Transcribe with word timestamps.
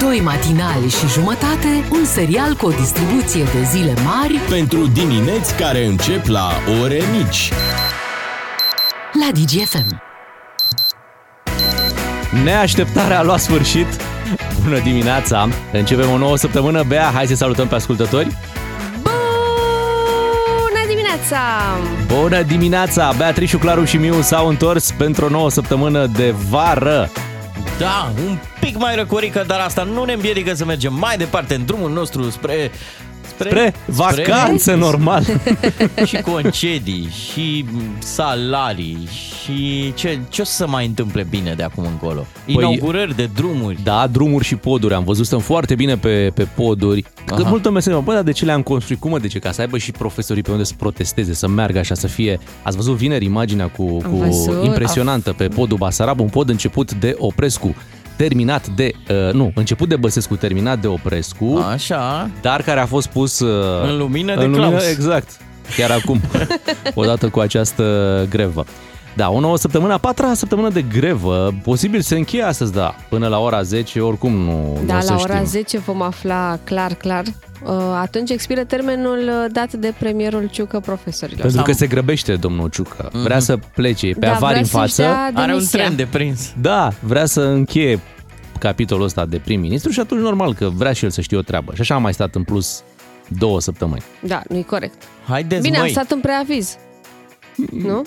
Doi 0.00 0.20
matinali 0.24 0.88
și 0.88 1.06
jumătate, 1.08 1.84
un 1.90 2.04
serial 2.04 2.54
cu 2.54 2.66
o 2.66 2.70
distribuție 2.70 3.42
de 3.42 3.62
zile 3.62 3.94
mari 4.04 4.40
Pentru 4.48 4.86
dimineți 4.86 5.54
care 5.54 5.84
încep 5.84 6.26
la 6.26 6.48
ore 6.82 7.02
mici. 7.12 7.52
la 9.12 9.30
DGFM. 9.32 10.02
Neașteptarea 12.44 13.18
a 13.18 13.22
luat 13.22 13.40
sfârșit. 13.40 13.86
Bună 14.62 14.78
dimineața! 14.78 15.48
Începem 15.72 16.10
o 16.10 16.16
nouă 16.16 16.36
săptămână. 16.36 16.82
Bea, 16.82 17.10
hai 17.14 17.26
să 17.26 17.34
salutăm 17.34 17.66
pe 17.68 17.74
ascultători. 17.74 18.36
Bună 19.02 20.84
dimineața! 20.88 21.38
Bună 22.06 22.42
dimineața! 22.42 23.12
Beatrice, 23.16 23.56
Claru 23.58 23.84
și 23.84 23.96
Miu 23.96 24.20
s-au 24.20 24.48
întors 24.48 24.90
pentru 24.90 25.24
o 25.24 25.28
nouă 25.28 25.50
săptămână 25.50 26.06
de 26.06 26.34
vară. 26.48 27.10
Da, 27.78 28.12
un 28.26 28.38
pic 28.60 28.76
mai 28.76 28.94
răcorică, 28.94 29.44
dar 29.46 29.60
asta 29.60 29.82
nu 29.82 30.04
ne 30.04 30.12
împiedică 30.12 30.54
să 30.54 30.64
mergem 30.64 30.94
mai 30.94 31.16
departe 31.16 31.54
în 31.54 31.64
drumul 31.64 31.90
nostru 31.90 32.30
spre... 32.30 32.70
Spre 33.28 33.74
vacanță, 33.86 34.74
normal. 34.74 35.24
și 36.06 36.16
concedii, 36.16 37.08
și 37.32 37.64
salarii, 37.98 39.08
și 39.48 39.92
ce, 39.94 40.18
ce 40.28 40.40
o 40.40 40.44
să 40.44 40.66
mai 40.66 40.86
întâmple 40.86 41.26
bine 41.30 41.54
de 41.54 41.62
acum 41.62 41.84
încolo? 41.84 42.26
Inaugurări 42.46 43.16
de 43.16 43.28
drumuri. 43.34 43.78
Da, 43.82 44.06
drumuri 44.12 44.44
și 44.44 44.56
poduri. 44.56 44.94
Am 44.94 45.04
văzut, 45.04 45.26
stăm 45.26 45.38
foarte 45.38 45.74
bine 45.74 45.96
pe, 45.96 46.30
pe 46.34 46.48
poduri. 46.54 47.04
Că 47.24 47.34
Aha. 47.34 47.48
multă 47.48 47.68
lume 47.68 47.80
se 47.80 47.88
întreabă, 47.88 48.10
bă, 48.10 48.12
dar 48.12 48.22
de 48.22 48.32
ce 48.32 48.44
le-am 48.44 48.62
construit? 48.62 49.00
Cum, 49.00 49.10
mă, 49.10 49.18
de 49.18 49.26
ce? 49.26 49.38
Ca 49.38 49.52
să 49.52 49.60
aibă 49.60 49.78
și 49.78 49.90
profesorii 49.90 50.42
pe 50.42 50.50
unde 50.50 50.64
să 50.64 50.74
protesteze, 50.78 51.34
să 51.34 51.48
meargă 51.48 51.78
așa, 51.78 51.94
să 51.94 52.06
fie... 52.06 52.38
Ați 52.62 52.76
văzut 52.76 52.96
vineri 52.96 53.24
imaginea 53.24 53.68
cu, 53.68 53.84
cu 53.84 54.16
văzut. 54.16 54.64
impresionantă 54.64 55.32
pe 55.32 55.48
podul 55.48 55.76
Basarab, 55.76 56.20
un 56.20 56.28
pod 56.28 56.48
început 56.48 56.94
de 56.94 57.14
Oprescu, 57.18 57.74
terminat 58.18 58.66
de... 58.66 58.92
Uh, 59.10 59.32
nu, 59.32 59.52
început 59.54 59.88
de 59.88 59.96
Băsescu, 59.96 60.36
terminat 60.36 60.78
de 60.80 60.86
Oprescu, 60.86 61.66
Așa, 61.72 62.30
dar 62.40 62.62
care 62.62 62.80
a 62.80 62.86
fost 62.86 63.06
pus... 63.08 63.38
Uh, 63.40 63.88
În 63.90 63.96
lumină 63.98 64.34
de 64.36 64.44
în 64.44 64.50
lumină, 64.50 64.68
Claus. 64.68 64.88
Exact, 64.90 65.30
chiar 65.76 65.90
acum, 65.90 66.20
odată 66.94 67.28
cu 67.28 67.40
această 67.40 68.26
grevă. 68.30 68.64
Da, 69.16 69.30
o 69.30 69.40
nouă 69.40 69.56
săptămână, 69.58 69.92
a 69.92 69.98
patra 69.98 70.34
săptămână 70.34 70.68
de 70.68 70.82
grevă, 70.82 71.54
posibil 71.62 72.00
se 72.00 72.16
încheie 72.16 72.42
astăzi, 72.42 72.72
da, 72.72 72.94
până 73.08 73.26
la 73.28 73.38
ora 73.38 73.62
10, 73.62 74.00
oricum 74.00 74.32
nu, 74.32 74.78
nu 74.80 74.86
Da, 74.86 74.96
o 74.96 75.00
să 75.00 75.12
la 75.12 75.18
ora 75.20 75.34
știm. 75.34 75.46
10 75.46 75.78
vom 75.78 76.02
afla 76.02 76.58
clar, 76.64 76.94
clar. 76.94 77.22
Uh, 77.64 77.72
Atunci 78.00 78.30
expiră 78.30 78.64
termenul 78.64 79.18
uh, 79.18 79.50
dat 79.52 79.72
de 79.72 79.92
premierul 79.98 80.48
Ciucă 80.52 80.80
profesorilor. 80.80 81.40
Pentru 81.40 81.62
că 81.62 81.72
se 81.72 81.86
grăbește 81.86 82.34
domnul 82.34 82.68
Ciucă, 82.68 83.10
vrea 83.12 83.38
să 83.38 83.58
plece 83.74 84.06
pe 84.06 84.26
Da, 84.26 84.34
avari 84.34 84.38
vrea 84.38 84.58
în 84.58 84.64
să-și 84.64 84.76
față, 84.76 85.02
dea 85.02 85.30
are 85.42 85.52
un 85.52 85.58
demisia. 85.58 85.78
tren 85.78 85.96
de 85.96 86.06
prins. 86.10 86.52
da, 86.60 86.88
vrea 87.00 87.24
să 87.26 87.40
încheie 87.40 88.00
capitolul 88.58 89.04
ăsta 89.04 89.26
de 89.26 89.38
prim-ministru 89.38 89.90
și 89.90 90.00
atunci 90.00 90.20
normal 90.20 90.54
că 90.54 90.68
vrea 90.68 90.92
și 90.92 91.04
el 91.04 91.10
să 91.10 91.20
știe 91.20 91.36
o 91.36 91.42
treabă. 91.42 91.74
Și 91.74 91.80
așa 91.80 91.94
a 91.94 91.98
mai 91.98 92.14
stat 92.14 92.34
în 92.34 92.42
plus 92.44 92.82
două 93.28 93.60
săptămâni. 93.60 94.02
Da, 94.22 94.42
nu-i 94.48 94.64
corect. 94.64 95.02
Haideți, 95.28 95.62
Bine, 95.62 95.76
am 95.76 95.82
măi. 95.82 95.90
stat 95.90 96.10
în 96.10 96.20
preaviz. 96.20 96.76
Nu? 97.72 98.04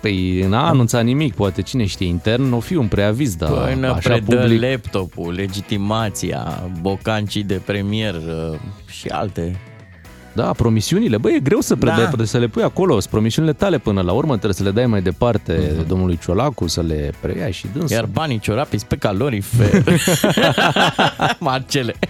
Păi 0.00 0.40
n-a 0.48 0.68
anunțat 0.68 1.04
nimic, 1.04 1.34
poate 1.34 1.62
cine 1.62 1.84
știe, 1.86 2.06
intern 2.06 2.52
o 2.52 2.60
fi 2.60 2.74
un 2.74 2.86
preaviz, 2.88 3.34
dar 3.36 3.50
Până 3.50 3.88
așa 3.92 4.08
predă 4.08 4.36
public. 4.36 4.62
laptopul, 4.62 5.32
legitimația, 5.32 6.70
bocancii 6.80 7.42
de 7.42 7.60
premier 7.64 8.14
uh, 8.14 8.58
și 8.86 9.08
alte. 9.08 9.60
Da, 10.34 10.52
promisiunile, 10.56 11.16
băi, 11.16 11.34
e 11.34 11.38
greu 11.40 11.60
să, 11.60 11.76
predai, 11.76 11.98
Da. 11.98 12.04
trebuie 12.06 12.26
să 12.26 12.38
le 12.38 12.46
pui 12.46 12.62
acolo, 12.62 12.92
sunt 12.92 13.10
promisiunile 13.12 13.52
tale 13.52 13.78
până 13.78 14.00
la 14.00 14.12
urmă, 14.12 14.30
trebuie 14.32 14.54
să 14.54 14.62
le 14.62 14.70
dai 14.70 14.86
mai 14.86 15.02
departe 15.02 15.52
domnului 15.88 16.18
Ciolacu, 16.22 16.66
să 16.68 16.82
le 16.82 17.12
preia 17.20 17.50
și 17.50 17.66
dânsul. 17.72 17.96
Iar 17.96 18.06
banii 18.06 18.38
ciorapii 18.38 18.80
pe 18.88 18.96
calorifer. 18.96 19.82
Marcele. 21.38 21.94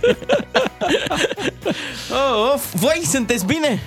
oh, 2.10 2.52
of, 2.54 2.74
voi 2.74 3.00
sunteți 3.04 3.46
bine? 3.46 3.80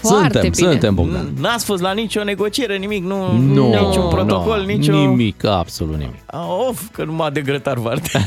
Foarte 0.00 0.30
suntem, 0.32 0.50
bine. 0.50 0.70
suntem, 0.70 0.94
Bogdan. 0.94 1.32
N-ați 1.40 1.64
fost 1.64 1.82
la 1.82 1.92
nicio 1.92 2.24
negociere, 2.24 2.76
nimic, 2.76 3.04
nu, 3.04 3.32
Nu, 3.38 3.68
niciun 3.68 4.08
protocol, 4.08 4.58
nu, 4.60 4.66
nicio... 4.66 4.92
Nimic, 4.92 5.44
absolut 5.44 5.96
nimic. 5.98 6.14
Ah, 6.26 6.40
Of, 6.68 6.82
că 6.92 7.04
numai 7.04 7.30
de 7.30 7.40
grătar 7.40 7.78
varte. 7.78 8.10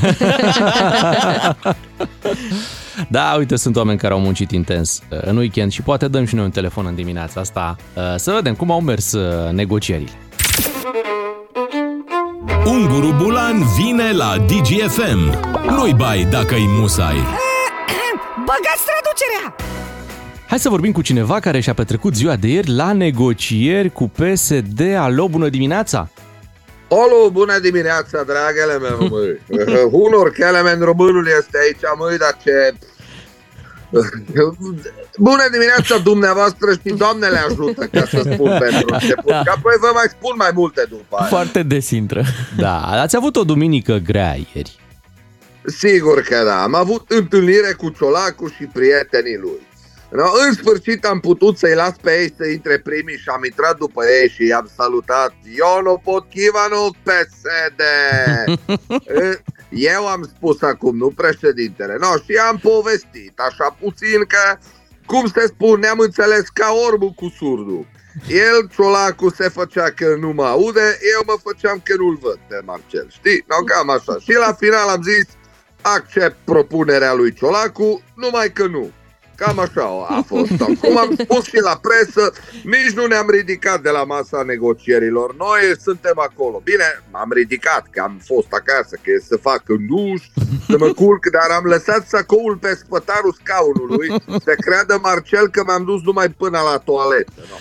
Da, 3.08 3.34
uite, 3.38 3.56
sunt 3.56 3.76
oameni 3.76 3.98
care 3.98 4.12
au 4.12 4.20
muncit 4.20 4.50
intens 4.50 5.02
uh, 5.10 5.18
în 5.20 5.36
weekend 5.36 5.72
și 5.72 5.82
poate 5.82 6.08
dăm 6.08 6.24
și 6.24 6.34
noi 6.34 6.44
un 6.44 6.50
telefon 6.50 6.86
în 6.86 6.94
dimineața 6.94 7.40
asta 7.40 7.76
uh, 7.94 8.02
să 8.16 8.32
vedem 8.32 8.54
cum 8.54 8.70
au 8.70 8.80
mers 8.80 9.12
uh, 9.12 9.50
negocierile. 9.52 10.10
Unguru 12.66 13.14
Bulan 13.22 13.62
vine 13.76 14.12
la 14.12 14.36
DGFM. 14.46 15.38
Nu-i 15.70 15.94
bai 15.94 16.26
dacă-i 16.30 16.66
musai. 16.66 17.16
Băgați 18.48 18.84
traducerea! 18.86 19.56
Hai 20.48 20.58
să 20.58 20.68
vorbim 20.68 20.92
cu 20.92 21.02
cineva 21.02 21.40
care 21.40 21.60
și-a 21.60 21.74
petrecut 21.74 22.14
ziua 22.14 22.36
de 22.36 22.48
ieri 22.48 22.70
la 22.70 22.92
negocieri 22.92 23.92
cu 23.92 24.08
PSD. 24.08 24.80
Alo, 24.96 25.28
bună 25.28 25.48
dimineața! 25.48 26.08
Alo, 26.88 27.30
bună 27.30 27.58
dimineața, 27.58 28.22
dragele 28.22 28.78
mele, 28.78 29.08
măi. 29.10 29.40
Hunor 29.90 30.32
Kelemen 30.32 30.80
românul 30.80 31.26
este 31.38 31.58
aici, 31.62 31.80
măi, 31.98 32.16
dar 32.18 32.36
ce... 32.42 32.74
Bună 35.18 35.42
dimineața 35.52 35.98
dumneavoastră 35.98 36.72
și 36.72 36.94
Doamne 36.96 37.26
le 37.26 37.38
ajută, 37.38 37.86
ca 37.92 38.04
să 38.06 38.20
spun 38.32 38.56
pentru 38.58 38.86
început. 38.92 39.30
Că 39.30 39.52
apoi 39.54 39.74
vă 39.80 39.90
mai 39.94 40.06
spun 40.08 40.34
mai 40.36 40.50
multe 40.54 40.86
după 40.88 41.16
aia. 41.16 41.28
Foarte 41.28 41.62
desintră. 41.62 42.24
Da, 42.56 42.80
ați 42.80 43.16
avut 43.16 43.36
o 43.36 43.44
duminică 43.44 43.96
grea 43.96 44.34
ieri. 44.54 44.78
Sigur 45.64 46.20
că 46.20 46.42
da, 46.44 46.62
am 46.62 46.74
avut 46.74 47.10
întâlnire 47.10 47.72
cu 47.76 47.88
Ciolacu 47.88 48.48
și 48.48 48.64
prietenii 48.72 49.36
lui. 49.36 49.66
No, 50.10 50.24
în 50.46 50.54
sfârșit 50.54 51.04
am 51.04 51.20
putut 51.20 51.58
să-i 51.58 51.74
las 51.74 51.94
pe 52.00 52.20
ei 52.20 52.34
să 52.36 52.46
intre 52.46 52.78
primii 52.78 53.16
și 53.16 53.28
am 53.28 53.44
intrat 53.44 53.78
după 53.78 54.04
ei 54.04 54.28
și 54.28 54.46
i-am 54.46 54.70
salutat. 54.76 55.34
Iono 55.56 55.96
Potkivanu, 55.96 56.90
PSD! 57.02 57.82
Eu 59.70 60.06
am 60.06 60.22
spus 60.36 60.62
acum, 60.62 60.96
nu 60.96 61.10
președintele. 61.10 61.96
No, 62.00 62.16
și 62.24 62.36
am 62.48 62.56
povestit, 62.56 63.32
așa 63.34 63.76
puțin 63.80 64.24
că, 64.28 64.58
cum 65.06 65.26
se 65.26 65.46
spune, 65.46 65.80
ne-am 65.80 65.98
înțeles 65.98 66.48
ca 66.52 66.74
orbul 66.86 67.10
cu 67.10 67.34
surdul. 67.38 67.86
El, 68.28 68.68
Ciolacu, 68.74 69.30
se 69.30 69.48
făcea 69.48 69.90
că 69.90 70.16
nu 70.20 70.30
mă 70.32 70.44
aude, 70.44 70.98
eu 71.14 71.22
mă 71.26 71.34
făceam 71.42 71.80
că 71.84 71.94
nu-l 71.96 72.18
văd 72.20 72.38
pe 72.48 72.60
Marcel, 72.64 73.06
știi? 73.10 73.44
No, 73.48 73.56
cam 73.56 73.90
așa. 73.90 74.18
Și 74.18 74.32
la 74.32 74.52
final 74.52 74.88
am 74.88 75.02
zis, 75.02 75.26
accept 75.80 76.36
propunerea 76.44 77.14
lui 77.14 77.32
Ciolacu, 77.32 78.02
numai 78.14 78.52
că 78.52 78.66
nu. 78.66 78.92
Cam 79.40 79.58
așa 79.58 80.06
a 80.08 80.22
fost. 80.26 80.50
Cum 80.80 80.96
am 80.96 81.14
spus 81.18 81.44
și 81.44 81.60
la 81.60 81.80
presă, 81.82 82.32
nici 82.62 82.94
nu 82.94 83.06
ne-am 83.06 83.30
ridicat 83.30 83.80
de 83.80 83.90
la 83.90 84.04
masa 84.04 84.42
negocierilor. 84.42 85.34
Noi 85.36 85.60
suntem 85.82 86.18
acolo. 86.28 86.60
Bine, 86.64 87.02
m-am 87.10 87.32
ridicat, 87.32 87.86
că 87.90 88.00
am 88.00 88.20
fost 88.24 88.52
acasă, 88.52 88.96
că 89.02 89.10
e 89.10 89.28
să 89.28 89.36
fac 89.36 89.62
în 89.66 89.86
duș, 89.86 90.22
să 90.68 90.78
mă 90.78 90.88
culc, 90.92 91.26
dar 91.26 91.48
am 91.50 91.64
lăsat 91.64 92.06
sacoul 92.06 92.56
pe 92.56 92.74
spătarul 92.74 93.36
scaunului, 93.40 94.08
să 94.44 94.54
creadă 94.60 94.98
Marcel 95.02 95.48
că 95.48 95.62
m-am 95.66 95.84
dus 95.84 96.02
numai 96.02 96.28
până 96.28 96.58
la 96.70 96.78
toaletă. 96.78 97.32
No. 97.50 97.56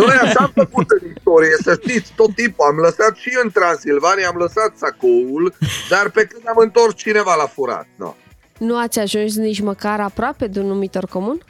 Noi 0.00 0.16
așa 0.22 0.40
am 0.40 0.52
făcut 0.54 0.90
în 0.90 1.10
istorie, 1.16 1.56
să 1.62 1.78
știți, 1.82 2.12
tot 2.16 2.34
timpul. 2.34 2.66
Am 2.66 2.76
lăsat 2.76 3.16
și 3.16 3.38
în 3.42 3.50
Transilvania, 3.50 4.28
am 4.28 4.36
lăsat 4.36 4.72
sacoul, 4.76 5.54
dar 5.88 6.10
pe 6.10 6.24
când 6.24 6.42
am 6.48 6.56
întors 6.58 6.94
cineva 6.94 7.34
l-a 7.34 7.46
furat. 7.46 7.86
No. 7.96 8.14
Nu 8.58 8.78
ați 8.78 8.98
ajuns 8.98 9.36
nici 9.36 9.60
măcar 9.60 10.00
aproape 10.00 10.46
de 10.46 10.60
un 10.60 10.66
numitor 10.66 11.06
comun? 11.06 11.40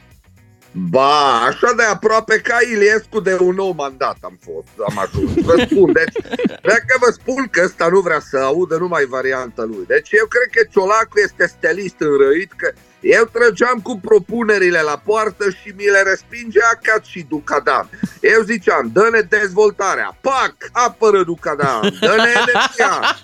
Ba, 0.89 1.41
așa 1.45 1.73
de 1.75 1.83
aproape 1.83 2.39
ca 2.39 2.57
Iliescu 2.71 3.19
de 3.19 3.37
un 3.39 3.55
nou 3.55 3.71
mandat 3.71 4.17
am 4.21 4.39
fost, 4.41 4.89
am 4.89 4.97
ajuns. 4.97 5.45
Vă 5.45 5.65
spun, 5.69 5.91
deci, 5.91 6.13
dacă 6.61 6.97
vă 6.99 7.11
spun 7.11 7.47
că 7.51 7.61
ăsta 7.63 7.87
nu 7.87 7.99
vrea 7.99 8.19
să 8.19 8.37
audă 8.37 8.77
numai 8.77 9.05
varianta 9.05 9.63
lui. 9.63 9.85
Deci 9.87 10.09
eu 10.11 10.25
cred 10.25 10.47
că 10.51 10.69
Ciolacu 10.71 11.19
este 11.23 11.47
stelist 11.47 11.95
înrăit, 11.99 12.51
că 12.51 12.71
eu 12.99 13.23
trăgeam 13.23 13.79
cu 13.83 13.99
propunerile 13.99 14.81
la 14.81 15.01
poartă 15.05 15.49
și 15.49 15.73
mi 15.75 15.85
le 15.85 16.01
respingea 16.01 16.79
ca 16.81 17.01
și 17.05 17.25
Ducadam. 17.29 17.89
Eu 18.21 18.41
ziceam, 18.41 18.89
dă-ne 18.93 19.19
dezvoltarea, 19.19 20.17
pac, 20.21 20.55
apără 20.71 21.23
Ducadam, 21.23 21.81
dă-ne 21.99 22.31
energia. 22.45 23.17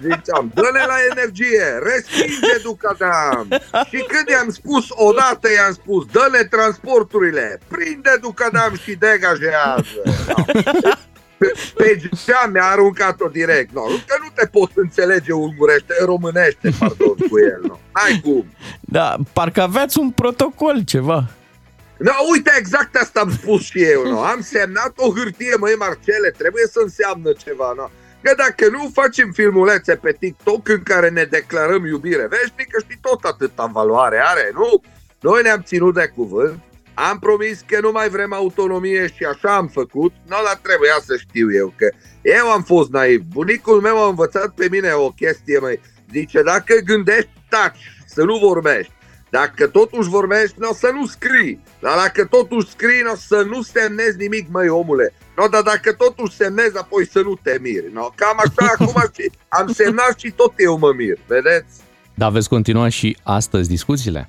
Ziceam, 0.00 0.50
dă-ne 0.54 0.84
la 0.86 0.96
energie, 1.10 1.64
respinge 1.82 2.58
Ducadam. 2.62 3.48
Și 3.88 4.04
când 4.08 4.28
i-am 4.28 4.50
spus 4.50 4.86
odată, 4.88 5.52
i-am 5.52 5.72
spus, 5.72 6.06
dă-ne 6.12 6.44
transporturile, 6.44 7.60
prinde 7.68 8.16
Ducadam 8.20 8.76
și 8.82 8.94
degajează. 8.94 10.02
Pe, 11.38 11.52
pe 11.74 12.00
geam 12.26 12.50
mi-a 12.52 12.64
aruncat-o 12.64 13.28
direct. 13.28 13.72
No, 13.72 13.82
că 13.82 14.16
nu 14.20 14.28
te 14.34 14.46
poți 14.46 14.72
înțelege 14.74 15.32
ungurește, 15.32 15.94
românește, 16.04 16.70
pardon, 16.78 17.14
cu 17.30 17.38
el. 17.38 17.60
No. 17.66 17.78
N-ai 17.94 18.20
cum. 18.22 18.44
Da, 18.80 19.16
parcă 19.32 19.62
aveați 19.62 19.98
un 19.98 20.10
protocol, 20.10 20.84
ceva. 20.84 21.24
No, 21.98 22.12
uite, 22.32 22.52
exact 22.58 22.96
asta 22.96 23.20
am 23.20 23.32
spus 23.32 23.62
și 23.62 23.82
eu. 23.82 24.10
No. 24.10 24.20
Am 24.20 24.40
semnat 24.40 24.92
o 24.96 25.12
hârtie, 25.12 25.54
măi, 25.58 25.74
Marcele, 25.78 26.30
trebuie 26.36 26.66
să 26.66 26.80
înseamnă 26.82 27.32
ceva. 27.32 27.72
No. 27.76 27.90
Că 28.20 28.34
dacă 28.36 28.68
nu 28.70 28.90
facem 28.92 29.32
filmulețe 29.32 29.94
pe 29.96 30.16
TikTok 30.18 30.68
în 30.68 30.82
care 30.82 31.08
ne 31.08 31.24
declarăm 31.24 31.86
iubire 31.86 32.26
veșnică, 32.26 32.80
știi, 32.82 32.98
tot 33.00 33.24
atâta 33.24 33.70
valoare 33.72 34.20
are, 34.24 34.50
nu? 34.54 34.82
Noi 35.20 35.42
ne-am 35.42 35.62
ținut 35.62 35.94
de 35.94 36.12
cuvânt, 36.14 36.62
am 37.06 37.18
promis 37.18 37.64
că 37.66 37.80
nu 37.80 37.90
mai 37.92 38.08
vrem 38.08 38.32
autonomie 38.32 39.06
și 39.06 39.24
așa 39.24 39.56
am 39.56 39.66
făcut, 39.66 40.12
nu, 40.26 40.36
dar 40.44 40.58
trebuia 40.62 40.98
să 41.04 41.16
știu 41.16 41.52
eu 41.52 41.72
că 41.76 41.88
eu 42.22 42.50
am 42.50 42.62
fost 42.62 42.90
naiv. 42.90 43.20
Bunicul 43.32 43.80
meu 43.80 44.02
a 44.02 44.08
învățat 44.08 44.48
pe 44.54 44.68
mine 44.70 44.92
o 44.92 45.10
chestie, 45.10 45.58
mai 45.58 45.80
zice, 46.12 46.42
dacă 46.42 46.74
gândești, 46.84 47.30
taci, 47.48 48.02
să 48.06 48.22
nu 48.24 48.38
vorbești. 48.38 48.92
Dacă 49.30 49.66
totuși 49.66 50.08
vorbești, 50.08 50.54
nu 50.58 50.68
o 50.68 50.74
să 50.74 50.90
nu 50.94 51.06
scrii. 51.06 51.62
Dar 51.80 51.96
dacă 51.96 52.24
totuși 52.24 52.68
scrii, 52.68 53.02
nu 53.04 53.12
o 53.12 53.16
să 53.16 53.46
nu 53.48 53.62
semnezi 53.62 54.16
nimic, 54.16 54.46
măi 54.50 54.68
omule. 54.68 55.14
No, 55.36 55.46
dar 55.46 55.62
dacă 55.62 55.92
totuși 55.92 56.36
semnezi, 56.36 56.78
apoi 56.78 57.06
să 57.06 57.20
nu 57.20 57.38
te 57.42 57.58
miri. 57.60 57.92
No? 57.92 58.08
Cam 58.14 58.38
așa 58.44 58.70
acum 58.78 59.02
și 59.14 59.30
am 59.48 59.72
semnat 59.72 60.18
și 60.18 60.30
tot 60.30 60.52
eu 60.56 60.78
mă 60.78 60.92
mir, 60.96 61.18
vedeți? 61.26 61.80
Dar 62.14 62.30
veți 62.30 62.48
continua 62.48 62.88
și 62.88 63.16
astăzi 63.22 63.68
discuțiile? 63.68 64.28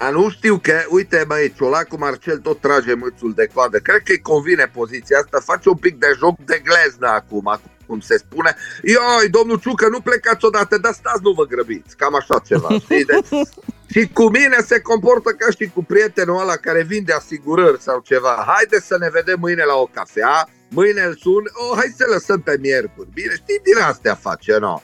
A, 0.00 0.10
nu 0.10 0.30
știu 0.30 0.58
că, 0.62 0.72
uite 0.88 1.24
băi, 1.26 1.52
Ciolacu 1.56 1.96
Marcel 1.98 2.38
tot 2.38 2.60
trage 2.60 2.94
mâțul 2.94 3.32
de 3.32 3.48
coadă. 3.54 3.78
Cred 3.78 4.02
că 4.04 4.12
îi 4.12 4.20
convine 4.20 4.70
poziția 4.74 5.18
asta, 5.18 5.40
face 5.40 5.68
un 5.68 5.74
pic 5.74 5.98
de 5.98 6.06
joc 6.18 6.38
de 6.44 6.62
gleznă 6.64 7.08
acum, 7.08 7.60
cum 7.86 8.00
se 8.00 8.16
spune. 8.16 8.56
Ioi, 8.82 9.28
domnul 9.30 9.58
Ciucă, 9.58 9.88
nu 9.88 10.00
plecați 10.00 10.44
odată, 10.44 10.78
dar 10.78 10.92
stați, 10.92 11.20
nu 11.22 11.30
vă 11.30 11.44
grăbiți. 11.44 11.96
Cam 11.96 12.14
așa 12.14 12.42
ceva, 12.46 12.68
știi? 12.68 13.04
Deci, 13.04 13.28
și 13.92 14.08
cu 14.12 14.28
mine 14.28 14.56
se 14.66 14.80
comportă 14.80 15.30
ca 15.30 15.50
și 15.58 15.70
cu 15.74 15.84
prietenul 15.84 16.40
ăla 16.40 16.56
care 16.56 16.82
vinde 16.82 17.12
asigurări 17.12 17.80
sau 17.80 18.00
ceva. 18.04 18.44
Haide 18.46 18.80
să 18.80 18.96
ne 18.98 19.08
vedem 19.12 19.36
mâine 19.40 19.64
la 19.64 19.74
o 19.74 19.86
cafea, 19.86 20.48
mâine 20.68 21.02
îl 21.02 21.16
sun, 21.16 21.42
oh, 21.52 21.76
hai 21.76 21.94
să 21.96 22.06
lăsăm 22.12 22.40
pe 22.40 22.56
miercuri. 22.60 23.08
Bine, 23.12 23.34
știi, 23.34 23.60
din 23.62 23.82
astea 23.82 24.14
face, 24.14 24.56
no? 24.58 24.82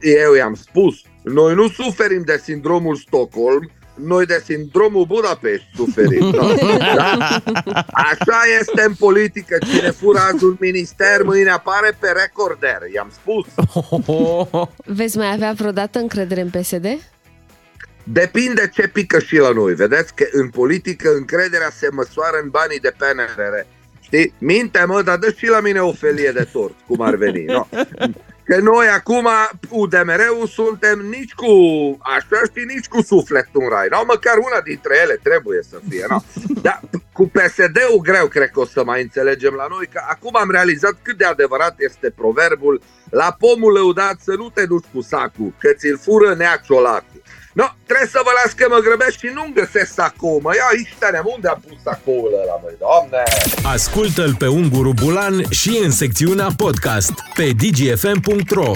Eu 0.00 0.34
i-am 0.34 0.54
spus, 0.54 0.94
noi 1.22 1.54
nu 1.54 1.68
suferim 1.68 2.22
de 2.22 2.40
sindromul 2.44 2.96
Stockholm, 2.96 3.70
noi 4.02 4.26
de 4.26 4.42
sindromul 4.44 5.04
Budapest 5.04 5.62
suferim. 5.74 6.24
No? 6.24 6.54
Da? 6.94 7.42
Așa 7.92 8.40
este 8.60 8.82
în 8.86 8.94
politică. 8.94 9.58
Cine 9.72 9.90
fură 9.90 10.18
azi 10.18 10.44
un 10.44 10.56
minister, 10.60 11.22
mâine 11.22 11.50
apare 11.50 11.96
pe 11.98 12.08
recorder. 12.22 12.78
I-am 12.94 13.10
spus. 13.12 13.46
Veți 14.84 15.16
mai 15.16 15.32
avea 15.32 15.52
vreodată 15.52 15.98
încredere 15.98 16.40
în 16.40 16.50
PSD? 16.50 16.86
Depinde 18.04 18.70
ce 18.72 18.88
pică 18.88 19.18
și 19.18 19.36
la 19.36 19.50
noi. 19.50 19.74
Vedeți 19.74 20.14
că 20.14 20.24
în 20.32 20.48
politică 20.48 21.10
încrederea 21.16 21.70
se 21.70 21.88
măsoară 21.92 22.40
în 22.42 22.48
banii 22.50 22.80
de 22.80 22.94
PNRR. 22.96 23.66
Știi? 24.00 24.34
Minte, 24.38 24.84
mă, 24.86 25.02
dar 25.02 25.16
dă 25.16 25.32
și 25.36 25.46
la 25.46 25.60
mine 25.60 25.80
o 25.80 25.92
felie 25.92 26.30
de 26.30 26.48
tort, 26.52 26.74
cum 26.86 27.00
ar 27.00 27.14
veni. 27.14 27.44
No? 27.44 27.66
Că 28.50 28.60
noi 28.60 28.86
acum, 28.86 29.28
UDMR-ul, 29.68 30.46
suntem 30.46 30.98
nici 30.98 31.32
cu 31.32 31.52
așa, 32.00 32.40
știi, 32.48 32.64
nici 32.64 32.88
cu 32.88 33.02
sufletul 33.02 33.62
în 33.62 33.68
rai. 33.68 33.86
No? 33.90 34.02
Măcar 34.06 34.36
una 34.36 34.60
dintre 34.64 34.94
ele 35.02 35.18
trebuie 35.22 35.60
să 35.62 35.78
fie. 35.88 36.04
No? 36.08 36.18
Dar 36.62 36.80
cu 37.12 37.24
PSD-ul 37.26 38.00
greu 38.02 38.26
cred 38.26 38.50
că 38.50 38.60
o 38.60 38.64
să 38.64 38.84
mai 38.84 39.02
înțelegem 39.02 39.54
la 39.54 39.66
noi, 39.70 39.86
că 39.92 40.00
acum 40.08 40.36
am 40.36 40.50
realizat 40.50 40.94
cât 41.02 41.16
de 41.16 41.24
adevărat 41.24 41.74
este 41.78 42.10
proverbul 42.10 42.82
la 43.10 43.36
pomul 43.38 43.72
lăudat 43.72 44.16
să 44.20 44.34
nu 44.36 44.50
te 44.54 44.66
duci 44.66 44.86
cu 44.94 45.00
sacul, 45.00 45.52
că 45.58 45.72
ți-l 45.72 45.98
fură 45.98 46.34
neaciolacu. 46.34 47.22
No, 47.52 47.64
trebuie 47.86 48.08
să 48.08 48.20
vă 48.24 48.30
las 48.42 48.52
că 48.52 48.66
mă 48.68 48.78
grăbesc 48.78 49.18
și 49.18 49.30
nu-mi 49.34 49.54
găsesc 49.54 49.92
sacou, 49.92 50.40
mă. 50.42 50.50
Ia 50.54 50.66
aici 50.70 50.94
tane, 50.98 51.20
unde 51.24 51.48
am 51.48 51.62
pus 51.68 51.76
sacoul 51.82 52.32
ăla, 52.42 52.56
măi, 52.62 52.74
doamne? 52.78 53.22
Ascultă-l 53.74 54.34
pe 54.34 54.46
Unguru 54.46 54.92
Bulan 54.92 55.50
și 55.50 55.80
în 55.84 55.90
secțiunea 55.90 56.48
podcast 56.56 57.12
pe 57.34 57.50
dgfm.ro 57.60 58.72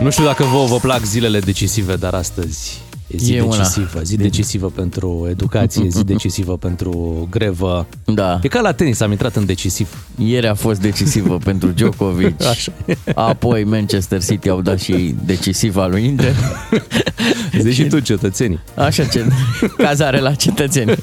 Nu 0.00 0.10
știu 0.10 0.24
dacă 0.24 0.42
vouă 0.42 0.66
vă 0.66 0.76
plac 0.76 1.00
zilele 1.00 1.40
decisive, 1.40 1.96
dar 1.96 2.14
astăzi 2.14 2.89
E 2.89 2.89
zi 3.16 3.34
E 3.34 3.40
una. 3.40 3.56
decisivă, 3.56 4.00
zi 4.02 4.16
decisivă 4.16 4.66
pentru 4.74 5.26
educație, 5.30 5.88
zi 5.88 6.04
decisivă 6.14 6.56
pentru 6.56 7.26
grevă. 7.30 7.86
Da. 8.04 8.38
E 8.42 8.48
ca 8.48 8.60
la 8.60 8.72
tenis, 8.72 9.00
am 9.00 9.10
intrat 9.10 9.36
în 9.36 9.46
decisiv. 9.46 10.04
Ieri 10.18 10.46
a 10.46 10.54
fost 10.54 10.80
decisivă 10.80 11.38
pentru 11.44 11.68
Djokovic. 11.68 12.44
Așa. 12.44 12.72
Apoi 13.14 13.64
Manchester 13.64 14.24
City 14.24 14.48
au 14.48 14.60
dat 14.62 14.80
și 14.80 15.14
decisiva 15.24 15.86
lui 15.86 16.04
Inter. 16.04 16.34
Zici 17.60 17.74
și 17.74 17.84
tu, 17.84 17.98
cetățenii. 18.00 18.58
Așa 18.74 19.04
ce 19.04 19.26
cazare 19.76 20.18
la 20.20 20.34
cetățeni. 20.34 20.94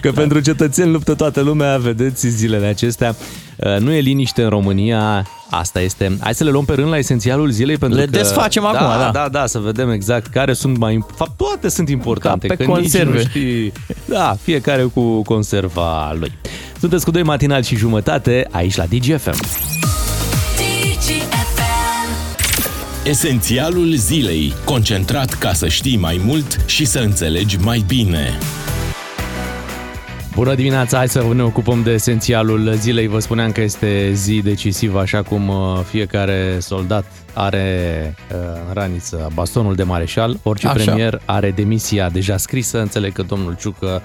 Că 0.00 0.10
pentru 0.12 0.40
cetățeni 0.40 0.90
luptă 0.92 1.14
toată 1.14 1.40
lumea, 1.40 1.76
vedeți 1.78 2.28
zilele 2.28 2.66
acestea. 2.66 3.16
Uh, 3.56 3.78
Nu 3.80 3.92
e 3.92 4.00
liniște 4.00 4.42
în 4.42 4.48
România, 4.48 5.26
asta 5.54 5.80
este. 5.80 6.16
Hai 6.20 6.34
să 6.34 6.44
le 6.44 6.50
luăm 6.50 6.64
pe 6.64 6.74
rând 6.74 6.88
la 6.88 6.98
esențialul 6.98 7.50
zilei 7.50 7.76
pentru 7.76 7.98
Le 7.98 8.04
că... 8.04 8.10
desfacem 8.10 8.62
da, 8.62 8.68
acum, 8.68 9.00
da. 9.00 9.10
Da, 9.12 9.28
da, 9.28 9.46
să 9.46 9.58
vedem 9.58 9.90
exact 9.90 10.26
care 10.26 10.52
sunt 10.52 10.76
mai... 10.76 10.94
În 10.94 11.02
fapt, 11.14 11.36
toate 11.36 11.68
sunt 11.68 11.88
importante. 11.88 12.46
Ca 12.46 12.54
pe 12.54 12.64
că 12.64 12.70
nici 12.70 12.80
conserve. 12.80 13.12
nu 13.12 13.18
știi... 13.28 13.72
Da, 14.04 14.36
fiecare 14.42 14.82
cu 14.82 15.22
conserva 15.22 16.12
lui. 16.18 16.32
Sunteți 16.78 17.04
cu 17.04 17.10
doi 17.10 17.22
matinal 17.22 17.62
și 17.62 17.76
jumătate 17.76 18.46
aici 18.50 18.76
la 18.76 18.84
DGFM. 18.84 19.40
Esențialul 23.04 23.94
zilei. 23.94 24.52
Concentrat 24.64 25.34
ca 25.34 25.52
să 25.52 25.68
știi 25.68 25.96
mai 25.96 26.20
mult 26.24 26.60
și 26.66 26.84
să 26.84 26.98
înțelegi 26.98 27.56
mai 27.60 27.84
bine. 27.86 28.38
Bună 30.34 30.54
dimineața, 30.54 30.96
hai 30.96 31.08
să 31.08 31.32
ne 31.34 31.42
ocupăm 31.42 31.82
de 31.82 31.90
esențialul 31.90 32.72
zilei. 32.74 33.06
Vă 33.06 33.18
spuneam 33.18 33.52
că 33.52 33.60
este 33.60 34.10
zi 34.12 34.40
decisivă, 34.40 35.00
așa 35.00 35.22
cum 35.22 35.48
uh, 35.48 35.80
fiecare 35.88 36.58
soldat 36.60 37.04
are 37.32 38.14
uh, 38.30 38.36
în 38.68 38.74
raniță 38.74 39.30
bastonul 39.34 39.74
de 39.74 39.82
mareșal. 39.82 40.38
Orice 40.42 40.66
Așa. 40.66 40.74
premier 40.74 41.20
are 41.24 41.50
demisia 41.50 42.08
deja 42.08 42.36
scrisă. 42.36 42.80
Înțeleg 42.80 43.12
că 43.12 43.22
domnul 43.22 43.56
Ciucă 43.60 44.02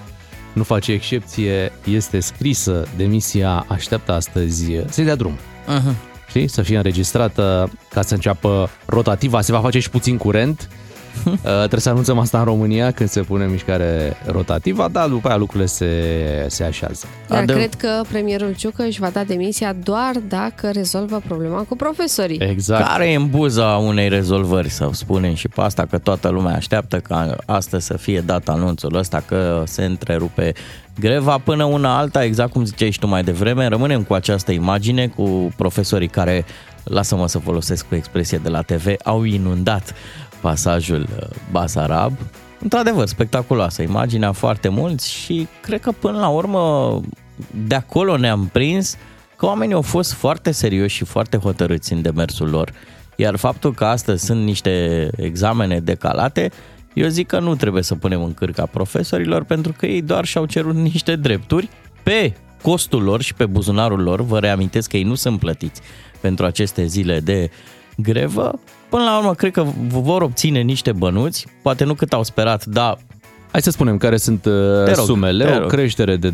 nu 0.54 0.64
face 0.64 0.92
excepție, 0.92 1.72
este 1.86 2.20
scrisă 2.20 2.88
demisia, 2.98 3.66
așteaptă 3.68 4.12
astăzi 4.14 4.72
să-i 4.90 5.04
dea 5.04 5.16
drum. 5.16 5.38
Uh-huh. 5.38 5.94
Știi? 6.28 6.48
Să 6.48 6.62
fie 6.62 6.78
înregistrată 6.78 7.72
ca 7.94 8.02
să 8.02 8.14
înceapă 8.14 8.70
rotativa. 8.86 9.42
Se 9.42 9.52
va 9.52 9.60
face 9.60 9.80
și 9.80 9.90
puțin 9.90 10.18
curent. 10.18 10.70
Uh, 11.38 11.54
trebuie 11.54 11.80
să 11.80 11.90
anunțăm 11.90 12.20
asta 12.20 12.40
în 12.40 12.44
România 12.44 12.92
când 12.92 13.10
se 13.10 13.22
pune 13.22 13.44
în 13.44 13.52
mișcare 13.52 14.18
rotativa, 14.26 14.88
dar 14.92 15.08
după 15.08 15.28
aia 15.28 15.38
lucrurile 15.38 15.66
se, 15.66 16.46
se 16.48 16.64
așează. 16.64 17.06
Dar 17.28 17.42
Adeu. 17.42 17.56
cred 17.56 17.74
că 17.74 18.02
premierul 18.10 18.54
Ciucăș 18.54 18.86
își 18.88 19.00
va 19.00 19.10
da 19.10 19.24
demisia 19.24 19.74
doar 19.84 20.12
dacă 20.28 20.70
rezolvă 20.72 21.22
problema 21.28 21.62
cu 21.62 21.76
profesorii. 21.76 22.40
Exact. 22.40 22.88
Care 22.88 23.12
e 23.12 23.16
în 23.16 23.30
buza 23.30 23.76
unei 23.76 24.10
rezolvări, 24.10 24.70
să 24.70 24.90
spunem 24.92 25.34
și 25.34 25.48
pe 25.48 25.62
asta, 25.62 25.86
că 25.90 25.98
toată 25.98 26.30
lumea 26.30 26.56
așteaptă 26.56 26.98
ca 26.98 27.36
astăzi 27.46 27.86
să 27.86 27.98
fie 27.98 28.20
dat 28.20 28.50
anunțul 28.50 28.96
ăsta 28.96 29.24
că 29.28 29.64
se 29.66 29.84
întrerupe 29.84 30.54
greva 31.00 31.38
până 31.38 31.64
una 31.64 31.98
alta, 31.98 32.24
exact 32.24 32.52
cum 32.52 32.66
ziceai 32.66 32.90
și 32.90 33.00
tu 33.00 33.08
mai 33.08 33.24
devreme, 33.24 33.68
rămânem 33.68 34.04
cu 34.04 34.14
această 34.14 34.52
imagine 34.52 35.08
cu 35.08 35.54
profesorii 35.56 36.10
lasă-mă 36.88 37.28
să 37.28 37.40
folosesc 37.40 37.86
o 37.92 37.96
expresie 37.96 38.38
de 38.44 38.50
la 38.50 38.62
TV, 38.62 38.86
au 39.04 39.24
inundat 39.24 39.94
pasajul 40.48 41.02
uh, 41.02 41.28
Basarab. 41.52 42.14
Într-adevăr, 42.60 43.08
spectaculoasă 43.08 43.82
imaginea, 43.82 44.32
foarte 44.32 44.70
mulți 44.70 45.12
și 45.12 45.48
cred 45.62 45.80
că 45.80 45.92
până 45.92 46.18
la 46.18 46.28
urmă 46.28 47.02
de 47.68 47.76
acolo 47.76 48.18
ne-am 48.18 48.50
prins 48.52 48.96
că 49.36 49.46
oamenii 49.46 49.74
au 49.74 49.82
fost 49.82 50.14
foarte 50.14 50.52
serioși 50.52 50.96
și 50.96 51.06
foarte 51.06 51.38
hotărâți 51.38 51.94
în 51.94 52.02
demersul 52.02 52.50
lor. 52.50 52.72
Iar 53.16 53.36
faptul 53.36 53.74
că 53.74 53.86
astăzi 53.86 54.26
sunt 54.26 54.44
niște 54.44 55.08
examene 55.16 55.80
decalate, 55.80 56.52
eu 56.94 57.08
zic 57.08 57.28
că 57.28 57.40
nu 57.40 57.56
trebuie 57.56 57.84
să 57.84 57.96
punem 57.96 58.24
în 58.24 58.34
cârca 58.34 58.66
profesorilor 58.66 59.44
pentru 59.44 59.74
că 59.78 59.86
ei 59.86 60.02
doar 60.02 60.26
și-au 60.26 60.46
cerut 60.46 60.76
niște 60.76 61.16
drepturi 61.16 61.70
pe 62.04 62.34
costul 62.62 63.04
lor 63.04 63.22
și 63.22 63.34
pe 63.34 63.46
buzunarul 63.46 64.02
lor. 64.02 64.22
Vă 64.22 64.40
reamintesc 64.40 64.90
că 64.90 64.98
ei 64.98 65.04
nu 65.04 65.16
sunt 65.16 65.40
plătiți 65.40 65.82
pentru 66.20 66.46
aceste 66.46 66.86
zile 66.86 67.20
de 67.20 67.50
grevă. 67.98 68.60
Până 68.90 69.04
la 69.04 69.18
urmă, 69.18 69.34
cred 69.34 69.52
că 69.52 69.66
vor 69.90 70.22
obține 70.22 70.62
niște 70.62 70.92
bănuți, 70.92 71.48
poate 71.62 71.84
nu 71.84 71.94
cât 71.94 72.14
au 72.14 72.24
sperat, 72.24 72.66
dar 72.66 72.98
Hai 73.52 73.62
să 73.62 73.72
spunem 73.72 73.98
care 73.98 74.18
sunt 74.18 74.46
uh, 74.46 74.84
Te 74.86 74.94
rog, 74.94 75.06
sumele. 75.06 75.46
te 75.46 75.52
O 75.52 75.60
rog. 75.60 75.70
creștere 75.70 76.16
de 76.16 76.30
25%. 76.32 76.34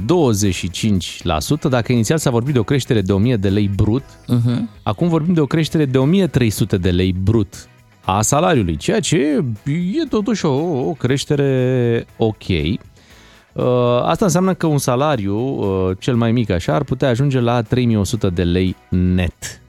Dacă 1.70 1.92
inițial 1.92 2.18
s-a 2.18 2.30
vorbit 2.30 2.54
de 2.54 2.60
o 2.60 2.64
creștere 2.64 3.02
de 3.02 3.12
1000 3.12 3.36
de 3.36 3.50
lei 3.50 3.70
brut, 3.76 4.04
uh-huh. 4.04 4.60
acum 4.84 5.08
vorbim 5.08 5.34
de 5.34 5.40
o 5.40 5.46
creștere 5.46 5.86
de 5.86 5.98
1300 5.98 6.78
de 6.78 6.90
lei 6.92 7.16
brut 7.24 7.68
a 8.06 8.22
salariului, 8.22 8.76
ceea 8.76 9.00
ce 9.00 9.44
e 9.66 10.06
totuși 10.10 10.46
o, 10.46 10.54
o 10.88 10.92
creștere 10.94 12.06
ok. 12.18 12.48
Uh, 12.48 13.66
Asta 14.04 14.26
înseamnă 14.26 14.54
că 14.54 14.68
un 14.68 14.78
salariu, 14.78 15.38
uh, 15.38 15.98
cel 16.00 16.16
mai 16.16 16.32
mic 16.32 16.50
așa, 16.50 16.74
ar 16.74 16.84
putea 16.84 17.10
ajunge 17.10 17.40
la 17.40 17.62
3100 17.62 18.30
de 18.30 18.44
lei 18.44 18.76
net. 18.90 19.62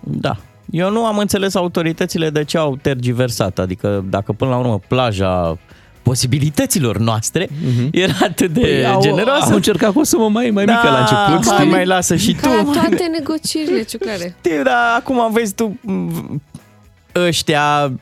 Da. 0.00 0.36
Eu 0.70 0.90
nu 0.90 1.04
am 1.06 1.18
înțeles 1.18 1.54
autoritățile 1.54 2.30
de 2.30 2.44
ce 2.44 2.58
au 2.58 2.78
tergiversat. 2.82 3.58
Adică 3.58 4.04
dacă 4.10 4.32
până 4.32 4.50
la 4.50 4.56
urmă 4.56 4.80
plaja 4.88 5.58
posibilităților 6.02 6.98
noastre, 6.98 7.48
era 7.92 8.12
atât 8.22 8.50
de 8.50 8.60
Păi 8.60 8.86
au, 8.86 9.00
generoasă. 9.00 9.48
au 9.48 9.54
încercat 9.54 9.92
cu 9.92 9.98
o 10.00 10.04
sumă 10.04 10.28
mai, 10.28 10.50
mai 10.50 10.64
mică 10.64 10.80
Da, 10.84 10.90
la 10.90 10.98
început, 10.98 11.46
hai, 11.52 11.58
știi? 11.58 11.70
mai 11.70 11.84
lasă 11.86 12.16
și 12.16 12.34
tu. 12.34 12.48
Ca 12.48 12.62
toate 12.72 13.06
negocierile, 13.18 13.82
ciuclare. 13.82 14.34
Știu, 14.44 14.62
dar 14.62 14.74
acum 14.98 15.32
vezi 15.32 15.54
tu 15.54 15.78
m, 15.80 16.42
ăștia 17.14 17.92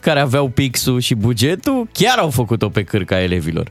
care 0.00 0.20
aveau 0.20 0.48
pixul 0.48 1.00
și 1.00 1.14
bugetul 1.14 1.88
chiar 1.92 2.18
au 2.18 2.30
făcut-o 2.30 2.68
pe 2.68 2.82
cârca 2.84 3.20
elevilor. 3.22 3.70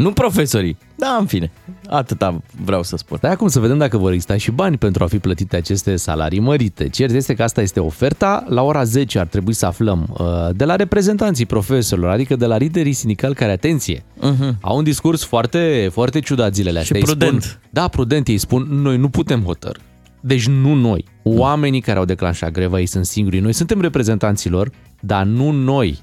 Nu 0.00 0.12
profesorii. 0.12 0.76
Da, 0.96 1.16
în 1.20 1.26
fine. 1.26 1.50
Atâta 1.88 2.42
vreau 2.64 2.82
să 2.82 2.96
spun. 2.96 3.18
Dar 3.20 3.30
acum 3.30 3.48
să 3.48 3.60
vedem 3.60 3.78
dacă 3.78 3.96
vor 3.96 4.12
exista 4.12 4.36
și 4.36 4.50
bani 4.50 4.76
pentru 4.78 5.04
a 5.04 5.06
fi 5.06 5.18
plătite 5.18 5.56
aceste 5.56 5.96
salarii 5.96 6.40
mărite. 6.40 6.88
Cert 6.88 7.12
este 7.12 7.34
că 7.34 7.42
asta 7.42 7.60
este 7.60 7.80
oferta. 7.80 8.44
La 8.48 8.62
ora 8.62 8.84
10 8.84 9.18
ar 9.18 9.26
trebui 9.26 9.52
să 9.52 9.66
aflăm 9.66 10.06
uh, 10.18 10.26
de 10.56 10.64
la 10.64 10.76
reprezentanții 10.76 11.46
profesorilor, 11.46 12.10
adică 12.10 12.36
de 12.36 12.46
la 12.46 12.56
liderii 12.56 12.92
sindicali 12.92 13.34
care, 13.34 13.52
atenție, 13.52 14.02
Uh-huh. 14.20 14.54
au 14.60 14.76
un 14.76 14.84
discurs 14.84 15.24
foarte, 15.24 15.88
foarte 15.92 16.20
ciudat 16.20 16.54
zilele 16.54 16.78
astea. 16.78 16.96
Ei 16.96 17.02
prudent. 17.02 17.42
Spun, 17.42 17.60
da, 17.70 17.88
prudent. 17.88 18.28
Ei 18.28 18.38
spun, 18.38 18.66
noi 18.70 18.96
nu 18.96 19.08
putem 19.08 19.42
hotăr. 19.42 19.80
Deci 20.20 20.46
nu 20.48 20.74
noi. 20.74 21.04
Oamenii 21.22 21.80
care 21.80 21.98
au 21.98 22.04
declanșat 22.04 22.50
greva, 22.50 22.78
ei 22.80 22.86
sunt 22.86 23.06
singurii. 23.06 23.40
Noi 23.40 23.52
suntem 23.52 23.80
reprezentanților, 23.80 24.70
dar 25.00 25.24
nu 25.24 25.50
noi. 25.50 25.98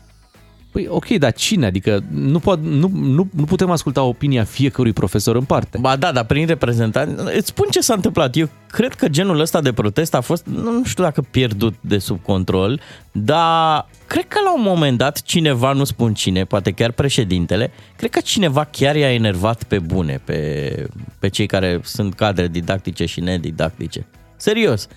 Păi 0.77 0.87
ok, 0.89 1.07
dar 1.07 1.33
cine? 1.33 1.65
Adică 1.65 2.03
nu, 2.11 2.39
pot, 2.39 2.63
nu, 2.63 2.91
nu, 2.93 3.27
nu 3.33 3.43
putem 3.43 3.69
asculta 3.69 4.01
opinia 4.01 4.43
fiecărui 4.43 4.93
profesor 4.93 5.35
în 5.35 5.43
parte. 5.43 5.77
Ba 5.81 5.95
da, 5.95 6.11
dar 6.11 6.23
prin 6.23 6.47
reprezentanți... 6.47 7.35
Îți 7.37 7.47
spun 7.47 7.67
ce 7.71 7.79
s-a 7.79 7.93
întâmplat. 7.93 8.35
Eu 8.35 8.49
cred 8.71 8.93
că 8.93 9.07
genul 9.07 9.39
ăsta 9.39 9.61
de 9.61 9.71
protest 9.71 10.13
a 10.13 10.21
fost, 10.21 10.45
nu 10.45 10.71
nu 10.71 10.83
știu 10.83 11.03
dacă 11.03 11.21
pierdut 11.21 11.75
de 11.81 11.97
sub 11.97 12.21
control, 12.23 12.81
dar 13.11 13.87
cred 14.07 14.27
că 14.27 14.39
la 14.43 14.53
un 14.53 14.61
moment 14.61 14.97
dat 14.97 15.21
cineva, 15.21 15.71
nu 15.71 15.83
spun 15.83 16.13
cine, 16.13 16.43
poate 16.43 16.71
chiar 16.71 16.91
președintele, 16.91 17.71
cred 17.95 18.09
că 18.09 18.19
cineva 18.19 18.63
chiar 18.63 18.95
i-a 18.95 19.13
enervat 19.13 19.63
pe 19.63 19.79
bune, 19.79 20.21
pe, 20.23 20.89
pe 21.19 21.27
cei 21.27 21.45
care 21.45 21.79
sunt 21.83 22.13
cadre 22.13 22.47
didactice 22.47 23.05
și 23.05 23.19
nedidactice. 23.19 24.05
Serios. 24.35 24.87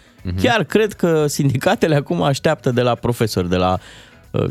Chiar 0.41 0.65
cred 0.65 0.93
că 0.93 1.27
sindicatele 1.27 1.95
acum 1.95 2.23
așteaptă 2.23 2.71
de 2.71 2.83
la 2.83 2.95
profesori, 2.95 3.49
de 3.49 3.57
la 3.57 3.79
uh, 4.31 4.45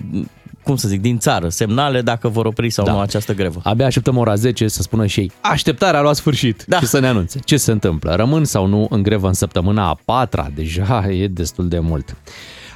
cum 0.70 0.78
să 0.78 0.88
zic, 0.88 1.02
din 1.02 1.18
țară, 1.20 1.50
semnale 1.50 2.02
dacă 2.02 2.28
vor 2.28 2.46
opri 2.46 2.70
sau 2.70 2.86
Da. 2.86 2.92
nu 2.92 3.00
această 3.00 3.34
grevă. 3.34 3.60
Abia 3.64 3.86
așteptăm 3.86 4.18
ora 4.18 4.36
10 4.36 4.68
să 4.68 4.82
spună 4.82 5.06
și 5.06 5.20
ei 5.20 5.32
așteptarea 5.42 6.00
a 6.00 6.02
luat 6.02 6.16
sfârșit 6.16 6.64
Da. 6.68 6.80
și 6.80 6.86
să 6.86 7.00
ne 7.00 7.08
anunțe 7.08 7.40
ce 7.44 7.58
se 7.58 7.72
întâmplă. 7.72 8.16
Rămân 8.16 8.46
sau 8.46 8.66
nu 8.66 8.88
în 8.90 9.04
grevă 9.04 9.28
în 9.28 9.34
săptămâna 9.34 9.88
a 9.90 10.00
patra, 10.06 10.48
deja 10.56 11.06
e 11.10 11.28
destul 11.28 11.68
de 11.68 11.80
mult. 11.80 12.16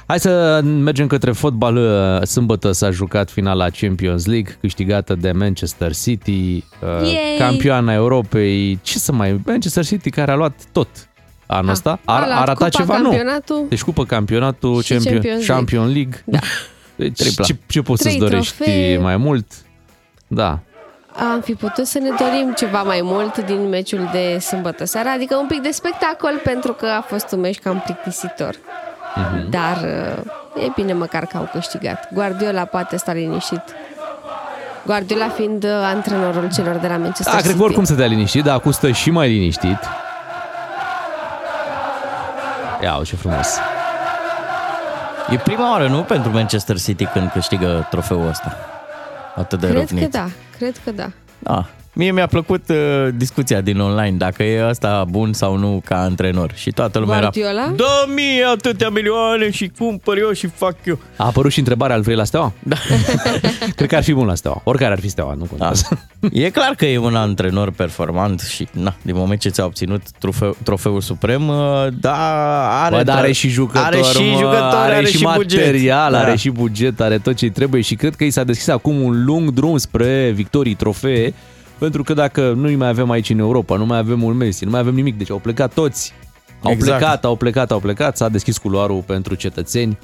Hai 0.06 0.20
să 0.20 0.60
mergem 0.64 1.06
către 1.06 1.32
fotbal. 1.32 1.78
Sâmbătă 2.26 2.72
s-a 2.72 2.90
jucat 2.90 3.30
finala 3.30 3.68
Champions 3.70 4.26
League, 4.26 4.56
câștigată 4.60 5.14
de 5.14 5.32
Manchester 5.32 5.94
City, 5.94 6.30
uh, 6.32 6.62
Yay! 7.02 7.36
campioana 7.38 7.92
Europei. 7.92 8.78
Ce 8.82 8.98
să 8.98 9.12
mai... 9.12 9.40
Manchester 9.46 9.84
City 9.84 10.10
care 10.10 10.30
a 10.30 10.34
luat 10.34 10.52
tot 10.72 10.88
anul 11.46 11.70
ăsta. 11.70 12.00
A, 12.04 12.14
a 12.14 12.26
luat 12.26 12.38
a 12.40 12.44
ratat 12.44 12.54
cupa, 12.56 12.68
ceva? 12.68 12.98
Nu. 12.98 13.02
campionatul. 13.08 13.66
Deci 13.68 13.82
cupă 13.82 14.04
campionatul, 14.04 14.82
Și 14.82 14.92
Champion, 14.92 15.14
Champions 15.14 15.46
League. 15.46 15.54
Champion 15.54 15.92
League. 15.92 16.22
Da. 16.24 16.38
Deci, 16.96 17.16
Tripla. 17.16 17.44
ce, 17.44 17.56
ce 17.66 17.82
poți 17.82 18.02
să-ți 18.02 18.16
Trei 18.16 18.28
dorești 18.28 18.54
trofee. 18.56 18.98
mai 18.98 19.16
mult? 19.16 19.46
Da, 20.26 20.58
Am 21.32 21.40
fi 21.40 21.54
putut 21.54 21.86
să 21.86 21.98
ne 21.98 22.08
dorim 22.18 22.52
ceva 22.56 22.82
mai 22.82 23.00
mult 23.02 23.38
din 23.44 23.68
meciul 23.68 24.08
de 24.12 24.38
sâmbătă 24.38 24.84
seara, 24.84 25.12
adică 25.12 25.36
un 25.36 25.46
pic 25.46 25.62
de 25.62 25.70
spectacol, 25.70 26.40
pentru 26.44 26.72
că 26.72 26.86
a 26.86 27.00
fost 27.00 27.32
un 27.32 27.40
meci 27.40 27.58
cam 27.58 27.80
plictisitor. 27.84 28.54
Mhm. 29.14 29.50
Dar 29.50 29.76
uh, 30.56 30.62
e 30.64 30.70
bine 30.74 30.92
măcar 30.92 31.26
că 31.26 31.36
au 31.36 31.48
câștigat. 31.52 32.08
Guardiola 32.12 32.64
poate 32.64 32.96
sta 32.96 33.12
liniștit. 33.12 33.62
Guardiola 34.86 35.28
fiind 35.28 35.64
uh, 35.64 35.70
antrenorul 35.70 36.52
celor 36.54 36.76
de 36.76 36.86
la 36.86 36.96
Manchester 36.96 37.24
Da, 37.24 37.30
cred 37.32 37.42
City. 37.44 37.56
că 37.58 37.62
oricum 37.64 37.84
să 37.84 37.94
te 37.94 38.06
liniștit, 38.06 38.42
dar 38.44 38.54
acum 38.54 38.70
stă 38.70 38.90
și 38.90 39.10
mai 39.10 39.28
liniștit. 39.28 39.78
Ia, 42.82 43.00
ce 43.04 43.16
frumos. 43.16 43.58
E 45.30 45.36
prima 45.36 45.70
oară, 45.70 45.88
nu, 45.88 46.02
pentru 46.02 46.30
Manchester 46.30 46.78
City 46.78 47.04
când 47.04 47.30
câștigă 47.30 47.86
trofeul 47.90 48.28
ăsta. 48.28 48.56
Atât 49.36 49.60
de 49.60 49.66
Cred 49.66 49.78
răvnit. 49.78 50.02
că 50.02 50.18
da, 50.18 50.28
cred 50.58 50.76
că 50.84 50.90
da. 50.90 51.10
da. 51.38 51.66
Mie 51.96 52.12
mi-a 52.12 52.26
plăcut 52.26 52.68
uh, 52.68 52.76
discuția 53.16 53.60
din 53.60 53.80
online, 53.80 54.16
dacă 54.16 54.42
e 54.42 54.68
ăsta 54.68 55.04
bun 55.08 55.32
sau 55.32 55.56
nu 55.56 55.80
ca 55.84 56.00
antrenor. 56.00 56.52
Și 56.54 56.70
toată 56.70 56.98
lumea 56.98 57.18
Guardiola? 57.18 57.50
era, 57.62 57.72
dă 57.76 58.06
mie 58.14 58.44
atâtea 58.52 58.88
milioane 58.88 59.50
și 59.50 59.70
cumpăr 59.78 60.18
eu 60.18 60.32
și 60.32 60.46
fac 60.46 60.76
eu. 60.84 60.98
A 61.16 61.24
apărut 61.26 61.52
și 61.52 61.58
întrebarea, 61.58 61.96
îl 61.96 62.02
vrei 62.02 62.16
la 62.16 62.24
Steaua? 62.24 62.52
Da. 62.62 62.76
cred 63.76 63.88
că 63.88 63.96
ar 63.96 64.02
fi 64.02 64.12
bun 64.12 64.26
la 64.26 64.34
Steaua. 64.34 64.60
Oricare 64.64 64.92
ar 64.92 65.00
fi 65.00 65.08
Steaua, 65.08 65.32
nu 65.34 65.40
Da. 65.40 65.46
contează. 65.48 65.88
E 66.32 66.50
clar 66.50 66.74
că 66.76 66.86
e 66.86 66.98
un 66.98 67.14
antrenor 67.14 67.70
performant 67.70 68.40
și 68.40 68.68
na, 68.72 68.94
din 69.02 69.14
moment 69.16 69.40
ce 69.40 69.48
ți-a 69.48 69.64
obținut 69.64 70.02
trofeu, 70.18 70.56
trofeul 70.62 71.00
suprem, 71.00 71.48
uh, 71.48 71.86
da, 72.00 72.14
are, 72.84 72.96
Bă, 72.96 73.02
dar 73.02 73.16
are 73.18 73.28
tra- 73.28 73.34
și 73.34 73.48
jucători, 73.48 73.84
are 73.86 74.00
și 74.02 74.22
mă, 74.30 74.38
jucători, 74.38 74.74
are, 74.74 74.94
are 74.94 75.04
și, 75.06 75.16
și 75.16 75.28
buget. 75.34 75.58
material, 75.64 76.12
Da. 76.12 76.18
are 76.18 76.36
și 76.36 76.50
buget, 76.50 77.00
are 77.00 77.18
tot 77.18 77.34
ce 77.36 77.50
trebuie 77.50 77.80
și 77.80 77.94
cred 77.94 78.14
că 78.14 78.24
i 78.24 78.30
s-a 78.30 78.44
deschis 78.44 78.68
acum 78.68 79.00
un 79.00 79.24
lung 79.24 79.50
drum 79.50 79.76
spre 79.76 80.30
victorii, 80.34 80.74
trofee, 80.74 81.34
pentru 81.78 82.02
că 82.02 82.14
dacă 82.14 82.52
nu 82.56 82.70
mai 82.76 82.88
avem 82.88 83.10
aici 83.10 83.30
în 83.30 83.38
Europa, 83.38 83.76
nu 83.76 83.86
mai 83.86 83.98
avem 83.98 84.22
un 84.22 84.36
Messi, 84.36 84.64
nu 84.64 84.70
mai 84.70 84.80
avem 84.80 84.94
nimic, 84.94 85.18
deci 85.18 85.30
au 85.30 85.38
plecat 85.38 85.74
toți. 85.74 86.12
Au 86.62 86.70
Exact. 86.70 86.98
plecat, 86.98 87.24
au 87.24 87.36
plecat, 87.36 87.70
au 87.70 87.78
plecat, 87.80 88.16
s-a 88.16 88.28
deschis 88.28 88.58
culoarul 88.58 89.02
pentru 89.06 89.34
cetățeni. 89.34 89.98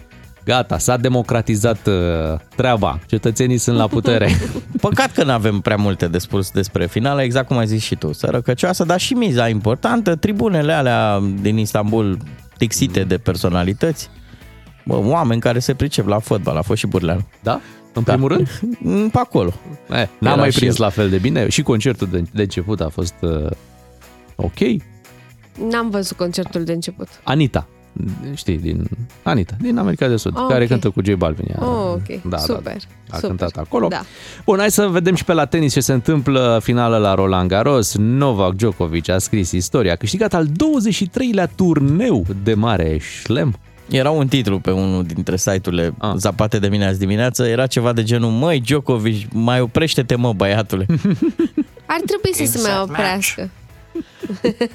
Gata, 0.44 0.78
s-a 0.78 0.96
democratizat 0.96 1.86
uh, 1.86 2.38
treaba. 2.56 2.98
Cetățenii 3.06 3.58
sunt 3.58 3.76
la 3.76 3.86
putere. 3.86 4.30
Păcat 4.80 5.12
că 5.12 5.24
nu 5.24 5.30
avem 5.32 5.60
prea 5.60 5.76
multe 5.76 6.06
de 6.06 6.18
spus 6.18 6.50
despre 6.50 6.86
finală, 6.86 7.22
exact 7.22 7.46
cum 7.46 7.56
ai 7.56 7.66
zis 7.66 7.82
și 7.82 7.94
tu. 7.94 8.12
Sărăcăcioasă, 8.12 8.84
dar 8.84 9.00
și 9.00 9.14
miza 9.14 9.48
importantă. 9.48 10.16
Tribunele 10.16 10.72
alea 10.72 11.22
din 11.40 11.58
Istanbul 11.58 12.16
tixite 12.56 13.02
de 13.04 13.18
personalități. 13.18 14.08
Bă, 14.84 14.96
oameni 14.96 15.40
care 15.40 15.58
se 15.58 15.74
pricep 15.74 16.06
la 16.06 16.18
fotbal. 16.18 16.56
A 16.56 16.62
fost 16.62 16.78
și 16.78 16.86
Burleanu. 16.86 17.26
Da? 17.42 17.60
În 17.92 18.02
primul 18.02 18.28
rând? 18.28 18.60
Mm, 18.78 19.08
Pe 19.08 19.18
acolo. 19.18 19.52
Eh, 19.90 19.96
n-am 19.96 20.08
Era 20.32 20.34
mai 20.34 20.50
și 20.50 20.58
prins 20.58 20.78
el. 20.78 20.84
la 20.84 20.90
fel 20.90 21.08
de 21.10 21.18
bine. 21.18 21.48
Și 21.48 21.62
concertul 21.62 22.08
de, 22.10 22.22
de 22.32 22.42
început 22.42 22.80
a 22.80 22.88
fost 22.88 23.14
uh, 23.20 23.50
ok. 24.36 24.58
N-am 25.70 25.90
văzut 25.90 26.16
concertul 26.16 26.64
de 26.64 26.72
început. 26.72 27.08
Anita, 27.22 27.66
știi, 28.34 28.58
din 28.58 28.88
Anita, 29.22 29.54
din 29.60 29.78
America 29.78 30.08
de 30.08 30.16
Sud, 30.16 30.32
Ah, 30.36 30.44
care 30.48 30.62
ok. 30.62 30.68
cântă 30.68 30.90
cu 30.90 31.00
J 31.04 31.12
Balvin. 31.12 31.46
Ea- 31.50 31.58
Oh, 31.62 31.92
ok. 31.92 32.22
Da, 32.28 32.36
Super, 32.36 32.62
Da, 32.62 32.70
a 33.10 33.14
super. 33.14 33.28
cântat 33.28 33.56
acolo. 33.56 33.88
Da. 33.88 34.00
Bun, 34.44 34.58
hai 34.58 34.70
să 34.70 34.86
vedem 34.86 35.14
și 35.14 35.24
pe 35.24 35.32
la 35.32 35.44
tenis 35.44 35.72
ce 35.72 35.80
se 35.80 35.92
întâmplă. 35.92 36.60
Finală 36.62 36.96
la 36.96 37.14
Roland 37.14 37.48
Garros. 37.48 37.96
Novak 37.96 38.54
Djokovic 38.54 39.08
a 39.08 39.18
scris 39.18 39.50
istoria. 39.52 39.92
A 39.92 39.96
câștigat 39.96 40.34
al 40.34 40.46
23-lea 40.46 41.46
turneu 41.54 42.26
de 42.42 42.54
mare 42.54 42.98
șlem. 42.98 43.54
Era 43.90 44.10
un 44.10 44.28
titlu 44.28 44.58
pe 44.60 44.70
unul 44.70 45.04
dintre 45.04 45.36
site-urile 45.36 45.94
Ah. 45.98 46.12
zapate 46.16 46.58
de 46.58 46.68
mine 46.68 46.86
azi 46.86 46.98
dimineață. 46.98 47.46
Era 47.46 47.66
ceva 47.66 47.92
de 47.92 48.02
genul, 48.02 48.30
măi, 48.30 48.60
Djokovic, 48.60 49.32
mai 49.32 49.60
oprește-te, 49.60 50.14
mă, 50.14 50.32
băiatule. 50.32 50.86
Ar 51.86 52.00
trebui 52.06 52.34
să 52.34 52.44
se 52.58 52.68
mai 52.68 52.80
oprească. 52.82 53.50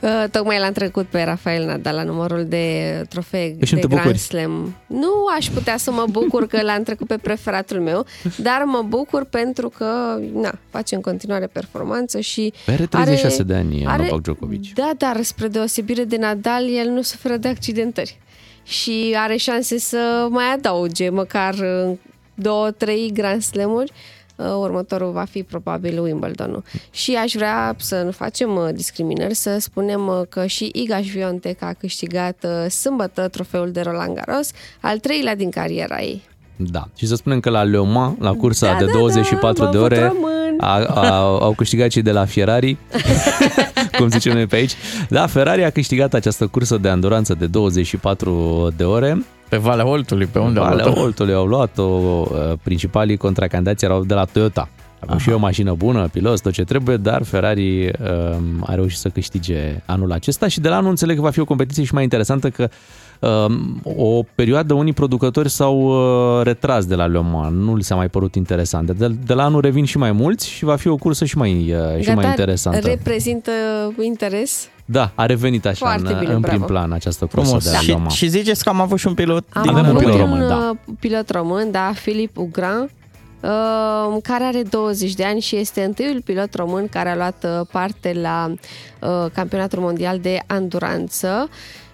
Uh, 0.00 0.24
Tocmai 0.30 0.58
l-am 0.58 0.72
trecut 0.72 1.06
pe 1.06 1.22
Rafael 1.22 1.66
Nadal 1.66 1.94
la 1.94 2.02
numărul 2.02 2.44
de 2.44 3.04
trofee 3.08 3.50
Deci 3.50 3.70
nu 3.72 3.78
de 3.78 3.80
te 3.80 3.86
Grand 3.88 4.02
bucuri? 4.02 4.22
Slam. 4.22 4.76
Nu 4.86 5.10
aș 5.36 5.46
putea 5.46 5.76
să 5.76 5.90
mă 5.90 6.04
bucur 6.10 6.46
că 6.46 6.62
l-am 6.62 6.82
trecut 6.82 7.06
pe 7.06 7.16
preferatul 7.16 7.80
meu, 7.80 8.06
dar 8.36 8.62
mă 8.64 8.84
bucur 8.88 9.24
pentru 9.24 9.68
că 9.68 10.18
na, 10.32 10.58
face 10.70 10.94
în 10.94 11.00
continuare 11.00 11.46
performanță 11.46 12.20
și 12.20 12.52
Are 12.66 12.86
36 12.86 13.42
de 13.42 13.54
ani, 13.54 13.82
Novak 13.82 14.20
Djokovic. 14.20 14.74
Da, 14.74 14.90
dar 14.96 15.22
spre 15.22 15.48
deosebire 15.48 16.04
de 16.04 16.16
Nadal, 16.16 16.68
el 16.74 16.88
nu 16.88 17.02
suferă 17.02 17.36
de 17.36 17.48
accidentări 17.48 18.18
și 18.62 19.14
are 19.16 19.36
șanse 19.36 19.78
să 19.78 20.26
mai 20.30 20.52
adauge 20.54 21.08
măcar 21.08 21.54
uh, 21.54 21.96
două, 22.34 22.70
trei 22.70 23.10
Grand 23.12 23.42
Slam-uri. 23.42 23.92
Uh, 23.92 24.17
Următorul 24.38 25.12
va 25.12 25.24
fi 25.24 25.42
probabil 25.42 26.00
Wimbledon-ul. 26.02 26.62
Și 26.90 27.14
aș 27.14 27.32
vrea 27.32 27.74
să 27.78 28.02
nu 28.04 28.10
facem 28.10 28.56
uh, 28.56 28.68
discriminări, 28.74 29.34
să 29.34 29.56
spunem 29.58 30.06
uh, 30.06 30.20
că 30.28 30.46
și 30.46 30.70
Iga 30.74 31.00
Świątek 31.00 31.58
a 31.58 31.72
câștigat 31.72 32.44
uh, 32.44 32.70
sâmbătă 32.70 33.28
trofeul 33.28 33.70
de 33.70 33.80
Roland 33.80 34.14
Garros, 34.14 34.50
al 34.80 34.98
treilea 34.98 35.36
din 35.36 35.50
cariera 35.50 36.00
ei. 36.00 36.22
Da. 36.56 36.88
Și 36.96 37.06
să 37.06 37.14
spunem 37.14 37.40
că 37.40 37.50
la 37.50 37.62
Le 37.62 37.78
Mans, 37.78 38.18
la 38.18 38.32
cursa 38.32 38.72
Da, 38.72 38.78
de 38.78 38.84
da, 38.84 38.92
24 38.92 39.64
da, 39.64 39.70
de 39.70 39.78
mă 39.78 39.84
ore, 39.84 39.98
rămân. 39.98 40.47
A, 40.58 40.84
a, 40.84 41.18
au 41.20 41.54
câștigat 41.56 41.88
cei 41.88 42.02
de 42.02 42.12
la 42.12 42.24
Ferrari, 42.24 42.76
cum 43.98 44.08
zicem 44.08 44.32
noi 44.32 44.46
pe 44.46 44.56
aici. 44.56 44.72
Da, 45.08 45.26
Ferrari 45.26 45.64
a 45.64 45.70
câștigat 45.70 46.14
această 46.14 46.46
cursă 46.46 46.76
de 46.76 46.88
anduranță 46.88 47.34
de 47.34 47.46
24 47.46 48.68
de 48.76 48.84
ore. 48.84 49.24
Pe 49.48 49.56
Valea 49.56 49.86
Oltului, 49.86 50.26
pe 50.26 50.38
unde 50.38 50.58
au 50.58 50.64
Valea 50.64 50.84
luat-o? 50.84 51.00
Oltului 51.00 51.34
au 51.34 51.46
luat-o, 51.46 51.82
uh, 51.82 52.28
principalii 52.62 53.16
contracandidați 53.16 53.84
erau 53.84 54.04
de 54.04 54.14
la 54.14 54.24
Toyota. 54.24 54.68
Acum 55.00 55.18
și 55.18 55.30
e 55.30 55.32
o 55.32 55.38
mașină 55.38 55.72
bună, 55.72 56.08
pilot, 56.12 56.40
tot 56.40 56.52
ce 56.52 56.64
trebuie, 56.64 56.96
dar 56.96 57.22
Ferrari 57.22 57.84
um, 57.84 58.64
a 58.66 58.74
reușit 58.74 58.98
să 58.98 59.08
câștige 59.08 59.82
anul 59.86 60.12
acesta 60.12 60.48
și 60.48 60.60
de 60.60 60.68
la 60.68 60.76
anul 60.76 60.90
înțeleg 60.90 61.16
că 61.16 61.22
va 61.22 61.30
fi 61.30 61.40
o 61.40 61.44
competiție 61.44 61.84
și 61.84 61.94
mai 61.94 62.02
interesantă 62.02 62.50
că 62.50 62.62
Um, 62.62 62.68
O 63.96 64.22
perioadă 64.34 64.74
unii 64.74 64.92
producători 64.92 65.50
s-au 65.50 65.78
uh, 65.78 66.44
retras 66.44 66.84
de 66.86 66.94
la 66.94 67.06
Le 67.06 67.20
Mans, 67.20 67.54
nu 67.54 67.76
li 67.76 67.82
s-a 67.82 67.94
mai 67.94 68.08
părut 68.08 68.34
interesant. 68.34 68.90
De, 68.90 69.08
de 69.26 69.34
la 69.34 69.44
anul 69.44 69.60
revin 69.60 69.84
și 69.84 69.98
mai 69.98 70.12
mulți 70.12 70.48
și 70.48 70.64
va 70.64 70.76
fi 70.76 70.88
o 70.88 70.96
cursă 70.96 71.24
și 71.24 71.36
mai, 71.36 71.74
uh, 71.96 72.02
și 72.02 72.10
mai 72.10 72.26
interesantă. 72.26 72.78
reprezintă 72.88 73.50
interes. 74.02 74.68
Da, 74.84 75.12
a 75.14 75.26
revenit 75.26 75.66
așa 75.66 75.86
Foarte 75.86 76.12
în, 76.12 76.18
bine, 76.18 76.32
în 76.32 76.40
prim 76.40 76.56
bravo. 76.56 76.72
plan 76.72 76.92
această 76.92 77.24
cursă 77.24 77.44
Frumos. 77.44 77.64
de 77.64 77.70
la 77.70 77.78
Și, 77.78 77.88
Le 77.90 77.96
Mans. 77.96 78.12
și 78.14 78.26
ziceți 78.28 78.62
că 78.62 78.68
am 78.68 78.80
avut 78.80 78.98
și 78.98 79.06
un 79.06 79.14
pilot 79.14 79.44
Am 79.52 79.62
din 79.62 79.70
Avem 79.70 79.82
un 79.82 79.88
avut 79.88 80.00
pilot 80.00 80.14
un 80.14 80.20
român, 80.20 80.48
da. 80.48 80.70
uh, 80.86 80.94
pilot 81.00 81.30
român, 81.30 81.70
da, 81.70 81.92
Filip 81.94 82.36
Ugran, 82.38 82.90
uh, 83.40 84.16
care 84.22 84.44
are 84.44 84.62
20 84.70 85.14
de 85.14 85.24
ani 85.24 85.40
și 85.40 85.56
este 85.56 85.82
întâiul 85.84 86.22
pilot 86.24 86.54
român 86.54 86.88
care 86.90 87.08
a 87.08 87.16
luat 87.16 87.44
uh, 87.60 87.66
parte 87.72 88.18
la 88.22 88.52
uh, 89.00 89.30
campionatul 89.32 89.80
mondial 89.80 90.18
de 90.18 90.38
anduranță 90.46 91.48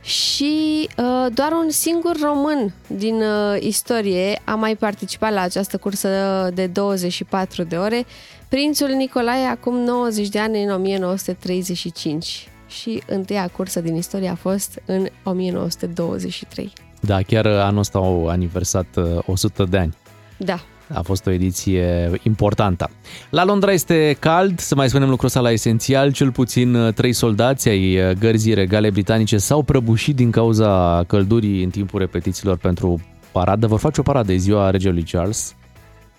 și 0.05 0.89
uh, 0.97 1.27
doar 1.35 1.53
un 1.53 1.71
singur 1.71 2.17
român 2.23 2.75
din 2.87 3.15
uh, 3.15 3.57
istorie 3.61 4.41
a 4.45 4.55
mai 4.55 4.77
participat 4.77 5.33
la 5.33 5.41
această 5.41 5.77
cursă 5.77 6.09
de 6.55 6.67
24 6.67 7.63
de 7.63 7.77
ore, 7.77 8.05
prințul 8.49 8.89
Nicolae 8.89 9.45
acum 9.45 9.75
90 9.77 10.29
de 10.29 10.39
ani 10.39 10.63
în 10.63 10.71
1935 10.71 12.49
și 12.67 13.03
întâia 13.07 13.49
cursă 13.49 13.81
din 13.81 13.95
istorie 13.95 14.29
a 14.29 14.35
fost 14.35 14.81
în 14.87 15.07
1923. 15.23 16.73
Da, 17.01 17.23
chiar 17.23 17.47
anul 17.47 17.79
ăsta 17.79 17.99
au 17.99 18.29
aniversat 18.29 18.87
uh, 18.97 19.19
100 19.27 19.65
de 19.65 19.79
ani. 19.79 19.95
Da. 20.37 20.61
A 20.95 21.03
fost 21.03 21.27
o 21.27 21.31
ediție 21.31 22.11
importantă. 22.23 22.91
La 23.31 23.45
Londra 23.45 23.73
este 23.73 24.17
cald, 24.19 24.59
să 24.59 24.75
mai 24.75 24.89
spunem 24.89 25.09
lucrul 25.09 25.27
ăsta 25.29 25.41
la 25.41 25.51
esențial, 25.51 26.13
cel 26.13 26.33
puțin 26.33 26.75
uh, 26.75 26.93
trei 26.93 27.13
soldați 27.13 27.69
ai 27.69 27.97
uh, 27.99 28.11
gărzii 28.19 28.55
regale 28.55 28.91
britanice 28.91 29.37
s-au 29.39 29.63
prăbușit 29.63 30.17
din 30.17 30.31
cauza 30.31 31.05
căldurii 31.07 31.63
în 31.65 31.71
timpul 31.71 32.01
repetițiilor 32.01 32.57
pentru 32.57 33.01
paradă. 33.33 33.67
Vor 33.67 33.79
face 33.79 34.01
o 34.01 34.03
paradă, 34.03 34.33
e 34.33 34.37
ziua 34.37 34.71
regelui 34.71 35.03
Charles, 35.03 35.55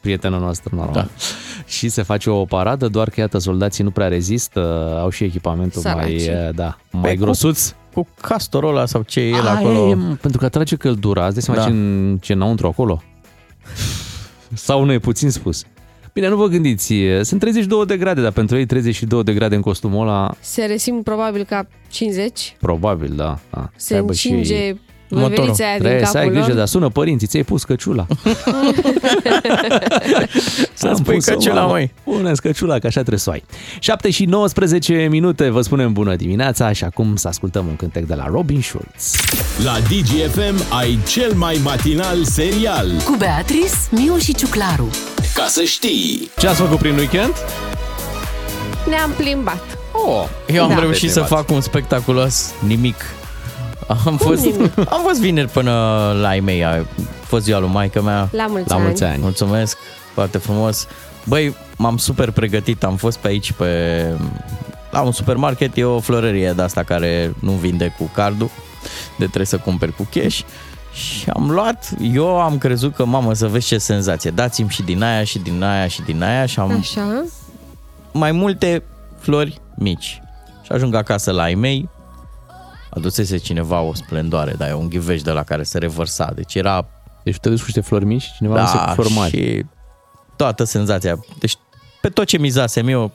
prietenul 0.01 0.39
nostru 0.39 0.75
normal. 0.75 0.94
Da. 0.94 1.08
Și 1.65 1.89
se 1.89 2.01
face 2.01 2.29
o 2.29 2.46
paradă, 2.46 2.88
doar 2.88 3.10
că 3.10 3.20
iată, 3.20 3.38
soldații 3.38 3.84
nu 3.84 3.91
prea 3.91 4.08
rezistă, 4.08 4.96
au 5.01 5.10
și 5.10 5.24
echipamentul 5.24 5.82
Săraci. 5.82 5.98
mai, 6.05 6.15
uh, 6.15 6.53
da, 6.55 6.77
mai 6.91 7.01
Păi, 7.01 7.15
cu- 7.17 7.24
grosuț. 7.24 7.74
cu 7.94 8.08
castorul 8.22 8.70
ăla 8.70 8.86
sau 8.86 9.01
ce 9.01 9.20
e 9.20 9.29
el 9.29 9.41
Aia 9.48 9.51
acolo. 9.51 9.88
E, 9.89 9.94
mă, 9.94 10.13
pentru 10.22 10.39
că 10.39 10.46
atrage 10.46 10.75
căldura, 10.75 11.25
îți 11.25 11.34
dai 11.34 11.44
seama 11.44 11.60
Da. 11.60 11.65
ce, 11.65 11.72
în- 11.72 12.17
ce 12.22 12.34
înăuntru 12.34 12.67
acolo? 12.67 13.01
Sau 14.54 14.84
nu 14.84 14.92
e 14.92 15.00
puțin 15.00 15.30
spus? 15.30 15.64
Bine, 16.14 16.28
nu 16.28 16.36
vă 16.36 16.48
gândiți, 16.48 16.94
sunt 17.22 17.40
32 17.40 17.86
de 17.86 17.98
grade, 17.98 18.22
dar 18.22 18.32
pentru 18.32 18.58
ei 18.58 18.66
32 18.66 19.24
de 19.24 19.34
grade 19.34 19.56
în 19.56 19.62
costumul 19.62 20.08
ăla, 20.08 20.36
Se 20.40 20.66
resim 20.66 21.02
probabil 21.04 21.44
ca 21.44 21.68
50. 21.90 22.56
probabil, 22.60 23.14
da. 23.16 23.40
da. 23.50 23.70
Se 23.75 23.88
Să 23.88 23.96
aibă 23.96 24.14
și 24.14 24.28
ei- 24.28 24.34
încinge 24.38 24.75
motorul. 25.10 25.36
veverița 25.36 25.66
aia 25.66 25.74
din 25.78 25.84
Trebuie 25.86 26.06
să 26.06 26.18
ai 26.18 26.24
capul 26.24 26.32
grijă, 26.34 26.48
lor. 26.48 26.58
dar 26.58 26.68
sună 26.68 26.90
părinții, 26.90 27.28
ți-ai 27.28 27.44
pus 27.44 27.64
căciula. 27.64 28.06
Să-ți 30.74 30.86
Am 30.98 31.04
pui 31.04 31.14
pus-o, 31.16 31.32
căciula, 31.34 31.60
mamă. 31.62 31.72
măi. 31.72 31.94
Pune-ți 32.04 32.42
căciula, 32.42 32.80
că 32.80 32.88
așa 32.88 33.00
trebuie 33.00 33.20
să 33.20 33.30
o 33.30 33.34
ai. 33.34 33.44
7 33.80 34.10
și 34.10 34.26
19 34.26 35.08
minute, 35.10 35.50
vă 35.50 35.62
spunem 35.62 35.94
bună 35.94 36.16
dimineața 36.16 36.72
și 36.72 36.84
acum 36.84 37.16
să 37.16 37.28
ascultăm 37.28 37.66
un 37.68 37.76
cântec 37.76 38.04
de 38.06 38.14
la 38.16 38.26
Robin 38.28 38.62
Schulz. 38.62 39.16
La 39.64 39.74
DGFM 39.80 40.74
ai 40.80 41.00
cel 41.08 41.34
mai 41.34 41.60
matinal 41.64 42.24
serial. 42.24 42.88
Cu 43.06 43.16
Beatrice, 43.18 43.70
Miu 43.92 44.18
și 44.18 44.34
Ciuclaru. 44.36 44.90
Ca 45.36 45.46
să 45.48 45.62
știi! 45.64 46.30
Ce 46.38 46.48
ați 46.48 46.60
făcut 46.60 46.78
prin 46.78 46.96
weekend? 46.98 47.34
Ne-am 48.90 49.12
plimbat. 49.18 49.64
Oh, 49.92 50.26
Eu 50.56 50.64
am 50.64 50.70
Da. 50.70 50.80
reușit 50.80 51.12
să 51.12 51.20
fac 51.22 51.50
un 51.52 51.62
spectaculos 51.62 52.54
nimic. 52.68 52.96
Am 53.88 54.18
fost, 54.18 54.46
am 54.89 55.01
fost 55.04 55.20
vineri 55.20 55.50
până 55.50 55.72
la 56.22 56.27
ai 56.27 56.39
mei, 56.39 56.65
a 56.65 56.86
fost 57.24 57.44
ziua 57.44 57.60
lui 57.60 57.70
maică 57.70 58.01
mea. 58.01 58.30
La 58.32 58.46
mulți 58.48 58.70
La 58.70 58.75
ani. 58.75 58.84
mulți 58.84 59.04
ani. 59.04 59.22
Mulțumesc, 59.22 59.77
foarte 60.13 60.38
frumos. 60.38 60.88
Băi, 61.24 61.56
m-am 61.77 61.98
super 61.98 62.32
pregătit, 62.32 62.84
am 62.84 62.96
fost 62.96 63.18
pe 63.18 63.27
aici 63.27 63.51
pe 63.51 64.04
la 64.92 65.01
un 65.01 65.12
supermarket, 65.12 65.77
e 65.77 65.84
o 65.84 66.00
florărie 66.00 66.51
de 66.51 66.62
asta 66.62 66.84
care 66.84 67.34
nu 67.39 67.51
vinde 67.51 67.96
cu 67.98 68.10
cardul, 68.13 68.50
de 69.18 69.25
trebuie 69.25 69.46
să 69.46 69.58
cumperi 69.58 69.96
cu 69.96 70.08
cash. 70.13 70.39
Și 70.94 71.30
am 71.34 71.51
luat, 71.51 71.89
eu 72.13 72.42
am 72.42 72.58
crezut 72.58 72.96
că, 72.96 73.06
mamă, 73.06 73.34
să 73.34 73.48
vezi 73.48 73.68
ce 73.68 73.77
senzație, 73.77 74.32
dați-mi 74.32 74.70
și 74.70 74.82
din 74.82 75.04
aia, 75.04 75.24
și 75.24 75.39
din 75.39 75.63
aia, 75.63 75.88
și 75.88 76.01
din 76.01 76.24
aia 76.24 76.46
și 76.46 76.60
am 76.60 76.72
Așa. 76.80 77.24
mai 78.12 78.31
multe 78.31 78.83
flori 79.20 79.62
mici. 79.77 80.22
Și 80.64 80.72
ajung 80.72 80.96
acasă 80.96 81.31
la 81.31 81.44
ai 81.44 81.53
mei, 81.55 81.90
adusese 82.96 83.38
cineva 83.38 83.79
o 83.81 83.94
splendoare, 83.94 84.53
dar 84.58 84.70
e 84.70 84.74
un 84.74 84.90
ghiveș 84.90 85.22
de 85.22 85.31
la 85.31 85.44
care 85.44 85.64
se 85.64 85.77
revărsa. 85.77 86.31
Deci 86.36 86.55
era 86.55 86.88
Deci 87.24 87.38
te 87.38 87.50
duci 87.50 87.58
cu 87.60 87.64
niște 87.66 87.81
flori 87.81 88.05
mici 88.05 88.22
și 88.22 88.34
cineva 88.34 88.55
da, 88.55 88.84
cu 88.88 88.94
flori 88.94 89.14
mari. 89.14 89.31
și 89.38 89.66
toată 90.36 90.64
senzația. 90.64 91.20
Deci 91.40 91.55
pe 92.01 92.10
tot 92.10 92.25
ce 92.25 92.38
mizasem 92.38 92.88
eu 92.88 93.12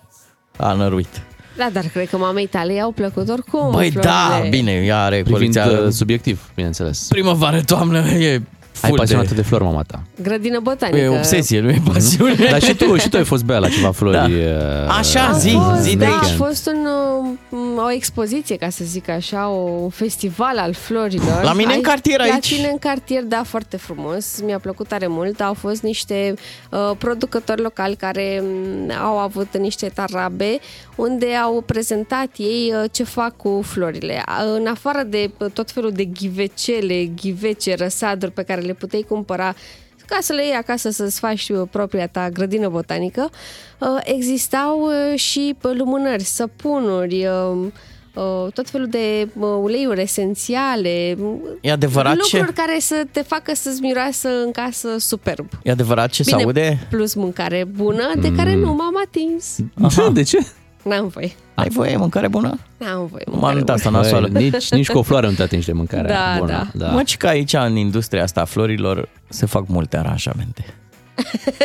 a 0.57 0.73
năruit. 0.73 1.23
Da, 1.57 1.69
dar 1.73 1.85
cred 1.85 2.09
că 2.09 2.17
mamei 2.17 2.47
tale 2.47 2.73
i-au 2.75 2.91
plăcut 2.91 3.29
oricum 3.29 3.71
Băi, 3.71 3.91
da, 3.91 4.27
florile. 4.29 4.49
bine, 4.49 4.73
ea 4.73 5.03
are 5.03 5.23
Privind 5.23 5.55
colecția 5.55 5.81
uh, 5.85 5.93
subiectiv, 5.93 6.51
bineînțeles. 6.55 7.07
primăvară, 7.09 7.61
toamnă, 7.63 7.99
e 8.09 8.43
Ai 8.83 8.89
full 8.89 8.99
pasionată 8.99 9.29
de... 9.29 9.35
de 9.35 9.43
flori, 9.43 9.65
mama 9.65 9.83
ta. 9.83 10.03
Grădină 10.23 10.61
botanică. 10.61 10.99
E 10.99 11.09
obsesie, 11.09 11.61
nu 11.61 11.69
e 11.71 11.83
pasiune. 11.93 12.35
Dar 12.51 12.63
și 12.63 12.75
tu, 12.75 12.97
și 12.97 13.09
tu 13.09 13.17
ai 13.17 13.25
fost 13.25 13.45
bea 13.45 13.59
la 13.59 13.69
ceva 13.69 13.91
flori. 13.93 14.17
Da. 14.17 14.25
uh, 14.25 14.97
Așa, 14.99 15.21
A 15.27 15.33
zi, 15.39 15.49
fost, 15.69 15.81
zi 15.81 15.97
de 15.97 16.05
da, 16.05 16.11
aici. 16.11 16.31
a 16.31 16.45
fost 16.45 16.67
un, 16.67 16.87
uh, 17.51 17.85
o 17.85 17.91
expoziție, 17.91 18.57
ca 18.57 18.69
să 18.69 18.85
zic 18.85 19.09
așa, 19.09 19.49
o- 19.49 19.69
un 19.83 19.89
festival 19.89 20.59
al 20.59 20.73
florilor. 20.73 21.43
La 21.43 21.53
mine 21.53 21.75
în 21.75 21.81
cartier 21.81 22.19
La 22.19 22.25
aici. 22.25 22.55
tine 22.57 22.69
în 22.69 22.79
cartier, 22.79 23.23
da, 23.23 23.43
foarte 23.45 23.77
frumos. 23.77 24.41
Mi-a 24.45 24.59
plăcut 24.59 24.89
tare 24.89 25.07
mult. 25.07 25.41
Au 25.41 25.55
fost 25.55 25.83
niște 25.83 26.35
uh, 26.71 26.91
producători 26.99 27.61
locali 27.63 27.97
care 27.97 28.43
um, 28.43 28.91
au 29.05 29.19
avut 29.19 29.57
niște 29.57 29.91
tarabe 29.95 30.59
unde 30.97 31.27
au 31.35 31.63
prezentat 31.67 32.29
ei 32.37 32.73
uh, 32.83 32.91
ce 32.93 33.03
fac 33.05 33.37
cu 33.37 33.61
florile. 33.65 34.23
A- 34.27 34.43
În 34.57 34.67
afară 34.67 35.03
de 35.07 35.31
uh, 35.39 35.51
tot 35.53 35.71
felul 35.71 35.91
de 35.93 36.05
ghivecele, 36.05 37.05
ghivece, 37.21 37.75
răsaduri 37.75 38.33
pe 38.33 38.43
care 38.43 38.60
le 38.67 38.73
puteai 38.75 39.05
cumpăra 39.09 39.55
ca 40.07 40.19
să 40.21 40.33
le 40.33 40.45
iei 40.45 40.55
acasă 40.55 40.91
să-ți 40.91 41.19
faci 41.19 41.49
uh, 41.49 41.63
propria 41.71 42.07
ta 42.09 42.29
grădină 42.31 42.69
botanică, 42.69 43.31
uh, 43.79 43.89
existau 44.05 44.81
uh, 44.81 45.19
și 45.19 45.57
uh, 45.63 45.71
lumânări, 45.75 46.23
săpunuri, 46.23 47.27
uh, 47.27 47.67
uh, 48.15 48.53
tot 48.53 48.69
felul 48.71 48.87
de 48.87 49.29
uh, 49.39 49.49
uleiuri 49.63 50.01
esențiale, 50.01 51.17
E 51.61 51.71
adevărat 51.73 52.17
lucruri 52.17 52.47
ce? 52.55 52.63
care 52.63 52.79
să 52.81 53.05
te 53.11 53.23
facă 53.23 53.55
să-ți 53.55 53.81
miroasă 53.81 54.29
în 54.45 54.51
casă 54.51 54.99
superb. 54.99 55.49
E 55.63 55.71
adevărat 55.71 56.11
ce 56.11 56.23
se 56.23 56.31
Bine, 56.31 56.43
aude? 56.43 56.87
plus 56.91 57.15
mâncare 57.15 57.65
bună, 57.77 58.13
de 58.21 58.33
care 58.33 58.55
nu 58.55 58.73
m-am 58.75 58.95
atins. 59.07 59.57
Aha. 59.83 60.11
De 60.11 60.23
ce? 60.23 60.39
N-am 60.83 61.09
voie. 61.09 61.33
Ai 61.55 61.69
voie 61.69 61.97
mâncare 61.97 62.29
bună? 62.29 62.59
N-am 62.77 63.07
voie. 63.07 63.23
M-am 63.27 63.35
mâncare 63.39 63.55
uitat 63.57 63.65
bună. 63.65 63.73
asta 63.73 63.91
nasoală. 63.91 64.29
Băi, 64.33 64.43
nici, 64.51 64.71
nici 64.71 64.89
cu 64.89 64.99
o 64.99 65.03
floare 65.03 65.27
nu 65.27 65.33
te 65.33 65.43
atingi 65.43 65.67
de 65.67 65.73
mâncare 65.73 66.09
Da, 66.09 66.35
bună. 66.39 66.53
da. 66.53 66.87
da. 66.87 66.91
Mă, 66.93 67.03
ci 67.03 67.17
că 67.17 67.27
aici, 67.27 67.53
în 67.53 67.77
industria 67.77 68.23
asta 68.23 68.41
a 68.41 68.45
florilor, 68.45 69.09
se 69.29 69.47
fac 69.47 69.69
multe 69.69 69.97
aranjamente. 69.97 70.65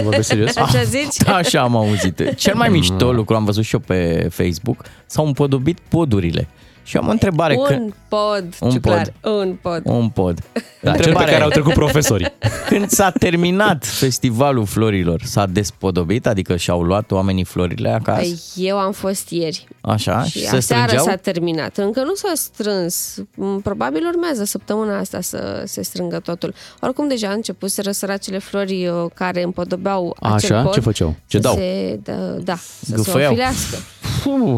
Vorbești 0.01 0.23
serios? 0.25 0.55
Așa 0.55 0.83
zici? 0.83 1.15
Da, 1.25 1.35
așa 1.35 1.61
am 1.61 1.75
auzit. 1.75 2.33
Cel 2.35 2.55
mai 2.55 2.69
mișto 2.69 3.11
lucru, 3.11 3.35
am 3.35 3.45
văzut 3.45 3.63
și 3.63 3.73
eu 3.73 3.79
pe 3.79 4.27
Facebook, 4.31 4.83
s-au 5.05 5.25
împodobit 5.25 5.79
podurile. 5.79 6.47
Și 6.87 6.97
am 6.97 7.07
o 7.07 7.11
întrebare. 7.11 7.55
Un 7.57 7.65
Când, 7.65 7.93
pod, 8.07 8.45
Un 8.59 8.71
ciuclar, 8.71 9.13
un 9.23 9.57
pod. 9.61 9.81
un 9.83 10.09
pod. 10.09 10.39
Da, 10.81 10.91
cel 10.97 11.13
pe 11.15 11.23
care 11.23 11.41
au 11.43 11.49
trecut 11.49 11.73
profesorii. 11.73 12.27
Când 12.69 12.89
s-a 12.89 13.11
terminat 13.11 13.85
festivalul 13.85 14.65
florilor, 14.65 15.21
s-a 15.23 15.45
despodobit? 15.45 16.27
Adică 16.27 16.55
și-au 16.55 16.81
luat 16.81 17.11
oamenii 17.11 17.43
florile 17.43 17.89
acasă? 17.89 18.19
Păi, 18.19 18.39
eu 18.55 18.77
am 18.77 18.91
fost 18.91 19.29
ieri 19.29 19.67
Așa? 19.81 20.23
și, 20.23 20.29
Și 20.31 20.39
se 20.47 20.55
aseară 20.55 20.83
strângeau? 20.85 21.05
s-a 21.05 21.15
terminat. 21.15 21.77
Încă 21.77 21.99
nu 22.03 22.13
s-a 22.13 22.31
strâns. 22.33 23.17
M, 23.35 23.61
Probabil 23.61 24.05
urmează 24.07 24.43
săptămâna 24.43 24.99
asta 24.99 25.21
să 25.21 25.63
se 25.65 25.81
strângă 25.83 26.19
totul. 26.19 26.53
Oricum 26.81 27.07
deja 27.07 27.27
a 27.27 27.33
început 27.33 27.69
să 27.71 27.81
răsăracele 27.81 28.37
flori 28.39 28.87
uh, 28.87 29.05
care 29.13 29.43
împodobeau 29.43 30.15
acel 30.21 30.53
Așa? 30.55 30.63
pod. 30.63 30.73
Ce 30.73 30.79
făceau? 30.79 31.15
Ce 31.27 31.37
să 31.37 31.43
dau? 31.43 31.53
Se, 31.55 31.99
da, 32.03 32.13
da, 32.43 32.55
să 32.85 32.95
Gâfăiau. 32.95 33.19
se 33.19 33.41
ofilească. 33.41 33.77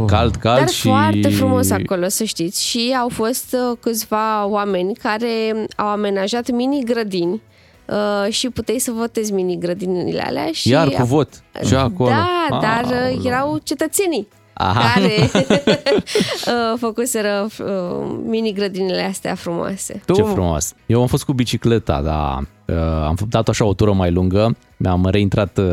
Cald, 0.08 0.36
cald 0.36 0.60
Dar 0.60 0.70
și... 0.70 0.82
foarte 0.88 1.30
frumos 1.30 1.70
acolo, 1.72 2.08
să 2.18 2.24
știți. 2.24 2.66
Și 2.66 2.96
au 3.00 3.10
fost 3.10 3.54
uh, 3.72 3.78
câțiva 3.80 4.46
oameni 4.46 4.94
care 4.94 5.66
au 5.76 5.88
amenajat 5.88 6.52
mini-grădini 6.52 7.42
uh, 7.86 8.32
și 8.32 8.50
puteai 8.50 8.80
să 8.80 8.92
votezi 8.92 9.32
mini-grădinile 9.32 10.22
alea. 10.22 10.50
Și 10.52 10.70
Iar 10.70 10.88
cu 10.88 11.04
vot. 11.04 11.44
Și 11.66 11.76
acolo. 11.76 12.10
Da, 12.10 12.48
dar 12.62 12.84
uh, 12.84 12.92
Aoleu. 12.92 13.22
erau 13.26 13.60
cetățenii 13.64 14.28
Aha. 14.54 14.92
care 14.94 15.14
uh, 15.34 16.78
făcuseră 16.78 17.48
uh, 17.60 18.18
mini-grădinile 18.26 19.02
astea 19.02 19.36
frumoase. 19.36 20.02
Tu? 20.06 20.14
Ce 20.14 20.22
frumos. 20.22 20.74
Eu 20.86 21.02
am 21.02 21.08
fost 21.08 21.24
cu 21.24 21.34
bicicleta, 21.34 22.02
dar 22.02 22.48
uh, 22.66 23.06
am 23.06 23.18
dat 23.30 23.50
așa 23.50 23.66
o 23.66 23.74
tură 23.74 23.94
mai 23.94 24.12
lungă, 24.12 24.56
mi-am 24.78 25.08
reintrat 25.10 25.58
uh, 25.58 25.66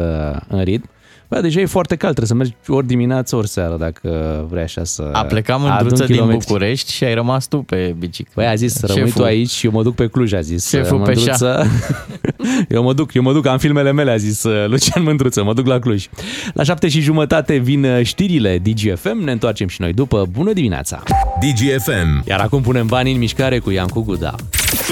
în 0.48 0.62
ritm. 0.62 0.88
Bă, 1.34 1.40
deja 1.40 1.60
e 1.60 1.66
foarte 1.66 1.96
cald, 1.96 2.14
trebuie 2.14 2.36
să 2.38 2.44
mergi 2.44 2.72
ori 2.78 2.86
dimineață, 2.86 3.36
ori 3.36 3.48
seara, 3.48 3.76
dacă 3.76 4.08
vrei 4.50 4.62
așa 4.62 4.84
să 4.84 5.08
A 5.12 5.24
plecat 5.24 5.56
adun 5.56 5.68
mândruță 5.68 6.04
din 6.04 6.14
kilometri. 6.14 6.46
București 6.46 6.92
și 6.92 7.04
ai 7.04 7.14
rămas 7.14 7.46
tu 7.46 7.56
pe 7.56 7.94
bicicletă. 7.98 8.32
Băi, 8.34 8.46
a 8.46 8.54
zis, 8.54 8.80
rămâi 8.80 9.04
Șeful. 9.04 9.20
tu 9.20 9.26
aici 9.26 9.50
și 9.50 9.66
eu 9.66 9.72
mă 9.72 9.82
duc 9.82 9.94
pe 9.94 10.06
Cluj, 10.06 10.32
a 10.32 10.40
zis. 10.40 10.68
Șeful 10.68 11.00
pe 11.00 11.12
Mândruță. 11.14 11.66
eu 12.68 12.82
mă 12.82 12.92
duc, 12.92 13.14
eu 13.14 13.22
mă 13.22 13.32
duc, 13.32 13.46
am 13.46 13.58
filmele 13.58 13.92
mele, 13.92 14.10
a 14.10 14.16
zis 14.16 14.42
uh, 14.42 14.68
Lucian 14.68 15.04
Mândruță, 15.04 15.42
mă 15.42 15.54
duc 15.54 15.66
la 15.66 15.78
Cluj. 15.78 16.06
La 16.52 16.62
șapte 16.62 16.88
și 16.88 17.00
jumătate 17.00 17.56
vin 17.56 17.84
uh, 17.84 18.02
știrile 18.02 18.58
DGFM, 18.58 19.24
ne 19.24 19.32
întoarcem 19.32 19.68
și 19.68 19.80
noi 19.80 19.92
după. 19.92 20.26
Bună 20.30 20.52
dimineața! 20.52 21.02
DGFM. 21.40 22.22
Iar 22.24 22.40
acum 22.40 22.62
punem 22.62 22.86
banii 22.86 23.12
în 23.12 23.18
mișcare 23.18 23.58
cu 23.58 23.70
Iancu 23.70 24.02
Guda. 24.02 24.34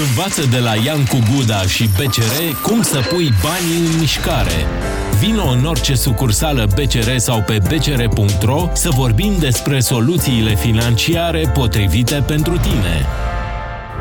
Învață 0.08 0.42
de 0.50 0.58
la 0.58 0.72
Iancu 0.84 1.18
Guda 1.34 1.60
și 1.62 1.88
BCR 1.96 2.60
cum 2.62 2.82
să 2.82 3.00
pui 3.08 3.28
banii 3.42 3.92
în 3.92 3.98
mișcare. 4.00 4.66
Vino 5.24 5.42
în 5.42 5.64
orice 5.64 5.94
sucursală 5.94 6.64
BCR 6.74 7.16
sau 7.16 7.42
pe 7.46 7.58
bcr.ro 7.68 8.60
să 8.72 8.88
vorbim 8.96 9.32
despre 9.40 9.78
soluțiile 9.78 10.54
financiare 10.54 11.42
potrivite 11.54 12.24
pentru 12.26 12.52
tine. 12.52 12.94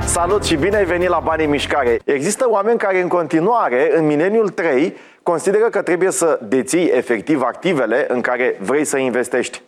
Salut 0.06 0.44
și 0.44 0.56
bine 0.56 0.76
ai 0.76 0.86
venit 0.86 1.08
la 1.08 1.20
Banii 1.24 1.46
în 1.46 1.52
Mișcare. 1.52 2.00
Există 2.06 2.46
oameni 2.50 2.78
care 2.78 3.02
în 3.02 3.08
continuare, 3.08 3.98
în 3.98 4.06
mileniul 4.06 4.50
3, 4.50 4.96
consideră 5.24 5.70
că 5.70 5.82
trebuie 5.82 6.12
să 6.12 6.40
deții 6.44 6.86
efectiv 6.86 7.42
activele 7.42 8.06
în 8.10 8.22
care 8.22 8.58
vrei 8.60 8.86
să 8.86 8.98
investești. 8.98 9.62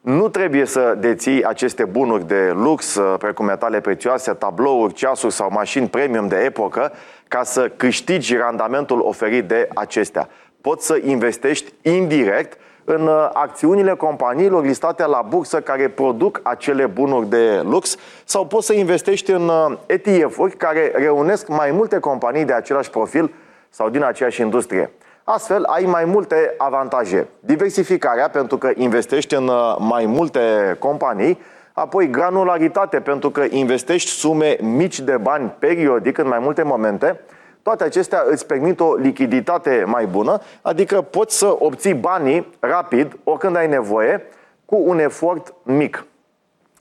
Nu 0.00 0.28
trebuie 0.28 0.64
să 0.64 0.96
deții 0.98 1.44
aceste 1.44 1.84
bunuri 1.84 2.26
de 2.26 2.52
lux, 2.54 2.94
uh, 2.94 3.14
precum 3.18 3.44
metale 3.44 3.80
prețioase, 3.80 4.32
tablouri, 4.32 4.92
ceasuri 4.94 5.34
sau 5.34 5.50
mașini 5.50 5.88
premium 5.88 6.28
de 6.28 6.36
epocă, 6.36 6.92
ca 7.28 7.42
să 7.42 7.70
câștigi 7.76 8.36
randamentul 8.36 9.00
oferit 9.00 9.44
de 9.44 9.68
acestea. 9.74 10.28
Poți 10.60 10.86
să 10.86 11.00
investești 11.04 11.72
indirect 11.82 12.58
în 12.84 13.06
uh, 13.06 13.28
acțiunile 13.32 13.94
companiilor 13.94 14.64
listate 14.64 15.06
la 15.06 15.24
bursă 15.28 15.60
care 15.60 15.88
produc 15.88 16.40
acele 16.42 16.86
bunuri 16.86 17.28
de 17.28 17.60
lux 17.64 17.96
sau 18.24 18.46
poți 18.46 18.66
să 18.66 18.72
investești 18.72 19.30
în 19.30 19.48
uh, 19.48 19.78
ETF-uri 19.86 20.56
care 20.56 20.92
reunesc 20.94 21.48
mai 21.48 21.70
multe 21.70 21.98
companii 21.98 22.44
de 22.44 22.52
același 22.52 22.90
profil 22.90 23.34
sau 23.68 23.88
din 23.88 24.02
aceeași 24.02 24.40
industrie. 24.40 24.90
Astfel, 25.24 25.64
ai 25.64 25.84
mai 25.84 26.04
multe 26.04 26.54
avantaje. 26.58 27.28
Diversificarea, 27.40 28.28
pentru 28.28 28.58
că 28.58 28.70
investești 28.74 29.34
în 29.34 29.48
uh, 29.48 29.76
mai 29.78 30.06
multe 30.06 30.40
companii, 30.78 31.40
apoi 31.72 32.10
granularitate, 32.10 33.00
pentru 33.00 33.30
că 33.30 33.44
investești 33.50 34.10
sume 34.10 34.56
mici 34.60 35.00
de 35.00 35.16
bani 35.16 35.54
periodic 35.58 36.18
în 36.18 36.28
mai 36.28 36.38
multe 36.38 36.62
momente, 36.62 37.20
toate 37.68 37.84
acestea 37.84 38.24
îți 38.26 38.46
permit 38.46 38.80
o 38.80 38.94
lichiditate 38.94 39.84
mai 39.86 40.06
bună, 40.06 40.40
adică 40.62 41.00
poți 41.00 41.38
să 41.38 41.56
obții 41.58 41.94
banii 41.94 42.52
rapid, 42.60 43.18
oricând 43.24 43.56
ai 43.56 43.68
nevoie, 43.68 44.22
cu 44.64 44.82
un 44.84 44.98
efort 44.98 45.54
mic. 45.62 46.04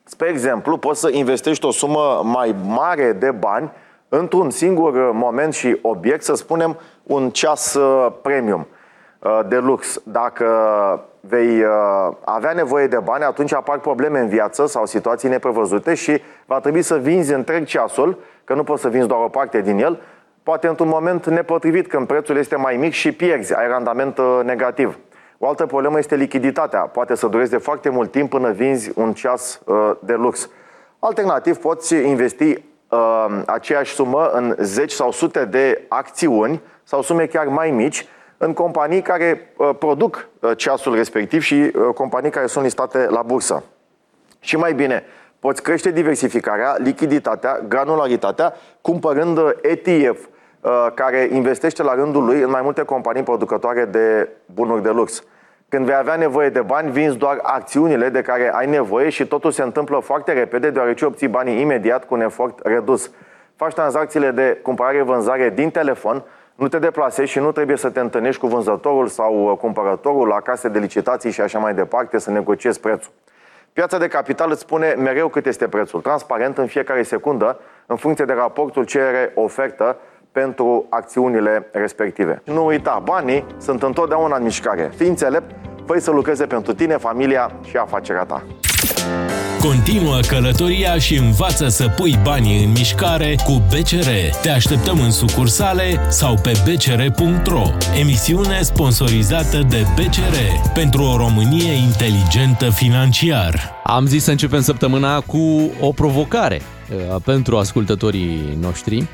Spre 0.04 0.30
exemplu, 0.30 0.78
poți 0.78 1.00
să 1.00 1.10
investești 1.12 1.66
o 1.66 1.72
sumă 1.72 2.22
mai 2.24 2.56
mare 2.66 3.12
de 3.12 3.32
bani 3.32 3.72
într-un 4.10 4.50
singur 4.50 5.12
moment 5.12 5.54
și 5.54 5.78
obiect, 5.82 6.24
să 6.24 6.34
spunem 6.34 6.78
un 7.04 7.30
ceas 7.30 7.74
uh, 7.74 8.12
premium 8.22 8.68
uh, 9.20 9.40
de 9.48 9.58
lux. 9.58 10.02
Dacă 10.04 10.46
vei 11.20 11.62
uh, 11.62 12.16
avea 12.26 12.52
nevoie 12.54 12.88
de 12.88 13.00
bani, 13.04 13.24
atunci 13.24 13.54
apar 13.54 13.80
probleme 13.80 14.20
în 14.20 14.28
viață 14.28 14.68
sau 14.68 14.86
situații 14.86 15.30
neprevăzute 15.30 15.94
și 15.94 16.22
va 16.46 16.60
trebui 16.60 16.82
să 16.82 16.98
vinzi 16.98 17.34
întreg 17.34 17.66
ceasul, 17.66 18.18
că 18.44 18.54
nu 18.54 18.64
poți 18.64 18.82
să 18.82 18.90
vinzi 18.90 19.08
doar 19.08 19.24
o 19.24 19.30
parte 19.30 19.62
din 19.62 19.78
el, 19.80 20.00
poate 20.48 20.68
într-un 20.68 20.88
moment 20.88 21.26
nepotrivit, 21.26 21.88
când 21.88 22.08
prețul 22.08 22.38
este 22.38 22.56
mai 22.56 22.76
mic 22.76 22.94
și 22.94 23.12
pierzi, 23.12 23.56
ai 23.56 23.68
randament 23.68 24.18
uh, 24.18 24.40
negativ. 24.44 25.00
O 25.38 25.48
altă 25.48 25.66
problemă 25.66 25.98
este 25.98 26.16
lichiditatea. 26.16 26.80
Poate 26.80 27.16
să 27.16 27.28
dureze 27.28 27.58
foarte 27.58 27.90
mult 27.90 28.12
timp 28.12 28.30
până 28.30 28.52
vinzi 28.52 28.92
un 28.96 29.14
ceas 29.14 29.62
uh, 29.66 29.92
de 30.00 30.14
lux. 30.14 30.50
Alternativ, 31.00 31.58
poți 31.58 31.96
investi 31.96 32.64
uh, 32.90 33.26
aceeași 33.46 33.94
sumă 33.94 34.30
în 34.34 34.56
zeci 34.60 34.92
sau 34.92 35.12
sute 35.12 35.46
de 35.46 35.86
acțiuni 35.88 36.62
sau 36.84 37.02
sume 37.02 37.26
chiar 37.26 37.48
mai 37.48 37.72
mici 37.72 38.08
în 38.38 38.54
companii 38.54 39.02
care 39.02 39.54
uh, 39.58 39.70
produc 39.80 40.28
uh, 40.40 40.52
ceasul 40.58 40.96
respectiv 40.96 41.42
și 41.42 41.54
uh, 41.54 41.94
companii 41.94 42.30
care 42.32 42.46
sunt 42.46 42.64
listate 42.64 43.08
la 43.10 43.22
bursă. 43.22 43.64
Și 44.40 44.58
mai 44.58 44.74
bine, 44.74 45.04
poți 45.40 45.64
crește 45.64 45.92
diversificarea, 45.92 46.76
lichiditatea, 46.78 47.60
granularitatea, 47.68 48.54
cumpărând 48.82 49.40
ETF, 49.62 50.20
uh, 50.20 50.36
care 50.94 51.30
investește 51.32 51.84
la 51.84 51.94
rândul 51.94 52.26
lui 52.26 52.42
în 52.42 52.50
mai 52.50 52.62
multe 52.62 52.84
companii 52.84 53.24
producătoare 53.24 53.86
de 53.86 54.30
bunuri 54.46 54.84
de 54.84 54.90
lux. 54.90 55.24
Când 55.70 55.86
vei 55.86 55.96
avea 55.96 56.16
nevoie 56.16 56.50
de 56.50 56.62
bani, 56.62 56.92
vinzi 56.92 57.18
doar 57.18 57.40
acțiunile 57.42 58.10
de 58.10 58.22
care 58.22 58.52
ai 58.54 58.68
nevoie 58.68 59.10
și 59.10 59.28
totul 59.28 59.52
se 59.52 59.62
întâmplă 59.62 60.00
foarte 60.00 60.34
repede, 60.34 60.70
deoarece 60.70 61.06
obții 61.06 61.28
banii 61.28 61.62
imediat 61.62 62.06
cu 62.06 62.14
un 62.14 62.22
efort 62.22 62.60
redus. 62.64 63.12
Faci 63.56 63.74
tranzacțiile 63.74 64.32
de 64.32 64.60
cumpărare-vânzare 64.64 65.50
din 65.50 65.70
telefon, 65.70 66.24
nu 66.56 66.68
te 66.68 66.80
deplasezi 66.80 67.32
și 67.32 67.40
nu 67.40 67.52
trebuie 67.52 67.78
să 67.78 67.90
te 67.90 68.00
întâlnești 68.00 68.42
cu 68.42 68.48
vânzătorul 68.48 69.08
sau 69.08 69.52
uh, 69.52 69.58
cumpărătorul 69.58 70.28
la 70.28 70.40
case 70.40 70.68
de 70.70 70.80
licitații 70.80 71.32
și 71.32 71.42
așa 71.42 71.60
mai 71.60 71.74
departe 71.74 72.18
să 72.18 72.32
negociezi 72.32 72.80
prețul. 72.80 73.12
Piața 73.74 73.98
de 73.98 74.08
capital 74.08 74.52
îți 74.52 74.62
spune 74.62 74.96
mereu 74.98 75.28
cât 75.28 75.46
este 75.46 75.68
prețul, 75.68 76.02
transparent 76.02 76.58
în 76.58 76.68
fiecare 76.68 77.04
secundă, 77.04 77.60
în 77.86 77.96
funcție 77.96 78.26
de 78.26 78.34
raportul 78.34 78.84
cerere-ofertă 78.84 79.98
pentru 80.42 80.86
acțiunile 80.90 81.68
respective. 81.72 82.42
Nu 82.46 82.66
uita, 82.66 83.02
banii 83.04 83.46
sunt 83.58 83.82
întotdeauna 83.82 84.36
în 84.36 84.44
mișcare. 84.44 84.92
Fii 84.96 85.08
înțelept, 85.08 85.56
fă 85.86 86.00
să 86.00 86.12
lucreze 86.12 86.46
pentru 86.46 86.74
tine, 86.74 86.98
familia 86.98 87.52
și 87.64 87.78
afacerea 87.78 88.24
ta. 88.24 88.44
Continuă 89.62 90.20
călătoria 90.28 90.98
și 90.98 91.16
învață 91.16 91.68
să 91.68 91.88
pui 91.96 92.20
banii 92.24 92.64
în 92.64 92.72
mișcare 92.72 93.36
cu 93.46 93.62
BCR. 93.70 94.10
Te 94.42 94.50
așteptăm 94.50 95.00
în 95.00 95.12
sucursale 95.12 96.00
sau 96.10 96.36
pe 96.44 96.52
bcr.ro. 96.66 97.64
Emisiune 98.00 98.62
sponsorizată 98.62 99.58
de 99.70 99.86
BCR 99.96 100.36
pentru 100.74 101.02
o 101.04 101.18
Românie 101.18 101.74
inteligentă 101.74 102.70
financiar. 102.70 103.82
Am 103.84 104.06
zis 104.06 104.24
să 104.24 104.32
începem 104.32 104.62
săptămâna 104.62 105.20
cu 105.20 105.72
o 105.80 105.92
provocare 105.92 106.62
uh, 106.62 107.16
pentru 107.26 107.58
ascultătorii 107.58 108.58
noștri. 108.62 109.08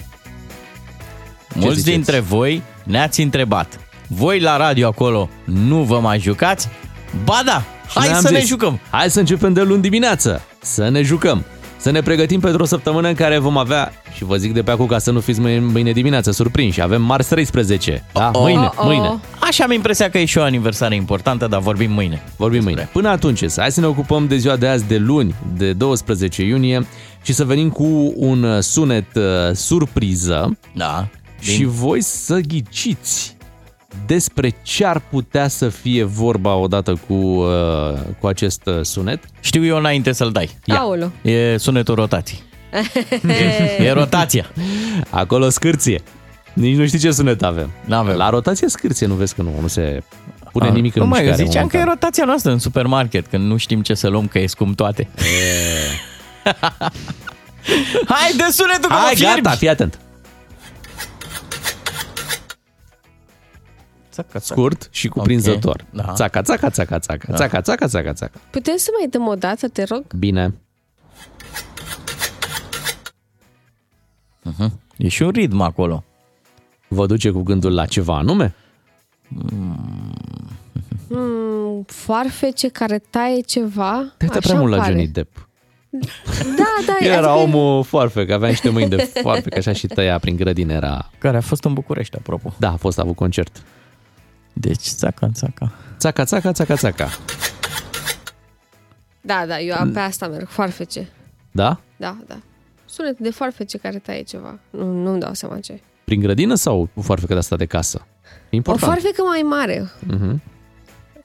Mulți 1.53 1.79
ziceți? 1.79 1.95
dintre 1.95 2.19
voi 2.19 2.61
ne-ați 2.83 3.21
întrebat. 3.21 3.79
Voi 4.07 4.39
la 4.39 4.57
radio 4.57 4.87
acolo 4.87 5.29
nu 5.43 5.77
vă 5.81 5.99
mai 5.99 6.19
jucați? 6.19 6.67
Ba 7.23 7.41
da, 7.45 7.63
hai 7.93 8.07
Noi 8.07 8.15
am 8.15 8.21
să 8.21 8.31
ne 8.31 8.39
zis, 8.39 8.47
jucăm! 8.47 8.79
Hai 8.89 9.09
să 9.09 9.19
începem 9.19 9.53
de 9.53 9.61
luni 9.61 9.81
dimineață. 9.81 10.41
Să 10.61 10.89
ne 10.89 11.01
jucăm. 11.01 11.43
Să 11.77 11.91
ne 11.91 12.01
pregătim 12.01 12.39
pentru 12.39 12.61
o 12.61 12.65
săptămână 12.65 13.07
în 13.07 13.13
care 13.13 13.37
vom 13.37 13.57
avea, 13.57 13.91
și 14.15 14.23
vă 14.23 14.35
zic 14.35 14.53
de 14.53 14.61
pe 14.63 14.71
acum 14.71 14.85
ca 14.85 14.97
să 14.99 15.11
nu 15.11 15.19
fiți 15.19 15.39
mâine, 15.39 15.59
mâine 15.59 15.91
dimineață 15.91 16.31
surprinși, 16.31 16.81
avem 16.81 17.01
marți 17.01 17.29
13. 17.29 18.03
Da? 18.13 18.29
Oh. 18.33 18.41
Mâine, 18.41 18.59
Oh, 18.65 18.71
oh. 18.77 18.85
mâine. 18.85 19.19
Așa 19.39 19.63
am 19.63 19.71
impresia 19.71 20.09
că 20.09 20.17
e 20.17 20.25
și 20.25 20.37
o 20.37 20.41
aniversare 20.43 20.95
importantă, 20.95 21.47
dar 21.47 21.59
vorbim 21.59 21.91
mâine. 21.91 22.21
Vorbim 22.37 22.63
mâine. 22.63 22.89
Până 22.93 23.09
atunci, 23.09 23.43
să- 23.45 23.61
hai 23.61 23.71
să 23.71 23.79
ne 23.79 23.85
ocupăm 23.85 24.27
de 24.27 24.37
ziua 24.37 24.55
de 24.55 24.67
azi, 24.67 24.87
de 24.87 24.97
luni, 24.97 25.35
de 25.57 25.73
12 25.73 26.43
iunie, 26.43 26.87
și 27.23 27.33
să 27.33 27.43
venim 27.45 27.69
cu 27.69 28.13
un 28.15 28.43
uh, 28.43 28.59
sunet 28.61 29.15
uh, 29.15 29.23
surpriză 29.53 30.57
Da. 30.73 31.07
Și 31.43 31.63
voi 31.63 32.01
să 32.01 32.39
ghiciți 32.39 33.35
despre 34.05 34.55
ce 34.63 34.85
ar 34.85 35.01
putea 35.09 35.47
să 35.47 35.69
fie 35.69 36.03
vorba 36.03 36.55
odată 36.55 36.99
cu, 37.07 37.13
uh, 37.13 37.93
cu 38.19 38.27
acest 38.27 38.61
uh, 38.65 38.79
sunet. 38.81 39.23
Știu 39.39 39.65
eu 39.65 39.77
înainte 39.77 40.11
să-l 40.11 40.31
dai. 40.31 40.49
Ia. 40.65 40.77
Aolo. 40.79 41.11
E 41.21 41.57
sunetul 41.57 41.95
rotației. 41.95 42.41
E 43.79 43.91
rotația. 43.91 44.45
Acolo 45.09 45.49
scârție. 45.49 46.01
Nici 46.53 46.75
nu 46.77 46.85
știi 46.85 46.99
ce 46.99 47.11
sunet 47.11 47.43
avem. 47.43 47.69
N-avem. 47.85 48.15
La 48.15 48.29
rotație 48.29 48.67
scârție, 48.69 49.07
nu 49.07 49.13
vezi 49.13 49.35
că 49.35 49.41
nu, 49.41 49.51
nu 49.61 49.67
se 49.67 50.03
pune 50.51 50.67
Ah, 50.67 50.73
nimic 50.73 50.95
în 50.95 51.01
nu 51.01 51.07
mai, 51.07 51.21
mișcare. 51.21 51.43
ziceam 51.43 51.67
că 51.67 51.75
e 51.75 51.79
momentan. 51.79 51.99
rotația 52.01 52.25
noastră 52.25 52.51
în 52.51 52.59
supermarket, 52.59 53.27
când 53.27 53.43
nu 53.45 53.57
știm 53.57 53.81
ce 53.81 53.93
să 53.93 54.07
luăm, 54.07 54.27
că 54.27 54.39
e 54.39 54.47
scump 54.47 54.75
toate. 54.75 55.07
Hai, 58.07 58.31
de 58.37 58.43
sunetul 58.51 58.89
că 58.89 58.93
Hai, 58.95 59.09
mă 59.09 59.15
fierbi! 59.17 59.41
gata, 59.41 59.55
fii 59.55 59.69
atent. 59.69 59.99
Țaca, 64.13 64.39
țaca. 64.39 64.39
Scurt 64.39 64.87
și 64.91 65.07
cuprinzător. 65.07 65.85
Ok, 65.93 66.05
da. 66.05 66.13
Țaca, 66.13 66.41
țaca, 66.41 66.69
țaca, 66.69 66.99
țaca, 66.99 67.33
țaca, 67.33 67.61
țaca, 67.61 67.87
țaca, 67.87 68.13
țaca. 68.13 68.39
Putem 68.49 68.77
să 68.77 68.89
mai 68.99 69.07
dăm 69.09 69.27
o 69.27 69.35
dată, 69.35 69.67
te 69.67 69.83
rog? 69.83 70.03
Bine. 70.17 70.53
E 74.97 75.07
și 75.07 75.21
un 75.21 75.29
ritm 75.29 75.61
acolo. 75.61 76.03
Vă 76.87 77.05
duce 77.05 77.29
cu 77.29 77.41
gândul 77.41 77.73
la 77.73 77.85
ceva 77.85 78.17
anume? 78.17 78.55
Hmm, 81.07 81.83
foarfece 81.87 82.67
care 82.67 82.99
taie 83.09 83.41
ceva. 83.41 84.13
Te-ai 84.17 84.29
Așa 84.29 84.39
prea 84.39 84.59
mult 84.59 84.71
la 84.71 84.77
pare. 84.77 84.91
Johnny 84.91 85.07
Depp. 85.07 85.47
Da, 86.57 86.73
da. 86.85 86.97
Era 87.05 87.31
adică- 87.31 87.57
omul 87.57 87.83
foarfec, 87.83 88.29
avea 88.29 88.49
niște 88.49 88.69
mâini 88.69 88.89
de 88.89 89.11
foarfec, 89.21 89.57
așa 89.57 89.71
și 89.71 89.87
tăia 89.87 90.19
prin 90.19 90.35
grădină 90.35 90.73
era... 90.73 91.09
Care 91.17 91.37
a 91.37 91.41
fost 91.41 91.63
în 91.63 91.73
București, 91.73 92.15
apropo. 92.17 92.53
Da, 92.59 92.71
a 92.71 92.75
fost 92.75 92.99
avut 92.99 93.15
concert. 93.15 93.63
Deci, 94.53 94.81
țaca, 94.87 95.29
țaca. 95.33 95.71
Țaca, 95.97 96.23
țaca, 96.25 96.51
țaca, 96.51 96.75
țaca. 96.75 97.09
Da, 99.21 99.45
da, 99.47 99.59
eu 99.59 99.75
pe 99.93 99.99
asta 99.99 100.27
merg, 100.27 100.47
foarfece. 100.47 101.09
Da? 101.51 101.79
Da, 101.97 102.17
da. 102.27 102.35
Sunet 102.85 103.19
de 103.19 103.29
foarfece 103.31 103.77
care 103.77 103.97
taie 103.97 104.21
ceva. 104.21 104.59
Nu, 104.69 104.91
nu-mi 104.91 105.19
dau 105.19 105.33
seama 105.33 105.59
ce. 105.59 105.81
Prin 106.03 106.19
grădină 106.19 106.55
sau 106.55 106.89
cu 106.93 107.01
foarfecă 107.01 107.33
de 107.33 107.39
asta 107.39 107.55
de 107.55 107.65
casă? 107.65 108.01
O 108.01 108.55
Important. 108.55 108.91
foarfecă 108.91 109.21
mai 109.21 109.41
mare. 109.41 109.89
Mhm. 110.07 110.41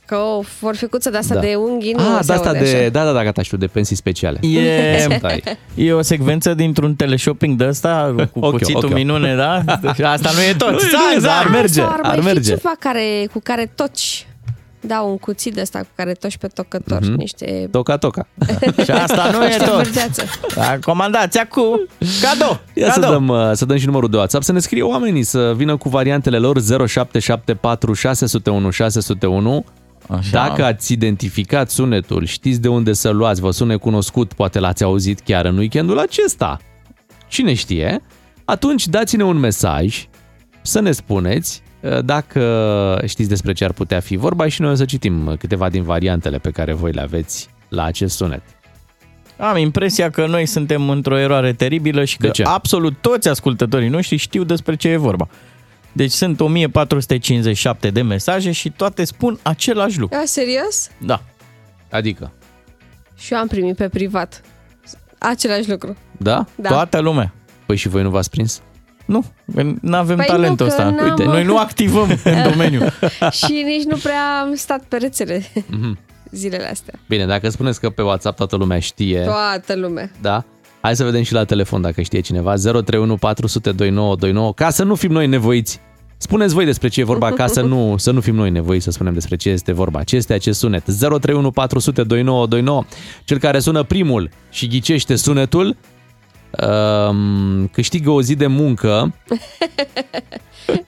Că 0.08 0.16
o 0.16 0.42
forfecuță 0.42 1.10
de 1.10 1.16
asta 1.16 1.34
Da. 1.34 1.40
de 1.40 1.54
unghi 1.54 1.92
nu 1.92 1.98
Ah, 2.02 2.18
se 2.20 2.26
de 2.26 2.32
asta 2.32 2.48
aude 2.48 2.58
de, 2.58 2.76
așa. 2.76 2.88
da, 2.88 3.04
da, 3.04 3.12
da, 3.12 3.24
gata, 3.24 3.42
știu, 3.42 3.56
de 3.56 3.66
pensii 3.66 3.96
speciale. 3.96 4.38
E, 4.42 4.98
Să 5.10 5.16
tai. 5.20 5.42
e 5.74 5.92
o 5.92 6.02
secvență 6.02 6.54
dintr-un 6.54 6.94
teleshopping 6.94 7.56
de 7.58 7.66
ăsta 7.68 8.14
cu 8.32 8.38
Ok, 8.38 8.50
cuțitul 8.50 8.84
ok. 8.84 8.92
minune, 8.94 9.34
da? 9.36 9.62
Și 9.94 10.02
Asta 10.02 10.30
nu 10.34 10.40
e 10.40 10.54
tot. 10.58 10.70
Nu 10.72 10.76
e 10.76 10.88
Țang, 10.90 11.14
bine, 11.14 11.20
dar 11.26 11.42
țang. 11.42 11.54
merge, 11.54 11.80
Sau 11.80 11.88
ar 11.92 12.00
mai 12.02 12.10
ar 12.10 12.18
fi 12.18 12.24
merge. 12.24 12.50
ceva 12.50 12.72
care, 12.78 13.28
cu 13.32 13.40
care 13.42 13.72
toci. 13.74 14.26
Da, 14.80 15.00
un 15.00 15.16
cuțit 15.18 15.54
de 15.54 15.60
ăsta 15.60 15.78
cu 15.78 15.86
care 15.96 16.12
toci 16.12 16.36
pe 16.36 16.46
tocător. 16.46 17.00
Mhm. 17.00 17.12
Niște... 17.16 17.68
Toca, 17.70 17.96
toca. 17.96 18.26
Și 18.84 18.90
asta 18.90 19.30
nu 19.32 19.42
e 19.44 19.46
niște 19.46 19.64
tot. 19.64 19.74
vârdeață. 19.82 20.22
Da, 20.54 20.78
comandați 20.82 21.38
cu 21.48 21.86
cadou. 22.22 22.60
Ia 22.74 22.92
să 22.92 23.00
cadou. 23.00 23.10
dăm, 23.18 23.28
uh, 23.28 23.50
să 23.52 23.64
dăm 23.64 23.76
și 23.76 23.86
numărul 23.86 24.10
de 24.10 24.16
WhatsApp, 24.16 24.44
să 24.44 24.52
ne 24.52 24.58
scrie 24.58 24.82
oamenii, 24.82 25.22
să 25.22 25.52
vină 25.56 25.76
cu 25.76 25.88
variantele 25.88 26.38
lor 26.38 26.60
0774 26.60 27.92
601 27.92 28.70
601. 28.70 29.64
Așa. 30.08 30.30
Dacă 30.30 30.64
ați 30.64 30.92
identificat 30.92 31.70
sunetul, 31.70 32.24
știți 32.24 32.60
de 32.60 32.68
unde 32.68 32.92
să 32.92 33.10
luați, 33.10 33.40
vă 33.40 33.50
sună 33.50 33.78
cunoscut, 33.78 34.32
poate 34.32 34.58
l-ați 34.58 34.84
auzit 34.84 35.20
chiar 35.20 35.44
în 35.44 35.56
weekendul 35.58 35.98
acesta. 35.98 36.58
Cine 37.28 37.54
știe? 37.54 38.00
Atunci 38.44 38.86
dați-ne 38.86 39.24
un 39.24 39.36
mesaj 39.36 40.06
să 40.62 40.80
ne 40.80 40.92
spuneți 40.92 41.62
uh, 41.80 42.04
dacă 42.04 43.02
știți 43.06 43.28
despre 43.28 43.52
ce 43.52 43.64
ar 43.64 43.72
putea 43.72 44.00
fi 44.00 44.16
vorba 44.16 44.48
și 44.48 44.60
noi 44.60 44.70
o 44.70 44.74
să 44.74 44.84
citim 44.84 45.36
câteva 45.38 45.68
din 45.68 45.82
variantele 45.82 46.38
pe 46.38 46.50
care 46.50 46.72
voi 46.72 46.92
le 46.92 47.00
aveți 47.00 47.48
la 47.68 47.84
acest 47.84 48.16
sunet. 48.16 48.42
Am 49.36 49.56
impresia 49.56 50.10
că 50.10 50.26
noi 50.26 50.46
suntem 50.46 50.90
într-o 50.90 51.18
eroare 51.18 51.52
teribilă 51.52 52.04
și 52.04 52.18
De 52.18 52.26
că 52.26 52.32
ce? 52.32 52.42
absolut 52.42 52.96
toți 53.00 53.28
ascultătorii 53.28 53.88
noștri 53.88 54.16
știu 54.16 54.44
despre 54.44 54.76
ce 54.76 54.88
e 54.88 54.96
vorba. 54.96 55.28
Deci 55.98 56.10
sunt 56.12 56.40
1457 56.40 57.90
de 57.90 58.02
mesaje 58.02 58.52
și 58.52 58.70
toate 58.70 59.04
spun 59.04 59.38
același 59.42 59.98
lucru. 59.98 60.18
A, 60.18 60.24
serios? 60.24 60.90
Da. 60.98 61.22
Adică, 61.90 62.32
Și 63.16 63.32
eu 63.32 63.38
am 63.38 63.46
primit 63.46 63.76
pe 63.76 63.88
privat. 63.88 64.40
Același 65.18 65.70
lucru. 65.70 65.96
da? 66.16 66.44
Da. 66.54 66.68
Toată 66.68 66.98
lumea. 67.00 67.34
Păi 67.66 67.76
și 67.76 67.88
voi 67.88 68.02
nu 68.02 68.10
v-ați 68.10 68.30
prins? 68.30 68.60
Nu, 69.06 69.24
nu 69.80 69.96
avem 69.96 70.16
Păi 70.16 70.26
nu, 70.28 70.32
talentul 70.34 70.66
că 70.66 70.72
ăsta. 70.72 70.84
n-am- 70.90 71.08
Uite, 71.08 71.24
noi 71.24 71.44
nu 71.44 71.58
activăm 71.58 72.08
în 72.24 72.42
domeniu. 72.50 72.80
și 73.30 73.62
nici 73.66 73.84
nu 73.84 73.96
prea 73.96 74.40
am 74.42 74.54
stat 74.54 74.82
pe 74.88 74.96
rețele 74.96 75.42
Mhm. 75.66 75.98
zilele 76.30 76.68
astea. 76.70 76.94
Bine, 77.08 77.26
dacă 77.26 77.48
spuneți 77.48 77.80
că 77.80 77.90
pe 77.90 78.02
WhatsApp 78.02 78.36
toată 78.36 78.56
lumea 78.56 78.78
știe, 78.78 79.20
Toată 79.20 79.74
lumea. 79.76 80.10
da? 80.20 80.44
Hai 80.80 80.96
să 80.96 81.04
vedem 81.04 81.22
și 81.22 81.32
la 81.32 81.44
telefon 81.44 81.80
dacă 81.80 82.02
știe 82.02 82.20
cineva. 82.20 82.54
031 82.54 83.16
400 83.16 83.72
2929, 83.72 84.52
ca 84.54 84.70
să 84.70 84.82
nu 84.84 84.94
fim 84.94 85.10
noi 85.12 85.26
nevoiți. 85.26 85.80
Spuneți 86.20 86.54
voi 86.54 86.64
despre 86.64 86.88
ce 86.88 87.00
e 87.00 87.04
vorba, 87.04 87.32
ca 87.32 87.46
să 87.46 87.60
nu, 87.72 87.94
să 87.96 88.10
nu 88.10 88.20
fim 88.20 88.34
noi 88.34 88.50
nevoiți 88.50 88.84
să 88.84 88.90
spunem 88.90 89.12
despre 89.12 89.36
ce 89.36 89.50
este 89.50 89.72
vorba. 89.72 90.02
Ce 90.02 90.16
este 90.16 90.32
acest 90.32 90.58
sunet? 90.58 90.84
031 90.84 91.50
400 91.50 92.02
2929. 92.02 92.84
Cel 93.24 93.38
care 93.38 93.58
sună 93.58 93.82
primul 93.82 94.30
și 94.50 94.66
ghicește 94.66 95.16
sunetul, 95.16 95.76
um, 97.10 97.66
câștigă 97.66 98.10
o 98.10 98.22
zi 98.22 98.34
de 98.34 98.46
muncă. 98.46 99.12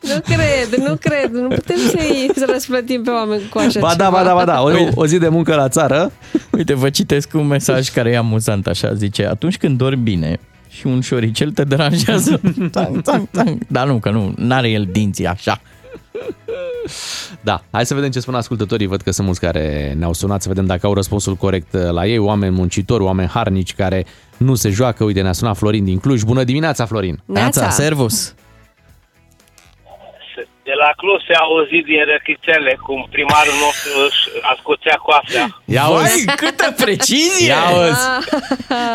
Nu 0.00 0.20
cred, 0.20 0.86
nu 0.88 0.96
cred. 0.96 1.30
Nu 1.32 1.48
putem 1.48 1.76
să-i 1.76 2.30
să 2.34 2.48
răsplătim 2.52 3.02
pe 3.02 3.10
oameni 3.10 3.48
cu 3.48 3.58
așa 3.58 3.80
Ba 3.80 3.94
da, 3.96 4.04
ceva. 4.04 4.16
ba 4.16 4.24
da, 4.24 4.34
ba 4.34 4.44
da. 4.44 4.62
O, 4.62 4.68
o 4.94 5.06
zi 5.06 5.18
de 5.18 5.28
muncă 5.28 5.54
la 5.54 5.68
țară. 5.68 6.12
Uite, 6.50 6.74
vă 6.74 6.90
citesc 6.90 7.30
un 7.34 7.46
mesaj 7.46 7.88
care 7.88 8.10
e 8.10 8.16
amuzant 8.16 8.66
așa, 8.66 8.94
zice, 8.94 9.26
atunci 9.26 9.56
când 9.58 9.78
dormi 9.78 10.02
bine 10.02 10.40
și 10.70 10.86
un 10.86 11.00
șoricel 11.00 11.50
te 11.50 11.64
deranjează, 11.64 12.40
țang, 12.74 13.02
țang, 13.02 13.28
țang. 13.32 13.58
Dar 13.68 13.86
nu, 13.86 13.98
că 13.98 14.10
nu, 14.10 14.34
n-are 14.36 14.68
el 14.68 14.88
dinții 14.90 15.26
așa. 15.26 15.60
Da, 17.40 17.62
hai 17.70 17.86
să 17.86 17.94
vedem 17.94 18.10
ce 18.10 18.20
spun 18.20 18.34
ascultătorii. 18.34 18.86
Văd 18.86 19.00
că 19.00 19.10
sunt 19.10 19.26
mulți 19.26 19.40
care 19.40 19.94
ne-au 19.98 20.12
sunat 20.12 20.42
să 20.42 20.48
vedem 20.48 20.66
dacă 20.66 20.86
au 20.86 20.94
răspunsul 20.94 21.34
corect 21.34 21.72
uh, 21.72 21.90
la 21.90 22.06
ei. 22.06 22.18
Oameni 22.18 22.54
muncitori, 22.54 23.02
oameni 23.02 23.28
harnici 23.28 23.74
care 23.74 24.06
nu 24.36 24.54
se 24.54 24.70
joacă. 24.70 25.04
Uite, 25.04 25.20
ne-a 25.20 25.32
sunat 25.32 25.56
Florin 25.56 25.84
din 25.84 25.98
Cluj. 25.98 26.22
Bună 26.22 26.44
dimineața, 26.44 26.84
Florin! 26.84 27.18
Neața. 27.24 27.68
servus! 27.68 28.34
De 30.62 30.72
la 30.78 30.90
Cluj 30.96 31.20
se 31.28 31.34
auzit 31.34 31.84
din 31.84 32.02
răchițele 32.12 32.78
cum 32.82 33.08
primarul 33.10 33.56
nostru 33.64 33.90
își 34.06 34.20
ascuțea 34.54 34.96
coafea. 34.96 35.62
Ia 35.64 35.86
Vai, 35.88 36.24
câtă 36.36 36.74
precizie! 36.76 37.46
Ia 37.46 37.60
auzi! 37.60 38.06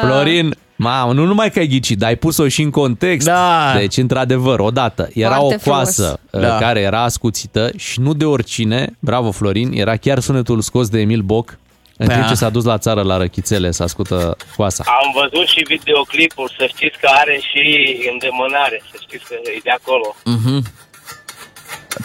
Florin, 0.02 0.54
mamă, 0.76 1.14
nu 1.14 1.26
numai 1.26 1.52
că 1.52 1.60
ai 1.60 1.68
ghicit, 1.68 1.98
dar 1.98 2.10
ai 2.10 2.16
pus-o 2.16 2.48
și 2.48 2.62
în 2.62 2.70
context. 2.70 3.28
Da. 3.28 3.74
Deci, 3.78 3.98
într-adevăr, 3.98 4.60
odată, 4.60 5.10
era 5.14 5.36
Foarte 5.36 5.56
o 5.66 5.70
coasă 5.72 6.20
frumos. 6.32 6.44
uh, 6.46 6.50
Da. 6.50 6.58
care 6.58 6.80
era 6.80 7.02
ascuțită 7.04 7.70
și 7.78 8.00
nu 8.00 8.14
de 8.14 8.26
oricine, 8.26 8.96
bravo 9.00 9.32
Florin, 9.32 9.72
era 9.74 9.96
chiar 9.96 10.20
sunetul 10.20 10.62
scos 10.62 10.90
de 10.90 11.00
Emil 11.00 11.22
Boc 11.22 11.58
în 11.98 12.08
Da. 12.08 12.14
timp 12.14 12.28
ce 12.28 12.34
s-a 12.34 12.50
dus 12.50 12.64
la 12.64 12.78
țară 12.78 13.02
la 13.02 13.18
răchițele 13.18 13.72
să 13.72 13.84
ascultă 13.84 14.38
coasa. 14.56 14.84
Am 14.88 15.12
văzut 15.22 15.48
și 15.48 15.66
videoclipul, 15.68 16.52
să 16.58 16.66
știți 16.68 16.98
că 17.02 17.08
are 17.14 17.40
și 17.52 17.64
îndemânare, 18.12 18.82
să 18.92 18.98
știți 19.02 19.24
că 19.28 19.34
e 19.56 19.60
de 19.64 19.70
acolo. 19.70 20.16
Mhm. 20.24 20.64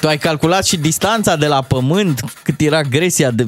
Tu 0.00 0.07
ai 0.09 0.18
calculat 0.18 0.66
și 0.66 0.76
distanța 0.79 1.37
de 1.37 1.46
la 1.46 1.62
pământ, 1.62 2.20
cât 2.42 2.61
era 2.61 2.83
gresia 2.83 3.31
de... 3.31 3.42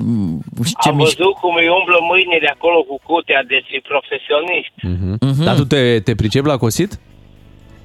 Ce 0.82 0.88
Am 0.88 0.96
mișc... 0.96 1.16
văzut 1.16 1.34
cum 1.34 1.54
îi 1.54 1.68
umblă 1.78 1.96
mâinile 2.10 2.38
de 2.40 2.46
acolo 2.46 2.82
cu 2.82 3.00
cutea, 3.02 3.42
deci 3.48 3.68
e 3.70 3.80
profesionist. 3.92 4.74
Mhm. 4.82 5.16
Mhm. 5.28 5.44
Dar 5.44 5.54
tu 5.56 5.64
te, 5.64 6.00
te 6.00 6.14
pricepi 6.14 6.46
la 6.46 6.56
cosit? 6.56 6.98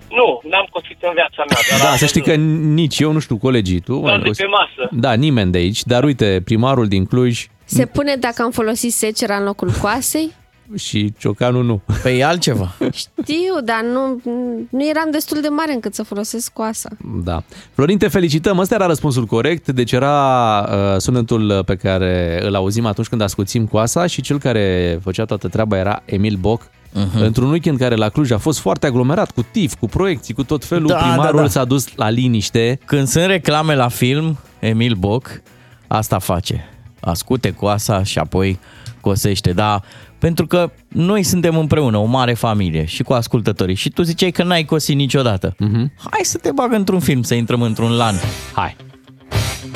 Nu, 0.09 0.41
n-am 0.49 0.67
cosit 0.69 0.97
în 1.01 1.11
viața 1.13 1.43
mea, 1.49 1.59
dar 1.69 1.79
Da, 1.79 1.89
am 1.91 1.97
să 1.97 2.05
știi 2.05 2.21
că 2.21 2.29
văzut. 2.29 2.43
nici 2.81 2.99
eu, 2.99 3.11
nu 3.11 3.19
știu, 3.19 3.37
colegii, 3.37 3.79
tu... 3.79 3.99
Doar 3.99 4.13
ai 4.13 4.19
de 4.21 4.27
cosit? 4.27 4.43
pe 4.45 4.49
masă. 4.49 4.89
Da, 4.91 5.13
nimeni 5.13 5.51
de 5.51 5.57
aici, 5.57 5.83
dar 5.83 6.03
uite, 6.03 6.41
primarul 6.45 6.87
din 6.87 7.05
Cluj 7.05 7.45
Se 7.65 7.85
pune 7.85 8.15
dacă 8.15 8.41
am 8.41 8.51
folosit 8.51 8.91
secera 8.93 9.35
în 9.35 9.43
locul 9.43 9.71
coasei? 9.81 10.31
Și 10.75 11.13
Ciocanul 11.17 11.63
nu. 11.65 11.81
Păi 12.01 12.17
e 12.17 12.23
altceva. 12.25 12.75
Știu, 12.91 13.61
dar 13.63 13.81
nu, 13.93 14.21
nu 14.69 14.87
eram 14.89 15.11
destul 15.11 15.41
de 15.41 15.47
mare 15.47 15.73
încât 15.73 15.93
să 15.93 16.03
folosesc 16.03 16.53
coasa. 16.53 16.89
Da. 17.23 17.43
Florin, 17.73 17.97
te 17.97 18.07
felicităm. 18.07 18.57
Ăsta 18.57 18.75
era 18.75 18.85
răspunsul 18.85 19.25
corect. 19.25 19.67
Deci 19.69 19.91
era 19.91 20.59
uh, 20.71 20.99
sunetul 20.99 21.63
pe 21.65 21.75
care 21.75 22.39
îl 22.43 22.55
auzim 22.55 22.85
atunci 22.85 23.07
când 23.07 23.21
ascuțim 23.21 23.65
coasa 23.65 24.05
și 24.05 24.21
cel 24.21 24.39
care 24.39 24.99
făcea 25.03 25.25
toată 25.25 25.47
treaba 25.47 25.77
era 25.77 26.01
Emil 26.05 26.35
Boc. 26.35 26.61
Uh-huh. 26.63 27.19
Într-un 27.19 27.49
weekend 27.49 27.77
care 27.77 27.95
la 27.95 28.09
Cluj 28.09 28.31
a 28.31 28.37
fost 28.37 28.59
foarte 28.59 28.85
aglomerat, 28.85 29.31
cu 29.31 29.45
tif, 29.51 29.73
cu 29.75 29.87
proiecții, 29.87 30.33
cu 30.33 30.43
tot 30.43 30.65
felul, 30.65 30.87
Da, 30.87 30.95
primarul 30.95 31.35
da, 31.35 31.41
da. 31.41 31.47
s-a 31.47 31.65
dus 31.65 31.95
la 31.95 32.09
liniște. 32.09 32.79
Când 32.85 33.07
sunt 33.07 33.25
reclame 33.25 33.75
la 33.75 33.87
film, 33.87 34.37
Emil 34.59 34.93
Boc 34.93 35.41
asta 35.87 36.19
face. 36.19 36.69
Ascute 36.99 37.53
coasa 37.53 38.03
și 38.03 38.19
apoi 38.19 38.59
cosește. 39.01 39.51
Da, 39.51 39.81
pentru 40.19 40.47
că 40.47 40.71
noi 40.87 41.23
suntem 41.23 41.57
împreună, 41.57 41.97
o 41.97 42.05
mare 42.05 42.33
familie 42.33 42.85
și 42.85 43.03
cu 43.03 43.13
ascultătorii. 43.13 43.75
Și 43.75 43.89
tu 43.89 44.01
ziceai 44.01 44.31
că 44.31 44.43
n-ai 44.43 44.63
cosit 44.63 44.95
niciodată. 44.95 45.55
Mhm. 45.59 45.93
Hai 46.11 46.21
să 46.23 46.37
te 46.37 46.51
bag 46.51 46.73
într-un 46.73 46.99
film, 46.99 47.21
să 47.23 47.33
intrăm 47.33 47.61
într-un 47.61 47.91
lan. 47.91 48.15
Hai. 48.53 48.75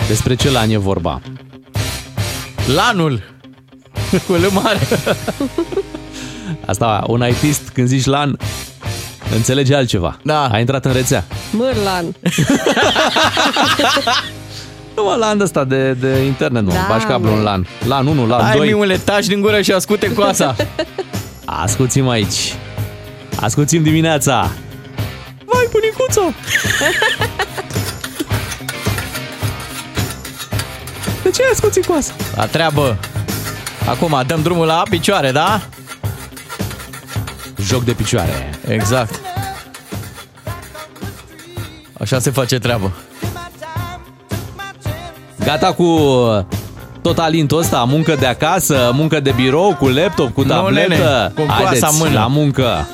Despre 0.07 0.35
ce 0.35 0.51
lan 0.51 0.69
e 0.69 0.77
vorba? 0.77 1.21
Lanul! 2.75 3.23
Cu 4.27 4.33
L 4.33 4.49
mare. 4.51 4.79
Asta, 6.65 7.03
un 7.07 7.27
ITist, 7.29 7.69
când 7.69 7.87
zici 7.87 8.05
lan, 8.05 8.37
înțelege 9.35 9.75
altceva. 9.75 10.19
Da. 10.23 10.47
A 10.47 10.59
intrat 10.59 10.85
în 10.85 10.93
rețea. 10.93 11.25
Mârlan. 11.51 12.05
Nu 14.95 15.03
mă, 15.03 15.15
lan 15.19 15.39
ăsta 15.39 15.63
de, 15.63 15.93
de 15.93 16.17
internet, 16.17 16.63
nu. 16.63 16.69
Da, 16.71 16.85
Bași 16.89 17.05
cablu 17.05 17.29
măi. 17.29 17.37
în 17.37 17.43
lan. 17.43 17.67
Lan 17.87 18.07
1, 18.07 18.27
lan 18.27 18.41
Hai, 18.41 18.55
2. 18.57 18.67
miule, 18.67 18.97
taci 18.97 19.25
din 19.25 19.41
gură 19.41 19.61
și 19.61 19.71
ascute 19.71 20.13
coasa. 20.13 20.55
Asculțim 21.45 22.09
aici. 22.09 22.55
Asculțim 23.39 23.83
dimineața. 23.83 24.51
Vai, 25.45 25.67
bunicuță! 25.71 26.33
De 31.23 31.29
ce 31.29 31.41
ai 31.43 31.49
ascultit 31.51 31.85
cu 31.85 31.93
asta? 31.97 32.13
La 32.35 32.45
treabă. 32.45 32.97
Acum 33.89 34.23
dăm 34.27 34.41
drumul 34.41 34.65
la 34.65 34.83
picioare, 34.89 35.31
da? 35.31 35.61
Joc 37.61 37.83
de 37.83 37.91
picioare. 37.93 38.49
Exact. 38.67 39.19
Așa 41.99 42.19
se 42.19 42.29
face 42.31 42.59
treabă. 42.59 42.91
Gata 45.43 45.73
cu 45.73 45.85
tot 47.01 47.17
alintul 47.19 47.59
ăsta, 47.59 47.83
muncă 47.87 48.15
de 48.19 48.25
acasă, 48.25 48.91
muncă 48.93 49.19
de 49.19 49.31
birou, 49.35 49.75
cu 49.79 49.87
laptop, 49.87 50.33
cu 50.33 50.41
Nu, 50.41 50.47
tabletă. 50.47 50.87
nene, 50.87 51.31
cu 51.35 51.41
coasa 51.41 51.53
Haideți 51.63 51.85
în 51.85 51.97
mână. 51.99 52.19
la 52.19 52.27
muncă, 52.27 52.87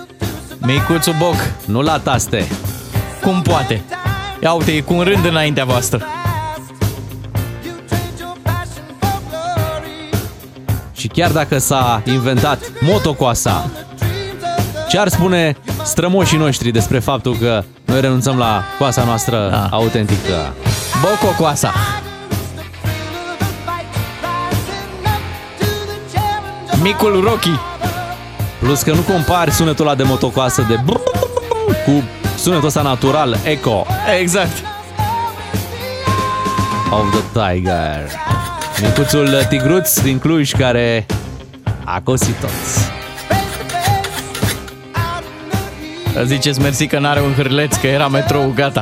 Micuțul 0.58 1.16
Boc, 1.20 1.36
nu 1.66 1.82
la 1.82 2.00
taste. 2.00 2.48
cum 3.22 3.42
poate? 3.42 3.82
Ia 4.44 4.52
uite, 4.52 4.72
e 4.72 4.80
cu 4.82 4.94
un 4.94 5.04
rând 5.04 5.26
înaintea 5.26 5.66
voastră. 5.66 6.02
chiar 11.14 11.32
dacă 11.32 11.58
s-a 11.58 12.02
inventat 12.06 12.60
motocoasa, 12.82 13.70
ce 14.90 15.00
ar 15.00 15.08
spune 15.08 15.56
strămoșii 15.84 16.38
noștri 16.38 16.72
despre 16.72 17.00
faptul 17.00 17.36
că 17.40 17.64
noi 17.86 18.02
renunțăm 18.02 18.38
la 18.38 18.64
coasa 18.78 19.04
noastră 19.04 19.48
Da. 19.52 19.68
autentică? 19.72 20.54
Boco 21.02 21.34
coasa. 21.38 21.74
Micul 26.82 27.22
Rocky. 27.24 27.60
Plus 28.60 28.82
că 28.82 28.94
nu 28.94 29.02
compari 29.02 29.52
sunetul 29.52 29.86
ăla 29.86 29.96
de 29.96 30.04
motocoasă 30.04 30.66
de 30.68 30.80
cu 31.86 32.04
sunetul 32.38 32.68
ăsta 32.68 32.82
natural, 32.82 33.38
eco 33.44 33.86
Exact. 34.20 34.64
of 36.92 37.06
the 37.12 37.50
tiger. 37.50 38.10
Micuțul 38.82 39.46
tigruț 39.50 40.00
din 40.00 40.20
Cluj 40.20 40.52
care 40.52 41.06
a 41.84 42.02
cosit 42.04 42.36
toți. 42.36 42.92
Ziceți 46.26 46.62
mersi 46.62 46.88
că 46.88 47.00
n-are 47.00 47.22
un 47.22 47.34
hârleț, 47.34 47.76
că 47.76 47.88
era 47.88 48.08
metrou 48.08 48.52
gata. 48.56 48.82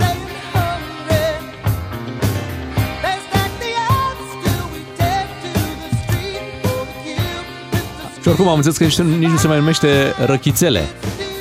Oricum 8.36 8.54
am 8.54 8.62
înțeles 8.65 8.78
că 8.78 8.84
nici, 8.84 9.17
nici 9.17 9.30
nu 9.30 9.38
se 9.38 9.48
mai 9.48 9.58
numește 9.58 10.15
răchițele. 10.26 10.89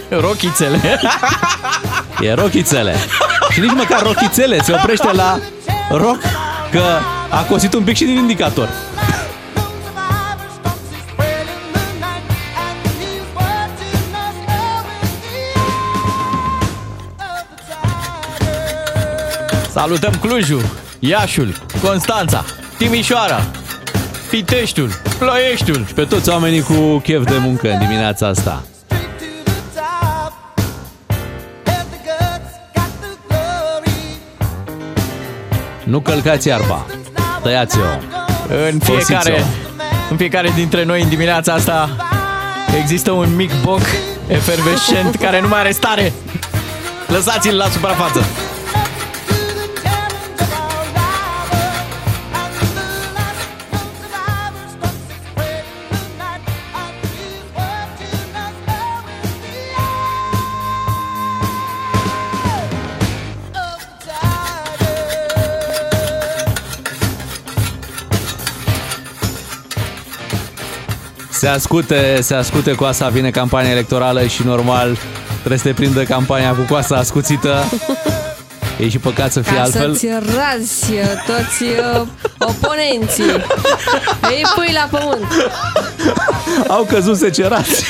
Rochițele. 0.09 1.01
E 2.21 2.33
rochițele. 2.33 2.95
Și 3.51 3.61
nici 3.61 3.73
măcar 3.73 4.03
rochițele 4.03 4.63
se 4.63 4.73
oprește 4.73 5.13
la 5.13 5.39
rock 5.91 6.21
că 6.71 6.83
a 7.31 7.43
cosit 7.43 7.75
un 7.75 7.83
pic 7.83 7.97
și 7.97 8.05
din 8.05 8.17
indicator. 8.17 8.69
Salutăm 19.73 20.15
Clujul, 20.21 20.65
Iașul, 20.99 21.55
Constanța, 21.83 22.45
Timișoara, 22.79 23.47
Piteștiul, 24.35 24.91
Ploieștiul. 25.19 25.87
Pe 25.95 26.05
toți 26.05 26.29
oamenii 26.29 26.61
cu 26.61 26.99
chef 27.03 27.25
de 27.25 27.37
muncă 27.39 27.71
în 27.71 27.79
dimineața 27.79 28.27
asta. 28.27 28.63
Nu 35.85 36.01
călcați 36.01 36.49
iarba, 36.49 36.87
tăiați-o. 37.43 37.81
În 37.83 38.79
fiecare, 38.79 39.31
Folosiți-o. 39.31 39.45
în 40.11 40.17
fiecare 40.17 40.53
dintre 40.55 40.85
noi 40.85 41.03
în 41.03 41.09
dimineața 41.09 41.53
asta 41.53 41.89
există 42.81 43.11
un 43.11 43.37
mic 43.37 43.51
boc 43.63 43.83
efervescent 44.29 45.15
care 45.15 45.41
nu 45.41 45.49
mai 45.49 45.59
are 45.61 45.71
stare. 45.71 46.13
Lăsați-l 47.09 47.57
la 47.57 47.69
suprafață. 47.69 48.25
Se 71.39 71.49
ascute, 71.49 72.19
se 72.23 72.35
ascute 72.35 72.75
coasa, 72.75 73.09
vine 73.09 73.31
campania 73.31 73.71
electorală 73.71 74.27
și 74.27 74.43
normal 74.47 74.97
trebuie 75.39 75.59
să 75.59 75.65
te 75.65 75.73
prindă 75.73 76.03
campania 76.03 76.51
cu 76.55 76.61
coasa 76.69 76.97
ascuțită. 76.97 77.65
E 78.81 78.89
și 78.89 78.99
păcat 78.99 79.33
să 79.33 79.41
fie 79.41 79.55
Ca 79.57 79.63
altfel. 79.63 79.95
să-ți 79.95 80.07
razi 80.07 80.93
uh, 80.93 81.01
toți 81.27 81.63
uh, 81.63 82.07
oponenții. 82.39 83.45
Îi 84.23 84.43
pui 84.55 84.71
la 84.73 84.99
pământ. 84.99 85.27
Au 86.69 86.83
căzut 86.89 87.17
secerați. 87.17 87.85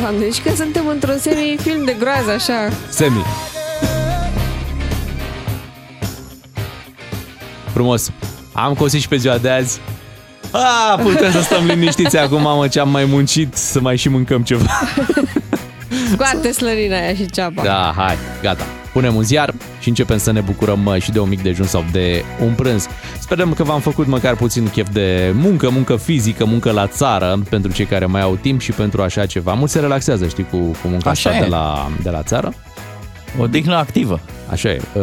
Doamne, 0.00 0.18
deci 0.20 0.42
că 0.42 0.50
suntem 0.56 0.86
într-un 0.86 1.18
semi-film 1.18 1.84
de 1.84 1.96
groază, 1.98 2.30
așa. 2.30 2.68
Semi. 2.88 3.24
Frumos. 7.72 8.10
Am 8.52 8.74
cosit 8.74 9.00
și 9.00 9.08
pe 9.08 9.16
ziua 9.16 9.38
de 9.38 9.50
azi. 9.50 9.80
A, 10.50 10.96
putem 11.02 11.30
să 11.32 11.40
stăm 11.40 11.64
liniștiți 11.66 12.16
acum, 12.16 12.42
mamă, 12.42 12.68
ce 12.68 12.80
am 12.80 12.90
mai 12.90 13.04
muncit, 13.04 13.54
să 13.54 13.80
mai 13.80 13.96
și 13.96 14.08
mâncăm 14.08 14.42
ceva. 14.42 14.64
Scoate 16.12 16.52
slărina 16.52 16.96
aia 16.96 17.14
și 17.14 17.26
ceapa. 17.26 17.62
Da, 17.62 17.92
hai, 17.96 18.16
gata. 18.42 18.64
Punem 18.92 19.14
un 19.14 19.22
ziar 19.22 19.54
și 19.80 19.88
începem 19.88 20.18
să 20.18 20.32
ne 20.32 20.40
bucurăm 20.40 20.80
mă, 20.80 20.98
și 20.98 21.10
de 21.10 21.18
un 21.18 21.28
mic 21.28 21.42
dejun 21.42 21.66
sau 21.66 21.84
de 21.92 22.24
un 22.42 22.52
prânz. 22.52 22.86
Sperăm 23.18 23.52
că 23.52 23.62
v-am 23.62 23.80
făcut 23.80 24.06
măcar 24.06 24.34
puțin 24.34 24.68
chef 24.68 24.88
de 24.92 25.32
muncă, 25.34 25.68
muncă 25.70 25.96
fizică, 25.96 26.44
muncă 26.44 26.70
la 26.70 26.86
țară, 26.86 27.42
pentru 27.48 27.72
cei 27.72 27.84
care 27.84 28.06
mai 28.06 28.20
au 28.20 28.38
timp 28.40 28.60
și 28.60 28.72
pentru 28.72 29.02
așa 29.02 29.26
ceva. 29.26 29.52
Mulți 29.52 29.72
se 29.72 29.80
relaxează, 29.80 30.26
știi, 30.26 30.46
cu, 30.50 30.56
cu 30.56 30.88
munca 30.88 31.10
Așa 31.10 31.30
asta 31.30 31.42
e. 31.42 31.44
de 31.44 31.50
la, 31.50 31.90
de 32.02 32.10
la 32.10 32.22
țară. 32.22 32.52
O 33.38 33.46
dignă 33.46 33.74
activă. 33.76 34.20
Așa 34.50 34.68
e. 34.68 34.80
Uh, 34.94 35.02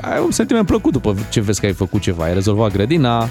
ai 0.00 0.20
un 0.24 0.30
sentiment 0.30 0.66
plăcut 0.66 0.92
după 0.92 1.14
ce 1.28 1.40
vezi 1.40 1.60
că 1.60 1.66
ai 1.66 1.72
făcut 1.72 2.00
ceva. 2.00 2.24
Ai 2.24 2.34
rezolvat 2.34 2.72
grădina, 2.72 3.28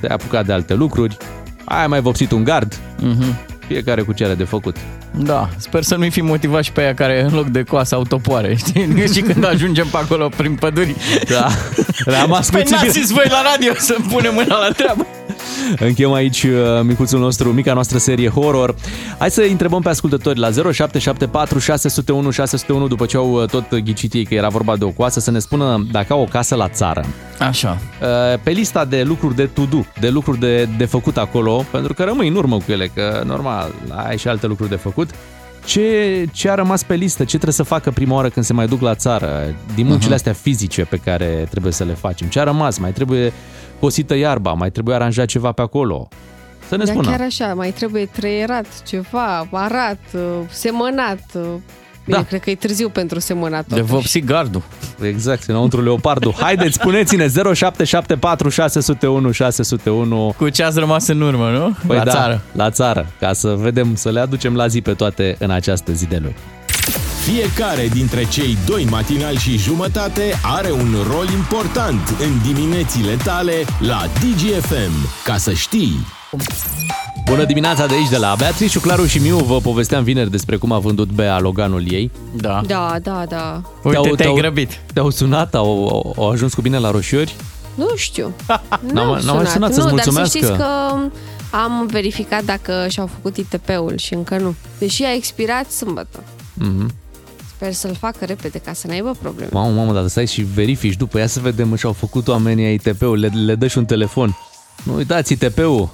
te-ai 0.00 0.14
apucat 0.14 0.46
de 0.46 0.52
alte 0.52 0.74
lucruri, 0.74 1.16
ai 1.64 1.86
mai 1.86 2.00
vopsit 2.00 2.30
un 2.30 2.44
gard, 2.44 2.78
Mhm. 3.00 3.24
fiecare 3.66 4.02
cu 4.02 4.12
ce 4.12 4.24
are 4.24 4.34
de 4.34 4.44
făcut. 4.44 4.76
Da, 5.18 5.48
sper 5.56 5.82
să 5.82 5.94
nu-i 5.96 6.10
fi 6.10 6.20
motivat 6.20 6.62
și 6.62 6.72
pe 6.72 6.80
aia 6.80 6.94
care 6.94 7.22
în 7.22 7.34
loc 7.34 7.46
de 7.46 7.62
coasă 7.62 7.94
autopoare, 7.94 8.54
știi? 8.54 9.06
și 9.14 9.20
când 9.20 9.44
ajungem 9.46 9.86
pe 9.90 9.96
acolo 9.96 10.28
prin 10.36 10.54
păduri. 10.54 10.94
Da, 11.28 11.46
le-am 12.10 12.28
Păi 12.28 12.38
ascuțit. 12.38 12.70
n-ați 12.70 12.88
zis 12.90 13.10
voi 13.10 13.26
la 13.28 13.42
radio 13.54 13.72
să 13.78 13.96
punem 14.12 14.34
mâna 14.34 14.58
la 14.58 14.68
treabă. 14.76 15.06
Încheiem 15.78 16.12
aici 16.12 16.42
uh, 16.42 16.50
micuțul 16.82 17.18
nostru, 17.20 17.52
mica 17.52 17.72
noastră 17.72 17.98
serie 17.98 18.28
horror. 18.28 18.74
Hai 19.18 19.30
să 19.30 19.46
întrebăm 19.50 19.80
pe 19.80 19.88
ascultători 19.88 20.38
la 20.38 20.50
0774 20.50 21.58
601 21.58 22.30
601 22.30 22.86
după 22.88 23.06
ce 23.06 23.16
au 23.16 23.30
uh, 23.32 23.48
tot 23.48 23.78
ghicit 23.78 24.12
ei 24.12 24.24
că 24.24 24.34
era 24.34 24.48
vorba 24.48 24.76
de 24.76 24.84
o 24.84 24.90
coasă, 24.90 25.20
să 25.20 25.30
ne 25.30 25.38
spună 25.38 25.86
dacă 25.90 26.12
au 26.12 26.20
o 26.20 26.24
casă 26.24 26.54
la 26.54 26.68
țară. 26.68 27.04
Așa. 27.38 27.78
Uh, 28.02 28.38
Pe 28.42 28.50
lista 28.50 28.84
de 28.84 29.02
lucruri 29.02 29.34
de 29.34 29.44
to-do, 29.46 29.84
de 30.00 30.08
lucruri 30.08 30.38
de, 30.38 30.68
de 30.76 30.84
făcut 30.84 31.16
acolo, 31.16 31.64
pentru 31.70 31.94
că 31.94 32.02
rămâi 32.04 32.28
în 32.28 32.34
urmă 32.36 32.56
cu 32.56 32.72
ele, 32.72 32.86
că 32.94 33.22
normal, 33.26 33.74
ai 34.06 34.18
și 34.18 34.28
alte 34.28 34.46
lucruri 34.46 34.70
de 34.70 34.76
făcut. 34.76 35.10
Ce, 35.64 36.26
ce 36.32 36.50
a 36.50 36.54
rămas 36.54 36.82
pe 36.82 36.94
listă? 36.94 37.22
Ce 37.22 37.28
trebuie 37.28 37.52
să 37.52 37.62
facă 37.62 37.90
prima 37.90 38.14
oară 38.14 38.28
când 38.28 38.46
se 38.46 38.52
mai 38.52 38.66
duc 38.66 38.80
la 38.80 38.94
țară? 38.94 39.54
Din 39.74 39.84
muncile 39.86 40.04
Mhm. 40.08 40.14
astea 40.14 40.32
fizice 40.32 40.82
pe 40.82 40.96
care 40.96 41.46
trebuie 41.50 41.72
să 41.72 41.84
le 41.84 41.92
facem. 41.92 42.28
Ce 42.28 42.40
a 42.40 42.42
rămas? 42.42 42.78
Mai 42.78 42.92
trebuie 42.92 43.32
cosită 43.80 44.14
iarba? 44.16 44.52
Mai 44.52 44.70
trebuie 44.70 44.94
aranjat 44.94 45.26
ceva 45.26 45.52
pe 45.52 45.62
acolo? 45.62 46.08
Să 46.68 46.76
ne 46.76 46.84
Dar 46.84 46.94
spună. 46.94 47.10
chiar 47.10 47.20
așa, 47.20 47.54
mai 47.54 47.70
trebuie 47.70 48.06
trăierat 48.06 48.66
ceva, 48.86 49.48
arat, 49.52 49.98
uh, 50.14 50.20
semănat. 50.50 51.20
uh. 51.34 51.42
Bine, 52.04 52.18
Da. 52.18 52.24
cred 52.24 52.40
că 52.40 52.50
e 52.50 52.54
târziu 52.54 52.88
pentru 52.88 53.18
semănat. 53.18 53.66
De 53.66 53.74
totuși. 53.74 53.92
vopsi 53.92 54.20
gardul. 54.20 54.62
Exact, 55.02 55.48
înăuntru 55.48 55.82
leopardul. 55.82 56.32
Haideți, 56.32 56.74
spuneți-ne 56.74 57.26
0774 57.28 58.48
601 58.48 59.30
601 59.30 60.34
Cu 60.36 60.48
ce 60.48 60.62
ați 60.62 60.78
rămas 60.78 61.06
în 61.06 61.20
urmă, 61.20 61.50
nu? 61.50 61.76
Păi 61.86 61.96
la 61.96 62.04
da, 62.04 62.10
țară. 62.10 62.40
La 62.52 62.70
țară, 62.70 63.06
ca 63.20 63.32
să 63.32 63.48
vedem, 63.48 63.94
să 63.94 64.10
le 64.10 64.20
aducem 64.20 64.54
la 64.56 64.66
zi 64.66 64.80
pe 64.80 64.92
toate 64.94 65.36
în 65.38 65.50
această 65.50 65.92
zi 65.92 66.06
de 66.06 66.18
luni. 66.22 66.36
Fiecare 67.26 67.88
dintre 67.88 68.24
cei 68.24 68.56
doi 68.66 68.84
matinali 68.90 69.36
și 69.36 69.58
jumătate 69.58 70.22
are 70.42 70.70
un 70.70 70.94
rol 71.10 71.28
important 71.34 72.08
în 72.20 72.52
diminețile 72.54 73.14
tale 73.24 73.52
la 73.80 74.02
DGFM. 74.06 75.22
Ca 75.24 75.36
să 75.36 75.52
știi! 75.52 76.06
Bună 77.24 77.44
dimineața 77.44 77.86
de 77.86 77.94
aici, 77.94 78.08
de 78.08 78.16
la 78.16 78.34
Beatrice, 78.38 78.80
Claru 78.80 79.06
și 79.06 79.18
Miu 79.18 79.36
vă 79.38 79.60
povesteam 79.60 80.02
vineri 80.02 80.30
despre 80.30 80.56
cum 80.56 80.72
a 80.72 80.78
vândut 80.78 81.08
Bea 81.08 81.38
Loganul 81.38 81.92
ei. 81.92 82.10
Da. 82.34 82.60
Da, 82.66 82.96
da, 83.02 83.24
da. 83.28 83.60
Uite, 83.82 83.88
Te-au- 83.90 84.02
te-ai 84.02 84.14
te-au- 84.16 84.34
grăbit. 84.34 84.80
Te-au 84.92 85.10
sunat, 85.10 85.54
au, 85.54 85.88
au, 85.88 86.14
au 86.18 86.30
ajuns 86.30 86.54
cu 86.54 86.60
bine 86.60 86.78
la 86.78 86.90
roșiori? 86.90 87.34
Nu 87.74 87.88
știu. 87.96 88.32
N-am- 88.92 89.06
au 89.12 89.18
n-am 89.24 89.36
mai 89.36 89.46
sunat 89.46 89.72
să-ți 89.72 89.86
nu, 89.86 89.90
mulțumească. 89.90 90.12
dar 90.12 90.26
să 90.26 90.36
știți 90.38 90.52
că 90.52 90.66
am 91.56 91.86
verificat 91.90 92.44
dacă 92.44 92.86
și-au 92.90 93.06
făcut 93.06 93.36
ITP-ul 93.36 93.94
și 93.96 94.14
încă 94.14 94.36
nu. 94.38 94.54
Deși 94.78 95.02
a 95.02 95.14
expirat 95.14 95.70
sâmbătă. 95.70 96.22
Mhm. 96.54 96.92
Sper 97.56 97.72
să-l 97.72 97.94
facă 98.00 98.24
repede 98.24 98.58
ca 98.58 98.72
să 98.72 98.86
n-aibă 98.86 99.16
probleme. 99.20 99.50
Mamă, 99.52 99.74
mamă, 99.74 99.92
dar 99.92 100.06
stai 100.06 100.26
și 100.26 100.42
verifici 100.42 100.96
după. 100.96 101.18
Ia 101.18 101.26
să 101.26 101.40
vedem, 101.40 101.76
și-au 101.76 101.92
făcut 101.92 102.28
oamenii 102.28 102.74
ITP-ul, 102.74 103.18
le, 103.18 103.30
le 103.44 103.54
dă 103.54 103.66
și 103.66 103.78
un 103.78 103.84
telefon. 103.84 104.36
Nu 104.82 104.94
uitați 104.94 105.32
ITP-ul. 105.32 105.88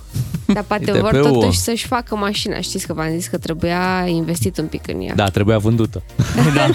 Dar 0.46 0.62
poate 0.66 0.92
vor 1.00 1.12
ITP-ul. 1.14 1.32
totuși 1.32 1.58
să-și 1.58 1.86
facă 1.86 2.16
mașina. 2.16 2.60
Știți 2.60 2.86
că 2.86 2.92
v-am 2.92 3.10
zis 3.10 3.26
că 3.26 3.38
trebuia 3.38 4.04
investit 4.06 4.58
un 4.58 4.66
pic 4.66 4.88
în 4.88 5.00
ea. 5.00 5.14
Da, 5.14 5.28
trebuia 5.28 5.58
vândută. 5.58 6.02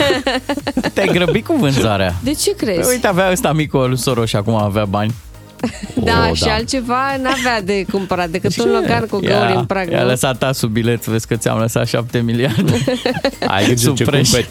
Te-ai 0.94 1.08
grăbit 1.08 1.46
cu 1.46 1.54
vânzarea. 1.54 2.16
De 2.24 2.34
ce 2.34 2.56
crezi? 2.56 2.80
Păi 2.80 2.94
uite, 2.94 3.08
avea 3.08 3.32
ăsta 3.32 3.54
micul 3.54 3.88
lui 3.88 3.98
Soros 3.98 4.30
și 4.30 4.36
acum 4.36 4.56
avea 4.56 4.86
bani. 4.86 5.14
Da, 6.04 6.28
O, 6.30 6.34
și 6.34 6.44
da. 6.44 6.54
altceva 6.54 7.18
n-avea 7.22 7.62
de 7.62 7.86
cumpărat 7.92 8.30
decât 8.30 8.58
un 8.58 8.72
Logan 8.80 9.06
cu 9.06 9.18
găuri 9.20 9.54
în 9.56 9.66
prag. 9.66 9.92
i-a 9.92 10.02
nu? 10.02 10.08
lăsat 10.08 10.38
tasul 10.38 10.70
bilet, 10.70 11.06
vezi 11.06 11.28
că 11.28 11.36
ți-am 11.36 11.60
lăsat 11.60 11.88
7 11.88 12.20
miliarde. 12.20 12.74
Ai 13.48 13.64
grijă 13.66 13.92
ce 13.96 14.04
Supreș. 14.04 14.30
cumperi. 14.30 14.50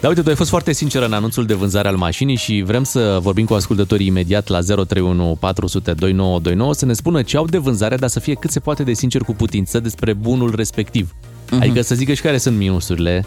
Da, 0.00 0.08
uite, 0.08 0.22
tu 0.22 0.28
ai 0.28 0.34
fost 0.34 0.50
foarte 0.50 0.72
sinceră 0.72 1.04
în 1.04 1.12
anunțul 1.12 1.46
de 1.46 1.54
vânzare 1.54 1.88
al 1.88 1.96
mașinii 1.96 2.36
și 2.36 2.62
vrem 2.66 2.84
să 2.84 3.18
vorbim 3.22 3.44
cu 3.44 3.54
ascultătorii 3.54 4.06
imediat 4.06 4.48
la 4.48 4.60
031 4.60 5.36
400 5.40 5.92
2929 5.92 6.74
să 6.74 6.84
ne 6.86 6.92
spună 6.92 7.22
ce 7.22 7.36
au 7.36 7.44
de 7.46 7.58
vânzare, 7.58 7.96
dar 7.96 8.08
să 8.08 8.20
fie 8.20 8.34
cât 8.34 8.50
se 8.50 8.60
poate 8.60 8.82
de 8.82 8.92
sincer 8.92 9.20
cu 9.22 9.34
putință 9.34 9.80
despre 9.80 10.12
bunul 10.12 10.52
respectiv. 10.56 11.14
Mhm. 11.50 11.60
Adică 11.60 11.82
să 11.82 11.94
zică 11.94 12.12
și 12.12 12.22
care 12.22 12.38
sunt 12.38 12.56
minusurile. 12.56 13.24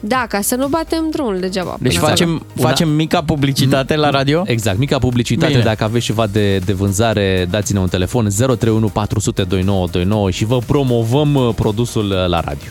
Da, 0.00 0.26
ca 0.28 0.40
să 0.40 0.54
nu 0.54 0.68
batem 0.68 1.10
drumul 1.10 1.40
degeaba. 1.40 1.76
Deci 1.80 1.94
până 1.94 2.06
facem, 2.08 2.46
Una- 2.56 2.60
facem 2.60 2.88
mica 2.88 3.22
publicitate 3.22 3.96
la 3.96 4.10
radio? 4.10 4.42
Exact, 4.46 4.78
mica 4.78 4.98
publicitate, 4.98 5.52
Bine. 5.52 5.62
dacă 5.62 5.84
aveți 5.84 6.04
ceva 6.04 6.26
de, 6.26 6.58
de 6.58 6.72
vânzare, 6.72 7.46
dați-ne 7.50 7.78
un 7.78 7.88
telefon 7.88 8.28
031 8.28 8.88
400 8.88 9.42
2929 9.42 10.30
și 10.30 10.44
vă 10.44 10.58
promovăm 10.66 11.34
uh, 11.34 11.54
produsul 11.54 12.10
uh, 12.10 12.26
la 12.26 12.40
radio. 12.40 12.70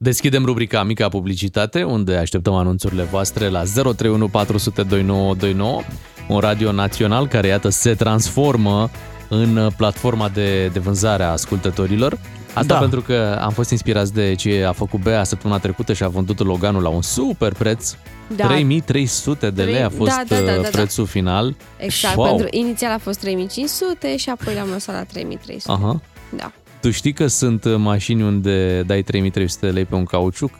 Deschidem 0.00 0.44
rubrica 0.44 0.82
Mica 0.82 1.08
Publicitate, 1.08 1.82
unde 1.82 2.16
așteptăm 2.16 2.54
anunțurile 2.54 3.02
voastre 3.02 3.48
la 3.48 3.62
031 3.62 4.28
400 4.28 4.82
2929, 4.82 5.80
un 6.28 6.38
radio 6.38 6.72
național 6.72 7.26
care, 7.26 7.46
iată, 7.46 7.68
se 7.68 7.94
transformă 7.94 8.90
în 9.28 9.56
uh, 9.56 9.72
platforma 9.76 10.28
de, 10.28 10.66
de 10.66 10.78
vânzare 10.78 11.22
a 11.22 11.30
ascultătorilor. 11.30 12.18
Asta 12.54 12.74
Da. 12.74 12.78
pentru 12.78 13.00
că 13.00 13.38
am 13.40 13.50
fost 13.50 13.70
inspirați 13.70 14.14
de 14.14 14.34
ce 14.34 14.64
a 14.68 14.72
făcut 14.72 15.00
Bea 15.00 15.24
săptămâna 15.24 15.58
trecută 15.60 15.92
și 15.92 16.02
a 16.02 16.08
vândut 16.08 16.38
Loganul 16.38 16.82
la 16.82 16.88
un 16.88 17.02
super 17.02 17.52
preț. 17.52 17.94
Da. 18.36 18.46
3300 18.46 19.50
de 19.50 19.62
lei 19.62 19.82
a 19.82 19.88
fost 19.88 20.10
Da, 20.10 20.22
da, 20.28 20.36
da, 20.36 20.44
da, 20.44 20.56
uh, 20.56 20.62
da. 20.62 20.68
prețul 20.68 21.06
final. 21.06 21.56
Exact, 21.76 22.16
wow. 22.16 22.26
pentru 22.26 22.46
inițial 22.50 22.92
a 22.92 22.98
fost 22.98 23.20
3500 23.20 24.16
și 24.16 24.30
apoi 24.30 24.54
l-am 24.54 24.68
lăsat 24.68 24.94
la 24.94 25.02
3300. 25.04 25.72
Aha. 25.72 26.00
Da. 26.36 26.52
Tu 26.80 26.90
știi 26.90 27.12
că 27.12 27.26
sunt 27.26 27.64
uh, 27.64 27.74
mașini 27.76 28.22
unde 28.22 28.82
dai 28.82 29.02
3300 29.02 29.66
de 29.66 29.72
lei 29.72 29.84
pe 29.84 29.94
un 29.94 30.04
cauciuc? 30.04 30.50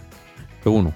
Pe 0.63 0.69
unul. 0.69 0.93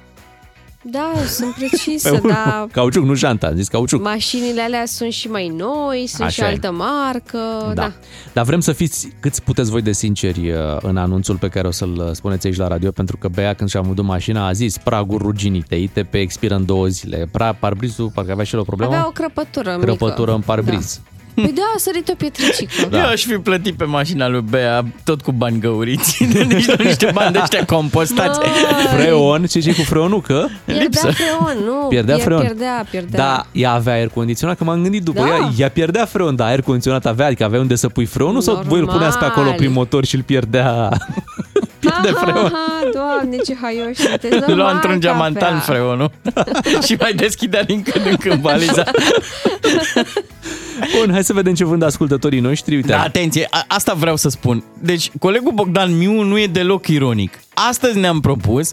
Da, 0.85 1.13
sunt 1.27 1.55
Pe 1.55 1.67
precisă, 1.69 2.11
unul. 2.11 2.29
da. 2.31 2.67
Cauciuc, 2.73 3.05
nu 3.05 3.15
janta, 3.15 3.47
am 3.47 3.55
zis 3.57 3.69
cauciuc. 3.69 4.03
Mașinile 4.03 4.61
alea 4.61 4.83
sunt 4.87 5.13
și 5.13 5.29
mai 5.29 5.49
noi, 5.49 6.07
sunt 6.07 6.21
Așa 6.23 6.31
și 6.31 6.41
e. 6.41 6.45
altă 6.45 6.71
marcă. 6.73 7.39
Da. 7.67 7.73
Da. 7.75 7.93
Dar 8.33 8.45
vrem 8.45 8.61
să 8.61 8.73
fiți 8.73 9.09
cât 9.21 9.39
puteți 9.39 9.71
voi 9.71 9.83
de 9.83 9.93
sinceri 9.93 10.51
uh, 10.51 10.57
în 10.81 10.97
anunțul 10.97 11.37
pe 11.37 11.49
care 11.49 11.67
o 11.67 11.71
să-l 11.71 12.05
uh, 12.07 12.11
spuneți 12.13 12.47
aici 12.47 12.57
la 12.57 12.69
radio, 12.69 12.91
pentru 12.91 13.17
că 13.17 13.29
Bea 13.29 13.55
când 13.55 13.69
și-a 13.71 13.81
vândut 13.81 14.05
mașina 14.05 14.47
a 14.47 14.53
zis 14.53 14.79
praguri 14.79 15.23
ruginite, 15.23 15.75
ITP 15.75 16.15
expiră 16.15 16.55
în 16.55 16.65
două 16.65 16.87
zile. 16.87 17.29
Pra, 17.33 17.53
parbrizul, 17.53 18.11
parcă 18.15 18.33
avea 18.33 18.45
și 18.45 18.55
el 18.55 18.61
o 18.61 18.65
problemă? 18.65 18.93
Avea 18.93 19.07
o 19.07 19.11
crăpătură 19.11 19.77
Crăpătură 19.81 20.21
mică. 20.21 20.33
în 20.35 20.41
parbriz. 20.41 21.01
Da. 21.05 21.11
Păi 21.35 21.53
da, 21.55 21.63
a 21.75 21.79
sărit 21.79 22.09
o 22.09 22.15
pietricică. 22.15 22.87
Da. 22.91 22.99
Eu 22.99 23.07
aș 23.07 23.25
fi 23.25 23.33
plătit 23.35 23.75
pe 23.77 23.85
mașina 23.85 24.29
lui 24.29 24.41
Bea 24.51 24.85
tot 25.05 25.21
cu 25.23 25.33
bani 25.33 25.59
găuriți. 25.61 26.25
Nici 26.25 26.67
nu 26.77 26.85
niște 26.85 27.11
bani 27.13 27.33
de 27.33 27.39
ăștia 27.43 27.65
compostați. 27.65 28.41
Freon, 28.95 29.45
ce 29.47 29.59
zici 29.59 29.77
cu 29.77 29.83
freonul? 29.83 30.21
Că? 30.21 30.47
Pierdea 30.65 31.01
freon, 31.11 31.57
nu? 31.65 31.87
Pierdea 31.89 32.17
pier- 32.17 32.23
freon. 32.25 32.41
Pierdea, 32.41 32.87
pierdea. 32.91 33.19
Da, 33.25 33.47
ea 33.53 33.73
avea 33.73 33.93
aer 33.93 34.09
condiționat, 34.09 34.57
că 34.57 34.65
m-am 34.65 34.83
gândit 34.83 35.03
după 35.03 35.21
Da. 35.21 35.27
ea, 35.29 35.51
ea 35.59 35.69
pierdea 35.71 36.05
freon, 36.05 36.37
dar 36.37 36.49
aer 36.49 36.61
condiționat 36.63 37.07
avea, 37.07 37.27
adică 37.27 37.45
avea 37.45 37.61
unde 37.61 37.75
să 37.75 37.89
pui 37.89 38.05
freonul 38.05 38.41
sau 38.41 38.63
voi 38.67 38.79
îl 38.81 38.87
puneați 38.87 39.19
pe 39.19 39.25
acolo 39.25 39.41
Normal. 39.41 39.57
prin 39.61 39.73
motor 39.73 40.05
și 40.05 40.15
îl 40.15 40.23
pierdea? 40.23 40.89
pierde 41.81 42.11
ha, 42.15 42.21
freon. 42.21 42.51
Ha, 42.53 42.81
ha, 42.83 42.89
doamne, 42.93 43.37
ce 43.37 43.57
haioși 43.63 43.95
sunteți. 44.01 44.35
Lua 44.39 44.47
Normal 44.47 44.75
într-un 44.75 44.93
că 44.93 44.99
geamantan 44.99 45.49
avea. 45.49 45.61
freonul 45.61 46.11
și 46.87 46.97
mai 47.01 47.13
deschidea 47.13 47.63
din 47.65 47.83
când 47.83 48.07
în 48.07 48.17
când 48.17 48.41
valiza. 48.41 48.85
Bun, 50.99 51.13
hai 51.13 51.25
să 51.25 51.33
vedem 51.33 51.55
ce 51.55 51.65
vând 51.65 51.83
ascultătorii 51.83 52.41
noștri. 52.41 52.75
Uite, 52.75 52.89
Da, 52.89 53.01
atenție, 53.03 53.47
a- 53.51 53.65
asta 53.69 53.95
vreau 53.95 54.17
să 54.17 54.29
spun. 54.29 54.65
Deci, 54.81 55.11
colegul 55.19 55.53
Bogdan 55.53 55.97
Miu 55.99 56.23
nu 56.23 56.39
e 56.39 56.47
deloc 56.47 56.87
ironic. 56.87 57.41
Astăzi 57.55 57.99
ne-am 57.99 58.21
propus 58.21 58.73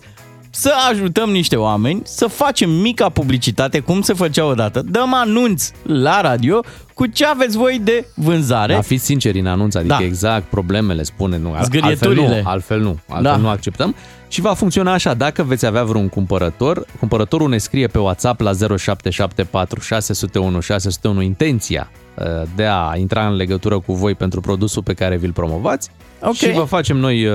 să 0.51 0.73
ajutăm 0.91 1.29
niște 1.29 1.55
oameni 1.55 2.01
să 2.03 2.27
facem 2.27 2.69
mica 2.69 3.09
publicitate, 3.09 3.79
cum 3.79 4.01
se 4.01 4.13
făcea 4.13 4.45
odată. 4.45 4.81
Dăm 4.81 5.13
anunț 5.13 5.69
la 5.83 6.21
radio 6.21 6.63
cu 6.93 7.05
ce 7.05 7.25
aveți 7.25 7.57
voi 7.57 7.79
de 7.83 8.05
vânzare. 8.15 8.73
Da, 8.73 8.81
fiți 8.81 9.05
sinceri 9.05 9.39
în 9.39 9.47
anunț, 9.47 9.75
adică 9.75 9.95
Da. 9.99 10.03
exact 10.05 10.45
problemele 10.49 11.03
spune, 11.03 11.37
nu, 11.37 11.49
al- 11.49 11.55
altfel 11.55 11.79
Zgârieturile. 11.79 12.41
nu, 12.41 12.49
altfel 12.49 12.79
nu, 12.81 12.99
altfel 13.07 13.31
Da. 13.31 13.37
nu 13.37 13.49
acceptăm. 13.49 13.95
Și 14.29 14.41
va 14.41 14.53
funcționa 14.53 14.93
așa, 14.93 15.13
dacă 15.13 15.43
veți 15.43 15.65
avea 15.65 15.83
vreun 15.83 16.09
cumpărător, 16.09 16.85
cumpărătorul 16.99 17.49
ne 17.49 17.57
scrie 17.57 17.87
pe 17.87 17.99
WhatsApp 17.99 18.39
la 18.41 18.51
0774 18.77 19.79
601 19.79 20.59
601 20.59 21.21
intenția 21.21 21.91
uh, 22.15 22.25
de 22.55 22.65
a 22.65 22.93
intra 22.95 23.27
în 23.27 23.35
legătură 23.35 23.79
cu 23.79 23.93
voi 23.93 24.15
pentru 24.15 24.41
produsul 24.41 24.83
pe 24.83 24.93
care 24.93 25.17
vi-l 25.17 25.31
promovați 25.31 25.89
Ok. 26.21 26.33
și 26.33 26.51
vă 26.51 26.63
facem 26.63 26.97
noi 26.97 27.25
uh, 27.25 27.33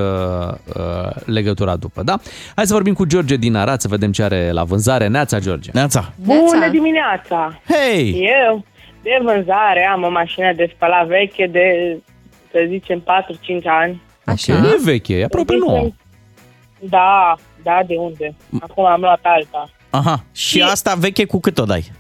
uh, 0.77 1.11
legătura 1.25 1.77
după, 1.77 2.03
da? 2.03 2.19
Hai 2.55 2.67
să 2.67 2.73
vorbim 2.73 2.95
cu 2.95 3.05
George 3.05 3.37
din 3.37 3.55
Arad, 3.55 3.81
să 3.81 3.89
vedem 3.89 4.13
ce 4.13 4.23
are 4.23 4.51
la 4.51 4.65
vânzare. 4.65 5.09
Neața, 5.09 5.39
George. 5.39 5.71
Neața. 5.73 6.13
Bună 6.25 6.69
dimineața! 6.71 7.61
Hei! 7.69 8.29
Eu, 8.47 8.65
de 9.03 9.11
vânzare, 9.23 9.89
am 9.93 10.03
o 10.03 10.11
mașină 10.11 10.53
de 10.57 10.71
spălat 10.75 11.07
veche 11.07 11.47
de, 11.47 11.97
să 12.51 12.59
zicem, 12.69 13.01
4-5 13.01 13.05
ani. 13.65 14.03
Așa. 14.25 14.53
E 14.53 14.77
veche, 14.85 15.15
e 15.15 15.25
aproape 15.25 15.57
nouă. 15.57 15.89
Da, 16.89 17.35
da, 17.63 17.83
de 17.87 17.97
unde? 17.97 18.35
Acum 18.61 18.85
am 18.85 19.01
luat 19.01 19.21
alta. 19.23 19.69
Aha, 19.91 20.25
și 20.33 20.63
asta 20.63 20.95
veche 20.95 21.25
cu 21.25 21.41
cât 21.41 21.59
o 21.59 21.65
dai? 21.65 21.93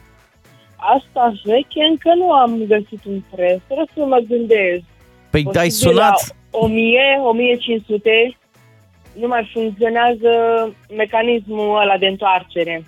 Asta 0.76 1.32
veche 1.44 1.84
încă 1.90 2.14
nu 2.16 2.32
am 2.32 2.64
găsit 2.66 3.04
un 3.04 3.22
preț. 3.30 3.60
Trebuie 3.66 3.86
să 3.94 4.04
mă 4.04 4.18
gândesc. 4.28 4.82
Păi 5.30 5.42
Posibil 5.42 5.60
ai 5.60 5.70
sunat? 5.70 6.34
La 6.52 6.58
1000, 6.60 7.00
1500 7.22 8.36
nu 9.20 9.26
mai 9.26 9.50
funcționează 9.52 10.28
mecanismul 10.96 11.80
ăla 11.80 11.96
de 11.98 12.06
întoarcere 12.06 12.84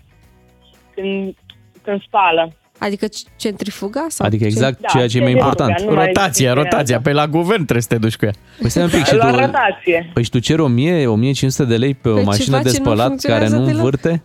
când, 0.94 1.34
când 1.82 2.02
spală. 2.02 2.52
Adică 2.78 3.06
centrifuga? 3.36 4.04
Sau 4.08 4.26
Adică 4.26 4.42
ce? 4.42 4.48
exact 4.48 4.80
Da, 4.80 4.88
ceea 4.88 5.06
ce 5.08 5.16
e 5.16 5.20
mai 5.20 5.28
centrifuga, 5.32 5.62
important. 5.64 5.88
nu 5.88 5.94
mai 5.94 6.06
Rotația, 6.06 6.22
funcționează. 6.22 6.60
rotația. 6.68 7.00
Pe 7.00 7.12
la 7.12 7.26
guvern 7.26 7.62
trebuie 7.62 7.82
să 7.82 7.88
te 7.88 7.98
duci 7.98 8.16
cu 8.16 8.24
ea. 8.24 8.32
Păi 8.60 8.70
stai 8.70 8.82
un 8.82 8.88
pic 8.90 9.04
și 9.04 9.14
La 9.14 9.30
tu... 9.30 9.36
rotație. 9.38 10.10
Păi 10.14 10.22
și 10.24 10.30
tu 10.30 10.38
ceri 10.38 10.60
1000, 10.60 11.06
1500 11.06 11.64
de 11.64 11.76
lei 11.76 11.94
pe 11.94 12.08
o 12.08 12.12
Păi 12.12 12.20
ce 12.22 12.26
mașină 12.28 12.56
de 12.56 12.62
face? 12.68 12.78
Nu 12.78 12.84
spălat 12.84 12.98
care 12.98 13.08
funcționează 13.08 13.56
nu 13.56 13.64
deloc. 13.64 13.76
învârte? 13.78 14.22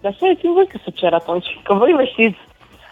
Dar 0.00 0.12
să 0.18 0.24
ți 0.38 0.46
voi 0.56 0.66
că 0.72 0.78
să 0.84 0.90
cer 0.94 1.12
atunci, 1.12 1.46
că 1.64 1.74
voi 1.74 1.92
vă 1.98 2.04
știți. 2.12 2.38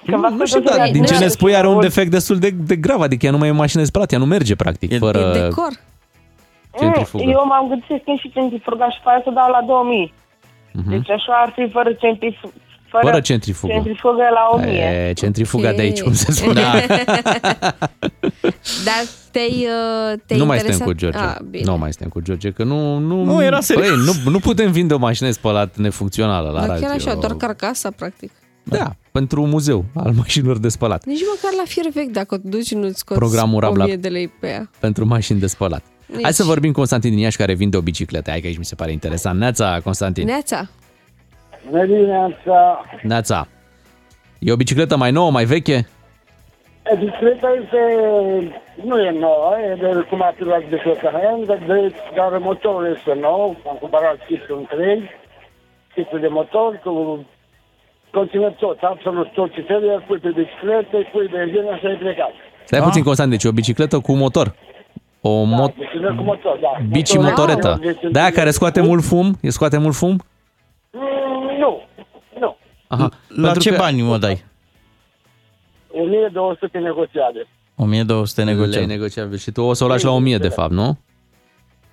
Că 0.06 0.16
v-ați 0.16 0.34
Nu 0.34 0.46
știu, 0.46 0.60
făcut 0.60 0.76
dar 0.76 0.86
să- 0.86 0.92
din 0.92 1.02
ce 1.04 1.18
ne 1.18 1.24
Nu, 1.24 1.28
spui 1.36 1.54
are 1.56 1.66
un 1.66 1.72
aud. 1.72 1.82
defect 1.82 2.10
destul 2.10 2.38
de, 2.38 2.50
de 2.50 2.76
grav, 2.76 3.00
adică 3.00 3.26
ea 3.26 3.32
nu 3.32 3.38
mai 3.38 3.48
e 3.48 3.50
o 3.50 3.54
mașină 3.54 3.80
de 3.82 3.88
spălat, 3.88 4.12
ea 4.12 4.18
nu 4.18 4.26
merge 4.26 4.54
practic, 4.56 4.98
fără... 4.98 5.18
E 5.18 5.40
decor. 5.40 5.72
centrifugă. 6.78 7.24
Mm, 7.24 7.30
Eu 7.30 7.44
m-am 7.46 7.68
gândit 7.68 7.84
să 7.88 7.96
schimb 8.00 8.18
și 8.18 8.30
centrifuga 8.36 8.90
și 8.90 8.98
pe 9.04 9.08
aia 9.10 9.20
să 9.24 9.30
dau 9.30 9.50
la 9.56 9.60
2000. 9.66 10.12
Deci 10.88 11.10
așa 11.10 11.32
ar 11.44 11.52
fi 11.56 11.68
fără 11.76 11.90
centrifugă. 11.92 12.52
Mhm. 12.99 13.07
Fără 13.07 13.20
centrifugă. 13.20 13.72
Centrifugă 13.72 14.22
la 14.34 14.57
1000. 14.59 15.09
E, 15.09 15.12
centrifuga 15.12 15.68
Ok. 15.68 15.74
de 15.76 15.80
aici, 15.82 16.01
cum 16.03 16.14
se 16.14 16.32
spune. 16.32 16.61
Da. 16.61 16.72
Dar 18.84 19.03
te-ai, 19.30 19.66
uh, 20.12 20.18
te-ai 20.26 20.38
Nu 20.40 20.47
mai 20.47 20.57
interesat? 20.57 20.86
suntem 20.86 20.86
cu 20.86 20.93
George. 20.93 21.18
Ah, 21.18 21.36
bine. 21.51 21.64
nu 21.70 21.76
mai 21.78 21.93
suntem 21.93 22.09
cu 22.09 22.20
George, 22.20 22.51
că 22.51 22.64
nu... 22.64 22.99
Nu, 22.99 23.24
Nu, 23.24 23.43
era 23.45 23.61
serios. 23.61 23.88
Băi, 23.88 23.97
nu, 24.24 24.30
nu 24.30 24.38
putem 24.38 24.72
vinde 24.72 24.95
o 24.95 24.99
mașină 24.99 25.28
de 25.28 25.34
spălat 25.34 25.76
nefuncțională 25.76 26.51
la 26.51 26.59
Dar 26.61 26.68
radio. 26.68 26.86
chiar 26.86 26.95
așa, 26.97 27.14
doar 27.14 27.34
carcasa, 27.34 27.90
practic. 27.97 28.30
Da, 28.64 28.90
pentru 29.12 29.43
un 29.43 29.49
muzeu 29.49 29.84
al 29.95 30.12
mașinilor 30.22 30.59
de 30.59 30.68
spălat. 30.68 31.05
Nici 31.05 31.20
măcar 31.34 31.57
la 31.57 31.62
fier 31.66 31.86
vechi, 31.95 32.11
dacă 32.11 32.34
o 32.34 32.38
duci, 32.43 32.72
nu-ți 32.74 32.99
scoți 32.99 33.18
Programul 33.18 33.61
Rabla. 33.61 33.84
1000 33.84 33.97
de 33.97 34.09
lei 34.09 34.28
pe 34.28 34.47
ea. 34.49 34.70
Pentru 34.80 35.07
mașini 35.07 35.40
de 35.40 35.47
spălat. 35.47 35.82
Nici. 36.07 36.22
Hai 36.22 36.32
să 36.32 36.45
vorbim 36.45 36.70
cu 36.72 36.76
Constantin 36.78 37.11
din 37.11 37.18
Iași 37.18 37.36
care 37.36 37.55
vinde 37.55 37.76
o 37.76 37.80
bicicletă. 37.80 38.30
Hai 38.30 38.40
că 38.40 38.47
aici 38.47 38.59
mi 38.59 38.64
se 38.64 38.74
pare 38.74 38.93
interesant. 38.93 39.38
Neața, 39.38 39.80
Constantin. 39.84 40.24
Neața. 40.26 40.68
Bună 41.70 41.84
dimineața! 41.84 42.84
Neața. 43.02 43.46
E 44.38 44.52
o 44.52 44.56
bicicletă 44.56 44.96
mai 44.96 45.10
nouă, 45.10 45.30
mai 45.30 45.44
veche? 45.44 45.88
Bicicleta 46.98 47.48
este, 47.62 47.80
nu 48.84 48.98
e 49.00 49.10
nouă, 49.10 49.54
e 49.70 49.74
de 49.74 50.06
cum 50.10 50.22
a 50.22 50.34
luat 50.38 50.62
de 50.68 50.76
second 50.84 51.14
hand, 51.22 51.46
de, 51.66 51.94
dar 52.16 52.38
motorul 52.38 52.94
este 52.96 53.18
nou, 53.20 53.56
am 53.68 53.76
cumpărat 53.80 54.16
kitul 54.26 54.56
întreg, 54.58 55.02
kitul 55.94 56.20
de 56.20 56.28
motor 56.28 56.80
cu 56.84 57.24
conține 58.10 58.48
tot, 58.58 58.78
absolut 58.82 59.28
tot 59.32 59.52
ce 59.54 59.60
trebuie, 59.60 60.04
pui 60.06 60.18
pe 60.18 60.28
bicicletă, 60.28 60.96
pui 61.12 61.28
benzină 61.32 61.76
și 61.80 61.86
ai 61.86 61.94
plecat. 61.96 62.30
Stai 62.64 62.80
puțin, 62.82 63.02
Constantin, 63.02 63.36
deci 63.36 63.44
e 63.44 63.48
o 63.48 63.52
bicicletă 63.60 63.98
cu 64.00 64.12
motor. 64.12 64.54
O 65.20 65.44
Da, 65.44 65.56
mot- 65.56 65.74
bicicletă 65.78 66.14
cu 66.16 66.22
motor, 66.22 66.58
da. 66.60 66.72
bici 66.90 67.14
Motorul 67.16 67.36
motoretă. 67.36 67.80
este 67.82 68.08
De 68.08 68.18
aia 68.20 68.30
care 68.30 68.50
scoate 68.50 68.80
mult 68.80 69.02
fum? 69.04 69.38
E 69.40 69.50
scoate 69.50 69.78
mult 69.78 69.94
fum? 69.94 70.20
Mm, 70.93 71.57
Nu, 71.59 71.82
nu. 72.40 72.57
Aha. 72.88 73.09
La 73.28 73.43
Pentru 73.43 73.61
ce 73.61 73.70
că- 73.70 73.76
bani 73.76 74.03
mă 74.03 74.18
dai? 74.18 74.45
1200 75.90 76.78
negociate. 76.78 77.47
1200 77.76 78.43
Lei 78.43 78.55
negociat. 78.55 78.86
negociabil. 78.86 79.36
Și 79.38 79.51
tu 79.51 79.62
o 79.62 79.72
să 79.72 79.84
o 79.84 79.86
lași 79.86 80.05
la 80.05 80.11
1000, 80.11 80.38
de 80.38 80.49
fapt, 80.49 80.70
nu? 80.70 80.99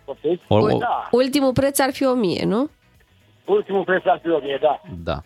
Poftiți? 0.05 0.41
O- 0.47 0.55
o- 0.57 0.77
Da, 0.77 1.07
Ultimul 1.11 1.51
preț 1.53 1.79
ar 1.79 1.89
fi 1.91 2.05
1000, 2.05 2.45
nu? 2.45 2.69
ultimul 3.45 3.83
preț 3.83 4.05
ar 4.05 4.19
fi 4.23 4.29
1000, 4.29 4.59
da. 4.61 4.81
Da. 5.03 5.21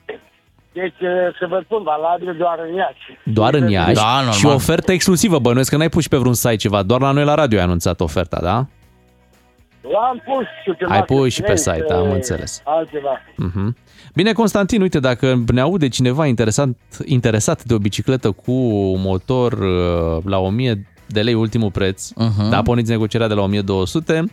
Deci, 0.73 0.99
uh, 1.01 1.09
să 1.39 1.45
vă 1.49 1.61
spun, 1.63 1.83
valabil 1.83 2.35
doar 2.37 2.59
în 2.67 2.73
Iași. 2.75 3.17
Doar 3.25 3.53
în 3.53 3.69
Iași 3.69 3.93
Da, 3.93 4.15
normal. 4.15 4.33
și 4.33 4.45
ofertă 4.45 4.91
exclusivă. 4.91 5.39
Bănuiesc 5.39 5.69
că 5.69 5.77
n-ai 5.77 5.89
pus 5.89 6.01
și 6.03 6.09
pe 6.09 6.17
vreun 6.17 6.33
site 6.33 6.55
ceva, 6.55 6.83
doar 6.83 7.01
la 7.01 7.11
noi 7.11 7.23
la 7.23 7.33
radio 7.33 7.57
ai 7.57 7.63
anunțat 7.63 7.99
oferta, 7.99 8.39
da? 8.41 8.65
L-am 9.91 10.21
pus 10.25 10.45
și 10.63 10.71
pe 10.77 10.85
Ai 10.93 11.03
pus 11.03 11.33
și 11.33 11.41
pe 11.41 11.47
Marketplace, 11.47 11.79
site, 11.81 11.93
am 11.93 12.07
uh, 12.07 12.13
înțeles. 12.13 12.61
Altceva. 12.65 13.21
Mhm. 13.37 13.75
Bine, 14.15 14.31
Constantin, 14.33 14.81
uite, 14.81 14.99
dacă 14.99 15.43
ne 15.53 15.61
aude 15.61 15.87
cineva 15.87 16.25
interesat, 16.25 16.67
interesat 17.05 17.63
de 17.63 17.73
o 17.73 17.77
bicicletă 17.77 18.31
cu 18.31 18.51
motor 18.97 19.51
uh, 19.53 20.23
la 20.25 20.37
1000 20.39 20.87
de 21.07 21.21
lei 21.21 21.33
ultimul 21.33 21.71
preț, 21.71 22.09
Mhm. 22.09 22.49
da, 22.49 22.61
porniți 22.61 22.89
negocierea 22.89 23.27
de 23.27 23.33
la 23.33 23.41
1200, 23.41 24.25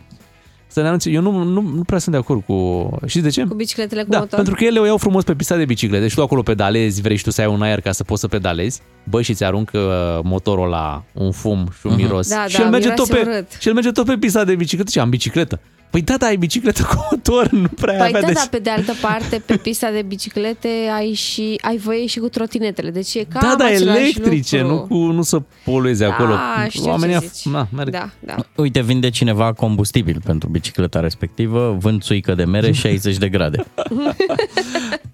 să 0.71 0.81
ne 0.81 0.87
anunțe. 0.87 1.09
Eu 1.09 1.21
nu, 1.21 1.43
nu, 1.43 1.61
nu 1.61 1.81
prea 1.83 1.99
sunt 1.99 2.15
de 2.15 2.21
acord 2.21 2.43
cu... 2.45 2.89
Știți 3.05 3.23
de 3.23 3.29
ce? 3.29 3.43
Cu 3.45 3.53
bicicletele 3.53 4.03
cu 4.03 4.09
Da, 4.09 4.17
motor. 4.19 4.35
pentru 4.35 4.55
că 4.55 4.63
ele 4.63 4.79
o 4.79 4.85
iau 4.85 4.97
frumos 4.97 5.23
pe 5.23 5.33
pista 5.35 5.55
de 5.57 5.65
biciclete 5.65 6.07
și 6.07 6.15
tu 6.15 6.21
acolo 6.21 6.41
pedalezi, 6.41 7.01
vrei 7.01 7.15
și 7.15 7.23
tu 7.23 7.31
să 7.31 7.41
ai 7.41 7.47
un 7.47 7.61
aer 7.61 7.81
ca 7.81 7.91
să 7.91 8.03
poți 8.03 8.21
să 8.21 8.27
pedalezi, 8.27 8.81
bă, 9.03 9.21
și 9.21 9.33
ți 9.33 9.43
aruncă 9.43 9.79
motorul 10.23 10.67
la 10.69 11.03
un 11.13 11.31
fum 11.31 11.67
și 11.79 11.85
un 11.87 11.91
Mhm. 11.93 12.01
miros. 12.01 12.29
Da, 12.29 12.45
și 12.47 12.57
da, 12.57 12.63
el 12.63 12.69
merge 12.69 12.89
miroase 12.89 13.11
tot 13.11 13.21
pe, 13.23 13.29
urât. 13.29 13.47
și 13.59 13.67
el 13.67 13.73
merge 13.73 13.91
tot 13.91 14.05
pe 14.05 14.15
pista 14.19 14.43
de 14.43 14.55
bicicletă 14.55 14.91
și 14.91 14.99
am 14.99 15.09
bicicletă. 15.09 15.59
Păi 15.91 16.01
da, 16.01 16.17
da, 16.17 16.25
ai 16.25 16.35
bicicletă 16.35 16.83
cu 16.83 17.07
motor, 17.11 17.49
nu 17.49 17.67
prea 17.67 17.97
Păi 17.97 18.07
avea 18.07 18.21
da, 18.21 18.27
de 18.27 18.33
dar 18.33 18.47
pe 18.49 18.57
de 18.59 18.69
altă 18.69 18.93
parte, 19.01 19.39
pe 19.45 19.57
pista 19.57 19.91
de 19.91 20.01
biciclete 20.01 20.67
ai 20.95 21.13
și 21.13 21.57
ai 21.61 21.77
voie 21.77 22.05
și 22.05 22.19
cu 22.19 22.29
trotinetele. 22.29 22.89
Deci 22.89 23.13
e 23.15 23.23
cam 23.23 23.41
Da, 23.49 23.55
da, 23.57 23.65
același 23.65 23.99
electrice, 23.99 24.61
lucru. 24.61 24.75
nu, 24.75 25.05
cu, 25.07 25.11
nu 25.11 25.21
să 25.21 25.41
polueze 25.65 26.05
Da, 26.05 26.11
acolo. 26.13 26.35
știu 26.69 26.83
ce 26.83 26.89
Oamenii, 26.89 27.17
zici. 27.19 27.53
na, 27.53 27.67
merg. 27.75 27.89
Da, 27.91 28.09
da. 28.19 28.35
Uite, 28.55 28.81
vinde 28.81 29.09
cineva 29.09 29.53
combustibil 29.53 30.21
pentru 30.25 30.49
bicicleta 30.49 30.99
respectivă, 30.99 31.75
vând 31.79 32.01
țuică 32.01 32.35
de 32.35 32.43
mere 32.43 32.71
60 32.81 33.17
de 33.17 33.29
grade. 33.29 33.63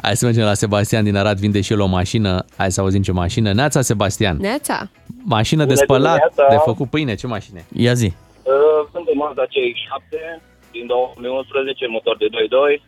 Hai 0.01 0.15
să 0.17 0.25
mergem 0.25 0.43
la 0.43 0.53
Sebastian 0.53 1.03
din 1.03 1.15
Arad, 1.15 1.38
vinde 1.39 1.61
și 1.61 1.71
el 1.73 1.80
o 1.80 1.86
mașină. 1.86 2.45
Hai 2.57 2.71
să 2.71 2.82
auzim 2.82 3.01
ce 3.01 3.11
mașină. 3.11 3.53
Neața, 3.53 3.82
Sebastian. 3.82 4.38
Neața. 4.39 4.89
Mașină 5.23 5.65
de 5.65 5.73
Bună 5.73 5.84
spălat, 5.84 6.19
dimineața. 6.34 6.55
de 6.55 6.61
făcut 6.65 6.89
pâine. 6.89 7.15
Ce 7.15 7.28
mașină? 7.28 7.59
e? 7.59 7.82
Ia 7.82 7.93
zi. 7.93 8.05
Uh, 8.43 8.53
Sunt 8.91 9.05
un 9.07 9.17
Mazda 9.17 9.43
CX-7 9.43 10.41
din 10.78 10.88
2011, 10.88 11.88
motor 11.88 12.15
de 12.17 12.28
2.2. 12.78 12.82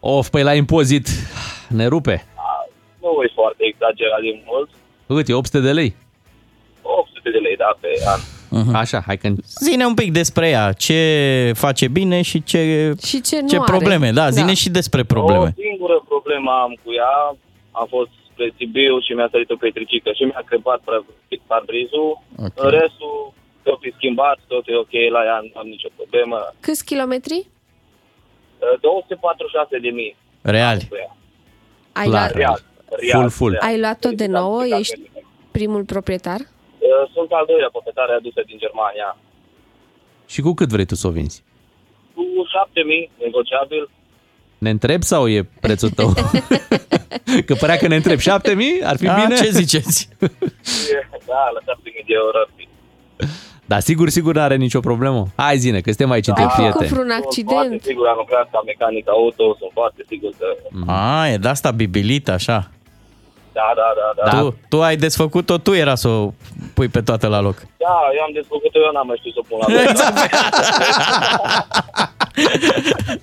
Of, 0.00 0.28
păi 0.28 0.42
la 0.42 0.54
impozit 0.54 1.06
ne 1.68 1.86
rupe. 1.86 2.16
Nu 3.02 3.08
e 3.24 3.30
foarte 3.34 3.62
exagerat 3.70 4.20
din 4.20 4.42
mult. 4.50 4.68
Cât 5.06 5.28
e? 5.28 5.32
800 5.34 5.60
de 5.60 5.72
lei? 5.72 5.90
800 6.82 7.30
de 7.30 7.38
lei, 7.38 7.56
da, 7.56 7.70
pe 7.80 7.88
an. 8.14 8.20
Mhm. 8.60 8.74
Așa, 8.74 8.98
hai 9.06 9.16
că... 9.16 9.28
Zine 9.68 9.84
un 9.84 9.94
pic 9.94 10.12
despre 10.12 10.48
ea, 10.48 10.72
ce 10.72 10.98
face 11.64 11.88
bine 11.88 12.22
și 12.22 12.42
ce, 12.42 12.60
Și 13.06 13.20
ce 13.20 13.40
nu 13.40 13.48
ce 13.48 13.56
are. 13.56 13.64
probleme. 13.74 14.10
Da, 14.10 14.30
zine 14.30 14.46
Da. 14.46 14.60
și 14.62 14.70
despre 14.70 15.02
probleme. 15.04 15.44
O 15.56 15.62
singură 15.62 16.04
problemă 16.08 16.50
am 16.64 16.72
cu 16.84 16.90
ea. 17.02 17.14
Am 17.70 17.86
fost 17.94 18.10
spre 18.30 18.52
Sibiu 18.56 18.98
și 19.00 19.12
mi-a 19.12 19.28
sărit 19.30 19.50
o 19.50 19.56
petricică 19.56 20.10
și 20.16 20.22
mi-a 20.24 20.42
crepat 20.50 20.80
practic 20.88 21.40
parbrizul. 21.46 22.10
Ok. 22.44 22.52
În 22.64 22.70
restul, 22.80 23.16
tot 23.68 23.80
e 23.86 23.90
schimbat, 23.96 24.38
tot 24.52 24.64
e 24.72 24.74
ok 24.84 24.94
la 25.16 25.22
ea, 25.28 25.38
nu 25.46 25.52
am 25.60 25.66
nicio 25.74 25.88
problemă. 25.96 26.38
Câți 26.60 26.84
kilometri? 26.84 27.38
Uh, 28.58 28.80
246 28.80 29.78
de 29.78 29.88
mii. 29.98 30.16
Reali. 30.42 30.88
Ai 31.92 32.06
Clar. 32.06 32.10
luat, 32.10 32.32
Real, 32.34 32.60
real, 33.02 33.18
Full, 33.20 33.30
full. 33.30 33.50
real. 33.52 33.64
ai 33.68 33.78
luat-o 33.80 34.08
de 34.22 34.26
nouă? 34.26 34.60
Da, 34.70 34.78
Ești 34.78 35.00
primul 35.50 35.84
proprietar? 35.84 36.40
Uh, 36.40 37.10
Sunt 37.14 37.30
al 37.38 37.44
doilea 37.46 37.68
proprietar 37.70 38.08
adusă 38.18 38.40
din 38.46 38.58
Germania. 38.58 39.16
Și 40.26 40.40
cu 40.40 40.52
cât 40.54 40.68
vrei 40.68 40.84
tu 40.84 40.94
să 40.94 41.06
o 41.06 41.10
vinzi? 41.10 41.42
Cu 42.14 42.22
7000, 42.46 43.10
negociabil. 43.24 43.90
Ne 44.58 44.70
întreb 44.70 45.02
sau 45.02 45.28
e 45.28 45.48
prețul 45.60 45.90
tău? 45.90 46.08
că 47.46 47.54
părea 47.54 47.76
că 47.76 47.86
ne 47.86 47.96
întreb 47.96 48.18
7000, 48.18 48.80
ar 48.84 48.96
fi 48.96 49.08
A, 49.08 49.14
bine? 49.14 49.34
ce 49.36 49.50
ziceți? 49.50 50.08
Da, 51.30 51.50
la 51.54 51.60
7000 51.66 52.04
de 52.06 52.14
euro 52.14 52.38
ar 52.38 52.48
fi. 52.56 52.68
Da, 53.68 53.78
sigur, 53.80 54.08
sigur 54.08 54.34
n-are 54.34 54.56
nicio 54.56 54.80
problemă. 54.80 55.26
Hai 55.36 55.56
zine, 55.58 55.80
că 55.80 55.88
suntem 55.88 56.10
aici 56.10 56.26
între 56.26 56.42
Ai 56.42 56.48
făcut 56.48 56.64
prieteni. 56.70 56.90
vreun 56.90 57.10
Sunt 57.10 57.24
accident? 57.24 57.56
foarte 57.56 57.78
sigur, 57.82 58.06
am 58.06 58.16
lucrat 58.18 58.48
ca 58.52 58.60
mecanic 58.66 59.08
auto, 59.08 59.44
sunt 59.58 59.70
foarte 59.72 60.04
sigur 60.08 60.30
că... 60.38 60.46
A, 60.92 61.28
e 61.28 61.36
de 61.36 61.48
asta 61.48 61.70
bibilit, 61.70 62.28
așa. 62.28 62.70
Da, 63.52 63.72
da, 63.80 63.88
da, 63.98 64.22
da. 64.24 64.30
Da. 64.30 64.40
Tu, 64.42 64.56
tu 64.68 64.82
ai 64.82 64.96
desfăcut-o, 64.96 65.58
tu 65.58 65.72
era 65.74 65.94
să 65.94 66.08
o 66.08 66.32
pui 66.74 66.88
pe 66.88 67.00
toată 67.00 67.26
la 67.26 67.40
loc. 67.40 67.56
Da, 67.76 67.96
eu 68.16 68.22
am 68.22 68.30
desfăcut-o, 68.32 68.78
eu 68.86 68.90
n-am 68.92 69.06
mai 69.06 69.16
știut 69.18 69.34
să 69.34 69.40
o 69.42 69.46
pun 69.48 69.58
la 69.60 69.66
loc. 69.74 69.96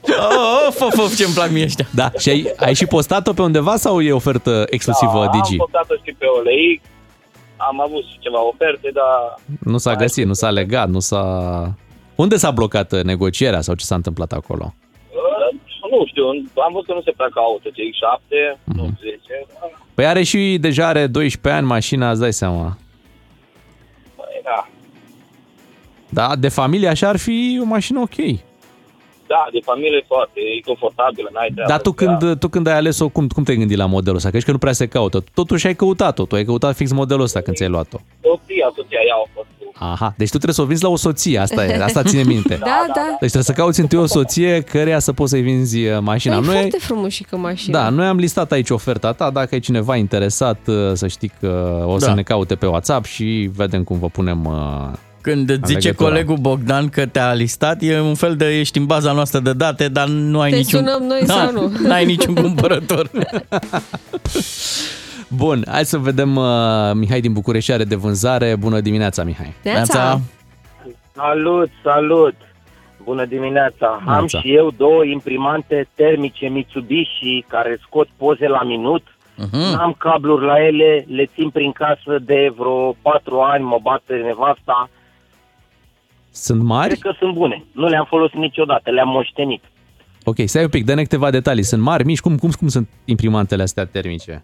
Oh, 0.07 0.67
of, 0.67 0.81
of, 0.81 0.97
of, 0.97 1.15
ce-mi 1.15 1.33
plac 1.33 1.49
mie 1.49 1.63
ăștia. 1.63 1.85
Da, 1.93 2.11
și 2.17 2.29
ai, 2.29 2.53
ai 2.57 2.73
și 2.73 2.85
postat-o 2.85 3.33
pe 3.33 3.41
undeva 3.41 3.75
sau 3.75 4.01
e 4.01 4.11
ofertă 4.11 4.65
exclusivă 4.69 5.23
da, 5.25 5.29
Digi? 5.31 5.51
Am 5.51 5.57
postat-o 5.57 5.93
și 6.03 6.15
pe 6.17 6.25
OLX, 6.25 6.81
am 7.67 7.81
avut 7.81 8.03
și 8.03 8.19
ceva 8.19 8.47
oferte, 8.47 8.89
dar 8.93 9.39
Nu 9.59 9.77
s-a 9.77 9.95
găsit, 9.95 10.25
nu 10.25 10.33
s-a 10.33 10.49
legat, 10.49 10.89
nu 10.89 10.99
s-a... 10.99 11.23
Unde 12.15 12.35
s-a 12.35 12.51
blocat 12.51 12.91
uh, 12.91 13.03
negocierea 13.03 13.61
sau 13.61 13.75
ce 13.75 13.85
s-a 13.85 13.95
întâmplat 13.95 14.31
acolo? 14.31 14.73
uh, 15.11 15.59
nu 15.91 16.05
știu, 16.07 16.25
am 16.65 16.71
văzut 16.73 16.85
că 16.87 16.93
nu 16.93 17.01
se 17.01 17.11
pleacă 17.11 17.39
auto, 17.39 17.69
CX-7, 17.69 18.59
Mhm. 18.63 18.77
nu 18.77 18.83
10. 18.99 19.45
Păi 19.93 20.05
are 20.05 20.23
și, 20.23 20.57
deja 20.59 20.87
are 20.87 21.07
12 21.07 21.59
ani 21.61 21.67
mașina, 21.67 22.09
îți 22.11 22.19
dai 22.19 22.33
seama. 22.33 22.77
Păi, 24.15 24.41
da. 24.43 24.67
Da, 26.09 26.35
de 26.35 26.49
familie 26.49 26.87
așa 26.87 27.07
ar 27.09 27.17
fi 27.17 27.59
o 27.61 27.65
mașină 27.65 27.99
ok. 27.99 28.15
Da, 29.27 29.47
de 29.51 29.59
familie 29.63 30.03
foarte, 30.07 30.39
e 30.57 30.61
confortabilă, 30.65 31.29
n-ai 31.33 31.49
treabă. 31.53 31.69
Dar 31.71 31.81
tu 31.81 31.91
cu 31.93 32.03
ea. 32.03 32.17
când, 32.17 32.39
tu 32.39 32.47
când 32.47 32.67
ai 32.67 32.73
ales-o, 32.77 33.09
cum, 33.09 33.27
cum 33.27 33.43
te-ai 33.43 33.57
gândit 33.57 33.77
la 33.77 33.85
modelul 33.85 34.15
ăsta? 34.17 34.29
Că 34.29 34.35
ești 34.35 34.47
că 34.47 34.51
nu 34.53 34.61
prea 34.65 34.73
se 34.73 34.87
caută. 34.87 35.23
Totuși 35.33 35.67
ai 35.67 35.75
căutat-o, 35.75 36.25
tu 36.25 36.35
ai 36.35 36.43
căutat 36.45 36.75
fix 36.75 36.91
modelul 36.91 37.23
ăsta 37.23 37.41
când 37.41 37.55
ți-ai 37.55 37.69
luat-o. 37.69 37.97
Soția, 38.21 38.67
soția 38.75 38.99
ea 39.07 39.15
a 39.25 39.29
fost 39.33 39.47
cu 39.59 39.63
Aha, 39.79 40.13
deci 40.17 40.27
tu 40.29 40.33
trebuie 40.33 40.53
să 40.53 40.61
o 40.61 40.65
vinzi 40.65 40.83
la 40.83 40.89
o 40.89 40.95
soție, 40.95 41.37
asta 41.39 41.65
e, 41.65 41.83
asta 41.83 42.03
ține 42.03 42.23
minte. 42.23 42.55
Da, 42.63 42.85
da. 42.93 43.01
Deci 43.09 43.17
trebuie 43.31 43.43
să 43.43 43.51
cauți 43.51 43.79
întâi 43.79 43.99
o 43.99 44.05
soție 44.05 44.61
căreia 44.61 44.99
să 44.99 45.13
poți 45.13 45.29
să-i 45.31 45.41
vinzi 45.41 45.85
uh, 45.87 45.97
mașina. 46.01 46.35
Păi 46.35 46.43
e 46.43 46.47
Noi, 46.47 46.55
foarte 46.59 46.77
frumușică 46.79 47.37
mașina. 47.37 47.81
da, 47.83 47.89
noi 47.89 48.05
am 48.05 48.17
listat 48.17 48.51
aici 48.51 48.69
oferta 48.69 49.11
ta, 49.13 49.29
dacă 49.29 49.55
e 49.55 49.59
cineva 49.59 49.95
interesat 49.95 50.59
uh, 50.67 50.75
să 50.93 51.07
știi 51.07 51.31
că 51.39 51.83
o 51.87 51.97
să 51.99 52.05
Da. 52.05 52.13
ne 52.13 52.21
caute 52.21 52.55
pe 52.55 52.65
WhatsApp 52.65 53.05
și 53.05 53.49
vedem 53.55 53.83
cum 53.83 53.99
vă 53.99 54.07
punem 54.07 54.45
uh, 54.45 54.53
Când 55.25 55.49
îți 55.49 55.61
zice 55.65 55.87
legătura. 55.87 56.09
colegul 56.09 56.37
Bogdan 56.37 56.89
că 56.89 57.05
te-a 57.05 57.33
listat, 57.33 57.77
e 57.81 57.99
un 57.99 58.15
fel 58.15 58.35
de 58.35 58.59
ești 58.59 58.77
în 58.77 58.85
baza 58.85 59.11
noastră 59.11 59.39
de 59.39 59.53
date, 59.53 59.87
dar 59.87 60.07
nu 60.07 60.39
ai 60.39 60.49
Te 60.49 60.55
niciun... 60.55 60.79
sunăm 60.79 61.03
noi 61.03 61.21
da, 61.25 61.33
sau 61.33 61.51
nu? 61.51 61.71
N-ai 61.87 62.05
niciun 62.05 62.33
cumpărător. 62.33 63.09
Bun, 65.27 65.63
hai 65.67 65.85
să 65.85 65.97
vedem 65.97 66.35
uh, 66.35 66.45
Mihai 66.93 67.21
din 67.21 67.33
București 67.33 67.71
are 67.71 67.83
de 67.83 67.95
vânzare. 67.95 68.55
Bună 68.55 68.79
dimineața, 68.79 69.23
Mihai. 69.23 69.53
Neața. 69.63 70.21
Salut, 71.13 71.69
salut! 71.83 72.35
Bună 73.03 73.25
dimineața! 73.25 73.87
Am 73.87 74.03
Neața. 74.05 74.39
și 74.39 74.55
eu 74.55 74.71
două 74.77 75.03
imprimante 75.03 75.87
termice 75.95 76.47
Mitsubishi 76.47 77.45
care 77.47 77.79
scot 77.81 78.07
poze 78.17 78.47
la 78.47 78.63
minut. 78.63 79.03
Mhm. 79.35 79.71
N-am 79.71 79.95
cabluri 79.97 80.45
la 80.45 80.65
ele, 80.65 81.05
le 81.07 81.25
țin 81.25 81.49
prin 81.49 81.71
casă 81.71 82.19
de 82.21 82.53
vreo 82.57 82.95
patru 83.01 83.39
ani, 83.39 83.63
mă 83.63 83.77
bate 83.81 84.13
nevasta. 84.13 84.89
Sunt 86.35 86.61
mari? 86.61 86.87
Cred 86.87 87.01
că 87.01 87.13
sunt 87.19 87.33
bune. 87.33 87.63
Nu 87.71 87.87
le-am 87.87 88.05
folosit 88.09 88.37
niciodată, 88.37 88.91
le-am 88.91 89.09
moștenit. 89.09 89.63
Ok, 90.23 90.35
stai 90.45 90.63
un 90.63 90.69
pic, 90.69 90.85
dă-ne 90.85 91.01
câteva 91.01 91.29
detalii. 91.29 91.63
Sunt 91.63 91.81
mari, 91.81 92.05
mici? 92.05 92.19
Cum, 92.19 92.37
cum, 92.37 92.49
cum 92.49 92.67
sunt 92.67 92.89
imprimantele 93.05 93.61
astea 93.61 93.85
termice? 93.85 94.41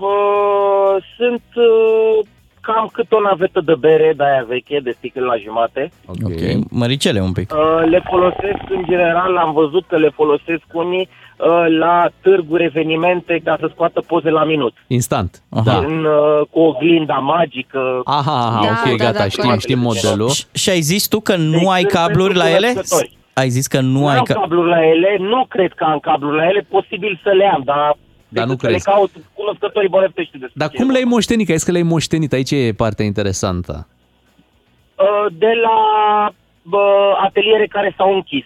Uh, 0.00 1.04
sunt 1.16 1.42
uh, 1.54 2.26
cam 2.60 2.90
cât 2.92 3.12
o 3.12 3.20
navetă 3.20 3.60
de 3.60 3.74
bere 3.74 4.12
de 4.16 4.24
aia 4.24 4.44
veche, 4.48 4.80
de 4.80 4.94
sticlă 4.96 5.24
la 5.24 5.36
jumate. 5.36 5.90
Ok. 6.06 6.16
ok, 6.24 6.70
măricele 6.70 7.20
un 7.20 7.32
pic. 7.32 7.52
Uh, 7.52 7.88
le 7.88 8.02
folosesc 8.10 8.62
în 8.68 8.84
general, 8.84 9.36
am 9.36 9.52
văzut 9.52 9.86
că 9.86 9.96
le 9.96 10.08
folosesc 10.08 10.64
unii 10.72 11.08
uh, 11.10 11.23
la 11.78 12.08
târguri, 12.20 12.64
evenimente, 12.64 13.40
ca 13.44 13.56
să 13.60 13.68
scoată 13.72 14.00
poze 14.06 14.30
la 14.30 14.44
minut. 14.44 14.72
Instant. 14.86 15.42
Aha. 15.50 15.62
Da. 15.64 15.76
În, 15.78 16.04
uh, 16.04 16.46
cu 16.50 16.60
oglinda 16.60 17.14
magică. 17.14 18.00
Aha, 18.04 18.46
aha, 18.46 18.60
Da, 18.62 18.90
ok, 18.90 18.96
da, 18.98 19.04
gata, 19.04 19.18
da, 19.18 19.28
știm, 19.28 19.42
corect. 19.44 19.60
știm 19.60 19.78
modelul. 19.78 20.28
Și- 20.28 20.44
Și 20.52 20.70
ai 20.70 20.80
zis 20.80 21.06
tu 21.08 21.20
că 21.20 21.36
nu 21.36 21.50
Deci 21.58 21.66
ai 21.68 21.80
sunt 21.80 21.92
cabluri 21.92 22.32
pentru 22.32 22.48
la 22.48 22.48
ele? 22.56 22.66
cunoscători. 22.68 23.16
Ai 23.32 23.48
zis 23.48 23.66
că 23.66 23.80
nu 23.80 23.98
Nu 23.98 24.08
ai 24.08 24.16
am 24.16 24.22
ca... 24.24 24.34
cabluri 24.34 24.68
la 24.68 24.86
ele, 24.86 25.16
nu 25.18 25.44
cred 25.48 25.72
că 25.72 25.84
am 25.84 25.98
cabluri 25.98 26.36
la 26.36 26.44
ele, 26.48 26.66
posibil 26.70 27.20
să 27.22 27.30
le 27.30 27.46
am, 27.54 27.62
dar... 27.64 27.96
Dar 28.28 28.44
nu 28.46 28.50
decât 28.54 28.60
să 28.60 28.66
crezi. 28.66 28.88
Le 28.88 28.92
caut 28.94 29.10
cunoscătorii 29.34 29.88
bănăftești 29.88 30.30
despre 30.32 30.52
Dar 30.54 30.68
ce 30.68 30.76
cum 30.76 30.88
e 30.88 30.92
le-ai 30.92 31.04
moștenit? 31.04 31.44
Că 31.46 31.50
ai 31.52 31.56
zis 31.58 31.66
că 31.66 31.72
le-ai 31.72 31.84
moștenit. 31.94 32.32
Aici 32.32 32.50
e 32.50 32.72
partea 32.76 33.04
interesantă. 33.04 33.86
Uh, 34.96 35.26
de 35.38 35.52
la 35.62 35.78
bă, 36.62 36.84
ateliere 37.24 37.66
care 37.66 37.94
s-au 37.96 38.14
închis 38.14 38.44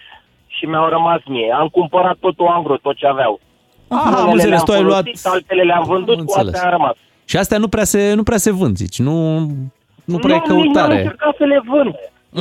și 0.59 0.65
mi-au 0.65 0.87
rămas 0.89 1.21
mie. 1.25 1.49
Am 1.61 1.67
cumpărat 1.67 2.17
totul 2.25 2.47
angro, 2.47 2.75
tot 2.77 2.95
ce 2.95 3.07
aveau. 3.07 3.39
Aha, 3.87 4.01
am 4.03 4.11
Unele 4.13 4.31
înțeles, 4.31 4.49
le-am 4.49 4.63
tu 4.65 4.71
ai 4.71 4.81
luat... 4.89 5.03
folosit, 5.03 5.25
Altele 5.25 5.63
le-am 5.63 5.83
vândut, 5.83 6.17
Am 6.19 6.25
cu 6.25 6.31
înțeles. 6.35 6.53
astea 6.53 6.69
am 6.69 6.75
rămas. 6.77 6.95
Și 7.25 7.37
astea 7.37 7.57
nu 7.57 7.67
prea 7.67 7.83
se, 7.93 8.13
nu 8.13 8.23
prea 8.23 8.37
se 8.37 8.51
vând, 8.51 8.75
zici. 8.83 8.99
Nu, 9.07 9.39
nu 10.11 10.17
prea 10.25 10.35
e 10.35 10.41
nu, 10.47 10.55
nici 10.55 10.63
n-am 10.65 10.73
căutare. 10.73 10.95
încercat 11.01 11.35
să 11.37 11.43
le 11.53 11.59
vând. 11.71 11.93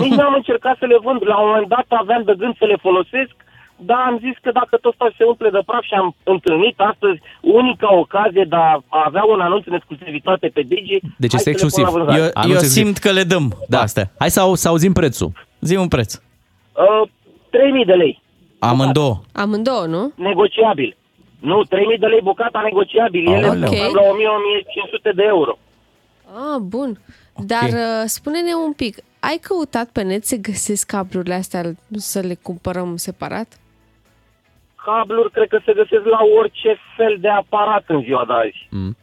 Nici 0.02 0.14
n-am 0.18 0.34
încercat 0.34 0.76
să 0.78 0.86
le 0.92 0.98
vând. 1.02 1.20
La 1.32 1.36
un 1.40 1.46
moment 1.48 1.68
dat 1.68 1.86
aveam 1.88 2.22
de 2.24 2.34
gând 2.38 2.54
să 2.58 2.64
le 2.64 2.76
folosesc, 2.86 3.32
Da, 3.90 3.94
am 4.10 4.16
zis 4.26 4.36
că 4.44 4.50
dacă 4.60 4.74
tot 4.76 4.94
asta 4.98 5.14
se 5.18 5.24
umple 5.24 5.50
de 5.56 5.60
praf 5.66 5.82
și 5.82 5.94
am 5.94 6.08
întâlnit 6.34 6.76
astăzi 6.90 7.18
unica 7.40 7.88
ocazie 8.04 8.44
de 8.48 8.56
a 8.56 8.80
avea 9.06 9.24
un 9.34 9.40
anunț 9.40 9.64
în 9.66 9.74
exclusivitate 9.78 10.46
pe 10.54 10.62
Digi. 10.70 10.98
Deci 11.24 11.34
hai 11.34 11.42
este 11.42 11.42
să 11.42 11.48
le 11.48 11.52
pun 11.52 11.52
exclusiv. 11.52 11.84
la 11.84 11.90
vânzare. 11.90 12.18
Eu, 12.20 12.30
Anunț 12.34 12.54
eu 12.54 12.60
exclusiv. 12.60 12.84
simt 12.84 12.96
că 13.04 13.10
le 13.18 13.22
dăm 13.32 13.46
Da. 13.68 13.80
astea. 13.80 14.06
Hai 14.18 14.30
să, 14.30 14.40
au, 14.40 14.54
să 14.54 14.68
auzim 14.68 14.92
prețul. 14.92 15.30
Zi 15.60 15.74
un 15.76 15.88
preț. 15.88 16.10
Uh, 16.14 17.08
3000 17.50 17.84
de 17.84 17.92
lei, 17.92 18.22
Amândouă. 18.58 19.20
Amândouă, 19.32 19.86
nu? 19.86 20.12
negociabil. 20.14 20.96
Nu, 21.40 21.62
3000 21.62 21.98
de 21.98 22.06
lei 22.06 22.20
bucata 22.22 22.60
negociabil. 22.64 23.28
Ele 23.28 23.46
Aoleu. 23.46 23.68
sunt 23.68 23.94
la 23.94 24.02
1000-1500 24.02 25.14
de 25.14 25.22
euro. 25.26 25.58
Ah, 26.34 26.58
bun. 26.60 27.00
Dar 27.46 27.68
uh, 27.68 28.02
spune-ne 28.06 28.54
un 28.66 28.72
pic, 28.72 28.96
ai 29.20 29.38
căutat 29.42 29.88
pe 29.92 30.02
net 30.02 30.24
să 30.24 30.36
găsesc 30.36 30.86
cablurile 30.86 31.34
astea 31.34 31.62
să 31.90 32.20
le 32.20 32.34
cumpărăm 32.42 32.96
separat? 32.96 33.58
Cabluri 34.84 35.30
cred 35.30 35.48
că 35.48 35.60
se 35.64 35.72
găsesc 35.72 36.04
la 36.04 36.20
orice 36.38 36.76
fel 36.96 37.16
de 37.20 37.28
aparat 37.28 37.84
în 37.86 38.02
ziua 38.02 38.24
de 38.26 38.32
azi. 38.32 38.66
Mm. 38.70 38.96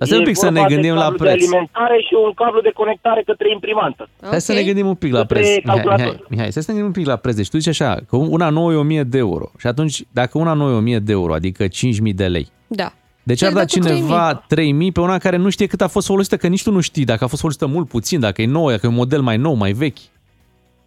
Dar 0.00 0.08
stai 0.08 0.18
un 0.20 0.24
E 0.24 0.30
pic 0.30 0.36
să 0.36 0.44
vorba 0.46 0.60
ne 0.60 0.66
de 0.68 0.74
gândim 0.74 0.94
la 0.94 1.00
cablu 1.02 1.16
de 1.18 1.22
preț. 1.24 1.34
alimentare 1.42 1.96
și 2.06 2.14
un 2.26 2.32
cablu 2.34 2.60
de 2.60 2.70
conectare 2.74 3.22
către 3.26 3.50
imprimantă. 3.50 4.08
Hai 4.30 4.40
să 4.40 4.52
ne 4.52 4.62
gândim 4.62 4.86
un 4.86 4.94
pic 4.94 5.12
la 5.12 5.18
Către 5.18 5.34
preț. 5.34 5.46
Mihai, 5.48 5.62
calculator. 5.64 6.04
Mihai, 6.06 6.24
Mihai, 6.28 6.52
să 6.52 6.58
ne 6.58 6.66
gândim 6.66 6.86
un 6.86 6.92
pic 6.92 7.06
la 7.06 7.16
preț. 7.16 7.34
Deci 7.36 7.48
tu 7.48 7.58
zici 7.58 7.68
așa, 7.68 7.98
că 8.08 8.16
una 8.16 8.48
nouă 8.48 8.72
e 8.72 8.76
1000 8.76 9.02
de 9.02 9.18
euro. 9.18 9.50
Și 9.58 9.66
atunci, 9.66 10.02
dacă 10.12 10.38
una 10.38 10.52
nouă 10.52 10.70
e 10.70 10.74
1000 10.74 10.98
de 10.98 11.12
euro, 11.12 11.32
adică 11.34 11.66
5000 11.68 12.12
de 12.12 12.26
lei, 12.26 12.46
Da. 12.66 12.92
deci 13.22 13.42
ar 13.42 13.48
Te 13.48 13.54
da 13.54 13.60
dă 13.64 13.66
cu 13.66 13.72
cineva 13.86 14.44
3000 14.48 14.92
pe 14.92 15.00
una 15.00 15.18
care 15.18 15.36
nu 15.36 15.48
știe 15.50 15.66
cât 15.66 15.80
a 15.80 15.88
fost 15.88 16.06
folosită, 16.06 16.36
că 16.36 16.46
nici 16.46 16.62
tu 16.62 16.70
nu 16.72 16.80
știi 16.80 17.04
dacă 17.04 17.24
a 17.24 17.26
fost 17.26 17.40
folosită 17.40 17.66
mult, 17.66 17.88
puțin, 17.88 18.20
dacă 18.20 18.42
e 18.42 18.46
nouă, 18.46 18.70
dacă 18.70 18.86
e 18.86 18.88
un 18.88 18.94
model 18.94 19.20
mai 19.20 19.36
nou, 19.36 19.54
mai 19.54 19.72
vechi. 19.72 19.98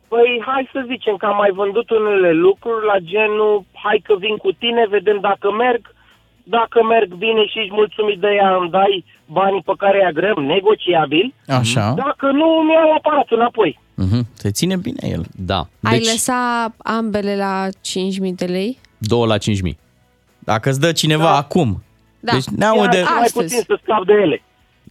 Păi 0.07 0.41
hai 0.45 0.69
să 0.71 0.83
zicem 0.87 1.15
că 1.15 1.25
am 1.25 1.35
mai 1.35 1.51
vândut 1.51 1.89
unele 1.89 2.31
lucruri 2.31 2.85
la 2.85 2.97
genul 2.99 3.63
hai 3.83 4.01
că 4.03 4.15
vin 4.19 4.35
cu 4.37 4.51
tine, 4.51 4.85
vedem 4.89 5.17
dacă 5.21 5.51
merg. 5.51 5.92
Dacă 6.43 6.83
merg 6.83 7.13
bine 7.13 7.45
și 7.45 7.59
ești 7.59 7.73
mulțumit 7.73 8.19
de 8.19 8.27
ea, 8.39 8.55
îmi 8.55 8.69
dai 8.69 9.05
banii 9.25 9.61
pe 9.65 9.71
care 9.77 9.97
îi 9.97 10.05
agrem, 10.07 10.43
negociabil. 10.45 11.33
Așa. 11.47 11.93
Dacă 11.97 12.25
nu, 12.31 12.57
îmi 12.59 12.71
iau 12.73 12.93
aparatul 12.97 13.37
înapoi. 13.37 13.79
Mhm. 13.95 14.27
Se 14.33 14.51
ține 14.51 14.75
bine 14.77 15.07
el. 15.09 15.25
Da. 15.35 15.59
Ai 15.83 15.97
Deci, 15.97 16.05
lăsa 16.11 16.73
ambele 16.77 17.35
la 17.35 17.67
5.000 17.81 18.35
de 18.35 18.45
lei? 18.45 18.77
2 18.97 19.27
la 19.27 19.37
5000. 19.37 19.77
Dacă 20.39 20.69
îți 20.69 20.79
dă 20.79 20.91
cineva 20.91 21.23
Da. 21.23 21.35
acum. 21.37 21.83
Da. 22.19 22.31
Deci 22.31 22.45
ne 22.45 22.65
aude... 22.65 22.87
Chiar 22.87 23.05
și 23.05 23.11
mai 23.13 23.21
Astăzi. 23.23 23.33
puțin 23.55 23.61
să 23.67 23.79
scap 23.83 24.05
de 24.05 24.13
ele. 24.13 24.41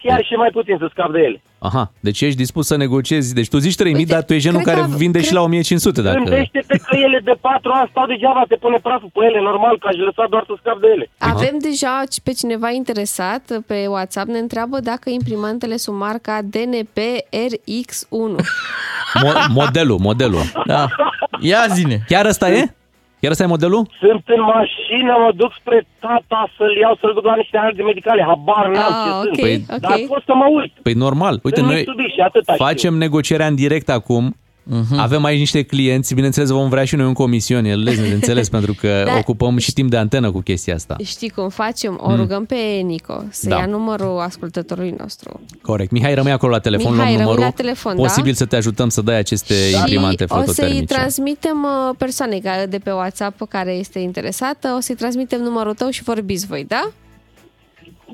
Chiar 0.02 0.24
și 0.24 0.34
mai 0.34 0.50
puțin 0.52 0.76
să 0.78 0.88
scap 0.90 1.12
de 1.12 1.18
ele. 1.18 1.42
Aha, 1.64 1.92
deci 2.00 2.20
ești 2.20 2.36
dispus 2.36 2.66
să 2.66 2.76
negociezi. 2.76 3.34
Deci 3.34 3.48
tu 3.48 3.58
zici 3.58 3.74
3000, 3.74 4.00
Uite, 4.02 4.12
dar 4.14 4.22
tu 4.22 4.32
ești 4.32 4.46
genul 4.48 4.62
cred 4.62 4.74
care 4.74 4.86
că- 4.90 4.96
vinde 4.96 5.18
și 5.18 5.24
cred- 5.24 5.36
la 5.36 5.42
1500 5.44 6.02
dacă... 6.02 6.16
Gândește-te 6.16 6.76
că 6.76 6.96
ele 6.96 7.20
de 7.24 7.34
patru 7.40 7.70
ani 7.74 7.88
stau 7.90 8.06
degeaba, 8.06 8.42
te 8.48 8.56
pune 8.56 8.78
praful 8.82 9.10
pe 9.12 9.20
ele, 9.24 9.40
normal 9.40 9.78
că 9.78 9.86
aș 9.88 9.96
lăsa 9.96 10.26
doar 10.30 10.44
să 10.46 10.52
scap 10.60 10.80
de 10.80 10.86
ele. 10.94 11.10
Avem 11.18 11.56
deja 11.60 12.02
pe 12.22 12.32
cineva 12.32 12.70
interesat 12.70 13.42
pe 13.66 13.86
WhatsApp, 13.88 14.28
ne 14.28 14.38
întreabă 14.38 14.80
dacă 14.80 15.10
imprimantele 15.10 15.76
sunt 15.76 15.96
marca 15.96 16.38
DNP 16.42 16.98
RX1. 17.46 18.34
Mo- 19.24 19.46
modelul, 19.48 19.98
modelul. 19.98 20.42
Da. 20.66 20.86
Ia 21.40 21.64
zine. 21.74 22.04
Chiar 22.08 22.26
ăsta 22.26 22.50
e? 22.50 22.74
Chiar 23.22 23.30
ăsta 23.34 23.44
e 23.44 23.46
modelul? 23.56 23.82
Sunt 24.00 24.22
în 24.36 24.42
mașină, 24.56 25.12
mă 25.24 25.30
duc 25.36 25.52
spre 25.60 25.86
tata 26.00 26.40
să-l 26.56 26.76
iau, 26.82 26.96
să-l 27.00 27.12
duc 27.14 27.24
la 27.24 27.34
niște 27.36 27.56
analize 27.58 27.82
medicale, 27.82 28.22
habar 28.22 28.66
n-am 28.68 28.92
Ah, 28.92 29.04
ce 29.04 29.10
ok, 29.10 29.22
sunt. 29.24 29.46
Păi- 29.46 29.74
ok. 29.74 29.80
Dar 29.80 29.98
pot 30.08 30.22
să 30.26 30.34
mă 30.34 30.46
uit. 30.60 30.72
Păi 30.82 30.92
normal. 30.92 31.38
Uite, 31.42 31.56
Sunt 31.58 31.68
noi 31.70 31.76
Mitsubishi, 31.78 32.20
atâta 32.20 32.52
știu. 32.52 32.64
facem 32.64 32.94
negocierea 32.94 33.46
în 33.46 33.54
direct 33.54 33.88
acum. 33.90 34.36
Mhm. 34.64 34.98
Avem 34.98 35.24
aici 35.24 35.38
niște 35.38 35.62
clienți, 35.62 36.14
bineînțeles 36.14 36.48
vom 36.48 36.68
vrea 36.68 36.84
și 36.84 36.96
noi 36.96 37.06
un 37.06 37.12
comision, 37.12 37.64
el 37.64 37.84
de 37.84 38.10
înțeles, 38.12 38.48
pentru 38.56 38.74
că 38.74 39.02
Da. 39.06 39.16
ocupăm 39.18 39.58
și 39.58 39.72
timp 39.72 39.90
de 39.90 39.96
antenă 39.96 40.30
cu 40.30 40.40
chestia 40.40 40.74
asta. 40.74 40.96
Știi 41.04 41.28
cum 41.28 41.48
facem? 41.48 41.98
O 42.02 42.16
rugăm 42.16 42.44
pe 42.44 42.56
Nico 42.84 43.22
să 43.30 43.48
Da. 43.48 43.56
ia 43.56 43.66
numărul 43.66 44.18
ascultătorului 44.20 44.94
nostru. 44.98 45.40
Corect. 45.62 45.90
Mihai, 45.90 46.14
rămâi 46.14 46.32
acolo 46.32 46.52
la 46.52 46.58
telefon, 46.58 46.92
Mihai, 46.92 47.04
luăm 47.06 47.16
rămâi 47.18 47.24
numărul. 47.34 47.44
la 47.44 47.62
telefon, 47.62 47.96
da? 47.96 48.02
Posibil 48.02 48.32
să 48.34 48.44
te 48.44 48.56
ajutăm 48.56 48.88
să 48.88 49.00
dai 49.02 49.16
aceste 49.18 49.54
imprimante 49.78 50.24
și 50.26 50.32
o 50.32 50.36
să-i 50.36 50.44
fototermice. 50.46 50.84
transmitem 50.94 51.62
uh, 51.88 51.94
persoanei 51.98 52.40
ca- 52.40 52.66
de 52.68 52.78
pe 52.78 52.90
WhatsApp 52.90 53.48
care 53.48 53.72
este 53.72 53.98
interesată, 53.98 54.74
o 54.76 54.80
să-i 54.80 54.94
transmitem 54.94 55.40
numărul 55.40 55.74
tău 55.74 55.90
și 55.90 56.02
vorbiți 56.02 56.46
voi, 56.46 56.64
da? 56.68 56.90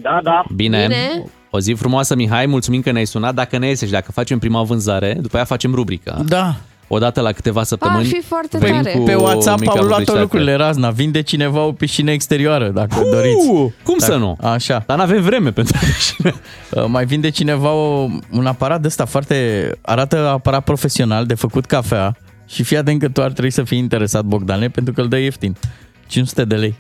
Da, 0.01 0.21
da. 0.23 0.45
Bine. 0.55 0.87
Bine. 0.87 1.25
O 1.51 1.61
zi 1.61 1.73
frumoasă, 1.73 2.15
Mihai, 2.15 2.47
mulțumim 2.47 2.81
că 2.81 2.91
ne-ai 2.91 3.05
sunat. 3.07 3.35
Dacă 3.35 3.59
ne 3.59 3.67
iese 3.69 3.87
și 3.87 3.93
dacă 3.93 4.13
facem 4.13 4.39
prima 4.39 4.63
vânzare, 4.63 5.17
după 5.21 5.37
aia 5.37 5.45
facem 5.45 5.75
rubrica. 5.75 6.23
Da. 6.27 6.55
Odată 6.91 7.21
la 7.21 7.33
câteva 7.33 7.63
săptămâni. 7.63 8.05
fi 8.05 8.21
foarte 8.23 8.59
venim 8.59 8.83
tare. 8.83 8.95
cu 8.97 9.03
Pe 9.05 9.15
WhatsApp 9.15 9.61
mica 9.61 9.71
au 9.73 9.77
luat 9.79 9.89
publicitate. 9.89 10.21
lucrurile 10.21 10.55
razna. 10.55 10.91
Vinde 10.91 11.23
cineva 11.23 11.65
o 11.65 11.73
piscină 11.73 12.11
exterioară, 12.11 12.69
dacă 12.69 13.01
doriți. 13.13 13.49
Uh, 13.51 13.71
cum 13.85 13.97
Dacă- 13.99 14.13
să 14.13 14.19
nu? 14.19 14.37
Așa. 14.41 14.83
Dar 14.87 14.97
n-avem 14.99 15.23
vreme 15.23 15.51
pentru 15.53 15.79
piscină. 15.85 16.35
Uh, 16.71 16.85
Mai 16.89 17.05
vinde 17.07 17.29
cineva 17.31 17.73
o, 17.73 18.07
un 18.31 18.47
aparat 18.47 18.81
de 18.81 18.87
ăsta 18.87 19.05
foarte... 19.05 19.71
Arată 19.83 20.29
aparat 20.29 20.65
profesional 20.65 21.27
de 21.27 21.35
făcut 21.35 21.65
cafea 21.65 22.17
și 22.47 22.63
fii 22.63 22.77
atent 22.77 23.01
că 23.01 23.09
tu 23.09 23.23
ar 23.23 23.33
trebui 23.33 23.51
să 23.51 23.63
fii 23.63 23.79
interesat, 23.79 24.25
Bogdane, 24.25 24.69
pentru 24.69 24.93
că 24.93 25.01
îl 25.01 25.09
dă 25.09 25.19
ieftin. 25.19 25.57
500 26.07 26.45
de 26.45 26.55
lei. 26.55 26.75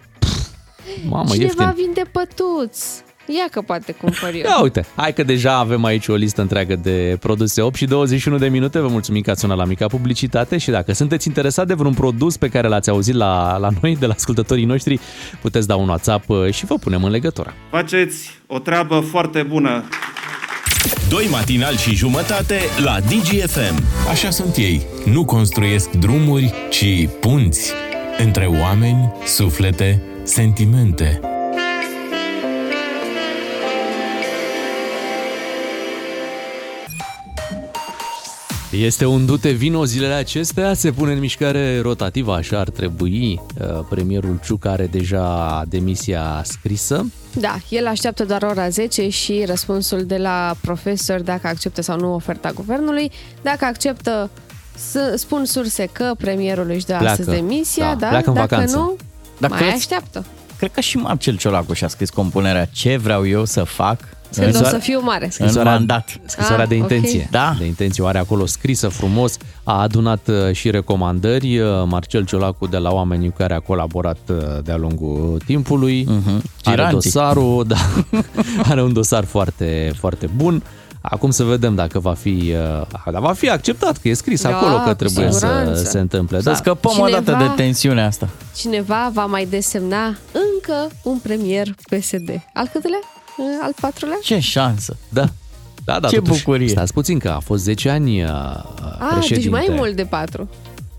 Mamă, 1.08 1.30
Cineva 1.32 1.62
ieftin. 1.64 1.84
vinde 1.84 2.02
pătuți. 2.12 3.06
Ia 3.36 3.48
că 3.50 3.60
poate 3.60 3.92
cumpăr 3.92 4.30
eu. 4.32 4.40
Ia 4.40 4.62
uite, 4.62 4.86
hai 4.94 5.12
că 5.12 5.22
deja 5.22 5.56
avem 5.56 5.84
aici 5.84 6.08
o 6.08 6.14
listă 6.14 6.40
întreagă 6.40 6.76
de 6.76 7.16
produse 7.20 7.60
8 7.60 7.74
și 7.74 7.86
21 7.86 8.38
de 8.38 8.48
minute. 8.48 8.78
Vă 8.78 8.88
mulțumim 8.88 9.22
că 9.22 9.30
ați 9.30 9.40
sunat 9.40 9.56
la 9.56 9.64
mica 9.64 9.86
publicitate 9.86 10.58
și 10.58 10.70
dacă 10.70 10.92
sunteți 10.92 11.26
interesat 11.26 11.66
de 11.66 11.74
vreun 11.74 11.94
produs 11.94 12.36
pe 12.36 12.48
care 12.48 12.68
l-ați 12.68 12.90
auzit 12.90 13.14
la, 13.14 13.56
la 13.56 13.68
noi, 13.80 13.96
de 13.96 14.06
la 14.06 14.12
ascultătorii 14.12 14.64
noștri, 14.64 15.00
puteți 15.40 15.66
da 15.66 15.76
un 15.76 15.88
WhatsApp 15.88 16.28
uh, 16.28 16.50
și 16.52 16.66
vă 16.66 16.74
punem 16.74 17.04
în 17.04 17.10
legătură. 17.10 17.54
Faceți 17.70 18.40
o 18.46 18.58
treabă 18.58 19.00
foarte 19.00 19.42
bună. 19.42 19.84
Doi 21.08 21.26
matinali 21.30 21.76
și 21.76 21.94
jumătate 21.94 22.60
la 22.84 23.00
DGFM. 23.00 23.82
Așa 24.10 24.30
sunt 24.30 24.56
ei. 24.56 24.86
Nu 25.04 25.24
construiesc 25.24 25.90
drumuri, 25.90 26.52
ci 26.70 27.08
punți. 27.20 27.72
Între 28.18 28.46
oameni, 28.46 29.12
suflete, 29.24 30.02
sentimente. 30.22 31.20
Este 38.70 39.04
un 39.04 39.26
dute 39.26 39.50
vino 39.50 39.84
zilele 39.84 40.14
acestea, 40.14 40.74
se 40.74 40.90
pune 40.92 41.12
în 41.12 41.18
mișcare 41.18 41.80
rotativă, 41.80 42.34
așa 42.34 42.58
ar 42.58 42.68
trebui. 42.70 43.40
Uh, 43.60 43.66
Premierul 43.88 44.40
Ciuc 44.44 44.64
are 44.66 44.86
deja 44.86 45.62
demisia 45.68 46.40
scrisă. 46.44 47.10
Da, 47.34 47.58
el 47.68 47.86
așteaptă 47.86 48.24
doar 48.24 48.42
ora 48.42 48.68
10 48.68 49.08
și 49.08 49.44
răspunsul 49.46 50.04
de 50.04 50.16
la 50.16 50.54
profesor 50.60 51.20
dacă 51.20 51.46
acceptă 51.46 51.82
sau 51.82 51.98
nu 51.98 52.14
oferta 52.14 52.50
guvernului. 52.54 53.10
Dacă 53.42 53.64
acceptă, 53.64 54.30
să 54.74 55.14
spun 55.16 55.44
surse 55.44 55.88
că 55.92 56.12
premierul 56.18 56.70
își 56.70 56.84
dă 56.86 56.96
Pleacă. 56.98 57.08
astăzi 57.20 57.30
demisia, 57.40 57.84
Da, 57.94 57.94
da, 57.94 58.08
pleacă 58.08 58.28
în 58.28 58.34
dacă 58.34 58.48
vacanță. 58.50 58.76
nu, 58.76 58.96
Dacă 59.38 59.54
mai 59.54 59.66
îți- 59.66 59.74
așteaptă. 59.76 60.24
Cred 60.58 60.70
că 60.72 60.80
și 60.80 60.96
Marcel 60.96 61.36
Ciolacu 61.36 61.72
și-a 61.72 61.88
scris 61.88 62.10
compunerea 62.10 62.64
Ce 62.64 62.96
vreau 62.96 63.26
eu 63.26 63.44
să 63.44 63.62
fac 63.64 64.00
Când 64.34 64.54
o 64.60 64.64
să 64.64 64.78
fiu 64.80 65.00
mare. 65.02 65.30
în 65.38 65.62
mandat. 65.64 66.08
Scrisoarea 66.26 66.62
Ah, 66.64 66.68
de 66.68 66.74
ok. 66.74 66.80
intenție. 66.90 67.28
Da. 67.30 67.54
De 67.58 67.64
intenție 67.64 68.02
o 68.02 68.06
are 68.06 68.18
acolo 68.18 68.46
scrisă 68.46 68.88
frumos. 68.88 69.36
A 69.64 69.80
adunat 69.80 70.28
uh, 70.28 70.52
și 70.54 70.70
recomandări. 70.70 71.58
Uh, 71.58 71.68
Marcel 71.86 72.24
Ciolacu 72.24 72.66
de 72.66 72.76
la 72.76 72.90
oamenii 72.90 73.28
cu 73.28 73.34
care 73.36 73.54
a 73.54 73.58
colaborat 73.60 74.18
uh, 74.28 74.36
de-a 74.64 74.76
lungul 74.76 75.40
timpului. 75.46 76.04
Mhm. 76.08 76.42
Are 76.64 76.76
Giranții. 76.76 77.10
dosarul, 77.10 77.64
da. 77.72 77.76
are 78.68 78.82
un 78.82 78.92
dosar 78.92 79.24
foarte, 79.24 79.92
foarte 79.98 80.28
bun. 80.36 80.62
Acum 81.00 81.30
să 81.30 81.44
vedem 81.44 81.74
dacă 81.74 81.98
va 81.98 82.14
fi, 82.14 82.54
uh, 82.80 82.86
dar 83.12 83.20
va 83.20 83.32
fi 83.32 83.50
acceptat, 83.50 83.96
că 83.98 84.08
e 84.08 84.14
scris 84.14 84.42
Da, 84.42 84.56
acolo 84.56 84.74
că 84.76 84.88
cu 84.88 84.94
trebuie 84.94 85.32
să 85.32 85.38
siguranță. 85.38 85.84
se 85.84 85.98
întâmple. 85.98 86.40
Să 86.40 86.50
Da. 86.50 86.54
scăpăm 86.56 86.92
Cineva- 86.92 87.08
o 87.18 87.20
dată 87.20 87.36
de 87.44 87.62
tensiunea 87.62 88.06
asta. 88.06 88.28
Cineva 88.56 89.10
va 89.12 89.26
mai 89.26 89.46
desemna 89.50 90.06
încă 90.32 90.88
un 91.02 91.18
premier 91.18 91.74
PSD. 91.90 92.28
Al 92.54 92.68
câtelea? 92.72 92.98
Al 93.62 93.72
patrulea? 93.80 94.16
Ce 94.22 94.38
șansă! 94.38 94.96
Da. 95.08 95.24
Da, 95.84 96.00
da, 96.00 96.08
Ce 96.08 96.16
totuși, 96.16 96.42
bucurie. 96.44 96.68
Stați 96.68 96.92
puțin 96.92 97.18
că 97.18 97.28
a 97.28 97.38
fost 97.38 97.62
10 97.62 97.88
ani 97.88 98.22
uh, 98.22 98.28
Ah, 98.30 99.08
președinte. 99.12 99.34
deci 99.34 99.48
mai 99.50 99.66
e 99.68 99.74
mult 99.74 99.96
de 99.96 100.02
patru. 100.04 100.48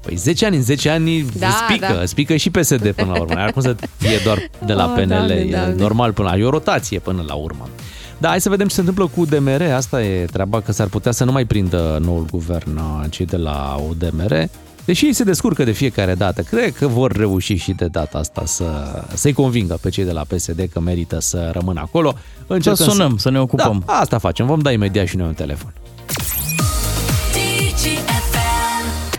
Păi 0.02 0.16
10 0.16 0.46
ani, 0.46 0.56
în 0.56 0.62
10 0.62 0.90
ani 0.90 1.26
Da, 1.40 1.48
spică, 1.50 1.94
da. 1.94 2.06
spică 2.06 2.36
și 2.36 2.50
PSD 2.50 2.92
până 2.92 3.12
la 3.12 3.20
urmă. 3.20 3.34
Ar 3.40 3.52
cum 3.52 3.62
să 3.62 3.76
fie 3.98 4.18
doar 4.24 4.50
de 4.66 4.74
la 4.74 4.86
Oh, 4.90 4.94
PNL, 4.96 5.08
Doamne, 5.08 5.34
e 5.34 5.50
Doamne. 5.52 5.76
normal 5.76 6.14
până 6.14 6.30
la 6.30 6.38
e 6.38 6.44
o 6.44 6.50
rotație 6.50 7.00
până 7.00 7.24
la 7.28 7.34
urmă. 7.34 7.70
Da, 8.18 8.28
hai 8.28 8.42
să 8.42 8.50
vedem 8.50 8.68
ce 8.68 8.74
se 8.74 8.80
întâmplă 8.80 9.08
cu 9.08 9.20
UDMR. 9.22 9.62
Asta 9.62 10.04
e 10.04 10.26
treaba, 10.26 10.62
că 10.62 10.72
s-ar 10.72 10.88
putea 10.88 11.12
să 11.12 11.24
nu 11.24 11.32
mai 11.32 11.46
prindă 11.46 12.00
noul 12.02 12.26
guvern 12.32 12.78
uh, 12.78 13.06
cei 13.10 13.26
de 13.26 13.38
la 13.38 13.78
UDMR. 13.90 14.48
Deși 14.90 15.06
ei 15.06 15.14
se 15.14 15.24
descurcă 15.24 15.64
de 15.64 15.72
fiecare 15.72 16.14
dată, 16.14 16.42
cred 16.42 16.76
că 16.76 16.88
vor 16.88 17.12
reuși 17.12 17.56
și 17.56 17.72
de 17.72 17.86
data 17.86 18.18
asta 18.18 18.44
să, 18.46 18.66
să-i 19.14 19.34
convingă 19.34 19.78
pe 19.82 19.90
cei 19.90 20.04
de 20.04 20.12
la 20.12 20.22
PSD 20.22 20.70
că 20.74 20.80
merită 20.80 21.20
să 21.20 21.50
rămână 21.54 21.80
acolo. 21.80 22.16
Încercăm 22.48 22.88
sunăm, 22.88 23.18
să 23.18 23.30
ne 23.30 23.40
ocupăm. 23.40 23.84
Da, 23.86 23.94
asta 23.94 24.18
facem, 24.18 24.46
vom 24.46 24.60
da 24.60 24.72
imediat 24.72 25.08
și 25.08 25.16
noi 25.16 25.28
un 25.28 25.34
telefon. 25.34 25.74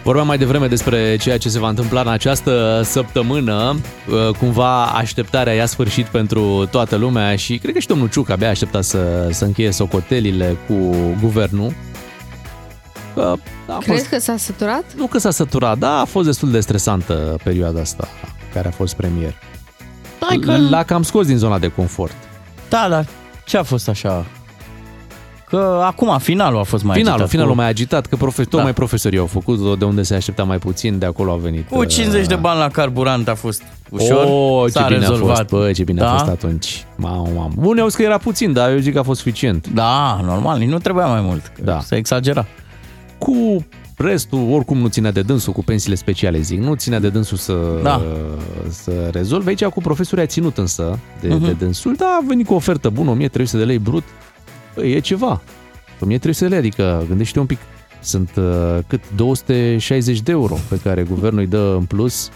Vorbeam 0.02 0.26
mai 0.26 0.38
devreme 0.38 0.66
despre 0.66 1.16
ceea 1.16 1.38
ce 1.38 1.48
se 1.48 1.58
va 1.58 1.68
întâmpla 1.68 2.00
în 2.00 2.08
această 2.08 2.80
săptămână. 2.84 3.76
Uh, 4.08 4.36
Cumva 4.38 4.84
așteptarea 4.84 5.52
i-a 5.52 5.66
sfârșit 5.66 6.06
pentru 6.06 6.68
toată 6.70 6.96
lumea 6.96 7.36
și 7.36 7.58
cred 7.58 7.74
că 7.74 7.80
și 7.80 7.86
domnul 7.86 8.08
Ciuc 8.08 8.30
abia 8.30 8.48
aștepta 8.48 8.80
să, 8.80 9.28
să 9.30 9.44
încheie 9.44 9.70
socotelile 9.70 10.56
cu 10.66 10.96
guvernul. 11.20 11.72
Că 13.20 13.72
a 13.72 13.78
Crezi 13.78 13.98
fost, 14.00 14.10
că 14.10 14.18
s-a 14.18 14.36
săturat? 14.36 14.84
nu 14.96 15.06
că 15.06 15.18
s-a 15.18 15.30
săturat, 15.30 15.78
dar 15.78 16.00
a 16.00 16.04
fost 16.04 16.26
destul 16.26 16.50
de 16.50 16.60
stresantă 16.60 17.36
perioada 17.44 17.80
asta 17.80 18.08
care 18.52 18.68
a 18.68 18.70
fost 18.70 18.94
premier. 18.94 19.34
Hai 20.20 20.36
că... 20.38 20.56
L-a 20.70 20.82
cam 20.82 21.02
scos 21.02 21.26
din 21.26 21.36
zona 21.36 21.58
de 21.58 21.68
confort. 21.68 22.14
Da, 22.68 22.86
dar 22.90 23.06
ce 23.46 23.56
a 23.56 23.62
fost 23.62 23.88
așa? 23.88 24.26
Că 25.48 25.82
acum 25.84 26.18
finalul 26.18 26.58
a 26.60 26.62
fost 26.62 26.82
mai 26.84 26.94
finalul, 26.96 27.12
agitat. 27.14 27.30
finalul 27.30 27.52
cu, 27.52 27.58
mai 27.58 27.68
agitat, 27.68 28.06
că 28.06 28.16
profe- 28.16 28.42
Da. 28.42 28.48
tocmai 28.48 28.72
profesorii 28.74 29.18
au 29.18 29.26
făcut 29.26 29.78
de 29.78 29.84
unde 29.84 30.02
se 30.02 30.14
aștepta 30.14 30.42
mai 30.42 30.58
puțin, 30.58 30.98
de 30.98 31.06
acolo 31.06 31.32
a 31.32 31.36
venit. 31.36 31.68
Cu 31.68 31.84
50 31.84 32.26
de 32.26 32.34
bani 32.34 32.58
la 32.58 32.68
carburant 32.68 33.28
a 33.28 33.34
fost 33.34 33.62
ușor. 33.90 34.24
Oh, 34.28 34.64
ce 34.64 34.70
s-a 34.70 34.86
bine 34.86 34.98
rezolvat. 34.98 35.30
a 35.30 35.34
fost, 35.34 35.48
bă, 35.48 35.72
ce 35.72 35.84
bine 35.84 36.00
da? 36.00 36.12
a 36.12 36.16
fost 36.16 36.30
atunci. 36.30 36.86
Mamă, 36.96 37.28
mamă. 37.34 37.52
Unii 37.56 37.80
au 37.82 37.86
zis 37.88 37.96
că 37.96 38.02
era 38.02 38.18
puțin, 38.18 38.52
dar 38.52 38.70
eu 38.70 38.78
zic 38.78 38.92
că 38.92 38.98
a 38.98 39.02
fost 39.02 39.18
suficient. 39.18 39.68
Da, 39.68 40.20
normal, 40.24 40.58
nici 40.58 40.68
nu 40.68 40.78
trebuia 40.78 41.06
mai 41.06 41.20
mult. 41.20 41.46
Că 41.56 41.62
Da. 41.62 41.80
Se 41.80 41.96
exagera. 41.96 42.46
Cu 43.20 43.66
restul, 43.96 44.50
oricum 44.52 44.78
nu 44.78 44.88
ținea 44.88 45.10
de 45.10 45.22
dânsul, 45.22 45.52
cu 45.52 45.64
pensiile 45.64 45.94
speciale, 45.94 46.40
zic, 46.40 46.58
nu 46.58 46.74
ținea 46.74 46.98
de 46.98 47.08
dânsul 47.08 47.36
să, 47.36 47.80
Da. 47.82 48.02
să 48.68 49.08
rezolve. 49.12 49.48
Aici 49.48 49.64
cu 49.64 49.80
profesorii 49.80 50.24
a 50.24 50.26
ținut 50.26 50.58
însă 50.58 50.98
de, 51.20 51.28
Mhm. 51.28 51.44
de 51.44 51.52
dânsul, 51.52 51.94
dar 51.94 52.08
a 52.08 52.24
venit 52.26 52.46
cu 52.46 52.52
o 52.52 52.56
ofertă 52.56 52.88
bună, 52.88 53.10
1300 53.10 53.58
de 53.58 53.64
lei 53.64 53.78
brut. 53.78 54.04
Băi, 54.74 54.92
e 54.92 54.98
ceva. 54.98 55.40
1300 56.00 56.44
de 56.44 56.50
lei, 56.50 56.58
adică 56.58 57.04
gândește 57.08 57.38
un 57.38 57.46
pic, 57.46 57.58
sunt 58.02 58.30
uh, 58.36 58.78
cât 58.86 59.00
260 59.16 60.20
de 60.20 60.30
euro 60.32 60.56
pe 60.68 60.78
care 60.82 61.02
guvernul 61.02 61.40
îi 61.40 61.46
dă 61.46 61.74
în 61.78 61.84
plus 61.84 62.30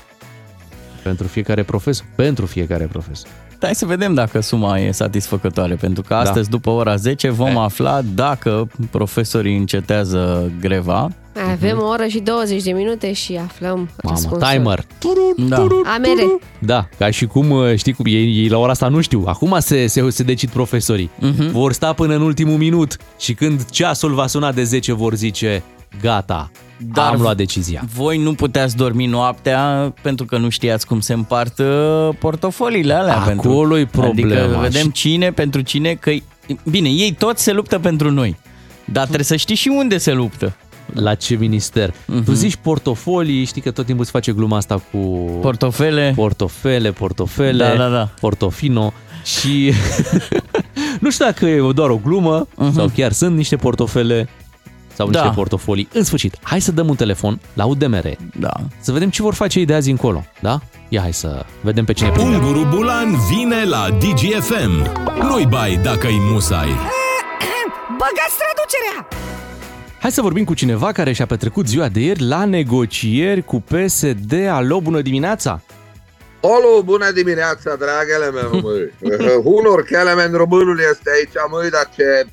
pentru 1.03 1.26
fiecare 1.26 1.62
profesor. 1.62 2.07
Pentru 2.14 2.47
fiecare 2.47 2.85
profesor. 2.85 3.28
Hai 3.64 3.74
să 3.74 3.86
vedem 3.86 4.14
dacă 4.14 4.40
suma 4.40 4.78
e 4.78 4.90
satisfăcătoare, 4.90 5.74
pentru 5.74 6.02
că 6.02 6.14
astăzi, 6.14 6.50
după 6.50 6.70
ora 6.70 6.96
10, 6.96 7.30
vom 7.30 7.56
afla 7.58 8.00
dacă 8.14 8.68
profesorii 8.90 9.56
încetează 9.56 10.50
greva. 10.60 11.10
Mai 11.34 11.52
avem 11.52 11.78
o 11.80 11.86
oră 11.86 12.06
și 12.06 12.18
20 12.18 12.62
de 12.62 12.72
minute 12.72 13.12
și 13.12 13.40
aflăm 13.44 13.76
Mamă, 13.76 13.88
răspunsul. 14.02 14.48
timer. 14.50 14.86
Da. 15.36 15.66
Amere. 15.94 16.38
Da, 16.58 16.88
ca 16.98 17.10
și 17.10 17.26
cum, 17.26 17.50
uh, 17.50 17.76
știi 17.76 17.92
cum, 17.92 18.04
ei, 18.08 18.36
ei 18.36 18.48
la 18.48 18.58
ora 18.58 18.70
asta 18.70 18.88
nu 18.88 19.00
știu. 19.00 19.24
Acum 19.26 19.56
se, 19.58 19.86
se, 19.86 20.10
se 20.10 20.22
decid 20.22 20.50
profesorii. 20.50 21.10
Mhm. 21.18 21.50
Vor 21.50 21.72
sta 21.72 21.92
până 21.92 22.14
în 22.14 22.20
ultimul 22.22 22.56
minut 22.56 22.96
și 23.18 23.34
când 23.34 23.70
ceasul 23.70 24.14
va 24.14 24.26
suna 24.26 24.52
de 24.52 24.62
10 24.62 24.92
vor 24.92 25.14
zice, 25.14 25.62
gata, 26.01 26.51
Dar 26.92 27.12
am 27.12 27.20
luat 27.20 27.36
decizia. 27.36 27.84
Voi 27.95 28.18
nu 28.18 28.34
puteți 28.34 28.76
dormi 28.76 29.07
noaptea 29.07 29.92
pentru 30.03 30.26
că 30.26 30.38
nu 30.38 30.49
știați 30.49 30.86
cum 30.86 31.01
se 31.01 31.12
împart 31.12 31.59
uh, 31.59 32.09
portofoliile 32.18 32.95
alea. 32.95 33.16
Acolo-i 33.16 33.86
pentru... 33.86 34.01
problema. 34.01 34.42
Adică 34.42 34.59
vedem 34.61 34.90
cine 34.90 35.30
pentru 35.30 35.61
cine, 35.61 35.95
că 35.95 36.11
bine, 36.70 36.88
ei 36.88 37.12
toți 37.12 37.42
se 37.42 37.53
luptă 37.53 37.78
pentru 37.78 38.11
noi. 38.11 38.36
Dar 38.84 39.03
trebuie 39.03 39.24
să 39.24 39.36
știi 39.36 39.55
și 39.55 39.68
unde 39.68 39.99
se 39.99 40.12
luptă. 40.12 40.57
La 40.92 41.14
ce 41.14 41.34
minister? 41.34 41.90
Uh-huh. 41.90 42.24
Tu 42.24 42.32
zici 42.32 42.57
portofolii, 42.57 43.45
știi 43.45 43.61
că 43.61 43.70
tot 43.70 43.86
timpul 43.86 44.05
se 44.05 44.11
face 44.11 44.32
gluma 44.32 44.57
asta 44.57 44.82
cu... 44.90 44.99
Portofele. 45.40 46.12
Portofele, 46.16 46.92
portofele, 46.92 47.64
Da, 47.64 47.74
da, 47.76 47.88
da. 47.88 48.09
portofino 48.20 48.92
și... 49.24 49.72
nu 51.01 51.11
știu 51.11 51.24
dacă 51.24 51.47
e 51.47 51.72
doar 51.74 51.90
o 51.90 51.97
glumă 51.97 52.47
uh-huh. 52.47 52.74
sau 52.74 52.90
chiar 52.95 53.12
sunt 53.12 53.36
niște 53.36 53.57
portofele 53.57 54.28
sau 54.95 55.07
niște 55.09 55.22
Da. 55.22 55.30
portofolii. 55.30 55.88
În 55.92 56.05
sfârșit, 56.05 56.36
hai 56.42 56.61
să 56.61 56.72
dăm 56.72 56.88
un 56.88 56.97
telefon 56.97 57.40
la 57.53 57.64
UDMR. 57.64 58.16
Da. 58.38 58.53
Să 58.80 58.92
vedem 58.92 59.11
ce 59.11 59.22
vor 59.22 59.34
face 59.34 59.59
ei 59.59 59.64
de 59.64 59.74
azi 59.74 59.90
încolo, 59.90 60.24
da? 60.40 60.61
Ia 60.88 61.01
hai 61.01 61.12
să 61.12 61.45
vedem 61.61 61.84
pe 61.84 61.92
cine 61.92 62.11
prindem. 62.11 62.45
Unguru 62.45 62.66
Bulan 62.76 63.16
vine 63.30 63.64
la 63.64 63.88
DGFM. 63.99 64.90
Nu-i 65.28 65.47
bai 65.47 65.80
dacă-i 65.82 66.18
musai. 66.20 66.68
Băgați 68.01 68.36
traducerea! 68.42 69.09
Hai 70.01 70.12
să 70.12 70.22
vorbim 70.22 70.45
cu 70.45 70.55
cineva 70.55 70.92
care 70.92 71.12
și-a 71.12 71.26
petrecut 71.26 71.66
ziua 71.68 71.88
de 71.88 72.01
ieri 72.01 72.22
la 72.22 72.45
negocieri 72.45 73.42
cu 73.45 73.61
PSD. 73.61 74.32
Alo, 74.49 74.80
bună 74.80 75.01
dimineața! 75.01 75.61
Olo, 76.40 76.82
bună 76.82 77.11
dimineața, 77.11 77.76
dragele 77.76 78.30
mele, 78.30 78.61
măi. 78.62 78.92
Hunor 79.47 79.82
Kelemen, 79.84 80.32
românul 80.32 80.78
este 80.90 81.11
aici, 81.16 81.32
măi, 81.51 81.70
dar 81.70 81.88
ce... 81.97 82.26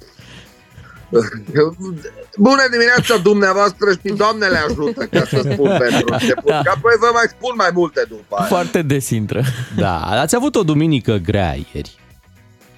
Bună 2.37 2.63
dimineața 2.71 3.17
dumneavoastră 3.17 3.91
și 3.91 4.13
Doamne 4.13 4.47
le 4.47 4.57
ajută, 4.57 5.05
ca 5.05 5.25
să 5.25 5.47
spun 5.51 5.77
pentru 5.79 6.05
început. 6.11 6.51
Da. 6.51 6.61
Că 6.61 6.71
apoi 6.75 6.93
vă 6.99 7.09
mai 7.13 7.25
spun 7.27 7.53
mai 7.55 7.69
multe 7.73 8.05
după 8.07 8.35
aia. 8.35 8.47
Foarte 8.47 8.81
desintră. 8.81 9.43
Da, 9.75 9.99
ați 9.99 10.35
avut 10.35 10.55
o 10.55 10.63
duminică 10.63 11.19
grea 11.25 11.55
ieri. 11.73 11.99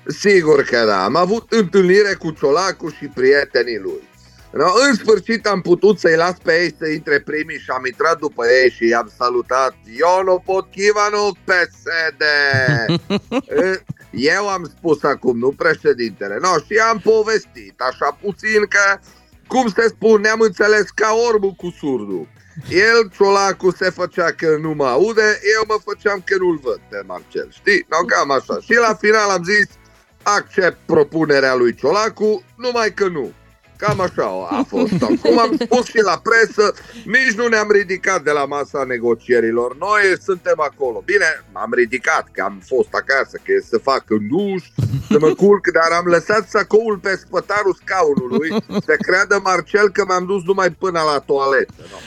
Sigur 0.05 0.63
că 0.63 0.83
da. 0.85 1.03
Am 1.03 1.15
avut 1.15 1.51
întâlnire 1.51 2.13
cu 2.19 2.31
Ciolacu 2.31 2.89
și 2.89 3.05
prietenii 3.05 3.79
lui. 3.83 4.11
No, 4.51 4.65
în 4.87 4.95
sfârșit 4.95 5.45
am 5.45 5.61
putut 5.61 5.99
să-i 5.99 6.15
las 6.15 6.35
pe 6.43 6.61
ei 6.61 6.75
să 6.79 6.87
intre 6.87 7.19
primii 7.19 7.57
și 7.57 7.69
am 7.69 7.85
intrat 7.85 8.19
după 8.19 8.43
ei 8.45 8.69
și 8.69 8.87
i-am 8.87 9.11
salutat. 9.17 9.75
Iono 9.97 10.41
Potkivanu, 10.45 11.31
PSD! 11.45 12.23
Eu 14.13 14.49
am 14.49 14.71
spus 14.77 15.03
acum, 15.03 15.37
nu 15.37 15.51
președintele. 15.51 16.37
No, 16.41 16.57
și 16.65 16.77
am 16.89 16.99
povestit, 16.99 17.73
așa 17.77 18.17
puțin 18.21 18.65
că, 18.69 18.99
cum 19.47 19.67
se 19.69 19.87
spune, 19.87 20.21
ne-am 20.21 20.39
înțeles 20.39 20.89
ca 20.89 21.15
orbul 21.31 21.51
cu 21.51 21.75
surdul. 21.79 22.27
El, 22.69 23.09
Ciolacu, 23.15 23.71
se 23.71 23.89
făcea 23.89 24.31
că 24.31 24.57
nu 24.61 24.73
mă 24.73 24.85
aude, 24.85 25.39
eu 25.55 25.63
mă 25.67 25.77
făceam 25.83 26.21
că 26.25 26.35
nu-l 26.37 26.59
văd 26.63 26.79
pe 26.89 27.01
Marcel, 27.05 27.47
știi? 27.51 27.85
No, 27.89 27.97
cam 28.05 28.31
așa. 28.31 28.59
Și 28.61 28.73
la 28.73 28.93
final 28.93 29.29
am 29.29 29.43
zis, 29.43 29.67
accept 30.23 30.77
propunerea 30.85 31.55
lui 31.55 31.75
Ciolacu, 31.75 32.43
numai 32.55 32.93
că 32.93 33.07
nu. 33.07 33.33
Cam 33.77 33.99
așa 33.99 34.47
a 34.49 34.63
fost. 34.67 34.93
Cum 35.21 35.39
am 35.39 35.57
spus 35.59 35.85
și 35.85 36.01
la 36.01 36.21
presă, 36.23 36.73
nici 37.05 37.35
nu 37.35 37.47
ne-am 37.47 37.71
ridicat 37.71 38.23
de 38.23 38.31
la 38.31 38.45
masa 38.45 38.83
negocierilor. 38.83 39.77
Noi 39.77 40.01
suntem 40.23 40.59
acolo. 40.59 41.01
Bine, 41.05 41.43
am 41.51 41.73
ridicat, 41.73 42.27
că 42.31 42.41
am 42.41 42.61
fost 42.65 42.93
acasă, 42.93 43.37
că 43.43 43.51
e 43.51 43.65
să 43.69 43.77
fac 43.77 44.03
în 44.07 44.27
duș, 44.27 44.63
să 45.09 45.19
mă 45.19 45.33
culc, 45.33 45.67
dar 45.67 45.91
am 45.99 46.05
lăsat 46.05 46.49
sacoul 46.49 46.97
pe 46.97 47.15
spătarul 47.15 47.77
scaunului 47.81 48.49
să 48.69 48.95
creadă 49.01 49.39
Marcel 49.43 49.89
că 49.89 50.03
m-am 50.07 50.25
dus 50.25 50.43
numai 50.43 50.69
până 50.69 51.01
la 51.13 51.19
toaletă. 51.19 51.73
No. 51.91 51.97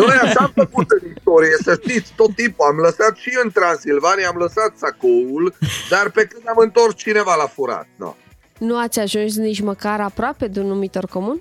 Noi 0.00 0.16
așa 0.22 0.40
am 0.40 0.52
făcut 0.54 0.90
în 0.90 1.12
istorie, 1.16 1.56
să 1.62 1.78
știți, 1.82 2.12
tot 2.16 2.34
timpul. 2.34 2.66
Am 2.66 2.76
lăsat 2.76 3.16
și 3.16 3.38
în 3.42 3.50
Transilvania, 3.50 4.28
am 4.28 4.36
lăsat 4.36 4.72
sacoul, 4.76 5.54
dar 5.90 6.10
pe 6.10 6.24
când 6.24 6.42
am 6.46 6.58
întors 6.58 6.94
cineva 6.96 7.34
l-a 7.34 7.46
furat. 7.46 7.88
No. 7.96 8.14
Nu 8.60 8.78
ați 8.78 8.98
ajuns 8.98 9.36
nici 9.36 9.60
măcar 9.60 10.00
aproape 10.00 10.46
de 10.46 10.60
un 10.60 10.66
numitor 10.66 11.06
comun? 11.06 11.40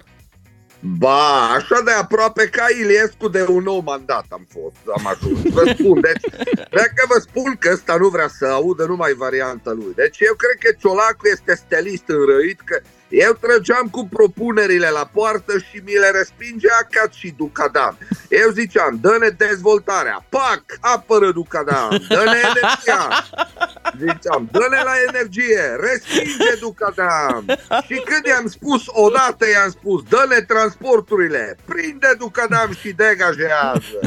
Ba, 0.80 1.50
așa 1.56 1.82
de 1.86 1.92
aproape 1.92 2.50
ca 2.50 2.66
Iliescu 2.82 3.28
de 3.28 3.46
un 3.50 3.64
nou 3.64 3.82
mandat 3.86 4.26
am 4.30 4.48
fost, 4.50 4.98
am 4.98 5.08
ajuns. 5.08 5.54
Vă 5.54 5.74
spun, 5.78 6.00
deci, 6.02 6.26
dacă 6.56 7.02
vă 7.08 7.20
spun 7.20 7.56
că 7.60 7.70
ăsta 7.74 7.96
nu 7.96 8.08
vrea 8.08 8.28
să 8.28 8.46
audă 8.46 8.86
numai 8.86 9.14
varianta 9.14 9.72
lui. 9.72 9.94
Deci 9.96 10.20
eu 10.20 10.34
cred 10.36 10.56
că 10.60 10.78
Ciolacu 10.80 11.28
este 11.32 11.56
stelist 11.56 12.04
înrăit, 12.08 12.60
că 12.62 12.82
eu 13.10 13.34
trăgeam 13.34 13.88
cu 13.92 14.08
propunerile 14.12 14.90
la 14.90 15.10
poartă 15.14 15.58
și 15.58 15.82
mi 15.86 15.94
le 15.94 16.10
respingea 16.10 16.88
ca 16.92 17.10
și 17.12 17.34
Ducadam. 17.38 17.98
Eu 18.30 18.50
ziceam, 18.50 18.98
dă-ne 19.02 19.30
dezvoltarea, 19.30 20.26
pac, 20.30 20.64
apără 20.80 21.32
Ducadam, 21.32 21.90
dă-ne 22.08 22.38
energia. 22.50 23.26
Ziceam, 23.98 24.50
dă-ne 24.52 24.82
la 24.84 24.94
energie, 25.08 25.62
respinge 25.80 26.56
Ducadam. 26.60 27.46
Și 27.86 28.02
când 28.06 28.26
i-am 28.26 28.48
spus 28.48 28.84
odată, 28.86 29.50
i-am 29.50 29.70
spus, 29.70 30.04
dă-ne 30.10 30.42
transporturile, 30.42 31.58
prinde 31.66 32.16
Ducadam 32.18 32.74
și 32.74 32.92
degajează. 32.92 34.00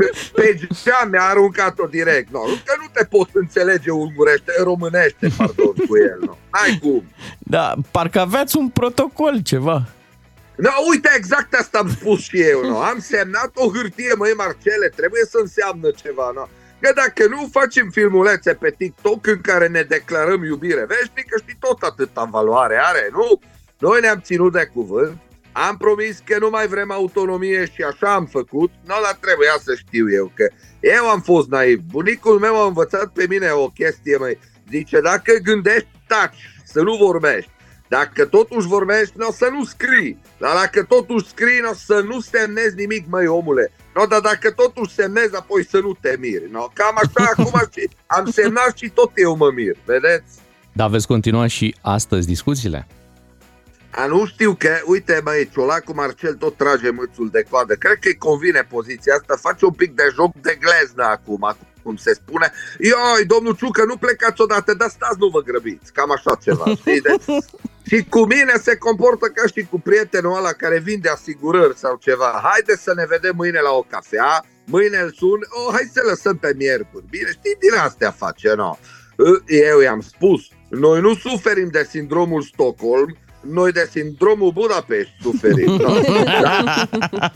Pe, 0.00 0.10
pe 0.34 0.58
geam 0.82 1.08
mi-a 1.10 1.22
aruncat-o 1.22 1.86
direct. 1.86 2.30
No, 2.30 2.40
că 2.40 2.74
nu 2.78 2.86
te 2.92 3.04
pot 3.04 3.28
înțelege 3.32 3.90
ungurește, 3.90 4.52
românește, 4.62 5.28
pardon, 5.36 5.74
cu 5.88 5.96
el. 5.96 6.18
No. 6.20 6.36
Ai 6.50 6.78
cum. 6.82 7.04
Da, 7.38 7.74
parcă 7.90 8.20
aveați 8.20 8.56
un 8.56 8.68
protocol, 8.68 9.40
ceva. 9.42 9.88
No, 10.56 10.70
uite, 10.90 11.10
exact 11.16 11.54
asta 11.54 11.78
am 11.78 11.90
spus 11.90 12.20
și 12.20 12.40
eu. 12.40 12.64
No. 12.68 12.78
Am 12.78 12.98
semnat 12.98 13.50
o 13.54 13.70
hârtie, 13.70 14.14
măi, 14.16 14.32
Marcele, 14.36 14.88
trebuie 14.96 15.24
să 15.24 15.38
înseamnă 15.40 15.90
ceva. 15.90 16.30
No. 16.34 16.46
Că 16.80 16.92
dacă 16.94 17.28
nu 17.28 17.48
facem 17.52 17.90
filmulețe 17.90 18.54
pe 18.54 18.74
TikTok 18.78 19.26
în 19.26 19.40
care 19.40 19.68
ne 19.68 19.82
declarăm 19.82 20.44
iubire 20.44 20.84
veșnică, 20.88 21.38
știi, 21.38 21.56
tot 21.60 21.82
atâta 21.82 22.28
valoare 22.30 22.80
are, 22.82 23.08
nu? 23.12 23.40
Noi 23.78 24.00
ne-am 24.00 24.20
ținut 24.20 24.52
de 24.52 24.70
cuvânt, 24.74 25.18
am 25.68 25.76
promis 25.76 26.22
că 26.24 26.38
nu 26.38 26.50
mai 26.50 26.66
vrem 26.66 26.90
autonomie 26.90 27.64
și 27.64 27.82
așa 27.82 28.14
am 28.14 28.26
făcut, 28.26 28.70
nu, 28.86 28.94
dar 29.02 29.18
trebuia 29.20 29.56
să 29.62 29.74
știu 29.74 30.12
eu 30.12 30.32
că 30.34 30.46
eu 30.80 31.08
am 31.08 31.20
fost 31.20 31.48
naiv. 31.48 31.80
Bunicul 31.80 32.38
meu 32.38 32.62
a 32.62 32.66
învățat 32.66 33.08
pe 33.12 33.26
mine 33.28 33.50
o 33.50 33.68
chestie, 33.68 34.16
mai 34.16 34.38
zice, 34.70 35.00
dacă 35.00 35.32
gândești, 35.42 35.88
taci, 36.06 36.54
să 36.64 36.82
nu 36.82 36.96
vorbești. 36.96 37.50
Dacă 37.88 38.24
totuși 38.24 38.66
vorbești, 38.66 39.14
nu 39.16 39.26
o 39.28 39.32
să 39.32 39.48
nu 39.52 39.64
scrii. 39.64 40.18
Dar 40.38 40.54
dacă 40.54 40.82
totuși 40.82 41.28
scrii, 41.28 41.60
nu 41.62 41.70
o 41.70 41.74
să 41.74 42.04
nu 42.06 42.20
semnezi 42.20 42.74
nimic, 42.76 43.06
măi, 43.08 43.26
omule. 43.26 43.72
No, 43.94 44.06
dar 44.06 44.20
dacă 44.20 44.50
totuși 44.50 44.94
semnezi, 44.94 45.36
apoi 45.36 45.64
să 45.64 45.78
nu 45.78 45.96
te 46.00 46.16
miri. 46.18 46.48
No? 46.50 46.68
Cam 46.72 46.94
așa 46.94 47.30
acum 47.36 47.60
și 47.72 47.88
am 48.06 48.30
semnat 48.30 48.76
și 48.76 48.88
tot 48.88 49.10
eu 49.14 49.36
mă 49.36 49.50
mir, 49.54 49.76
vedeți? 49.84 50.38
Dar 50.72 50.88
veți 50.88 51.06
continua 51.06 51.46
și 51.46 51.74
astăzi 51.80 52.26
discuțiile? 52.26 52.86
A, 53.90 54.06
nu 54.06 54.26
știu 54.26 54.54
că, 54.58 54.80
uite 54.84 55.20
băi, 55.22 55.48
Ciolacu 55.52 55.94
Marcel 55.94 56.34
tot 56.34 56.56
trage 56.56 56.90
mâțul 56.90 57.28
de 57.32 57.46
coadă. 57.50 57.74
Cred 57.74 57.92
că 57.92 58.08
îi 58.08 58.16
convine 58.16 58.66
poziția 58.70 59.14
asta, 59.14 59.36
face 59.36 59.64
un 59.64 59.72
pic 59.72 59.94
de 59.94 60.08
joc 60.14 60.32
de 60.40 60.58
gleznă 60.60 61.04
acum, 61.04 61.56
cum 61.82 61.96
se 61.96 62.14
spune. 62.14 62.52
Ioi, 62.78 63.24
domnul 63.26 63.56
Ciucă, 63.56 63.84
nu 63.84 63.96
plecați 63.96 64.40
odată, 64.40 64.74
dar 64.74 64.88
stați, 64.88 65.16
nu 65.18 65.28
vă 65.28 65.40
grăbiți. 65.40 65.92
Cam 65.92 66.10
așa 66.10 66.38
ceva, 66.42 66.64
știi? 66.80 67.00
De... 67.00 67.14
Și 67.86 68.04
cu 68.08 68.20
mine 68.20 68.52
se 68.62 68.76
comportă 68.76 69.26
ca 69.26 69.46
și 69.54 69.66
cu 69.70 69.80
prietenul 69.80 70.36
ăla 70.36 70.52
care 70.52 70.78
vinde 70.78 71.08
asigurări 71.08 71.76
sau 71.76 71.96
ceva. 72.00 72.40
Haide 72.42 72.76
să 72.76 72.92
ne 72.94 73.04
vedem 73.08 73.36
mâine 73.36 73.60
la 73.60 73.70
o 73.70 73.82
cafea, 73.82 74.44
mâine 74.64 74.98
îl 74.98 75.12
sun, 75.12 75.38
oh, 75.48 75.72
hai 75.72 75.90
să 75.92 76.02
lăsăm 76.08 76.36
pe 76.36 76.54
miercuri. 76.56 77.04
Bine, 77.10 77.30
știi, 77.30 77.56
din 77.60 77.78
astea 77.78 78.10
face, 78.10 78.54
no? 78.54 78.78
Eu 79.46 79.80
i-am 79.80 80.00
spus, 80.00 80.40
noi 80.68 81.00
nu 81.00 81.14
suferim 81.14 81.68
de 81.68 81.86
sindromul 81.90 82.42
Stockholm, 82.42 83.16
noi 83.40 83.72
de 83.72 83.88
sindromul 83.90 84.52
Budapest 84.52 85.08
suferim. 85.22 85.76
Da? 85.76 86.88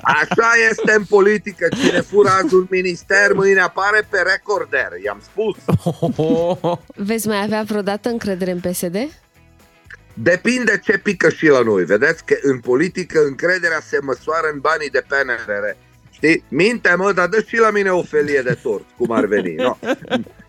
Așa 0.02 0.50
este 0.70 0.92
în 0.96 1.04
politică. 1.04 1.68
Cine 1.80 2.00
fură 2.00 2.28
azi 2.28 2.54
un 2.54 2.66
minister, 2.70 3.32
mâine 3.32 3.60
apare 3.60 4.06
pe 4.10 4.18
recorder. 4.32 4.88
I-am 5.04 5.22
spus. 5.22 5.56
Veți 6.94 7.26
mai 7.26 7.42
avea 7.42 7.62
vreodată 7.62 8.08
încredere 8.08 8.50
în 8.50 8.60
PSD? 8.60 8.96
Depinde 10.14 10.80
ce 10.84 10.98
pică 10.98 11.28
și 11.28 11.46
la 11.46 11.60
noi. 11.60 11.84
Vedeți 11.84 12.24
că 12.24 12.34
în 12.42 12.58
politică 12.60 13.20
încrederea 13.26 13.80
se 13.88 13.98
măsoară 14.02 14.46
în 14.52 14.60
banii 14.60 14.90
de 14.90 15.04
PNRR. 15.08 15.64
Știi? 16.10 16.44
Minte, 16.48 16.94
mă, 16.96 17.12
dar 17.12 17.28
dă 17.28 17.42
și 17.46 17.56
la 17.56 17.70
mine 17.70 17.90
o 17.90 18.02
felie 18.02 18.40
de 18.44 18.58
tort, 18.62 18.84
cum 18.96 19.10
ar 19.10 19.26
veni. 19.26 19.54
No? 19.54 19.76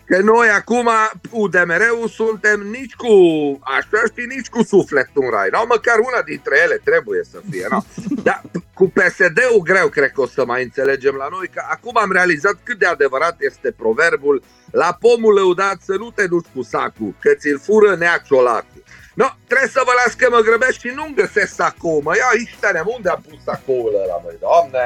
Că 0.06 0.22
noi 0.22 0.48
acum, 0.50 0.90
UDMR-ul, 1.32 2.08
suntem 2.08 2.60
nici 2.62 2.94
cu 2.94 3.14
așa 3.62 4.04
și 4.16 4.26
nici 4.36 4.50
cu 4.50 4.64
suflet 4.64 5.10
în 5.14 5.30
rai. 5.30 5.50
No? 5.52 5.66
Măcar 5.68 5.98
una 6.00 6.22
dintre 6.26 6.56
ele 6.64 6.82
trebuie 6.84 7.24
să 7.32 7.40
fie. 7.50 7.68
No? 7.70 7.80
Dar 8.24 8.42
cu 8.74 8.88
PSD-ul 8.88 9.62
greu 9.64 9.88
cred 9.88 10.12
că 10.12 10.22
o 10.22 10.28
să 10.28 10.46
mai 10.46 10.64
înțelegem 10.64 11.16
la 11.16 11.28
noi, 11.32 11.48
că 11.54 11.62
acum 11.70 11.98
am 11.98 12.12
realizat 12.12 12.58
cât 12.64 12.80
de 12.80 12.86
adevărat 12.86 13.36
este 13.40 13.72
proverbul 13.72 14.44
la 14.72 14.98
pomul 15.00 15.34
lăudat 15.34 15.78
să 15.82 15.96
nu 15.98 16.12
te 16.12 16.28
duci 16.28 16.46
cu 16.56 16.62
sacul, 16.62 17.16
că 17.20 17.34
ți-l 17.34 17.60
fură 17.60 17.96
neaciolacul. 17.96 18.84
No, 19.22 19.28
trebuie 19.48 19.70
să 19.78 19.82
vă 19.86 19.92
las 20.06 20.14
că 20.14 20.28
mă 20.32 20.42
grăbesc 20.48 20.80
și 20.80 20.92
nu-mi 20.96 21.16
găsesc 21.16 21.54
sacoul, 21.54 22.02
mă. 22.04 22.12
Ia 22.16 22.28
aici, 22.34 22.54
unde 22.96 23.10
am 23.10 23.22
pus 23.30 23.40
sacoul 23.44 23.94
ăla, 24.04 24.18
măi, 24.24 24.38
doamne? 24.46 24.84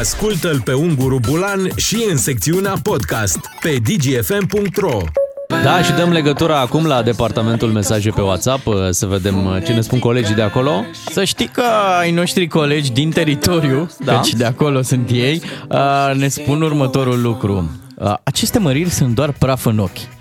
Ascultă-l 0.00 0.60
pe 0.60 0.72
Unguru 0.72 1.18
Bulan 1.28 1.70
și 1.76 2.06
în 2.10 2.16
secțiunea 2.16 2.74
podcast 2.82 3.38
pe 3.60 3.76
dgfm.ro 3.86 4.98
Da, 5.62 5.82
și 5.82 5.92
dăm 5.92 6.10
legătura 6.12 6.58
acum 6.60 6.86
la 6.86 7.02
departamentul 7.02 7.68
mesaje 7.68 8.10
pe 8.10 8.20
WhatsApp 8.20 8.62
să 8.90 9.06
vedem 9.06 9.62
ce 9.64 9.72
ne 9.72 9.80
spun 9.80 9.98
colegii 9.98 10.34
de 10.34 10.42
acolo. 10.42 10.84
Să 11.10 11.24
știi 11.24 11.48
că 11.48 11.64
ai 11.98 12.10
noștri 12.10 12.46
colegi 12.48 12.92
din 12.92 13.10
teritoriu, 13.10 13.90
da? 13.98 14.12
deci 14.12 14.32
de 14.32 14.44
acolo 14.44 14.82
sunt 14.82 15.10
ei, 15.10 15.42
ne 16.14 16.28
spun 16.28 16.62
următorul 16.62 17.20
lucru. 17.20 17.70
Aceste 18.22 18.58
măriri 18.58 18.90
sunt 18.90 19.14
doar 19.14 19.32
praf 19.38 19.64
în 19.64 19.78
ochi. 19.78 20.19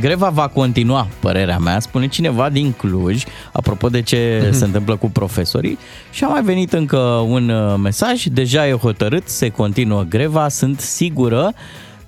Greva 0.00 0.28
va 0.28 0.48
continua, 0.48 1.08
părerea 1.20 1.58
mea, 1.58 1.80
spune 1.80 2.08
cineva 2.08 2.50
din 2.50 2.72
Cluj, 2.72 3.24
apropo 3.52 3.88
de 3.88 4.02
ce 4.02 4.38
mm-hmm. 4.38 4.50
se 4.50 4.64
întâmplă 4.64 4.96
cu 4.96 5.10
profesorii. 5.10 5.78
Și 6.10 6.24
a 6.24 6.28
mai 6.28 6.42
venit 6.42 6.72
încă 6.72 6.98
un 7.28 7.48
uh, 7.48 7.74
mesaj, 7.82 8.24
deja 8.24 8.68
e 8.68 8.72
hotărât, 8.72 9.28
se 9.28 9.48
continuă 9.48 10.02
greva, 10.02 10.48
sunt 10.48 10.80
sigură 10.80 11.54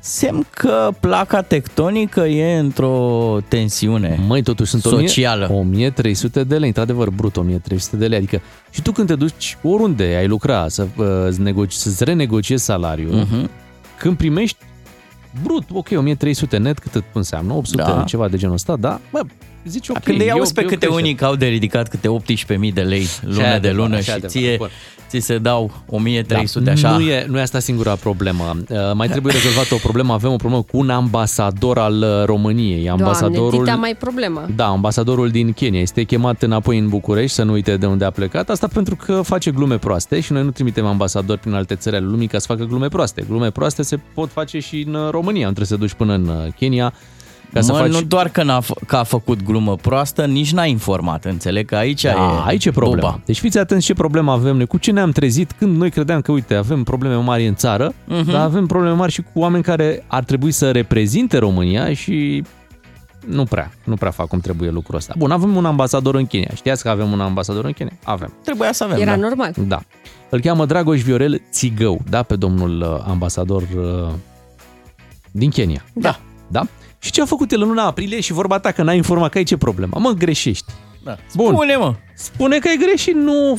semn 0.06 0.46
că 0.50 0.90
placa 1.00 1.42
tectonică 1.42 2.20
e 2.20 2.58
într-o 2.58 3.38
tensiune 3.48 4.20
Măi, 4.26 4.42
totuși 4.42 4.70
sunt 4.70 4.82
socială. 4.82 5.48
1300 5.52 6.44
de 6.44 6.56
lei, 6.56 6.68
într-adevăr, 6.68 7.10
brut 7.10 7.36
1300 7.36 7.96
de 7.96 8.06
lei. 8.06 8.18
Adică 8.18 8.40
și 8.70 8.82
tu 8.82 8.92
când 8.92 9.08
te 9.08 9.14
duci 9.14 9.58
oriunde 9.62 10.04
ai 10.18 10.26
lucra 10.26 10.68
să, 10.68 10.86
uh, 10.96 11.34
negoci, 11.36 11.72
să-ți 11.72 12.04
renegociezi 12.04 12.64
salariul, 12.64 13.26
uh-huh. 13.26 13.50
când 13.98 14.16
primești 14.16 14.56
brut, 15.42 15.64
ok, 15.72 15.88
1300 15.90 16.56
net, 16.56 16.78
cât 16.78 17.04
înseamnă? 17.12 17.52
800, 17.52 17.82
da. 17.82 18.02
ceva 18.06 18.28
de 18.28 18.36
genul 18.36 18.54
ăsta, 18.54 18.76
da? 18.76 19.00
Bă, 19.10 19.20
zici 19.64 19.88
ok. 19.88 19.98
Când 20.02 20.20
îi 20.20 20.30
auzi 20.30 20.52
pe 20.52 20.64
câte 20.64 20.86
unii 20.86 21.14
că 21.14 21.24
au 21.24 21.34
de 21.34 21.46
ridicat 21.46 21.88
câte 21.88 22.08
18.000 22.08 22.72
de 22.72 22.80
lei 22.80 23.06
lună 23.22 23.58
de 23.60 23.70
lună 23.70 24.00
și 24.00 24.20
ție 24.26 24.58
ți 25.18 25.26
se 25.26 25.38
dau 25.38 25.70
1300 25.86 26.64
da, 26.64 26.72
așa. 26.72 26.96
Nu 26.96 27.00
e, 27.00 27.26
nu 27.28 27.38
e 27.38 27.40
asta 27.40 27.58
singura 27.58 27.94
problemă. 27.94 28.56
Uh, 28.68 28.76
mai 28.94 29.08
trebuie 29.08 29.32
rezolvată 29.42 29.74
o 29.74 29.76
problemă. 29.76 30.12
Avem 30.12 30.32
o 30.32 30.36
problemă 30.36 30.62
cu 30.62 30.76
un 30.78 30.90
ambasador 30.90 31.78
al 31.78 32.02
uh, 32.02 32.24
României. 32.24 32.88
Ambasadorul, 32.88 33.50
Doamne, 33.50 33.74
mai 33.74 33.96
problemă. 33.98 34.46
Da, 34.56 34.66
ambasadorul 34.66 35.28
din 35.28 35.52
Kenya 35.52 35.80
este 35.80 36.02
chemat 36.02 36.42
înapoi 36.42 36.78
în 36.78 36.88
București, 36.88 37.34
să 37.34 37.42
nu 37.42 37.52
uite 37.52 37.76
de 37.76 37.86
unde 37.86 38.04
a 38.04 38.10
plecat. 38.10 38.50
Asta 38.50 38.66
pentru 38.66 38.96
că 38.96 39.20
face 39.22 39.50
glume 39.50 39.78
proaste 39.78 40.20
și 40.20 40.32
noi 40.32 40.42
nu 40.42 40.50
trimitem 40.50 40.86
ambasadori 40.86 41.40
prin 41.40 41.52
alte 41.52 41.74
țări 41.74 41.96
ale 41.96 42.06
lumii 42.06 42.26
ca 42.26 42.38
să 42.38 42.46
facă 42.48 42.64
glume 42.64 42.88
proaste. 42.88 43.24
Glume 43.28 43.50
proaste 43.50 43.82
se 43.82 43.98
pot 44.14 44.30
face 44.30 44.58
și 44.58 44.84
în 44.86 45.08
România. 45.10 45.46
Nu 45.46 45.52
trebuie 45.52 45.66
să 45.66 45.76
duci 45.76 45.92
până 45.92 46.14
în 46.14 46.26
uh, 46.28 46.52
Kenya 46.58 46.92
ca 47.54 47.60
să 47.60 47.72
mă, 47.72 47.78
faci... 47.78 47.90
nu 47.90 48.00
doar 48.00 48.28
că, 48.28 48.42
n-a, 48.42 48.62
că 48.86 48.96
a 48.96 49.02
făcut 49.02 49.42
glumă 49.42 49.76
proastă, 49.76 50.24
nici 50.24 50.52
n-a 50.52 50.64
informat. 50.64 51.24
Înțeleg 51.24 51.66
că 51.66 51.76
aici 51.76 52.02
da, 52.02 52.10
e 52.10 52.14
aici 52.46 52.64
e 52.64 52.70
problema. 52.70 53.08
Boba. 53.08 53.20
Deci 53.24 53.38
fiți 53.38 53.58
atenți 53.58 53.84
ce 53.84 53.94
problemă 53.94 54.32
avem 54.32 54.56
noi. 54.56 54.66
Cu 54.66 54.76
ce 54.76 54.90
ne-am 54.90 55.10
trezit 55.10 55.52
când 55.52 55.76
noi 55.76 55.90
credeam 55.90 56.20
că, 56.20 56.32
uite, 56.32 56.54
avem 56.54 56.82
probleme 56.82 57.14
mari 57.14 57.46
în 57.46 57.54
țară, 57.54 57.92
uh-huh. 57.92 58.24
dar 58.26 58.40
avem 58.40 58.66
probleme 58.66 58.94
mari 58.94 59.12
și 59.12 59.22
cu 59.32 59.40
oameni 59.40 59.62
care 59.62 60.04
ar 60.06 60.24
trebui 60.24 60.50
să 60.50 60.70
reprezinte 60.70 61.38
România 61.38 61.94
și 61.94 62.44
nu 63.26 63.44
prea, 63.44 63.70
nu 63.84 63.94
prea 63.94 64.10
fac 64.10 64.28
cum 64.28 64.40
trebuie 64.40 64.70
lucrul 64.70 64.96
ăsta. 64.96 65.14
Bun, 65.18 65.30
avem 65.30 65.56
un 65.56 65.64
ambasador 65.64 66.14
în 66.14 66.26
Kenya. 66.26 66.48
Știați 66.54 66.82
că 66.82 66.88
avem 66.88 67.12
un 67.12 67.20
ambasador 67.20 67.64
în 67.64 67.72
Kenya? 67.72 67.92
Avem. 68.04 68.32
Trebuia 68.44 68.72
să 68.72 68.84
avem, 68.84 69.00
Era 69.00 69.10
da. 69.10 69.16
normal. 69.16 69.52
Da. 69.66 69.80
Îl 70.30 70.40
cheamă 70.40 70.66
Dragoș 70.66 71.02
Viorel 71.02 71.42
Țigău, 71.50 72.00
da, 72.08 72.22
pe 72.22 72.36
domnul 72.36 72.80
uh, 72.80 73.04
ambasador 73.08 73.62
uh, 73.62 74.12
din 75.30 75.50
Kenya. 75.50 75.84
Da. 75.92 76.18
Da? 76.48 76.66
Și 77.04 77.10
ce 77.10 77.22
a 77.22 77.24
făcut 77.24 77.52
el 77.52 77.62
în 77.62 77.68
luna 77.68 77.84
aprilie 77.84 78.20
și 78.20 78.32
vorba 78.32 78.58
ta 78.58 78.70
că 78.70 78.82
n-ai 78.82 78.96
informat 78.96 79.30
că 79.30 79.38
ai 79.38 79.44
ce 79.44 79.56
problemă? 79.56 79.96
Mă, 79.98 80.10
greșești. 80.10 80.72
Da. 81.02 81.16
Bun. 81.34 81.54
Spune, 81.54 81.76
mă. 81.76 81.94
Spune 82.14 82.58
că 82.58 82.68
ai 82.68 82.76
greșit, 82.86 83.14
nu 83.14 83.58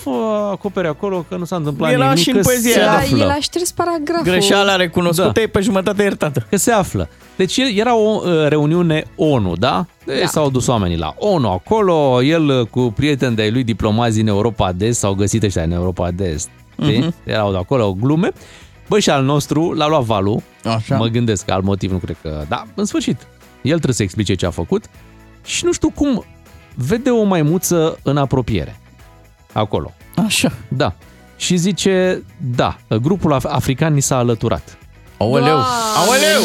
acopere 0.52 0.88
acolo, 0.88 1.26
că 1.30 1.36
nu 1.36 1.46
s-a 1.46 1.56
întâmplat 1.56 1.92
Era 1.92 2.04
nimic. 2.04 2.24
și 2.24 2.30
în 2.30 2.42
poezie. 2.42 2.72
se 2.72 2.80
află. 2.80 3.18
El 3.18 3.30
a 3.30 3.38
șters 3.40 3.72
paragraful. 3.72 4.32
Greșeala 4.32 4.76
recunoscută 4.76 5.32
da. 5.34 5.42
e 5.42 5.48
pe 5.48 5.60
jumătate 5.60 6.02
iertată. 6.02 6.46
Că 6.50 6.58
se 6.58 6.72
află. 6.72 7.10
Deci 7.36 7.58
era 7.58 7.96
o 7.96 8.22
uh, 8.24 8.48
reuniune 8.48 9.04
ONU, 9.16 9.56
da? 9.56 9.86
Deci 10.06 10.20
da. 10.20 10.28
s-au 10.28 10.50
dus 10.50 10.68
oamenii 10.68 10.98
la 10.98 11.14
ONU 11.18 11.50
acolo, 11.50 12.24
el 12.24 12.50
uh, 12.50 12.68
cu 12.68 12.94
prieteni 12.96 13.36
de 13.36 13.50
lui 13.52 13.64
diplomați 13.64 14.16
din 14.16 14.28
Europa 14.28 14.72
de 14.72 14.86
Est, 14.86 15.00
s-au 15.00 15.14
găsit 15.14 15.44
ăștia 15.44 15.64
în 15.64 15.72
Europa 15.72 16.12
de 16.12 16.26
Est. 16.26 16.50
Uh-huh. 16.50 17.10
Erau 17.24 17.52
de 17.52 17.58
acolo 17.58 17.94
glume. 18.00 18.32
Băi, 18.90 19.02
și 19.02 19.10
al 19.10 19.24
nostru 19.24 19.72
l-a 19.72 19.88
luat 19.88 20.04
valul. 20.04 20.42
Așa. 20.64 20.98
Mă 20.98 21.08
gândesc 21.08 21.46
că 21.46 21.52
al 21.52 21.62
motiv 21.62 21.92
nu 21.92 21.98
cred 21.98 22.18
că... 22.22 22.44
Da, 22.48 22.64
în 22.76 22.86
sfârșit. 22.86 23.28
El 23.66 23.74
trebuie 23.76 23.94
să 23.96 24.04
explice 24.04 24.34
ce 24.34 24.46
a 24.46 24.50
făcut 24.50 24.86
și 25.46 25.66
nu 25.66 25.72
știu 25.72 25.90
cum 25.90 26.24
vede 26.76 27.10
o 27.10 27.24
maimuță 27.24 27.98
în 28.04 28.18
apropiere. 28.18 28.80
Acolo. 29.54 29.94
Așa. 30.26 30.52
Da. 30.68 30.94
Și 31.38 31.56
zice, 31.56 32.24
da, 32.54 32.78
grupul 33.02 33.34
african 33.34 33.94
ni 33.94 34.02
s-a 34.02 34.18
alăturat. 34.18 34.78
Aoleu! 35.18 35.58
Aoleu! 35.96 36.42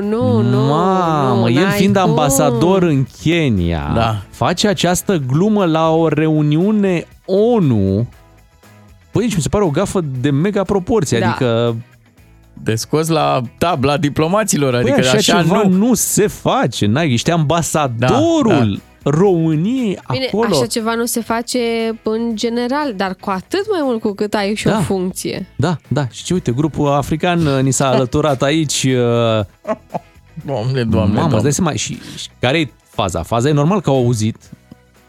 Nu, 0.00 0.08
nu, 0.08 0.40
nu. 0.42 0.66
Mamă, 0.66 1.48
nu, 1.48 1.50
el 1.60 1.70
fiind 1.70 1.96
cum. 1.96 2.08
ambasador 2.08 2.82
în 2.82 3.06
Kenya, 3.22 3.92
Da. 3.94 4.22
face 4.30 4.68
această 4.68 5.16
glumă 5.16 5.64
la 5.64 5.90
o 5.90 6.08
reuniune 6.08 7.06
ONU. 7.26 8.06
Păi, 9.10 9.22
deci 9.22 9.34
mi 9.36 9.42
se 9.42 9.48
pare 9.48 9.64
o 9.64 9.70
gafă 9.70 10.00
de 10.20 10.30
mega 10.30 10.62
proporție, 10.62 11.18
Da. 11.18 11.28
adică 11.28 11.76
De 12.62 12.74
scos 12.74 13.08
la 13.08 13.40
tabla 13.58 13.96
diplomaților, 13.96 14.70
Păi, 14.70 14.80
adică 14.80 14.98
așa, 14.98 15.16
așa, 15.16 15.42
ceva 15.42 15.62
nu. 15.62 15.76
nu 15.76 15.94
se 15.94 16.26
face. 16.26 16.86
N-ai, 16.86 17.12
ești 17.12 17.30
ambasadorul 17.30 18.80
da, 19.02 19.10
României 19.10 19.98
Bine, 20.10 20.24
acolo. 20.26 20.48
așa 20.56 20.66
ceva 20.66 20.94
nu 20.94 21.04
se 21.04 21.20
face 21.20 21.58
în 22.02 22.36
general, 22.36 22.92
dar 22.96 23.14
cu 23.20 23.30
atât 23.30 23.70
mai 23.70 23.80
mult 23.82 24.00
cu 24.00 24.12
cât 24.12 24.34
ai 24.34 24.54
și 24.54 24.64
Da. 24.64 24.78
o 24.78 24.80
funcție. 24.80 25.46
Da, 25.56 25.76
da. 25.88 26.08
Și 26.10 26.24
ce, 26.24 26.32
uite, 26.34 26.52
grupul 26.52 26.88
african 26.88 27.46
uh, 27.46 27.62
ni 27.62 27.70
s-a 27.70 27.88
alăturat 27.94 28.42
aici. 28.42 28.82
uh, 28.88 29.44
Doamne, 30.44 30.82
doamne, 30.84 31.14
Mamă, 31.14 31.20
îți 31.20 31.28
doamne. 31.28 31.40
dai 31.42 31.52
seama. 31.52 31.72
Și, 31.72 31.98
și 32.16 32.28
care 32.40 32.60
e 32.60 32.68
faza? 32.90 33.22
Faza 33.22 33.48
e 33.48 33.52
normal 33.52 33.80
că 33.80 33.90
au 33.90 33.96
auzit. 33.96 34.36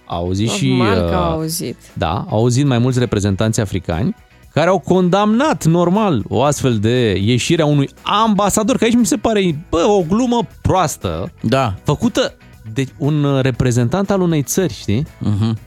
Au 0.05 0.23
auzit 0.25 0.49
și... 0.49 0.67
Normal 0.67 0.95
că 0.95 1.03
uh, 1.05 1.13
au 1.13 1.31
auzit. 1.31 1.75
Da, 1.93 2.25
au 2.29 2.37
auzit 2.37 2.65
mai 2.65 2.77
mulți 2.77 2.99
reprezentanți 2.99 3.59
africani 3.59 4.15
care 4.59 4.71
au 4.71 4.79
condamnat 4.79 5.65
normal 5.65 6.23
o 6.27 6.43
astfel 6.43 6.77
de 6.79 7.17
ieșire 7.21 7.61
a 7.61 7.65
unui 7.65 7.89
ambasador, 8.01 8.77
că 8.77 8.83
aici 8.83 8.95
mi 8.95 9.05
se 9.05 9.17
pare 9.17 9.55
bă, 9.69 9.77
o 9.87 10.01
glumă 10.01 10.47
proastă, 10.61 11.31
Da. 11.41 11.73
făcută 11.83 12.33
de, 12.73 12.85
un 12.97 13.39
reprezentant 13.41 14.09
al 14.09 14.21
unei 14.21 14.41
țări, 14.41 14.73
știi? 14.73 15.05
Mhm. 15.17 15.57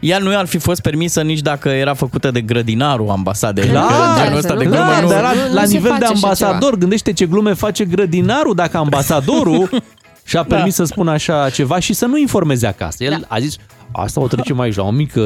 Ea 0.00 0.18
nu 0.18 0.36
ar 0.36 0.46
fi 0.46 0.58
fost 0.58 0.80
permisă 0.80 1.22
nici 1.22 1.40
dacă 1.40 1.68
era 1.68 1.94
făcută 1.94 2.30
de 2.30 2.40
grădinarul 2.40 3.08
ambasadei. 3.10 3.68
Clar, 3.68 3.82
Adică 3.84 4.22
genul 4.22 4.38
ăsta 4.38 4.54
de 4.56 4.64
glumă 4.64 4.76
clar, 4.84 5.02
nu... 5.02 5.08
dar 5.08 5.22
la, 5.22 5.32
nu- 5.32 5.48
nu 5.48 5.54
la 5.54 5.64
se 5.64 5.72
nivel 5.72 5.82
de 5.98 6.04
face 6.04 6.04
așa 6.12 6.12
ambasador, 6.22 6.78
gândește 6.78 7.12
ce 7.12 7.26
glume 7.26 7.52
face 7.52 7.84
grădinarul 7.84 8.54
dacă 8.54 8.76
ambasadorul 8.76 9.70
și-a 10.26 10.42
permis 10.42 10.74
să 10.74 10.84
spună 10.84 11.10
așa 11.10 11.50
ceva 11.50 11.78
și 11.78 11.92
să 11.92 12.06
nu 12.06 12.18
informeze 12.18 12.66
acasă. 12.66 13.04
El 13.04 13.10
Da. 13.10 13.26
a 13.34 13.38
zis, 13.38 13.56
asta 13.96 14.20
o 14.20 14.26
trecem 14.26 14.60
aici 14.60 14.74
la 14.76 14.82
o 14.82 14.90
mică 14.90 15.20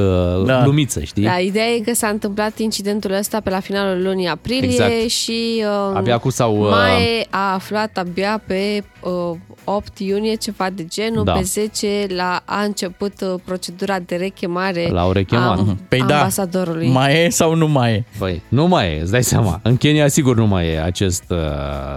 Da. 0.47 0.63
glumiță, 0.63 1.01
știi? 1.03 1.23
Da, 1.25 1.39
ideea 1.39 1.67
e 1.67 1.79
că 1.79 1.95
s-a 1.95 2.09
întâmplat 2.09 2.59
incidentul 2.59 3.13
ăsta 3.13 3.41
pe 3.41 3.51
la 3.51 3.61
finalul 3.61 4.03
lunii 4.03 4.27
aprilie 4.27 4.69
Exact. 4.71 5.09
și 5.09 5.63
uh, 5.91 5.97
Abia 5.97 6.15
acum 6.15 6.31
s-au, 6.31 6.57
uh, 6.61 6.69
mai 6.71 7.27
a 7.31 7.53
aflat 7.55 7.97
abia 7.99 8.43
pe 8.47 8.83
uh, 9.31 9.37
8 9.65 9.99
iunie 9.99 10.35
ceva 10.35 10.71
de 10.71 10.85
genul, 10.85 11.25
Da. 11.25 11.33
pe 11.33 11.43
10 11.43 12.07
la, 12.17 12.43
a 12.45 12.63
început 12.63 13.13
uh, 13.21 13.35
procedura 13.45 13.99
de 13.99 14.17
rechemare 14.17 14.89
L-au 14.93 15.13
rechemat. 15.13 15.59
a 15.59 15.77
Păi 15.89 16.05
da, 16.07 16.17
ambasadorului. 16.19 16.89
mai 16.89 17.25
e 17.25 17.29
sau 17.29 17.55
nu 17.55 17.69
mai 17.69 17.93
e? 17.93 18.05
Băi, 18.19 18.43
nu 18.49 18.67
mai 18.67 18.97
e, 18.97 19.01
îți 19.01 19.11
dai 19.11 19.23
seama. 19.25 19.61
În 19.63 19.77
Kenya 19.77 20.09
sigur 20.09 20.37
nu 20.37 20.47
mai 20.47 20.67
e 20.69 20.81
acest 20.83 21.25
uh, 21.29 21.37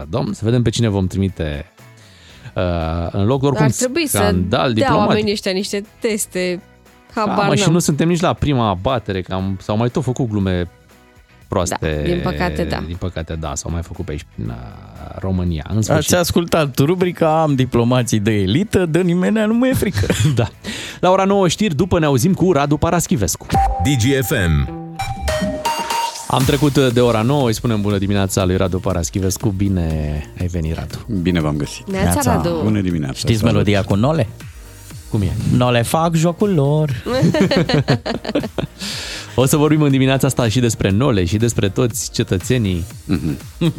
domn. 0.09 0.33
Să 0.33 0.41
vedem 0.45 0.61
pe 0.61 0.69
cine 0.69 0.87
vom 0.87 1.07
trimite 1.07 1.65
uh, 1.77 1.80
în 3.11 3.25
loc. 3.25 3.43
Oricum, 3.43 3.63
Ar 3.65 3.71
trebui 3.71 4.07
să 4.07 4.17
scandal 4.17 4.73
dea 4.73 4.83
diplomatic. 4.83 5.07
oamenii 5.09 5.31
ăștia 5.31 5.51
niște 5.51 5.83
teste. 5.99 6.61
Da, 7.15 7.21
Habar 7.21 7.47
mă, 7.47 7.55
și 7.55 7.61
n-am. 7.63 7.71
nu 7.73 7.79
suntem 7.79 8.07
nici 8.07 8.19
la 8.19 8.33
prima 8.33 8.69
abatere, 8.69 9.21
că 9.21 9.33
am, 9.33 9.57
s-au 9.61 9.77
mai 9.77 9.89
tot 9.89 10.03
făcut 10.03 10.29
glume 10.29 10.69
proaste. 11.47 11.77
Da, 11.81 12.09
din 12.13 12.19
păcate, 12.23 12.63
da. 12.63 12.83
Din 12.87 12.95
păcate, 12.95 13.33
da, 13.33 13.55
s-au 13.55 13.71
mai 13.71 13.81
făcut 13.81 14.05
pe 14.05 14.11
aici, 14.11 14.25
în 14.43 14.49
uh, 14.49 14.55
România. 15.19 15.65
În 15.69 15.77
Ați 15.77 15.85
sfârșit. 15.87 16.13
ascultat 16.13 16.77
rubrica 16.77 17.41
Am 17.41 17.55
diplomații 17.55 18.19
de 18.19 18.31
elită, 18.31 18.85
de 18.85 19.01
nimeni 19.01 19.45
nu 19.57 19.67
e 19.67 19.73
frică. 19.73 20.05
da. 20.35 20.47
La 20.99 21.09
ora 21.11 21.23
9 21.23 21.47
știri, 21.47 21.75
după 21.75 21.99
ne 21.99 22.05
auzim 22.05 22.33
cu 22.33 22.51
Radu 22.51 22.77
Paraschivescu. 22.77 23.45
DGFM. 23.83 24.80
Am 26.31 26.43
trecut 26.43 26.77
de 26.93 26.99
ora 27.01 27.21
9, 27.21 27.47
îi 27.47 27.53
spunem 27.53 27.81
bună 27.81 27.97
dimineața 27.97 28.45
lui 28.45 28.57
Radu 28.57 28.79
Paraschivescu. 28.79 29.49
Bine 29.49 29.83
ai 30.39 30.47
venit, 30.47 30.75
Radu. 30.75 31.05
Bine 31.21 31.41
v-am 31.41 31.57
găsit. 31.57 31.91
Neața, 31.91 32.35
Radu. 32.35 32.59
Bună 32.63 32.81
dimineața. 32.81 33.13
Știți 33.17 33.39
Salut. 33.39 33.53
melodia 33.53 33.83
cu 33.83 33.95
Nole? 33.95 34.27
Cum 35.09 35.21
e? 35.21 35.31
Nole 35.55 35.81
fac 35.81 36.15
jocul 36.15 36.53
lor. 36.53 36.89
O 39.35 39.45
să 39.45 39.57
vorbim 39.57 39.81
în 39.81 39.91
dimineața 39.91 40.27
asta 40.27 40.47
și 40.47 40.59
despre 40.59 40.89
Nole 40.89 41.25
și 41.25 41.37
despre 41.37 41.69
toți 41.69 42.11
cetățenii 42.11 42.83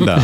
Da. 0.05 0.19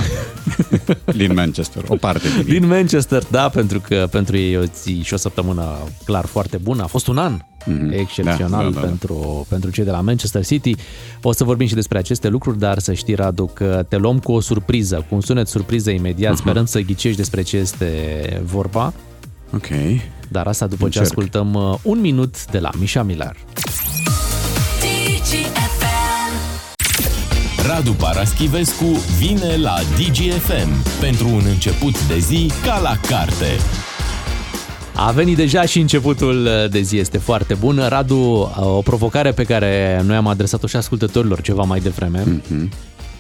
Din 1.17 1.35
Manchester. 1.35 1.85
O 1.89 1.97
parte 1.97 2.29
din 2.29 2.59
din 2.59 2.67
Manchester, 2.69 3.23
da, 3.31 3.49
pentru 3.49 3.81
că 3.81 4.09
pentru 4.11 4.37
ei 4.37 4.53
e 4.53 4.57
o 4.59 4.65
zi 4.83 5.01
și 5.03 5.15
o 5.15 5.17
săptămână 5.17 5.77
clar 6.05 6.27
foarte 6.27 6.57
bună. 6.57 6.83
A 6.83 6.87
fost 6.87 7.07
un 7.07 7.19
an 7.19 7.39
Mhm. 7.69 7.93
excepțional 7.93 8.49
Da, 8.51 8.57
da, 8.57 8.75
da, 8.75 8.81
da. 8.81 8.87
pentru, 8.87 9.47
pentru 9.49 9.71
cei 9.71 9.85
de 9.85 9.91
la 9.91 10.01
Manchester 10.01 10.45
City. 10.45 10.75
O 11.23 11.33
să 11.33 11.45
vorbim 11.45 11.67
și 11.67 11.75
despre 11.75 11.99
aceste 11.99 12.29
lucruri, 12.29 12.59
dar 12.59 12.79
să 12.79 12.93
știi, 12.93 13.15
Radu, 13.15 13.51
că 13.55 13.85
te 13.89 13.97
luăm 13.97 14.19
cu 14.19 14.33
o 14.33 14.41
surpriză, 14.41 15.05
cu 15.09 15.15
un 15.15 15.21
sunet 15.21 15.49
surpriză 15.49 15.91
imediat, 15.91 16.37
sperăm 16.37 16.65
să 16.65 16.81
ghicești 16.81 17.17
despre 17.17 17.43
ce 17.43 17.57
este 17.57 17.89
vorba. 18.45 18.93
Ok. 19.55 19.67
Dar 20.29 20.47
asta 20.47 20.67
după 20.67 20.85
Încerc. 20.85 21.05
ce 21.05 21.11
ascultăm 21.11 21.55
uh, 21.55 21.79
un 21.83 22.01
minut 22.01 22.47
de 22.51 22.59
la 22.59 22.71
Mișa 22.79 23.03
Milar. 23.03 23.37
Radu 27.67 27.93
Paraschivescu 27.93 28.85
vine 29.19 29.57
la 29.57 29.75
DGFM 29.97 31.01
pentru 31.01 31.29
un 31.29 31.43
început 31.49 32.07
de 32.07 32.19
zi 32.19 32.51
ca 32.65 32.79
la 32.79 32.97
carte. 33.09 33.47
A 35.01 35.11
venit 35.11 35.37
deja 35.37 35.65
și 35.65 35.81
începutul 35.81 36.49
de 36.71 36.81
zi 36.81 36.97
este 36.97 37.19
foarte 37.19 37.55
bun. 37.55 37.83
Radu, 37.89 38.53
o 38.57 38.83
provocare 38.83 39.33
pe 39.33 39.45
care 39.45 40.03
noi 40.05 40.17
am 40.17 40.27
adresat-o 40.27 40.67
și 40.67 40.77
ascultătorilor 40.77 41.41
ceva 41.41 41.63
mai 41.63 41.81
devreme. 41.81 42.25
Mhm. 42.49 42.73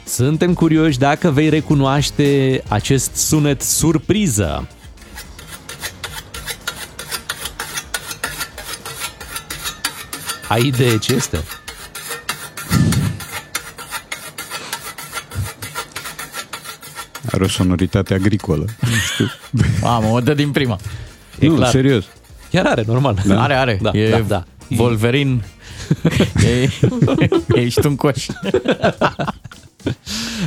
Suntem 0.05 0.55
curioși 0.55 0.99
dacă 0.99 1.31
vei 1.31 1.49
recunoaște 1.49 2.63
acest 2.69 3.15
sunet 3.15 3.63
surpriză. 3.63 4.69
Ai 10.49 10.67
idee 10.67 10.99
ce 10.99 11.15
este? 11.15 11.39
Are 17.33 17.45
o 17.45 17.49
sonoritate 17.49 18.15
agricolă. 18.15 18.65
Nu 18.81 18.97
știu. 19.13 19.27
Mamă, 19.81 20.07
o 20.07 20.21
dă 20.21 20.35
din 20.35 20.51
prima. 20.51 20.79
E 21.41 21.47
nu, 21.47 21.55
clar. 21.55 21.69
serios. 21.71 22.05
Chiar 22.51 22.67
are, 22.67 22.85
normal. 22.87 23.17
Da? 23.27 23.43
Are, 23.43 23.55
are. 23.55 23.79
Da, 23.83 23.91
e 23.95 24.11
da, 24.11 24.19
da. 24.19 24.45
Wolverine. 24.79 25.45
e, 26.45 26.71
ești 27.61 27.87
un 27.87 27.97
coș. 27.97 28.27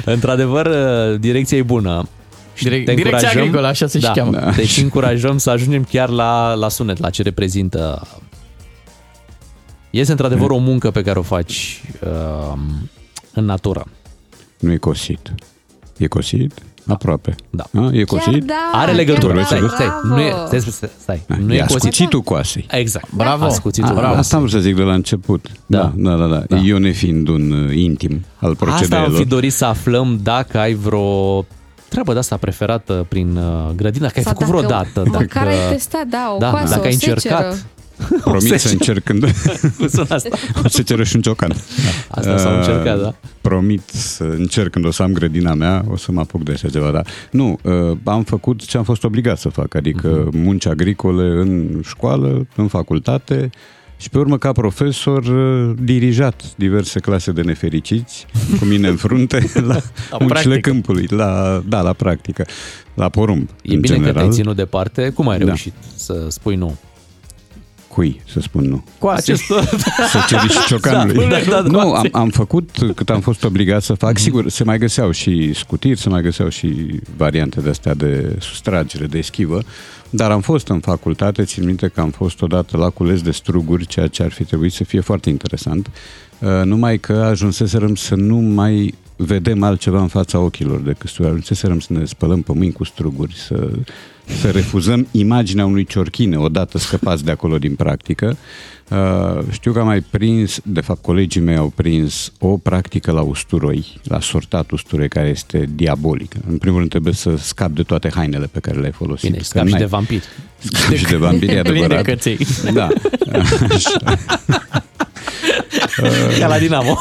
Într-adevăr, 0.05 0.69
direcția 1.17 1.57
e 1.57 1.61
bună. 1.63 2.07
Și 2.53 2.65
Direc- 2.67 2.85
te 2.85 2.93
direcția 2.93 3.27
încurajăm- 3.27 3.37
agricolă, 3.39 3.67
așa 3.67 3.87
se 3.87 3.97
și 3.99 4.05
da, 4.05 4.11
cheamă. 4.11 4.31
Da. 4.31 4.51
Deci 4.51 4.77
încurajăm 4.77 5.37
să 5.37 5.49
ajungem 5.49 5.83
chiar 5.83 6.09
la, 6.09 6.53
la 6.53 6.69
sunet, 6.69 6.97
la 6.99 7.09
ce 7.09 7.21
reprezintă. 7.21 8.07
Este 9.89 10.11
într-adevăr 10.11 10.49
o 10.49 10.57
muncă 10.57 10.91
pe 10.91 11.01
care 11.01 11.19
o 11.19 11.21
faci 11.21 11.83
uh, 12.03 12.57
în 13.33 13.45
natură. 13.45 13.85
Nu 14.59 14.71
e 14.71 14.77
cosit. 14.77 15.33
E 15.97 16.07
cosit? 16.07 16.53
Aproape. 16.87 17.35
Da. 17.49 17.63
A, 17.73 17.89
e 17.93 18.03
cosit? 18.03 18.43
da, 18.43 18.53
Are 18.73 18.91
legătură. 18.91 19.33
chiar 19.33 19.45
Stai, 19.45 19.59
da, 19.59 19.67
stai, 19.67 19.87
bravo. 19.87 20.15
nu 20.15 20.21
e, 20.21 20.33
stai, 20.45 20.59
stai, 20.59 20.89
stai. 20.99 21.23
Nu 21.45 21.53
e 21.53 21.57
e 21.57 21.59
cosit. 21.59 21.75
ascuțitul 21.75 22.21
coasei. 22.21 22.65
Exact. 22.71 23.07
Bravo. 23.15 23.45
Ascuțitul. 23.45 23.89
A, 23.89 23.93
bravo. 23.93 24.15
Asta 24.15 24.35
am 24.35 24.41
vrut 24.41 24.53
să 24.53 24.59
zic 24.59 24.75
de 24.75 24.81
la 24.81 24.93
început. 24.93 25.45
Da, 25.65 25.91
da, 25.95 26.15
da. 26.15 26.25
da. 26.27 26.43
Da. 26.49 26.57
Eu 26.57 26.77
nefiind 26.77 27.27
un 27.27 27.51
uh, 27.51 27.75
intim 27.75 28.11
al 28.11 28.51
Asta 28.51 28.65
am 28.65 28.69
procedeelor. 28.69 29.11
fi 29.17 29.25
dorit 29.25 29.53
să 29.53 29.65
aflăm 29.65 30.19
dacă 30.23 30.57
ai 30.59 30.73
vreo 30.73 31.45
treabă 31.89 32.13
de 32.13 32.19
asta 32.19 32.37
preferată 32.37 33.05
prin 33.09 33.35
uh, 33.35 33.69
grădină, 33.75 34.05
dacă 34.05 34.17
ai 34.17 34.23
Sau 34.23 34.33
făcut 34.33 34.47
dacă 34.47 34.57
vreodată. 34.57 35.03
Măcar 35.05 35.27
dacă... 35.43 35.49
ai 35.49 35.71
testat, 35.71 36.05
da, 36.05 36.31
o 36.35 36.37
da, 36.37 36.49
coasă, 36.49 36.69
dacă 36.69 36.81
o 36.81 36.85
ai 36.85 36.91
seceră. 36.93 37.53
încercat. 38.09 38.23
Promit 38.23 38.51
O 38.51 38.57
să 38.57 38.67
seceră. 38.67 38.73
încerc 38.73 39.03
când... 39.03 39.25
Cum 39.77 39.87
sună 39.97 40.05
asta? 40.09 40.29
o 40.63 40.67
seceră 40.67 41.03
și 41.03 41.15
un 41.15 41.21
ciocan. 41.21 41.53
Asta 42.09 42.37
s-au 42.37 42.51
Uh, 42.51 42.57
încercat, 42.57 43.01
da. 43.01 43.15
Promit 43.41 43.81
să 43.89 44.23
încerc 44.23 44.71
când 44.71 44.85
o 44.85 44.91
să 44.91 45.03
am 45.03 45.11
grădina 45.13 45.53
mea, 45.53 45.85
o 45.89 45.95
să 45.97 46.11
mă 46.11 46.19
apuc 46.19 46.43
de 46.43 46.51
așa 46.51 46.69
ceva, 46.69 46.91
da. 46.91 47.01
Nu, 47.31 47.59
uh, 47.63 47.97
am 48.03 48.23
făcut 48.23 48.65
ce 48.65 48.77
am 48.77 48.83
fost 48.83 49.03
obligat 49.03 49.37
să 49.39 49.49
fac, 49.49 49.75
adică 49.75 50.07
Mhm. 50.25 50.37
munci 50.37 50.65
agricole 50.65 51.23
în 51.41 51.79
școală, 51.83 52.47
în 52.55 52.67
facultate 52.67 53.49
și 53.97 54.09
pe 54.09 54.17
urmă 54.17 54.37
ca 54.37 54.51
profesor 54.51 55.23
uh, 55.25 55.75
dirijat 55.81 56.41
diverse 56.55 56.99
clase 56.99 57.31
de 57.31 57.41
nefericiți 57.41 58.25
cu 58.59 58.65
mine 58.65 58.87
în 58.87 58.95
frunte 58.95 59.37
la, 59.53 59.61
La 59.61 60.17
muncile 60.19 60.27
practică. 60.27 60.69
câmpului, 60.69 61.05
la, 61.09 61.61
da, 61.67 61.81
la 61.81 61.93
practică, 61.93 62.45
la 62.93 63.09
porumb 63.09 63.49
E 63.61 63.73
în 63.73 63.79
bine 63.79 63.95
că 63.95 63.99
general. 64.01 64.13
te-ai 64.13 64.29
ținut 64.35 64.55
departe. 64.55 65.09
Cum 65.09 65.27
ai 65.29 65.37
Da. 65.39 65.45
reușit 65.45 65.73
să 65.95 66.25
spui 66.29 66.55
nu? 66.55 66.77
Cui, 67.91 68.21
să 68.27 68.39
spun 68.39 68.63
nu? 68.63 68.83
Coase. 68.97 69.31
Acest... 69.31 69.43
Seceriș 70.11 70.55
ciocanului. 70.67 71.27
Da, 71.29 71.37
da, 71.49 71.61
da, 71.61 71.61
nu, 71.61 71.91
da. 71.91 71.97
am, 71.97 72.07
am 72.11 72.29
făcut 72.29 72.69
cât 72.95 73.09
am 73.09 73.19
fost 73.19 73.43
obligat 73.43 73.81
să 73.81 73.93
fac. 73.93 74.17
Sigur, 74.17 74.49
se 74.49 74.63
mai 74.63 74.77
găseau 74.77 75.11
și 75.11 75.53
scutiri, 75.53 75.99
se 75.99 76.09
mai 76.09 76.21
găseau 76.21 76.49
și 76.49 76.99
variante 77.17 77.61
de 77.61 77.69
astea 77.69 77.93
de 77.93 78.35
sustragere, 78.39 79.05
de 79.05 79.21
schivă, 79.21 79.61
dar 80.09 80.31
am 80.31 80.41
fost 80.41 80.67
în 80.67 80.79
facultate, 80.79 81.43
țin 81.43 81.65
minte 81.65 81.87
că 81.87 82.01
am 82.01 82.09
fost 82.09 82.41
odată 82.41 82.77
la 82.77 82.89
cules 82.89 83.21
de 83.21 83.31
struguri, 83.31 83.85
ceea 83.85 84.07
ce 84.07 84.23
ar 84.23 84.31
fi 84.31 84.43
trebuit 84.43 84.73
să 84.73 84.83
fie 84.83 84.99
foarte 84.99 85.29
interesant, 85.29 85.89
uh, 86.39 86.49
numai 86.63 86.97
că 86.97 87.13
ajunseserăm 87.13 87.95
să 87.95 88.15
nu 88.15 88.37
mai 88.37 88.93
vedem 89.25 89.63
altceva 89.63 90.01
în 90.01 90.07
fața 90.07 90.39
ochilor 90.39 90.79
decât 90.79 91.09
struguri. 91.09 91.33
Ajunseserăm 91.33 91.79
să 91.79 91.93
ne 91.93 92.05
spălăm 92.05 92.41
pe 92.41 92.51
mâini 92.55 92.73
cu 92.73 92.83
struguri, 92.83 93.35
să, 93.35 93.69
să 94.41 94.49
refuzăm 94.49 95.07
imaginea 95.11 95.65
unui 95.65 95.85
ciorchine 95.85 96.37
odată 96.37 96.77
scăpați 96.77 97.23
de 97.23 97.31
acolo 97.31 97.57
din 97.57 97.75
practică. 97.75 98.37
Uh, 98.89 99.43
știu 99.51 99.71
că 99.71 99.79
am 99.79 99.85
mai 99.85 100.01
prins, 100.01 100.59
de 100.63 100.81
fapt 100.81 101.01
colegii 101.01 101.41
mei 101.41 101.55
au 101.55 101.71
prins 101.75 102.31
o 102.39 102.57
practică 102.57 103.11
la 103.11 103.21
usturoi, 103.21 103.99
la 104.03 104.19
sortat 104.19 104.71
usturoi, 104.71 105.07
care 105.07 105.27
este 105.27 105.69
diabolică. 105.75 106.37
În 106.49 106.57
primul 106.57 106.77
rând 106.77 106.89
trebuie 106.89 107.13
să 107.13 107.35
scapi 107.37 107.73
de 107.73 107.83
toate 107.83 108.09
hainele 108.13 108.45
pe 108.51 108.59
care 108.59 108.79
le-ai 108.79 108.91
folosit. 108.91 109.25
Bine, 109.29 109.37
că 109.37 109.43
scap 109.43 109.65
și 109.65 109.71
n-ai- 109.71 109.79
de 109.81 109.85
vampiri. 109.87 110.23
Scapi 110.57 110.95
și 110.95 111.05
de 111.05 111.15
vampiri, 111.15 111.51
e 111.51 111.61
Plin 111.61 111.73
de 111.73 111.79
adevărat. 111.83 112.03
căței. 112.03 112.37
Da. 112.73 112.87
Așa. 113.69 114.17
Ca 116.39 116.47
la 116.47 116.57
Dinamo. 116.57 116.97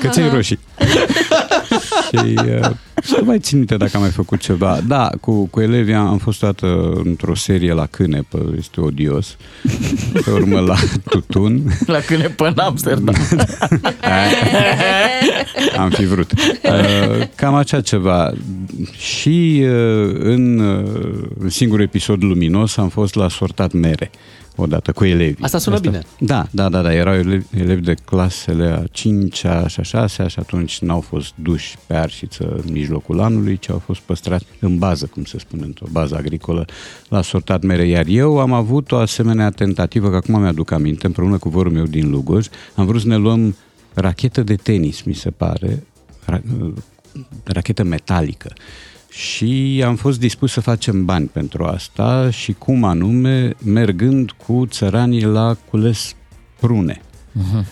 Căței 0.00 0.28
roșii. 0.28 0.58
și 2.08 2.34
uh, 2.36 2.70
Nu 3.18 3.24
mai 3.24 3.38
țin 3.38 3.56
minte 3.56 3.76
dacă 3.76 3.90
am 3.94 4.00
mai 4.00 4.10
făcut 4.10 4.40
ceva. 4.40 4.78
Da, 4.86 5.10
cu, 5.20 5.46
cu 5.46 5.60
elevii 5.60 5.94
am 5.94 6.18
fost 6.18 6.38
toată 6.38 6.92
într-o 7.04 7.34
serie 7.34 7.72
la 7.72 7.86
Cânepă, 7.86 8.54
este 8.58 8.80
odios. 8.80 9.36
Pe 10.24 10.30
urmă 10.30 10.60
la 10.60 10.76
Tutun. 11.10 11.62
La 11.86 11.98
Cânepă 11.98 12.46
în 12.46 12.58
Amsterdam. 12.58 13.14
am 15.78 15.90
fi 15.90 16.04
vrut. 16.04 16.32
Uh, 16.32 17.26
Cam 17.34 17.54
așa 17.54 17.80
ceva. 17.80 18.32
Și 18.98 19.60
uh, 19.62 20.14
în, 20.18 20.58
uh, 20.58 21.28
în 21.38 21.48
singurul 21.48 21.84
episod 21.84 22.22
luminos 22.22 22.76
am 22.76 22.88
fost 22.88 23.14
la 23.14 23.28
sortat 23.28 23.72
mere 23.72 24.10
odată 24.56 24.92
cu 24.92 25.04
elevii. 25.04 25.44
Asta 25.44 25.58
sună 25.58 25.78
bine. 25.78 26.02
Da, 26.18 26.46
da, 26.50 26.68
da, 26.68 26.82
da. 26.82 26.94
Erau 26.94 27.14
elevi, 27.14 27.46
elevi 27.56 27.82
de 27.82 27.94
clasele 28.04 28.66
a 28.66 28.86
5 28.90 29.36
și 29.36 29.46
a 29.46 29.66
6 29.66 30.26
și 30.26 30.38
atunci 30.38 30.78
n-au 30.78 31.00
fost 31.00 31.32
duși 31.34 31.76
pe 31.86 31.94
arșiță 31.94 32.60
în 32.64 32.72
mijlocul 32.72 33.20
anului, 33.20 33.58
ci 33.58 33.70
au 33.70 33.78
fost 33.78 34.00
păstrați 34.00 34.44
în 34.60 34.78
bază, 34.78 35.06
cum 35.06 35.24
se 35.24 35.38
spune, 35.38 35.62
într-o 35.62 35.86
bază 35.90 36.16
agricolă, 36.16 36.64
la 37.08 37.22
sortat 37.22 37.62
mere. 37.62 37.86
Iar 37.86 38.06
eu 38.06 38.38
am 38.38 38.52
avut 38.52 38.92
o 38.92 38.96
asemenea 38.96 39.50
tentativă, 39.50 40.10
că 40.10 40.16
acum 40.16 40.40
mi-aduc 40.40 40.70
aminte, 40.70 41.06
împreună 41.06 41.38
cu 41.38 41.48
vorul 41.48 41.72
meu 41.72 41.84
din 41.84 42.10
Lugoj, 42.10 42.46
am 42.74 42.86
vrut 42.86 43.00
să 43.00 43.06
ne 43.06 43.16
luăm 43.16 43.56
rachetă 43.94 44.42
de 44.42 44.54
tenis, 44.54 45.02
mi 45.02 45.14
se 45.14 45.30
pare, 45.30 45.86
ra- 46.30 46.42
rachetă 47.44 47.82
metalică 47.82 48.52
și 49.12 49.82
am 49.86 49.96
fost 49.96 50.18
dispus 50.18 50.52
să 50.52 50.60
facem 50.60 51.04
bani 51.04 51.26
pentru 51.26 51.64
asta 51.64 52.30
și 52.30 52.52
cum 52.52 52.84
anume, 52.84 53.54
mergând 53.64 54.30
cu 54.30 54.66
țăranii 54.66 55.24
la 55.24 55.56
cules 55.70 56.14
prune. 56.60 57.00
Uh-huh. 57.00 57.64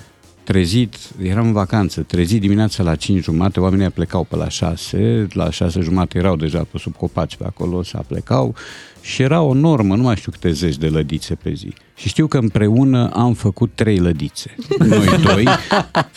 Trezit, 0.44 0.96
eram 1.22 1.46
în 1.46 1.52
vacanță, 1.52 2.00
trezit 2.00 2.40
dimineața 2.40 2.82
la 2.82 2.94
5 2.94 3.22
jumate, 3.22 3.60
oamenii 3.60 3.90
plecau 3.90 4.24
pe 4.24 4.36
la 4.36 4.48
6, 4.48 5.26
la 5.32 5.50
6 5.50 5.80
jumate 5.80 6.18
erau 6.18 6.36
deja 6.36 6.66
pe 6.70 6.78
sub 6.78 6.96
copaci 6.96 7.36
pe 7.36 7.44
acolo, 7.46 7.82
să 7.82 8.00
plecau 8.06 8.54
și 9.00 9.22
era 9.22 9.40
o 9.40 9.54
normă, 9.54 9.96
nu 9.96 10.02
mai 10.02 10.16
știu 10.16 10.32
câte 10.32 10.50
zeci 10.50 10.76
de 10.76 10.86
lădițe 10.86 11.34
pe 11.34 11.52
zi. 11.52 11.72
Și 11.96 12.08
știu 12.08 12.26
că 12.26 12.38
împreună 12.38 13.10
am 13.14 13.34
făcut 13.34 13.70
trei 13.74 13.98
lădițe, 13.98 14.54
noi 14.78 15.06
doi, 15.24 15.44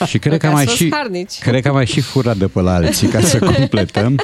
și 0.06 0.18
cred 0.18 0.40
că, 0.40 0.48
am 0.48 0.54
mai 0.54 0.66
și, 0.66 0.94
cred 1.40 1.62
că 1.62 1.68
am 1.68 1.74
mai 1.74 1.86
și 1.86 2.02
furat 2.02 2.38
de 2.38 2.48
pe 2.48 2.62
la 2.62 2.74
alții 2.74 3.08
ca 3.08 3.22
să 3.22 3.40
completăm. 3.56 4.16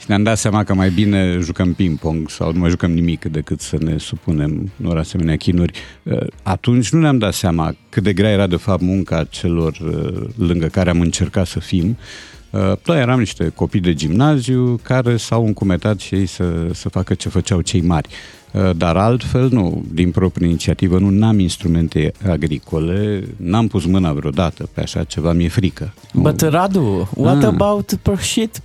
Și 0.00 0.06
ne-am 0.08 0.22
dat 0.22 0.38
seama 0.38 0.64
că 0.64 0.74
mai 0.74 0.90
bine 0.90 1.38
jucăm 1.42 1.72
ping-pong 1.72 2.30
sau 2.30 2.52
nu 2.52 2.58
mai 2.58 2.70
jucăm 2.70 2.92
nimic 2.92 3.24
decât 3.24 3.60
să 3.60 3.76
ne 3.80 3.98
supunem 3.98 4.70
unor 4.82 4.96
asemenea 4.96 5.36
chinuri. 5.36 5.72
Atunci 6.42 6.90
nu 6.90 7.00
ne-am 7.00 7.18
dat 7.18 7.34
seama 7.34 7.74
cât 7.88 8.02
de 8.02 8.12
grea 8.12 8.30
era 8.30 8.46
de 8.46 8.56
fapt 8.56 8.80
munca 8.80 9.24
celor 9.24 9.76
lângă 10.36 10.66
care 10.66 10.90
am 10.90 11.00
încercat 11.00 11.46
să 11.46 11.58
fim. 11.58 11.96
Da, 12.84 12.98
eram 12.98 13.18
niște 13.18 13.52
copii 13.54 13.80
de 13.80 13.94
gimnaziu 13.94 14.80
care 14.82 15.16
s-au 15.16 15.46
încumetat 15.46 16.00
și 16.00 16.14
ei 16.14 16.26
să, 16.26 16.68
să 16.72 16.88
facă 16.88 17.14
ce 17.14 17.28
făceau 17.28 17.60
cei 17.60 17.80
mari. 17.80 18.08
Dar 18.76 18.96
altfel, 18.96 19.48
nu, 19.50 19.84
din 19.92 20.10
proprie 20.10 20.46
inițiativă, 20.46 20.98
nu 20.98 21.08
n-am 21.10 21.38
instrumente 21.38 22.12
agricole, 22.28 23.24
n-am 23.36 23.66
pus 23.66 23.84
mâna 23.84 24.12
vreodată 24.12 24.68
pe 24.74 24.80
așa 24.80 25.04
ceva, 25.04 25.32
mi-e 25.32 25.48
frică. 25.48 25.94
But 26.14 26.40
Radu, 26.40 27.08
what 27.14 27.42
ah. 27.42 27.44
about 27.44 27.94
prășit? 28.02 28.62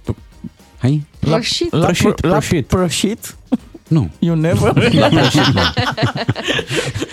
Hai? 0.77 1.05
Prășit. 1.19 1.71
La, 1.71 1.85
prășit, 1.85 2.23
la, 2.23 2.37
prășit. 2.37 2.67
prășit? 2.67 3.35
Nu. 3.87 4.09
You 4.19 4.35
never? 4.35 4.73
La 5.01 5.07
prășit, 5.07 5.45
nu. 5.53 5.61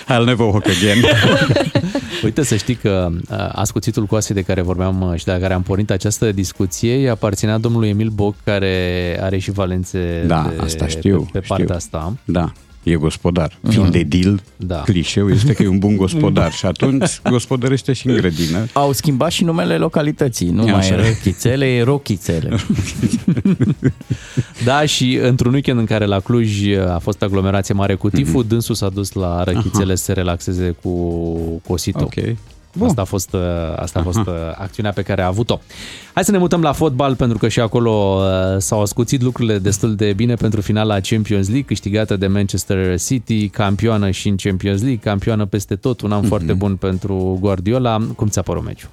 I'll 0.15 0.25
never 0.25 0.47
walk 0.47 0.67
again. 0.67 1.05
Uite 2.25 2.43
să 2.43 2.57
știi 2.57 2.75
că 2.75 3.11
ascuțitul 3.53 4.07
cu 4.07 4.19
de 4.29 4.43
care 4.43 4.61
vorbeam 4.61 5.13
și 5.17 5.25
de 5.25 5.39
care 5.41 5.55
am 5.55 5.63
pornit 5.63 5.91
această 5.91 6.33
discuție 6.33 7.09
aparținea 7.09 7.59
domnului 7.59 7.89
Emil 7.89 8.09
Boc, 8.09 8.35
care 8.45 9.19
are 9.21 9.39
și 9.39 9.51
valențe 9.51 10.25
da, 10.27 10.53
de, 10.57 10.63
asta 10.63 10.87
știu, 10.87 11.29
pe, 11.33 11.39
pe 11.39 11.45
partea 11.49 11.65
știu. 11.65 11.77
asta. 11.77 12.17
Da 12.25 12.53
e 12.83 12.95
gospodar. 12.95 13.59
Mm. 13.61 13.70
Fiind 13.70 13.91
de 13.91 14.03
deal, 14.03 14.43
da. 14.57 14.80
clișeu 14.80 15.30
este 15.30 15.53
că 15.53 15.62
e 15.62 15.68
un 15.68 15.78
bun 15.78 15.97
gospodar 15.97 16.53
și 16.53 16.66
atunci 16.66 17.20
gospodărește 17.30 17.93
și 17.93 18.07
în 18.07 18.16
grădină. 18.16 18.66
Au 18.72 18.93
schimbat 18.93 19.30
și 19.30 19.45
numele 19.45 19.76
localității, 19.76 20.49
nu 20.49 20.64
mai 20.64 20.89
e 20.89 20.95
Răchițele, 20.95 21.66
e 21.66 21.83
Rochițele. 21.83 22.57
da, 24.64 24.85
și 24.85 25.18
într-un 25.22 25.53
weekend 25.53 25.78
în 25.78 25.85
care 25.85 26.05
la 26.05 26.20
Cluj 26.20 26.76
a 26.89 26.99
fost 26.99 27.22
aglomerație 27.22 27.74
mare 27.74 27.95
cu 27.95 28.11
tiful, 28.11 28.45
mm-hmm. 28.45 28.49
dânsul 28.49 28.74
s-a 28.74 28.89
dus 28.89 29.12
la 29.12 29.45
Răchițele 29.45 29.85
Aha. 29.85 29.95
să 29.95 30.05
se 30.05 30.12
relaxeze 30.12 30.76
cu 30.83 30.91
Cosito. 31.66 32.03
Ok. 32.03 32.14
Bun. 32.77 32.89
Asta 32.89 33.01
a 33.01 33.05
fost, 33.05 33.33
uh, 33.33 33.41
asta 33.77 33.99
a 33.99 34.03
fost 34.03 34.18
uh, 34.18 34.35
acțiunea 34.59 34.93
pe 34.93 35.03
care 35.03 35.23
a 35.23 35.27
avut-o. 35.27 35.61
Hai 36.14 36.25
să 36.25 36.31
ne 36.31 36.39
mutăm 36.39 36.62
la 36.62 36.73
fotbal, 36.73 37.14
pentru 37.16 37.39
că 37.39 37.49
și 37.49 37.61
acolo 37.61 37.91
uh, 37.91 38.59
s-au 38.59 38.81
ascuțit 38.81 39.23
lucrurile 39.23 39.59
destul 39.59 39.95
de 39.95 40.12
bine 40.12 40.35
pentru 40.35 40.61
finala 40.61 41.01
Champions 41.01 41.47
League, 41.47 41.66
câștigată 41.66 42.16
de 42.16 42.27
Manchester 42.27 42.99
City, 42.99 43.49
campioană 43.49 44.11
și 44.11 44.29
în 44.29 44.37
Champions 44.37 44.81
League, 44.81 45.01
campioană 45.03 45.45
peste 45.45 45.77
tot, 45.77 46.01
un 46.01 46.12
an 46.12 46.25
mm-hmm. 46.25 46.29
foarte 46.29 46.53
bun 46.53 46.77
pentru 46.77 47.39
Guardiola. 47.41 48.07
Cum 48.16 48.29
ți-a 48.29 48.43
părut 48.43 48.64
meciul? 48.64 48.91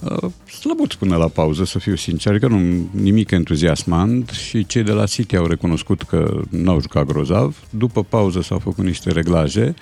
Uh, 0.00 0.30
slăbut 0.60 0.94
până 0.94 1.16
la 1.16 1.28
pauză, 1.28 1.64
să 1.64 1.78
fiu 1.78 1.94
sincer, 1.94 2.38
că 2.38 2.46
nu 2.46 2.88
nimic 2.90 3.30
entuziasmant 3.30 4.28
și 4.28 4.66
cei 4.66 4.82
de 4.82 4.92
la 4.92 5.06
City 5.06 5.36
au 5.36 5.46
recunoscut 5.46 6.02
că 6.02 6.40
n-au 6.50 6.80
jucat 6.80 7.06
grozav. 7.06 7.56
După 7.70 8.02
pauză 8.02 8.40
s-au 8.40 8.58
făcut 8.58 8.84
niște 8.84 9.10
reglaje. 9.10 9.74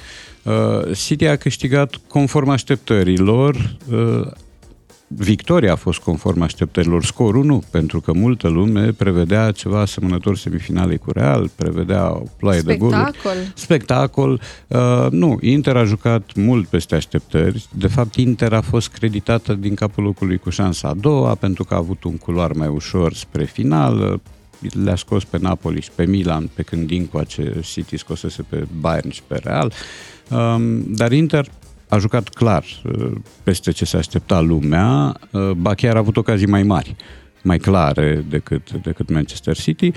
Uh, 0.42 0.96
City 0.96 1.26
a 1.26 1.36
câștigat 1.36 2.00
conform 2.08 2.48
așteptărilor. 2.48 3.76
Uh, 5.18 5.24
victoria 5.24 5.72
a 5.72 5.76
fost 5.76 5.98
conform 5.98 6.40
așteptărilor. 6.40 7.04
Scorul 7.04 7.44
nu, 7.44 7.62
pentru 7.70 8.00
că 8.00 8.12
multă 8.12 8.48
lume 8.48 8.92
prevedea 8.92 9.50
ceva 9.50 9.80
asemănător 9.80 10.36
semifinale 10.36 10.96
cu 10.96 11.10
Real, 11.10 11.50
prevedea 11.56 12.10
o 12.10 12.22
ploaie 12.36 12.60
Spectacol. 12.60 12.90
de 12.90 12.96
goluri. 12.96 13.52
Spectacol. 13.54 14.40
Uh, 14.66 15.06
nu, 15.10 15.38
Inter 15.40 15.76
a 15.76 15.84
jucat 15.84 16.30
mult 16.34 16.66
peste 16.66 16.94
așteptări. 16.94 17.66
De 17.76 17.86
fapt, 17.86 18.14
Inter 18.14 18.52
a 18.52 18.60
fost 18.60 18.88
creditată 18.88 19.54
din 19.54 19.74
capul 19.74 20.04
locului 20.04 20.38
cu 20.38 20.50
șansa 20.50 20.88
a 20.88 20.94
doua, 20.94 21.34
pentru 21.34 21.64
că 21.64 21.74
a 21.74 21.76
avut 21.76 22.04
un 22.04 22.16
culoar 22.16 22.52
mai 22.52 22.68
ușor 22.68 23.14
spre 23.14 23.44
final. 23.44 24.20
Le-a 24.84 24.96
scos 24.96 25.24
pe 25.24 25.38
Napoli 25.40 25.80
și 25.80 25.90
pe 25.94 26.04
Milan, 26.04 26.50
pe 26.54 26.62
când 26.62 26.90
ce 27.26 27.60
City 27.62 27.96
scosese 27.96 28.42
pe 28.48 28.66
Bayern 28.80 29.10
și 29.10 29.22
pe 29.26 29.40
Real. 29.42 29.72
Um, 30.30 30.84
dar 30.94 31.12
Inter 31.12 31.46
a 31.88 31.98
jucat 31.98 32.28
clar 32.28 32.64
uh, 32.84 33.10
peste 33.42 33.70
ce 33.70 33.84
se 33.84 33.96
aștepta 33.96 34.40
lumea, 34.40 35.16
uh, 35.30 35.50
ba 35.50 35.74
chiar 35.74 35.94
a 35.94 35.98
avut 35.98 36.16
ocazii 36.16 36.46
mai 36.46 36.62
mari, 36.62 36.96
mai 37.42 37.58
clare 37.58 38.24
decât, 38.28 38.72
decât 38.82 39.10
Manchester 39.10 39.56
City. 39.56 39.92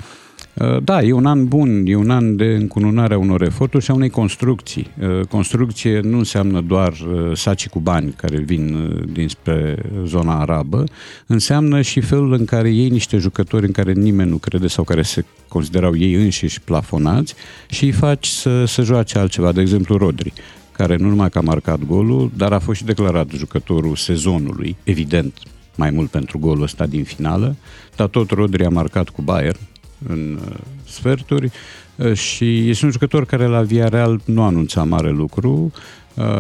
Uh, 0.54 0.84
da, 0.84 1.02
e 1.02 1.12
un 1.12 1.26
an 1.26 1.48
bun, 1.48 1.84
e 1.86 1.96
un 1.96 2.10
an 2.10 2.36
de 2.36 2.46
încununare 2.46 3.14
a 3.14 3.18
unor 3.18 3.42
eforturi 3.42 3.84
și 3.84 3.92
a 3.92 3.94
unei 3.94 4.10
construcții. 4.10 4.92
Construcție 5.30 6.00
nu 6.00 6.18
înseamnă 6.18 6.62
doar 6.62 6.94
saci 7.34 7.70
cu 7.70 7.80
bani 7.80 8.12
care 8.12 8.38
vin 8.38 8.94
dinspre 9.12 9.78
zona 10.06 10.40
arabă, 10.40 10.84
înseamnă 11.26 11.82
și 11.82 12.02
felul 12.02 12.34
în 12.34 12.46
care 12.46 12.70
ei 12.70 12.90
niște 12.90 13.18
jucători 13.18 13.66
în 13.66 13.72
care 13.72 13.92
nimeni 13.92 14.30
nu 14.30 14.38
crede 14.38 14.68
sau 14.68 14.84
care 14.84 15.02
se 15.02 15.26
considerau 15.48 15.98
ei 15.98 16.14
înșiși 16.14 16.62
plafonați 16.62 17.36
și 17.70 17.84
îi 17.84 17.92
faci 17.92 18.28
să, 18.28 18.66
să 18.66 18.82
joace 18.82 19.18
altceva, 19.18 19.52
de 19.52 19.62
exemplu 19.62 19.98
Rodri 19.98 20.34
care 20.78 20.96
nu 20.96 21.10
numai 21.10 21.30
că 21.30 21.38
a 21.38 21.42
marcat 21.42 21.80
golul, 21.86 22.32
dar 22.36 22.52
a 22.52 22.60
fost 22.60 22.78
și 22.78 22.86
declarat 22.86 23.30
jucătorul 23.30 23.96
sezonului, 23.96 24.76
evident, 24.84 25.40
mai 25.76 25.90
mult 25.90 26.10
pentru 26.10 26.40
golul 26.40 26.64
ăsta 26.64 26.86
din 26.86 27.04
finală, 27.04 27.56
dar 27.96 28.08
tot 28.08 28.30
Rodri 28.30 28.66
a 28.66 28.70
marcat 28.70 29.10
cu 29.10 29.22
Bayern 29.22 29.60
în 30.08 30.40
uh, 30.50 30.56
sferturi 30.88 31.52
uh, 31.96 32.14
și 32.14 32.70
este 32.70 32.86
un 32.86 32.92
jucător 32.92 33.26
care 33.26 33.46
la 33.46 33.62
Villarreal 33.62 34.22
nu 34.26 34.44
anunța 34.44 34.84
mare 34.84 35.10
lucru 35.10 35.52
uh, 35.52 35.72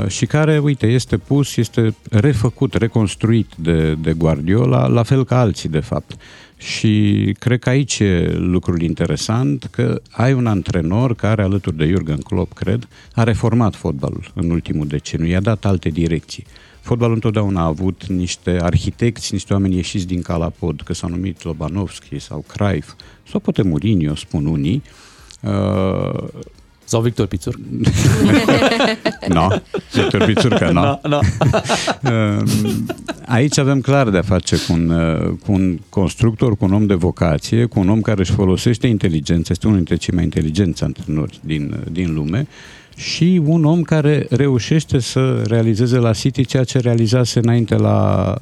și 0.08 0.26
care, 0.26 0.58
uite, 0.58 0.88
este 0.88 1.18
pus, 1.18 1.56
este 1.56 1.96
refăcut, 2.10 2.74
reconstruit 2.74 3.48
de, 3.56 3.94
de 3.94 4.14
Guardiola, 4.14 4.88
la 4.88 5.04
fel 5.04 5.26
ca 5.26 5.40
alții, 5.40 5.70
de 5.70 5.80
fapt. 5.80 6.18
Și 6.58 7.36
cred 7.40 7.60
că 7.60 7.70
aici 7.70 8.00
e 8.00 8.36
lucrul 8.38 8.82
interesant, 8.82 9.68
că 9.72 10.02
ai 10.12 10.34
un 10.34 10.48
antrenor 10.48 11.16
care, 11.16 11.42
alături 11.44 11.78
de 11.78 11.88
Jurgen 11.88 12.18
Klopp, 12.18 12.54
cred, 12.54 12.88
a 13.14 13.24
reformat 13.24 13.76
fotbalul 13.76 14.32
în 14.34 14.50
ultimul 14.50 14.88
deceniu, 14.88 15.28
i-a 15.28 15.40
dat 15.40 15.66
alte 15.66 15.90
direcții. 15.90 16.46
Fotbalul 16.82 17.14
întotdeauna 17.14 17.62
a 17.62 17.66
avut 17.66 18.06
niște 18.06 18.60
arhitecți, 18.62 19.34
niște 19.34 19.54
oameni 19.54 19.76
ieșiți 19.76 20.08
din 20.08 20.22
calapod, 20.22 20.82
că 20.82 20.94
s-au 20.94 21.10
numit 21.10 21.44
Lobanovski 21.44 22.20
sau 22.20 22.46
Cruyff, 22.48 22.94
sau 23.30 23.40
poate 23.40 23.62
Mourinho, 23.62 24.16
spun 24.16 24.46
unii, 24.46 24.82
uh, 25.42 26.24
sau 26.88 27.02
Victor 27.02 27.26
Pițur. 27.26 27.56
No, 29.28 29.48
se 29.90 30.02
târbițurcă, 30.02 30.72
no. 30.72 30.82
No, 30.82 31.00
no. 31.08 31.20
Aici 33.26 33.58
avem 33.58 33.82
clar 33.82 34.10
de 34.10 34.18
a 34.18 34.22
face 34.22 34.56
cu 34.56 34.74
un, 34.74 34.90
uh, 34.90 35.34
cu 35.46 35.52
un 35.52 35.80
constructor, 35.90 36.58
cu 36.58 36.66
un 36.66 36.74
om 36.74 36.86
de 36.86 36.94
vocație, 36.94 37.66
cu 37.66 37.80
un 37.80 37.90
om 37.90 38.02
care 38.02 38.20
își 38.20 38.32
folosește 38.32 38.88
inteligența, 38.88 39.50
este 39.52 39.66
unul 39.68 39.78
dintre 39.78 39.96
cei 39.96 40.14
mai 40.16 40.24
inteligenți 40.24 40.84
antrenori 40.84 41.40
din, 41.44 41.76
uh, 41.80 41.92
din 41.92 42.14
lume 42.14 42.48
și 42.98 43.42
un 43.46 43.66
om 43.66 43.82
care 43.82 44.26
reușește 44.30 45.00
să 45.00 45.44
realizeze 45.48 45.98
la 45.98 46.14
City 46.14 46.46
ceea 46.46 46.64
ce 46.64 46.80
realizase 46.80 47.40
înainte 47.40 47.76
la, 47.76 48.34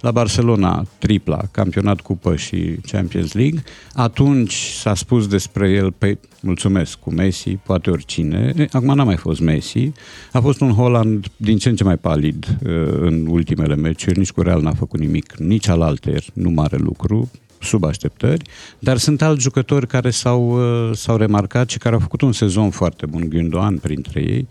la 0.00 0.10
Barcelona, 0.10 0.86
tripla, 0.98 1.40
campionat 1.50 2.00
cupă 2.00 2.36
și 2.36 2.76
Champions 2.90 3.32
League. 3.32 3.62
Atunci 3.94 4.54
s-a 4.54 4.94
spus 4.94 5.26
despre 5.26 5.70
el, 5.70 5.92
pe 5.92 6.18
mulțumesc, 6.40 6.98
cu 6.98 7.12
Messi, 7.12 7.50
poate 7.50 7.90
oricine. 7.90 8.54
Acum 8.72 8.94
n-a 8.94 9.04
mai 9.04 9.16
fost 9.16 9.40
Messi. 9.40 9.92
A 10.32 10.40
fost 10.40 10.60
un 10.60 10.72
Holland 10.72 11.26
din 11.36 11.58
ce 11.58 11.68
în 11.68 11.76
ce 11.76 11.84
mai 11.84 11.96
palid 11.96 12.46
uh, 12.64 12.70
în 13.00 13.26
ultimele 13.26 13.74
meciuri, 13.74 14.18
nici 14.18 14.32
cu 14.32 14.42
Real 14.42 14.62
n-a 14.62 14.74
făcut 14.74 15.00
nimic, 15.00 15.36
nici 15.36 15.68
al 15.68 15.82
alter, 15.82 16.22
nu 16.32 16.50
mare 16.50 16.76
lucru 16.76 17.30
sub 17.60 17.84
așteptări, 17.84 18.44
dar 18.78 18.96
sunt 18.96 19.22
alți 19.22 19.42
jucători 19.42 19.86
care 19.86 20.10
s-au, 20.10 20.48
uh, 20.48 20.96
s-au 20.96 21.16
remarcat 21.16 21.70
și 21.70 21.78
care 21.78 21.94
au 21.94 22.00
făcut 22.00 22.20
un 22.20 22.32
sezon 22.32 22.70
foarte 22.70 23.06
bun, 23.06 23.28
Gündoğan 23.28 23.80
printre 23.80 24.20
ei, 24.20 24.48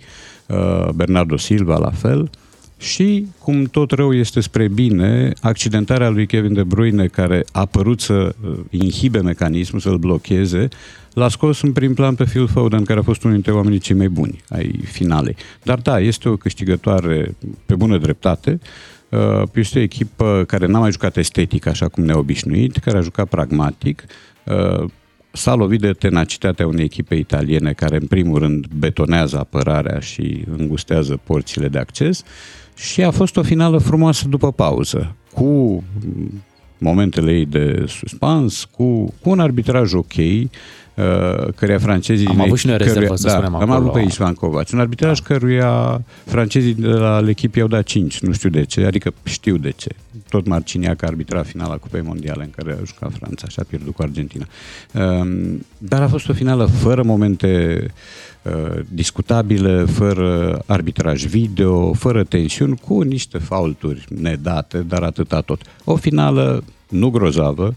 uh, 0.47 0.89
Bernardo 0.89 1.37
Silva 1.37 1.77
la 1.77 1.91
fel, 1.91 2.29
și, 2.77 3.25
cum 3.39 3.63
tot 3.63 3.91
rău 3.91 4.13
este 4.13 4.39
spre 4.39 4.67
bine, 4.67 5.33
accidentarea 5.41 6.09
lui 6.09 6.25
Kevin 6.25 6.53
De 6.53 6.63
Bruyne, 6.63 7.05
care 7.05 7.45
a 7.51 7.65
părut 7.65 8.01
să 8.01 8.13
uh, 8.13 8.57
inhibe 8.69 9.19
mecanismul, 9.19 9.79
să-l 9.79 9.97
blocheze, 9.97 10.67
l-a 11.13 11.29
scos 11.29 11.61
în 11.61 11.71
prim 11.71 11.93
plan 11.93 12.15
pe 12.15 12.23
Phil 12.23 12.47
Foden, 12.47 12.83
care 12.83 12.99
a 12.99 13.03
fost 13.03 13.23
unul 13.23 13.35
dintre 13.35 13.51
oamenii 13.51 13.79
cei 13.79 13.95
mai 13.95 14.09
buni 14.09 14.43
ai 14.49 14.79
finalei. 14.83 15.35
Dar 15.63 15.79
da, 15.79 15.99
este 15.99 16.29
o 16.29 16.37
câștigătoare 16.37 17.35
pe 17.65 17.75
bună 17.75 17.97
dreptate, 17.97 18.59
Uh, 18.61 18.67
este 19.53 19.79
o 19.79 19.81
echipă 19.81 20.43
care 20.47 20.65
n-a 20.65 20.79
mai 20.79 20.91
jucat 20.91 21.17
estetic 21.17 21.65
așa 21.65 21.87
cum 21.87 22.03
ne-a 22.03 22.17
obișnuit, 22.17 22.77
care 22.77 22.97
a 22.97 23.01
jucat 23.01 23.27
pragmatic, 23.27 24.05
uh, 24.45 24.89
s-a 25.31 25.53
lovit 25.53 25.79
de 25.79 25.91
tenacitatea 25.91 26.67
unei 26.67 26.83
echipe 26.83 27.15
italiene 27.15 27.73
care 27.73 27.95
în 27.95 28.07
primul 28.07 28.39
rând 28.39 28.65
betonează 28.67 29.37
apărarea 29.37 29.99
și 29.99 30.43
îngustează 30.57 31.19
porțile 31.23 31.67
de 31.67 31.77
acces 31.77 32.23
și 32.75 33.03
a 33.03 33.11
fost 33.11 33.37
o 33.37 33.43
finală 33.43 33.77
frumoasă 33.77 34.27
după 34.27 34.51
pauză, 34.51 35.15
cu 35.33 35.83
momentele 36.77 37.31
ei 37.31 37.45
de 37.45 37.85
suspans, 37.87 38.63
cu, 38.63 39.13
cu 39.21 39.29
un 39.29 39.39
arbitraj 39.39 39.93
ok, 39.93 40.15
Uh, 40.15 40.49
căreia 41.55 41.79
francezii... 41.79 42.27
Am 42.27 42.41
avut 42.41 42.57
și 42.57 42.67
noi 42.67 42.77
rezervă, 42.77 42.99
căruia, 42.99 43.15
să 43.15 43.27
da, 43.27 43.33
spunem 43.33 43.55
am 43.55 43.61
acolo. 43.61 43.77
avut 43.77 43.91
pe 43.91 43.99
Isvan 43.99 44.33
Kovac. 44.33 44.67
Un 44.73 44.79
arbitraj 44.79 45.19
da. 45.19 45.25
căruia 45.27 46.01
francezii 46.25 46.73
de 46.73 46.87
la 46.87 47.21
echipă 47.27 47.59
i-au 47.59 47.67
dat 47.67 47.83
5, 47.83 48.19
nu 48.19 48.33
știu 48.33 48.49
de 48.49 48.63
ce, 48.63 48.85
adică 48.85 49.13
știu 49.23 49.57
de 49.57 49.69
ce. 49.69 49.89
Tot 50.29 50.47
Marciniac 50.47 51.03
a 51.03 51.07
arbitrat 51.07 51.45
finala 51.45 51.77
Cupei 51.77 52.01
Mondiale 52.01 52.43
în 52.43 52.49
care 52.49 52.77
a 52.81 52.85
jucat 52.85 53.11
Franța 53.19 53.47
și 53.47 53.59
a 53.59 53.63
pierdut 53.69 53.95
cu 53.95 54.01
Argentina. 54.01 54.47
Um, 54.93 55.65
dar 55.77 56.01
a 56.01 56.07
fost 56.07 56.29
o 56.29 56.33
finală 56.33 56.65
fără 56.65 57.03
momente 57.03 57.85
uh, 58.41 58.79
discutabile, 58.89 59.83
fără 59.83 60.59
arbitraj 60.65 61.25
video, 61.25 61.93
fără 61.93 62.23
tensiuni, 62.23 62.77
cu 62.77 63.01
niște 63.01 63.37
faulturi 63.37 64.05
nedate, 64.21 64.77
dar 64.77 65.03
atâta 65.03 65.41
tot. 65.41 65.61
O 65.83 65.95
finală 65.95 66.63
nu 66.89 67.09
grozavă, 67.09 67.65
uh, 67.65 67.73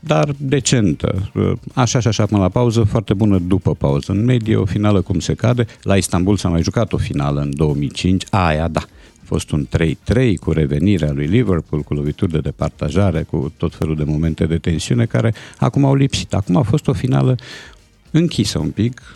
dar 0.00 0.34
decentă. 0.36 1.30
Așa 1.74 2.00
și 2.00 2.08
așa 2.08 2.26
până 2.26 2.40
la 2.40 2.48
pauză, 2.48 2.82
foarte 2.82 3.14
bună 3.14 3.38
după 3.38 3.74
pauză. 3.74 4.12
În 4.12 4.24
medie, 4.24 4.56
o 4.56 4.64
finală 4.64 5.00
cum 5.00 5.18
se 5.18 5.34
cade. 5.34 5.66
La 5.82 5.96
Istanbul 5.96 6.36
s-a 6.36 6.48
mai 6.48 6.62
jucat 6.62 6.92
o 6.92 6.96
finală 6.96 7.40
în 7.40 7.50
2005. 7.56 8.24
Aia, 8.30 8.68
da. 8.68 8.80
A 9.20 9.24
fost 9.24 9.50
un 9.50 9.66
3-3 9.76 10.34
cu 10.40 10.52
revenirea 10.52 11.12
lui 11.12 11.26
Liverpool, 11.26 11.82
cu 11.82 11.94
lovituri 11.94 12.32
de 12.32 12.38
departajare, 12.38 13.22
cu 13.22 13.52
tot 13.56 13.74
felul 13.74 13.96
de 13.96 14.04
momente 14.04 14.46
de 14.46 14.58
tensiune 14.58 15.04
care 15.04 15.34
acum 15.58 15.84
au 15.84 15.94
lipsit. 15.94 16.34
Acum 16.34 16.56
a 16.56 16.62
fost 16.62 16.88
o 16.88 16.92
finală 16.92 17.36
închisă 18.10 18.58
un 18.58 18.70
pic, 18.70 19.14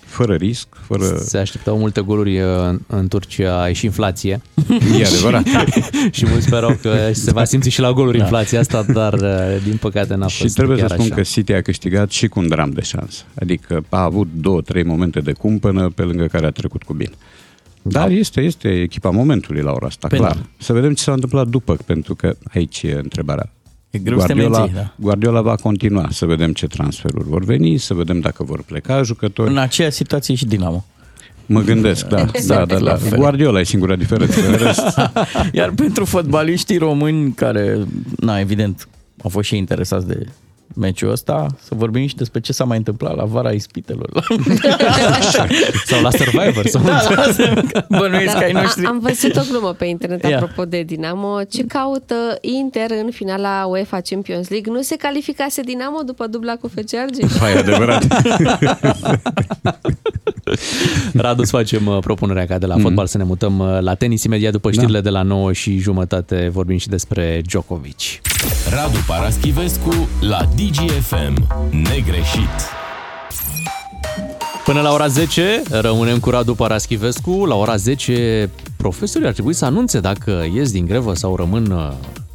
fără 0.00 0.34
risc, 0.34 0.66
fără... 0.86 1.16
Se 1.18 1.38
așteptau 1.38 1.78
multe 1.78 2.00
goluri 2.00 2.38
în, 2.40 2.80
în 2.86 3.08
Turcia, 3.08 3.68
e 3.68 3.72
și 3.72 3.84
inflație. 3.84 4.40
E 5.00 5.04
adevărat. 5.04 5.44
și 6.10 6.26
mulți 6.26 6.46
sperau 6.46 6.78
că 6.82 7.10
se 7.12 7.32
va 7.32 7.44
simți 7.44 7.68
și 7.68 7.80
la 7.80 7.92
goluri 7.92 8.16
da. 8.16 8.22
inflația 8.22 8.60
asta, 8.60 8.82
dar 8.82 9.14
din 9.64 9.76
păcate 9.76 10.14
n-a 10.14 10.28
fost 10.28 10.36
Și 10.36 10.46
trebuie 10.46 10.76
chiar 10.78 10.88
să 10.88 10.94
spun 10.94 11.06
așa. 11.06 11.14
că 11.14 11.22
City 11.22 11.52
a 11.52 11.62
câștigat 11.62 12.10
și 12.10 12.28
cu 12.28 12.38
un 12.40 12.48
dram 12.48 12.70
de 12.70 12.82
șansă. 12.82 13.22
Adică 13.34 13.84
a 13.88 14.02
avut 14.02 14.28
două, 14.34 14.60
trei 14.60 14.82
momente 14.82 15.20
de 15.20 15.32
cumpănă 15.32 15.90
pe 15.90 16.02
lângă 16.02 16.26
care 16.26 16.46
a 16.46 16.50
trecut 16.50 16.82
cu 16.82 16.92
bine. 16.92 17.12
Dar 17.82 18.08
da. 18.08 18.14
este, 18.14 18.40
este 18.40 18.68
echipa 18.68 19.10
momentului 19.10 19.62
la 19.62 19.72
ora 19.72 19.86
asta, 19.86 20.08
Pe 20.08 20.16
clar. 20.16 20.34
da. 20.34 20.42
Să 20.58 20.72
vedem 20.72 20.94
ce 20.94 21.02
s-a 21.02 21.12
întâmplat 21.12 21.48
după, 21.48 21.76
pentru 21.86 22.14
că 22.14 22.36
aici 22.54 22.82
e 22.82 22.98
întrebarea. 23.02 23.50
E 23.92 23.98
greu 23.98 24.20
să 24.20 24.26
te 24.26 24.32
Guardiola, 24.32 24.58
menții, 24.58 24.76
da. 24.76 24.92
Guardiola 24.96 25.40
va 25.40 25.54
continua 25.54 26.08
să 26.10 26.26
vedem 26.26 26.52
ce 26.52 26.66
transferuri 26.66 27.28
vor 27.28 27.44
veni, 27.44 27.78
să 27.78 27.94
vedem 27.94 28.20
dacă 28.20 28.44
vor 28.44 28.62
pleca 28.62 29.02
jucători. 29.02 29.50
În 29.50 29.58
aceeași 29.58 29.96
situație 29.96 30.34
și 30.34 30.46
Dinamo. 30.46 30.84
Mă 31.46 31.60
gândesc, 31.60 32.06
da, 32.06 32.20
Exact 32.32 32.68
da, 32.68 32.74
da, 32.74 32.84
la 32.84 32.90
da. 32.90 32.96
fel. 32.96 33.18
Guardiola 33.18 33.60
e 33.60 33.64
singura 33.64 33.96
diferență. 33.96 34.46
În 34.46 34.54
rest, 34.54 35.00
Iar 35.52 35.70
pentru 35.70 36.04
fotbaliștii 36.04 36.78
români 36.78 37.32
care, 37.32 37.78
na, 38.18 38.38
evident, 38.38 38.88
au 39.22 39.30
fost 39.30 39.48
și 39.48 39.56
interesați 39.56 40.06
de 40.06 40.26
meciul 40.74 41.10
ăsta, 41.10 41.46
să 41.60 41.74
vorbim 41.74 42.06
și 42.06 42.16
despre 42.16 42.40
ce 42.40 42.52
s-a 42.52 42.64
mai 42.64 42.76
întâmplat 42.76 43.16
la 43.16 43.24
vara 43.24 43.50
ispitelor. 43.50 44.10
Sau 45.86 46.02
la 46.02 46.10
Survivor. 46.10 46.66
Sau 46.66 46.82
da, 46.82 47.02
lasă, 47.14 47.52
bănuiesc 47.88 48.38
că 48.38 48.44
ai 48.44 48.52
noștri. 48.52 48.84
a, 48.84 48.88
am 48.88 48.98
văzut 48.98 49.36
o 49.36 49.40
glumă 49.50 49.72
pe 49.72 49.84
internet 49.84 50.22
Ia. 50.22 50.36
apropo 50.36 50.64
de 50.64 50.82
Dinamo. 50.82 51.42
Ce 51.42 51.64
caută 51.64 52.14
Inter 52.40 52.90
în 52.90 53.10
finala 53.10 53.66
UEFA 53.66 54.00
Champions 54.00 54.48
League? 54.48 54.72
Nu 54.72 54.82
se 54.82 54.96
calificase 54.96 55.62
Dinamo 55.62 56.02
după 56.06 56.26
dubla 56.26 56.56
cu 56.56 56.68
FC 56.68 56.94
Argeș? 56.94 57.32
Hai, 57.42 57.52
adevărat. 57.52 58.06
Radu, 61.14 61.40
îți 61.40 61.50
facem 61.50 61.86
uh, 61.86 61.98
propunerea 61.98 62.46
ca 62.46 62.58
de 62.58 62.66
la 62.66 62.76
mm-hmm. 62.76 62.80
fotbal 62.80 63.06
să 63.06 63.16
ne 63.16 63.24
mutăm 63.24 63.58
uh, 63.58 63.78
la 63.80 63.94
tenis 63.94 64.24
imediat 64.24 64.52
după 64.52 64.70
știrile 64.70 64.98
da. 64.98 65.04
de 65.04 65.10
la 65.10 65.22
9 65.22 65.52
și 65.52 65.78
jumătate 65.78 66.48
vorbim 66.52 66.76
și 66.76 66.88
despre 66.88 67.40
Djokovic. 67.46 68.00
Radu 68.70 68.98
Paraschivescu 69.06 70.08
la 70.20 70.48
DGFM. 70.62 71.46
Negreșit. 71.70 72.48
Până 74.64 74.80
la 74.80 74.92
ora 74.92 75.06
10 75.06 75.62
rămânem 75.70 76.18
cu 76.18 76.30
Radu 76.30 76.54
Paraschivescu. 76.54 77.44
La 77.44 77.54
ora 77.54 77.76
10 77.76 78.50
profesorii 78.76 79.26
ar 79.26 79.32
trebui 79.32 79.52
să 79.52 79.64
anunțe 79.64 80.00
dacă 80.00 80.44
ies 80.54 80.72
din 80.72 80.86
grevă 80.86 81.14
sau 81.14 81.36
rămân 81.36 81.70
uh, 81.70 81.92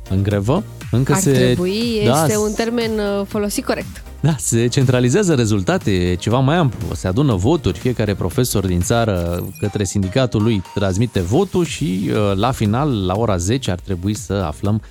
în 0.09 0.23
grevă. 0.23 0.63
Încă 0.91 1.13
Ar 1.13 1.19
se... 1.19 1.31
trebui, 1.31 1.79
este 1.97 2.33
da, 2.33 2.39
un 2.39 2.53
termen 2.55 2.91
uh, 2.91 3.25
folosit 3.27 3.65
corect. 3.65 4.03
Da, 4.19 4.35
se 4.37 4.67
centralizează 4.67 5.33
rezultate, 5.33 5.91
e 5.91 6.15
ceva 6.15 6.39
mai 6.39 6.55
amplu. 6.55 6.87
Se 6.93 7.07
adună 7.07 7.33
voturi, 7.33 7.77
fiecare 7.77 8.13
profesor 8.13 8.65
din 8.65 8.81
țară 8.81 9.43
către 9.59 9.83
sindicatul 9.83 10.43
lui 10.43 10.61
transmite 10.73 11.19
votul 11.19 11.65
și 11.65 12.09
uh, 12.09 12.35
la 12.35 12.51
final, 12.51 13.05
la 13.05 13.13
ora 13.17 13.37
10, 13.37 13.71
ar 13.71 13.79
trebui 13.79 14.13
să 14.13 14.33
aflăm 14.33 14.81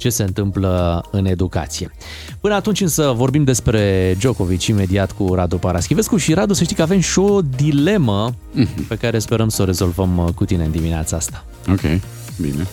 ce 0.00 0.08
se 0.08 0.22
întâmplă 0.22 1.04
în 1.10 1.26
educație. 1.26 1.90
Până 2.40 2.54
atunci 2.54 2.80
însă 2.80 3.12
vorbim 3.16 3.44
despre 3.44 4.14
Djokovic 4.18 4.62
imediat 4.62 5.12
cu 5.12 5.34
Radu 5.34 5.56
Paraschivescu 5.56 6.16
și 6.16 6.34
Radu 6.34 6.52
să 6.52 6.64
știi 6.64 6.76
că 6.76 6.82
avem 6.82 7.00
și 7.00 7.18
o 7.18 7.40
dilemă 7.40 8.34
pe 8.88 8.96
care 8.96 9.18
sperăm 9.18 9.48
să 9.48 9.62
o 9.62 9.64
rezolvăm 9.64 10.18
uh, 10.18 10.32
cu 10.34 10.44
tine 10.44 10.64
în 10.64 10.70
dimineața 10.70 11.16
asta. 11.16 11.44
ok, 11.70 11.80
bine. 12.40 12.66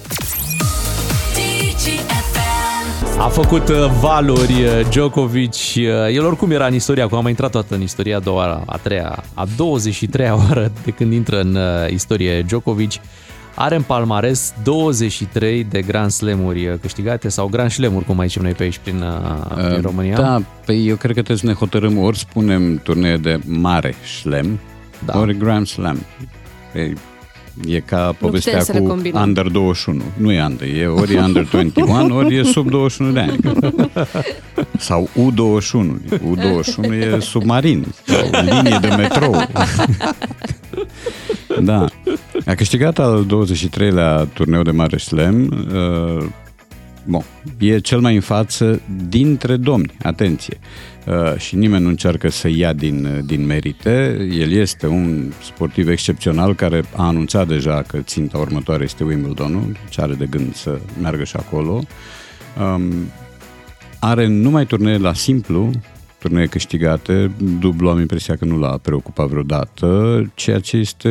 A 3.19 3.27
făcut 3.27 3.67
uh, 3.67 3.75
valuri 3.99 4.63
uh, 4.63 4.89
Djokovic, 4.89 5.53
uh, 5.53 5.83
el 6.13 6.25
oricum 6.25 6.51
era 6.51 6.65
în 6.65 6.73
istoria, 6.73 7.03
acum 7.03 7.17
a 7.17 7.21
mai 7.21 7.31
intrat 7.31 7.51
toată 7.51 7.75
în 7.75 7.81
istoria 7.81 8.15
a 8.15 8.19
doua, 8.19 8.63
a 8.65 8.77
treia, 8.77 9.23
a 9.33 9.47
23-a 9.47 10.35
oară 10.35 10.71
de 10.83 10.91
când 10.91 11.13
intră 11.13 11.39
în 11.39 11.55
uh, 11.55 11.91
istorie 11.91 12.41
Djokovic. 12.41 12.91
Are 13.59 13.75
în 13.75 13.81
palmares 13.81 14.53
23 14.63 15.63
de 15.63 15.81
Grand 15.81 16.11
Slam-uri 16.11 16.67
uh, 16.67 16.73
câștigate 16.81 17.29
sau 17.29 17.47
Grand 17.47 17.71
Slam-uri, 17.71 18.05
cum 18.05 18.15
mai 18.15 18.27
zicem 18.27 18.43
noi 18.43 18.51
pe 18.51 18.63
aici 18.63 18.77
prin, 18.83 19.01
uh, 19.01 19.69
prin 19.69 19.81
România. 19.81 20.15
Da, 20.15 20.41
păi 20.65 20.87
eu 20.87 20.95
cred 20.95 21.15
că 21.15 21.21
trebuie 21.21 21.37
să 21.37 21.45
ne 21.45 21.53
hotărâm 21.53 21.97
ori 21.97 22.17
spunem 22.17 22.77
turnee 22.77 23.17
de 23.17 23.39
mare 23.45 23.95
slam, 24.21 24.59
da. 25.05 25.19
ori 25.19 25.37
Grand 25.37 25.67
Slam. 25.67 25.97
E, 26.73 26.93
e 27.67 27.79
ca 27.79 28.15
povestea 28.19 28.51
putem 28.51 28.65
să 28.65 28.71
le 28.73 28.79
cu 28.79 28.87
combinăm. 28.87 29.21
Under 29.21 29.47
21. 29.47 30.01
Nu 30.17 30.31
e 30.31 30.43
Under, 30.43 30.67
e 30.67 30.87
ori 30.87 31.13
e 31.13 31.19
Under 31.19 31.47
21, 31.51 32.15
ori 32.15 32.35
e 32.35 32.43
sub 32.43 32.69
21 32.69 33.11
de 33.11 33.19
ani. 33.19 33.37
Sau 34.77 35.09
U21. 35.15 36.17
U21 36.17 37.15
e 37.15 37.19
submarin, 37.19 37.85
sau 38.05 38.43
linie 38.43 38.77
de 38.81 38.95
metrou. 38.97 39.35
Da. 41.63 41.85
A 42.47 42.55
câștigat 42.55 42.99
al 42.99 43.25
23-lea 43.25 44.27
turneu 44.33 44.61
de 44.61 44.71
mare 44.71 44.97
slam. 44.97 45.41
Uh, 45.41 46.25
Bun, 47.03 47.23
e 47.57 47.79
cel 47.79 47.99
mai 47.99 48.15
în 48.15 48.21
față 48.21 48.81
dintre 49.09 49.55
domni, 49.55 49.91
atenție. 50.03 50.59
uh, 51.05 51.37
și 51.37 51.55
nimeni 51.55 51.83
nu 51.83 51.89
încearcă 51.89 52.29
să 52.29 52.47
ia 52.47 52.73
din, 52.73 53.23
din 53.25 53.45
merite. 53.45 54.27
El 54.31 54.51
este 54.51 54.87
un 54.87 55.31
sportiv 55.43 55.87
excepțional 55.87 56.55
care 56.55 56.83
a 56.95 57.07
anunțat 57.07 57.47
deja 57.47 57.81
că 57.81 57.97
ținta 57.97 58.37
următoare 58.37 58.83
este 58.83 59.03
Wimbledonul, 59.03 59.77
ce 59.89 60.01
are 60.01 60.13
de 60.13 60.25
gând 60.25 60.55
să 60.55 60.79
meargă 61.01 61.23
și 61.23 61.35
acolo. 61.35 61.83
Um, 62.61 62.93
are 63.99 64.27
numai 64.27 64.65
turnee 64.65 64.97
la 64.97 65.13
simplu, 65.13 65.71
turnee 66.19 66.45
câștigate, 66.45 67.31
dublu 67.59 67.89
am 67.89 67.99
impresia 67.99 68.35
că 68.35 68.45
nu 68.45 68.57
l-a 68.57 68.77
preocupat 68.77 69.27
vreodată, 69.27 70.31
ceea 70.35 70.59
ce 70.59 70.77
este 70.77 71.09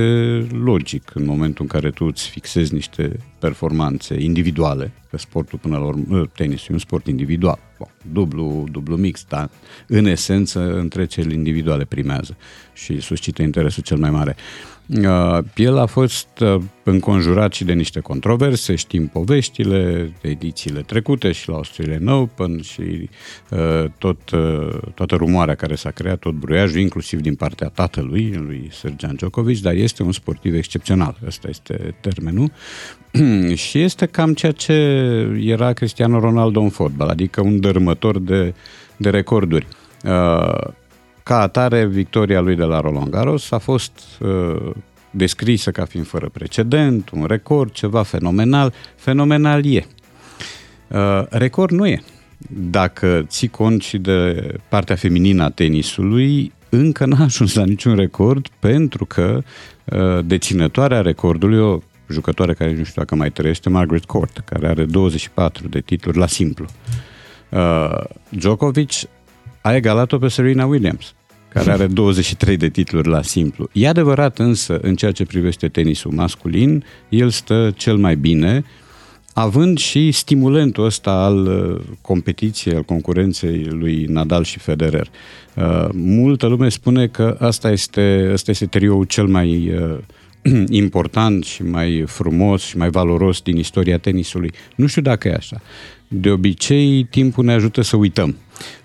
logic 0.50 1.10
în 1.14 1.24
momentul 1.24 1.62
în 1.62 1.68
care 1.68 1.90
tu 1.90 2.04
îți 2.04 2.28
fixezi 2.28 2.74
niște 2.74 3.16
performanțe 3.38 4.20
individuale, 4.20 4.92
că 5.10 5.18
sportul 5.18 5.58
până 5.58 5.78
la 5.78 5.84
urmă, 5.84 6.26
tenisul 6.34 6.66
e 6.70 6.72
un 6.72 6.78
sport 6.78 7.06
individual, 7.06 7.58
bon, 7.78 7.88
dublu, 8.12 8.66
dublu 8.70 8.96
mix, 8.96 9.24
dar 9.28 9.50
în 9.86 10.06
esență 10.06 10.78
întreceri 10.78 11.34
individuale 11.34 11.84
primează 11.84 12.36
și 12.72 13.00
suscită 13.00 13.42
interesul 13.42 13.82
cel 13.82 13.96
mai 13.96 14.10
mare. 14.10 14.36
Uh, 14.88 15.38
el 15.54 15.78
a 15.78 15.86
fost 15.86 16.28
uh, 16.40 16.62
înconjurat 16.82 17.52
și 17.52 17.64
de 17.64 17.72
niște 17.72 18.00
controverse, 18.00 18.74
știm 18.74 19.06
poveștile 19.06 20.12
de 20.20 20.28
edițiile 20.28 20.80
trecute 20.80 21.32
și 21.32 21.48
la 21.48 21.54
Australian 21.54 22.06
Open 22.06 22.60
și 22.62 23.08
uh, 23.50 23.84
tot, 23.98 24.18
toată 24.94 25.14
rumoarea 25.14 25.54
care 25.54 25.74
s-a 25.74 25.90
creat, 25.90 26.18
tot 26.18 26.32
bruiajul, 26.32 26.80
inclusiv 26.80 27.20
din 27.20 27.34
partea 27.34 27.68
tatălui, 27.68 28.32
lui 28.32 28.68
Sergian 28.72 29.14
Djokovic, 29.16 29.60
dar 29.60 29.74
este 29.74 30.02
un 30.02 30.12
sportiv 30.12 30.54
excepțional, 30.54 31.16
ăsta 31.26 31.48
este 31.48 31.94
termenul. 32.00 32.50
și 33.54 33.80
este 33.80 34.06
cam 34.06 34.34
ceea 34.34 34.52
ce 34.52 34.72
era 35.40 35.72
Cristiano 35.72 36.18
Ronaldo 36.18 36.60
în 36.60 36.70
fotbal, 36.70 37.08
adică 37.08 37.40
un 37.40 37.60
dărâmător 37.60 38.18
de, 38.18 38.54
de 38.96 39.10
recorduri. 39.10 39.66
Ca 41.26 41.40
atare, 41.40 41.86
victoria 41.86 42.40
lui 42.40 42.56
de 42.56 42.62
la 42.62 42.80
Roland 42.80 43.08
Garros 43.08 43.50
a 43.50 43.58
fost 43.58 44.00
uh, 44.20 44.72
descrisă 45.10 45.70
ca 45.70 45.84
fiind 45.84 46.06
fără 46.06 46.28
precedent, 46.28 47.10
un 47.10 47.24
record, 47.24 47.72
ceva 47.72 48.02
fenomenal. 48.02 48.72
Fenomenal 48.96 49.64
e. 49.64 49.86
Uh, 50.88 51.22
record 51.28 51.70
nu 51.70 51.86
e. 51.86 52.02
Dacă 52.48 53.24
ții 53.28 53.48
cont 53.48 53.82
și 53.82 53.98
de 53.98 54.48
partea 54.68 54.96
feminină 54.96 55.42
a 55.42 55.50
tenisului, 55.50 56.52
încă 56.68 57.06
n-a 57.06 57.24
ajuns 57.24 57.54
la 57.54 57.64
niciun 57.64 57.94
record 57.94 58.46
pentru 58.58 59.04
că 59.04 59.42
uh, 59.84 60.24
deținătoarea 60.24 61.00
recordului, 61.00 61.58
o 61.58 61.78
jucătoare 62.08 62.54
care 62.54 62.74
nu 62.74 62.84
știu 62.84 63.02
dacă 63.02 63.14
mai 63.14 63.30
trăiește, 63.30 63.68
Margaret 63.68 64.04
Court, 64.04 64.42
care 64.44 64.68
are 64.68 64.84
24 64.84 65.68
de 65.68 65.80
titluri 65.80 66.18
la 66.18 66.26
simplu. 66.26 66.66
Uh, 67.48 68.04
Djokovic 68.28 68.90
a 69.60 69.74
egalat-o 69.74 70.18
pe 70.18 70.28
Serena 70.28 70.66
Williams, 70.66 71.14
care 71.56 71.72
are 71.72 71.86
23 71.86 72.56
de 72.56 72.68
titluri 72.68 73.08
la 73.08 73.22
simplu. 73.22 73.68
E 73.72 73.88
adevărat 73.88 74.38
însă, 74.38 74.78
în 74.82 74.96
ceea 74.96 75.12
ce 75.12 75.24
privește 75.24 75.68
tenisul 75.68 76.10
masculin, 76.10 76.84
el 77.08 77.30
stă 77.30 77.72
cel 77.76 77.96
mai 77.96 78.16
bine, 78.16 78.64
având 79.38 79.78
și 79.78 80.12
stimulentul 80.12 80.84
ăsta 80.84 81.10
al 81.10 81.46
uh, 81.46 81.80
competiției, 82.00 82.74
al 82.74 82.82
concurenței 82.82 83.64
lui 83.64 84.04
Nadal 84.04 84.44
și 84.44 84.58
Federer. 84.58 85.10
Uh, 85.54 85.88
multă 85.92 86.46
lume 86.46 86.68
spune 86.68 87.06
că 87.06 87.36
asta 87.40 87.70
este, 87.70 88.30
asta 88.32 88.50
este 88.50 88.66
trioul 88.66 89.04
cel 89.04 89.26
mai 89.26 89.74
uh, 89.74 89.98
important 90.82 91.44
și 91.44 91.62
mai 91.62 92.04
frumos 92.06 92.62
și 92.62 92.76
mai 92.76 92.90
valoros 92.90 93.40
din 93.40 93.56
istoria 93.56 93.98
tenisului. 93.98 94.52
Nu 94.76 94.86
știu 94.86 95.02
dacă 95.02 95.28
e 95.28 95.34
așa. 95.34 95.60
De 96.08 96.30
obicei, 96.30 97.04
timpul 97.04 97.44
ne 97.44 97.52
ajută 97.52 97.80
să 97.80 97.96
uităm 97.96 98.36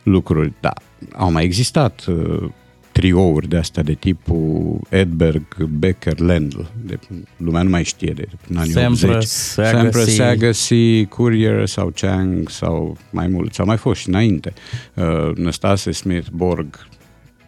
lucruri. 0.04 0.54
Da, 0.60 0.74
au 1.14 1.32
mai 1.32 1.44
existat 1.44 2.06
uh, 2.08 2.50
triouri 2.92 3.48
de 3.48 3.58
astea 3.58 3.84
de 3.84 3.94
tipul 3.94 4.80
Edberg, 4.90 5.64
Becker, 5.64 6.20
Lendl. 6.20 6.60
De, 6.86 7.00
lumea 7.38 7.62
nu 7.62 7.70
mai 7.70 7.84
știe 7.84 8.14
de 8.14 8.28
prin 8.42 8.58
anii 8.58 8.72
Sampras, 8.72 9.56
80. 9.58 9.72
Sampras, 9.72 10.20
Agassi, 10.20 11.06
Courier 11.06 11.66
sau 11.66 11.92
Chang 11.96 12.50
sau 12.50 12.98
mai 13.10 13.28
mulți. 13.28 13.60
Au 13.60 13.66
mai 13.66 13.78
fost 13.78 14.00
și 14.00 14.10
înainte. 14.10 14.54
Uh, 14.94 15.36
Năstase, 15.36 15.92
Smith, 15.92 16.28
Borg, 16.32 16.88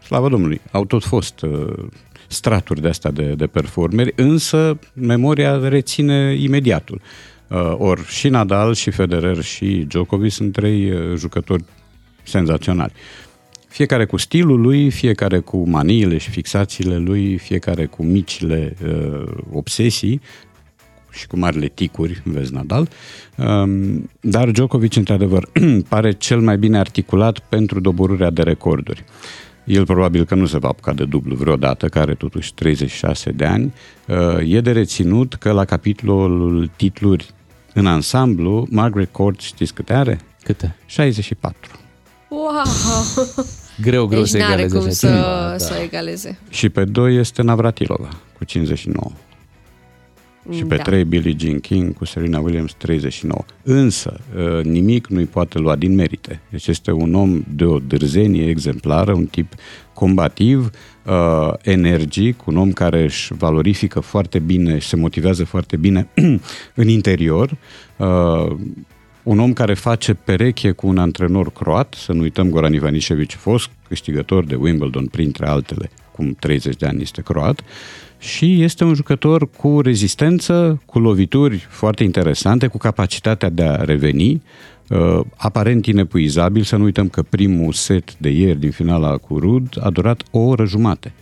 slavă 0.06 0.30
Domnului, 0.30 0.62
au 0.72 0.86
tot 0.86 1.04
fost 1.04 1.42
uh, 1.42 1.74
straturi 2.28 2.82
de 2.82 2.88
astea 2.88 3.12
de, 3.12 3.34
de 3.34 3.48
performeri, 3.48 4.14
însă 4.16 4.80
memoria 4.94 5.68
reține 5.68 6.36
imediatul. 6.40 7.02
Uh, 7.48 7.74
or 7.78 8.06
și 8.06 8.30
Nadal, 8.30 8.74
și 8.74 8.92
Federer, 8.92 9.42
și 9.42 9.86
Djokovic 9.88 10.32
sunt 10.32 10.52
trei 10.52 10.92
uh, 10.92 11.18
jucători 11.18 11.64
senzaționali. 12.24 12.94
Fiecare 13.74 14.06
cu 14.06 14.18
stilul 14.18 14.62
lui, 14.62 14.92
fiecare 14.92 15.40
cu 15.40 15.70
maniile 15.70 16.18
și 16.18 16.30
fixațiile 16.30 16.98
lui, 16.98 17.38
fiecare 17.38 17.86
cu 17.86 18.04
micile 18.04 18.76
uh, 18.86 19.24
obsesii 19.52 20.22
și 21.12 21.28
cu 21.28 21.38
marile 21.38 21.68
ticuri, 21.68 22.22
vezi 22.24 22.54
Nadal. 22.54 22.90
Um, 23.38 24.10
dar 24.22 24.50
Djokovic, 24.50 24.96
într-adevăr, 24.96 25.50
pare 25.90 26.12
cel 26.12 26.40
mai 26.40 26.58
bine 26.58 26.78
articulat 26.78 27.40
pentru 27.40 27.80
doborârea 27.80 28.30
de 28.30 28.42
recorduri. 28.42 29.04
El 29.66 29.86
probabil 29.86 30.26
că 30.26 30.36
nu 30.36 30.46
se 30.46 30.58
va 30.58 30.68
apuca 30.68 30.94
de 30.94 31.06
dublu 31.06 31.36
vreodată, 31.36 31.88
care 31.88 32.14
totuși 32.14 32.54
36 32.54 33.32
de 33.32 33.46
ani. 33.46 33.74
Uh, 34.08 34.54
e 34.54 34.62
de 34.62 34.72
reținut 34.72 35.34
că 35.34 35.52
la 35.52 35.66
capitolul 35.66 36.72
titluri 36.76 37.30
în 37.74 37.86
ansamblu, 37.86 38.68
Margaret 38.70 39.12
Court 39.12 39.40
știți 39.40 39.74
câte 39.74 39.94
are? 39.94 40.20
Câte? 40.44 40.76
64. 40.86 41.72
Wow! 42.30 42.52
Greu, 43.82 44.06
greu 44.06 44.20
deci 44.20 44.30
să 44.30 44.38
n-are 44.38 44.62
egaleze. 44.62 44.78
cum 44.78 44.86
așa 44.86 44.94
să, 44.94 45.08
ceva, 45.08 45.50
da. 45.50 45.58
să 45.58 45.74
egaleze. 45.84 46.40
Și 46.50 46.70
pe 46.70 46.84
2 46.84 47.18
este 47.18 47.42
Navratilova 47.42 48.10
cu 48.38 48.44
59. 48.44 49.12
Și 50.52 50.64
pe 50.64 50.76
Da. 50.76 50.82
3 50.82 51.04
Billie 51.04 51.36
Jean 51.38 51.60
King 51.60 51.94
cu 51.94 52.06
Serena 52.06 52.40
Williams 52.40 52.74
39. 52.74 53.46
Însă, 53.64 54.20
uh, 54.36 54.64
nimic 54.66 55.08
nu-i 55.08 55.26
poate 55.26 55.60
lua 55.60 55.76
din 55.76 55.96
merite. 55.96 56.42
Deci 56.50 56.68
este 56.68 56.92
un 56.92 57.16
om 57.16 57.44
de 57.56 57.66
o 57.66 57.80
dârzenie 57.80 58.50
exemplară, 58.50 59.14
un 59.14 59.26
tip 59.26 59.54
combativ, 59.94 60.70
uh, 61.06 61.54
energic, 61.62 62.48
un 62.48 62.58
om 62.58 62.72
care 62.72 63.04
își 63.04 63.34
valorifică 63.34 64.00
foarte 64.00 64.40
bine 64.40 64.78
și 64.78 64.88
se 64.88 64.96
motivează 64.96 65.46
foarte 65.46 65.78
bine 65.78 66.08
în 66.82 66.88
interior, 66.88 67.58
uh, 67.98 68.56
un 69.24 69.40
om 69.40 69.54
care 69.54 69.74
face 69.74 70.14
pereche 70.14 70.72
cu 70.72 70.88
un 70.88 70.98
antrenor 70.98 71.52
croat, 71.52 71.94
să 71.98 72.12
nu 72.12 72.22
uităm 72.22 72.50
Goran 72.50 72.74
Ivanisevic, 72.74 73.32
fost 73.32 73.70
câștigător 73.88 74.46
de 74.46 74.56
Wimbledon, 74.56 75.06
printre 75.06 75.48
altele, 75.48 75.90
cum 76.12 76.36
30 76.40 76.76
de 76.76 76.86
ani 76.86 77.02
este 77.02 77.22
croat, 77.22 77.62
și 78.20 78.64
este 78.64 78.84
un 78.84 78.94
jucător 78.94 79.50
cu 79.50 79.82
rezistență, 79.82 80.82
cu 80.86 81.00
lovituri 81.00 81.68
foarte 81.70 82.04
interesante, 82.04 82.68
cu 82.68 82.78
capacitatea 82.78 83.50
de 83.50 83.64
a 83.64 83.76
reveni, 83.76 84.42
uh, 84.90 85.20
aparent 85.36 85.86
inepuizabil, 85.86 86.64
să 86.64 86.76
nu 86.76 86.84
uităm 86.84 87.10
că 87.10 87.24
primul 87.24 87.74
set 87.74 88.18
de 88.18 88.30
ieri 88.30 88.60
din 88.60 88.72
finala 88.72 89.18
cu 89.18 89.40
Rud 89.40 89.78
a 89.80 89.90
durat 89.90 90.24
o 90.32 90.40
oră 90.40 90.66
jumate. 90.66 91.14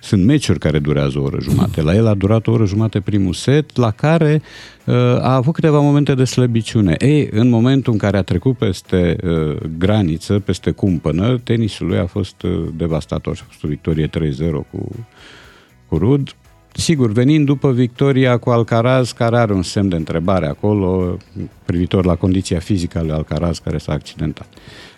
Sunt 0.00 0.24
meciuri 0.24 0.58
care 0.58 0.78
durează 0.78 1.18
o 1.18 1.22
oră 1.22 1.38
jumate. 1.40 1.82
La 1.82 1.94
el 1.94 2.06
a 2.06 2.14
durat 2.14 2.46
o 2.46 2.52
oră 2.52 2.64
jumate 2.64 3.00
primul 3.00 3.32
set, 3.32 3.76
la 3.76 3.90
care 3.90 4.42
uh, 4.84 4.94
a 4.96 5.34
avut 5.34 5.54
câteva 5.54 5.80
momente 5.80 6.14
de 6.14 6.24
slăbiciune. 6.24 6.94
Ei, 6.98 7.28
în 7.30 7.48
momentul 7.48 7.92
în 7.92 7.98
care 7.98 8.16
a 8.16 8.22
trecut 8.22 8.56
peste 8.56 9.16
uh, 9.24 9.56
graniță, 9.78 10.38
peste 10.38 10.70
cumpănă, 10.70 11.38
tenisul 11.38 11.86
lui 11.86 11.98
a 11.98 12.06
fost 12.06 12.42
uh, 12.42 12.68
devastator. 12.76 13.36
Și 13.36 13.42
a 13.44 13.48
fost 13.48 13.64
o 13.64 13.68
victorie 13.68 14.06
3-0 14.06 14.10
cu, 14.70 15.06
cu 15.88 15.98
Rud. 15.98 16.34
Sigur, 16.72 17.12
venind 17.12 17.46
după 17.46 17.72
victoria 17.72 18.36
cu 18.36 18.50
Alcaraz, 18.50 19.12
care 19.12 19.36
are 19.36 19.52
un 19.52 19.62
semn 19.62 19.88
de 19.88 19.96
întrebare 19.96 20.46
acolo, 20.46 21.16
privitor 21.64 22.04
la 22.04 22.14
condiția 22.14 22.58
fizică 22.58 22.98
a 22.98 23.02
lui 23.02 23.10
Alcaraz, 23.10 23.58
care 23.58 23.78
s-a 23.78 23.92
accidentat. 23.92 24.46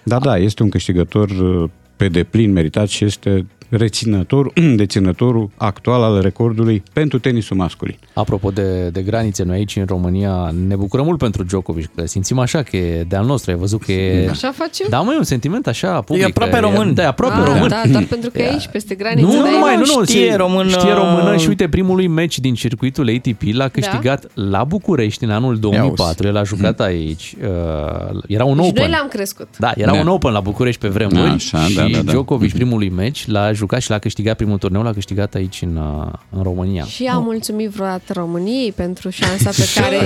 Dar 0.04 0.20
da, 0.20 0.38
este 0.38 0.62
un 0.62 0.68
câștigător 0.68 1.30
uh, 1.30 1.70
pe 1.96 2.08
deplin 2.08 2.52
meritat 2.52 2.88
și 2.88 3.04
este 3.04 3.46
reținător, 3.70 4.52
deținătorul 4.76 5.50
actual 5.56 6.02
al 6.02 6.20
recordului 6.20 6.82
pentru 6.92 7.18
tenisul 7.18 7.56
masculin. 7.56 7.96
Apropo 8.12 8.50
de, 8.50 8.88
de 8.88 9.02
granițe, 9.02 9.42
noi 9.42 9.56
aici 9.56 9.76
în 9.76 9.84
România 9.86 10.54
ne 10.68 10.76
bucurăm 10.76 11.04
mult 11.04 11.18
pentru 11.18 11.42
Djokovic, 11.42 11.94
că 11.94 12.06
simțim 12.06 12.38
așa 12.38 12.62
că 12.62 12.76
e 12.76 13.02
de 13.08 13.16
al 13.16 13.24
nostru, 13.26 13.50
ai 13.50 13.56
văzut 13.56 13.82
că 13.82 13.92
e... 13.92 14.28
Așa 14.28 14.52
facem? 14.54 14.86
Da, 14.90 15.00
mă, 15.00 15.12
e 15.12 15.16
un 15.16 15.22
sentiment 15.22 15.66
așa 15.66 16.00
public. 16.00 16.22
E 16.22 16.26
aproape 16.26 16.58
român. 16.58 16.94
Da, 16.94 17.02
e 17.02 17.06
aproape 17.06 17.40
ah, 17.40 17.46
român. 17.46 17.68
Da, 17.68 17.82
doar 17.90 18.02
pentru 18.14 18.30
că 18.30 18.42
e 18.42 18.48
aici, 18.48 18.66
peste 18.68 18.94
graniță. 18.94 19.26
Nu, 19.26 19.32
dar 19.32 19.42
nu, 19.50 19.56
e- 19.56 19.58
mai, 19.60 19.74
nu, 19.76 19.84
nu, 19.96 20.04
știe 20.04 20.30
se- 20.30 20.36
română. 20.36 20.68
Știe 20.68 20.92
română 20.92 21.36
și 21.36 21.48
uite, 21.48 21.68
primului 21.68 22.06
meci 22.06 22.38
din 22.38 22.54
circuitul 22.54 23.08
ATP 23.16 23.42
l-a 23.52 23.68
câștigat 23.68 24.26
la 24.34 24.64
București 24.64 25.24
în 25.24 25.30
anul 25.30 25.58
2004. 25.58 26.26
El 26.26 26.36
a 26.36 26.42
jucat 26.42 26.80
aici. 26.80 27.34
Uh, 27.42 28.20
era 28.26 28.44
un 28.44 28.54
Și 28.54 28.68
open. 28.68 28.82
noi 28.82 28.90
l-am 28.90 29.08
crescut. 29.08 29.48
Da, 29.58 29.72
era 29.76 29.92
Da. 29.92 30.00
un 30.00 30.06
open 30.08 30.32
la 30.32 30.40
București 30.40 30.80
pe 30.80 30.88
vremuri 30.88 31.20
Așa, 31.30 31.58
și 31.58 31.74
da, 31.74 31.82
da, 31.82 31.88
da. 32.02 32.10
Djokovic 32.12 32.52
primului 32.52 32.88
meci 32.88 33.26
l-a 33.26 33.52
jucat 33.60 33.80
și 33.80 33.90
l-a 33.90 33.98
câștigat 33.98 34.36
primul 34.36 34.58
turneu, 34.58 34.82
l-a 34.82 34.92
câștigat 34.92 35.34
aici 35.34 35.62
în, 35.62 35.76
uh, 35.76 36.12
în 36.30 36.42
România. 36.42 36.84
Și 36.84 37.04
am 37.04 37.22
mulțumit 37.22 37.70
vreodată 37.70 38.12
României 38.12 38.72
pentru 38.72 39.10
șansa 39.10 39.50
pe 39.50 39.68
care 39.80 39.96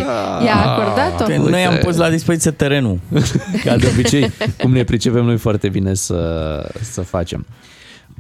i-a 0.44 0.56
acordat-o. 0.64 1.24
Că 1.24 1.36
noi 1.36 1.64
am 1.64 1.78
pus 1.82 1.96
la 1.96 2.10
dispoziție 2.10 2.50
terenul. 2.50 2.98
Ca 3.64 3.76
de 3.76 3.88
obicei, 3.92 4.32
cum 4.58 4.72
ne 4.72 4.84
pricepem 4.84 5.24
noi 5.24 5.36
foarte 5.36 5.68
bine 5.68 5.94
să, 5.94 6.72
să 6.80 7.00
facem. 7.00 7.46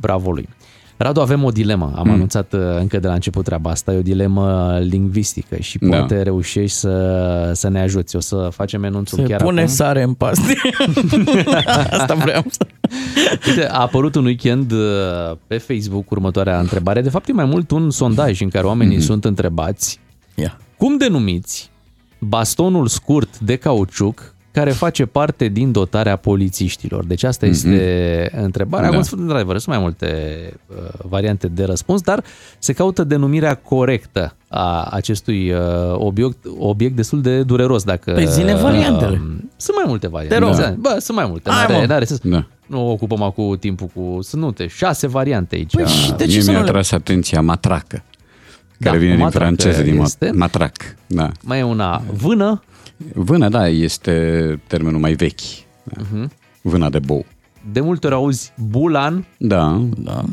Bravo 0.00 0.30
lui. 0.30 0.48
Radu, 0.96 1.20
avem 1.20 1.44
o 1.44 1.50
dilemă. 1.50 1.92
Am 1.96 2.06
mm. 2.06 2.12
anunțat 2.12 2.52
uh, 2.52 2.60
încă 2.78 2.98
de 2.98 3.06
la 3.06 3.12
început 3.12 3.44
treaba 3.44 3.70
asta. 3.70 3.92
E 3.92 3.96
o 3.96 4.02
dilemă 4.02 4.78
lingvistică 4.82 5.56
și 5.56 5.78
Da. 5.80 5.96
poate 5.96 6.22
reușești 6.22 6.76
să, 6.76 7.50
să 7.54 7.68
ne 7.68 7.80
ajuți. 7.80 8.16
O 8.16 8.20
să 8.20 8.48
facem 8.52 8.84
enunțul 8.84 9.18
Se 9.18 9.24
chiar 9.24 9.42
pune 9.42 9.60
acum. 9.60 9.72
sare 9.72 10.02
în 10.02 10.14
paste. 10.14 10.56
Asta 11.90 12.14
vreau 12.14 12.44
să... 12.48 12.66
Uite, 13.46 13.68
a 13.68 13.80
apărut 13.80 14.14
un 14.14 14.24
weekend 14.24 14.72
uh, 14.72 14.78
pe 15.46 15.58
Facebook 15.58 16.10
următoarea 16.10 16.58
întrebare. 16.58 17.00
De 17.00 17.10
fapt, 17.10 17.28
e 17.28 17.32
mai 17.32 17.44
mult 17.44 17.70
un 17.70 17.90
sondaj 17.90 18.40
în 18.40 18.48
care 18.48 18.66
oamenii 18.66 18.96
mm-hmm. 18.96 19.04
sunt 19.04 19.24
întrebați 19.24 20.00
Ia. 20.34 20.58
cum 20.76 20.96
denumiți 20.96 21.70
bastonul 22.18 22.86
scurt 22.86 23.38
de 23.38 23.56
cauciuc 23.56 24.33
care 24.54 24.70
face 24.70 25.06
parte 25.06 25.48
din 25.48 25.72
dotarea 25.72 26.16
polițiștilor. 26.16 27.04
Deci 27.04 27.22
asta 27.22 27.46
este 27.46 28.30
întrebarea. 28.42 28.86
Da. 28.86 28.92
Acum, 28.92 29.02
sunt, 29.06 29.20
într-adevăr, 29.20 29.58
sunt 29.58 29.74
mai 29.74 29.84
multe 29.84 30.08
uh, 30.66 30.76
variante 31.08 31.46
de 31.48 31.64
răspuns, 31.64 32.00
dar 32.00 32.24
se 32.58 32.72
caută 32.72 33.04
denumirea 33.04 33.54
corectă 33.54 34.36
a 34.48 34.82
acestui 34.90 35.50
uh, 35.50 35.58
obiect, 35.92 36.36
obiect 36.58 36.96
destul 36.96 37.20
de 37.22 37.42
dureros. 37.42 37.82
Dacă, 37.82 38.12
Păi 38.12 38.26
zine 38.26 38.54
variantele. 38.54 39.20
Uh, 39.24 39.32
sunt 39.56 39.76
mai 39.76 39.84
multe 39.88 40.08
variante. 40.08 40.38
Te 40.38 40.44
rog. 40.44 40.54
Da. 40.56 40.74
Bă, 40.78 40.96
sunt 41.00 41.16
mai 41.16 41.26
multe. 41.28 41.50
Hai, 41.50 41.66
N-are, 41.68 41.80
mă. 41.80 41.86
n-are, 41.86 42.04
să, 42.04 42.18
Da. 42.22 42.46
nu 42.66 42.90
ocupăm 42.90 43.22
acum 43.22 43.56
timpul 43.56 43.86
cu... 43.94 44.18
Sunt 44.22 44.42
multe, 44.42 44.66
șase 44.66 45.06
variante 45.06 45.54
aici. 45.54 45.74
Păi 45.74 45.86
și 45.86 46.12
de 46.12 46.24
ce 46.24 46.30
Mie 46.32 46.40
să 46.42 46.50
mi-a 46.50 46.58
nu 46.58 46.64
le... 46.64 46.70
atras 46.70 46.90
atenția 46.92 47.40
matracă, 47.40 48.02
Da, 48.76 48.86
care 48.86 48.98
vine 48.98 49.14
din 49.14 49.20
matracă 49.22 49.44
franceză, 49.44 49.82
din 49.82 50.00
este. 50.00 50.28
ma- 50.28 50.34
matrac. 50.34 50.72
Da. 51.06 51.30
Mai 51.42 51.58
e 51.58 51.62
una 51.62 52.02
vână. 52.16 52.62
Vână, 53.14 53.48
da, 53.48 53.68
este 53.68 54.60
termenul 54.66 55.00
mai 55.00 55.12
vechi. 55.12 55.40
Da. 55.82 56.02
Mhm. 56.12 56.30
Vâna 56.62 56.90
de 56.90 56.98
bou. 56.98 57.24
De 57.72 57.80
multe 57.80 58.06
ori 58.06 58.14
auzi 58.14 58.52
bulan. 58.70 59.24
Da. 59.38 59.82
Da. 59.96 60.24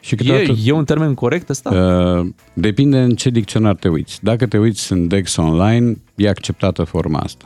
Și 0.00 0.14
E, 0.14 0.16
câteodată, 0.16 0.52
e 0.64 0.72
un 0.72 0.84
termen 0.84 1.14
corect 1.14 1.48
ăsta? 1.48 1.70
uh, 1.74 2.28
depinde 2.52 3.00
în 3.00 3.14
ce 3.14 3.30
dicționar 3.30 3.74
te 3.74 3.88
uiți. 3.88 4.18
Dacă 4.22 4.46
te 4.46 4.58
uiți 4.58 4.92
în 4.92 5.08
Dex 5.08 5.36
Online, 5.36 5.96
e 6.14 6.28
acceptată 6.28 6.84
forma 6.84 7.18
asta. 7.18 7.44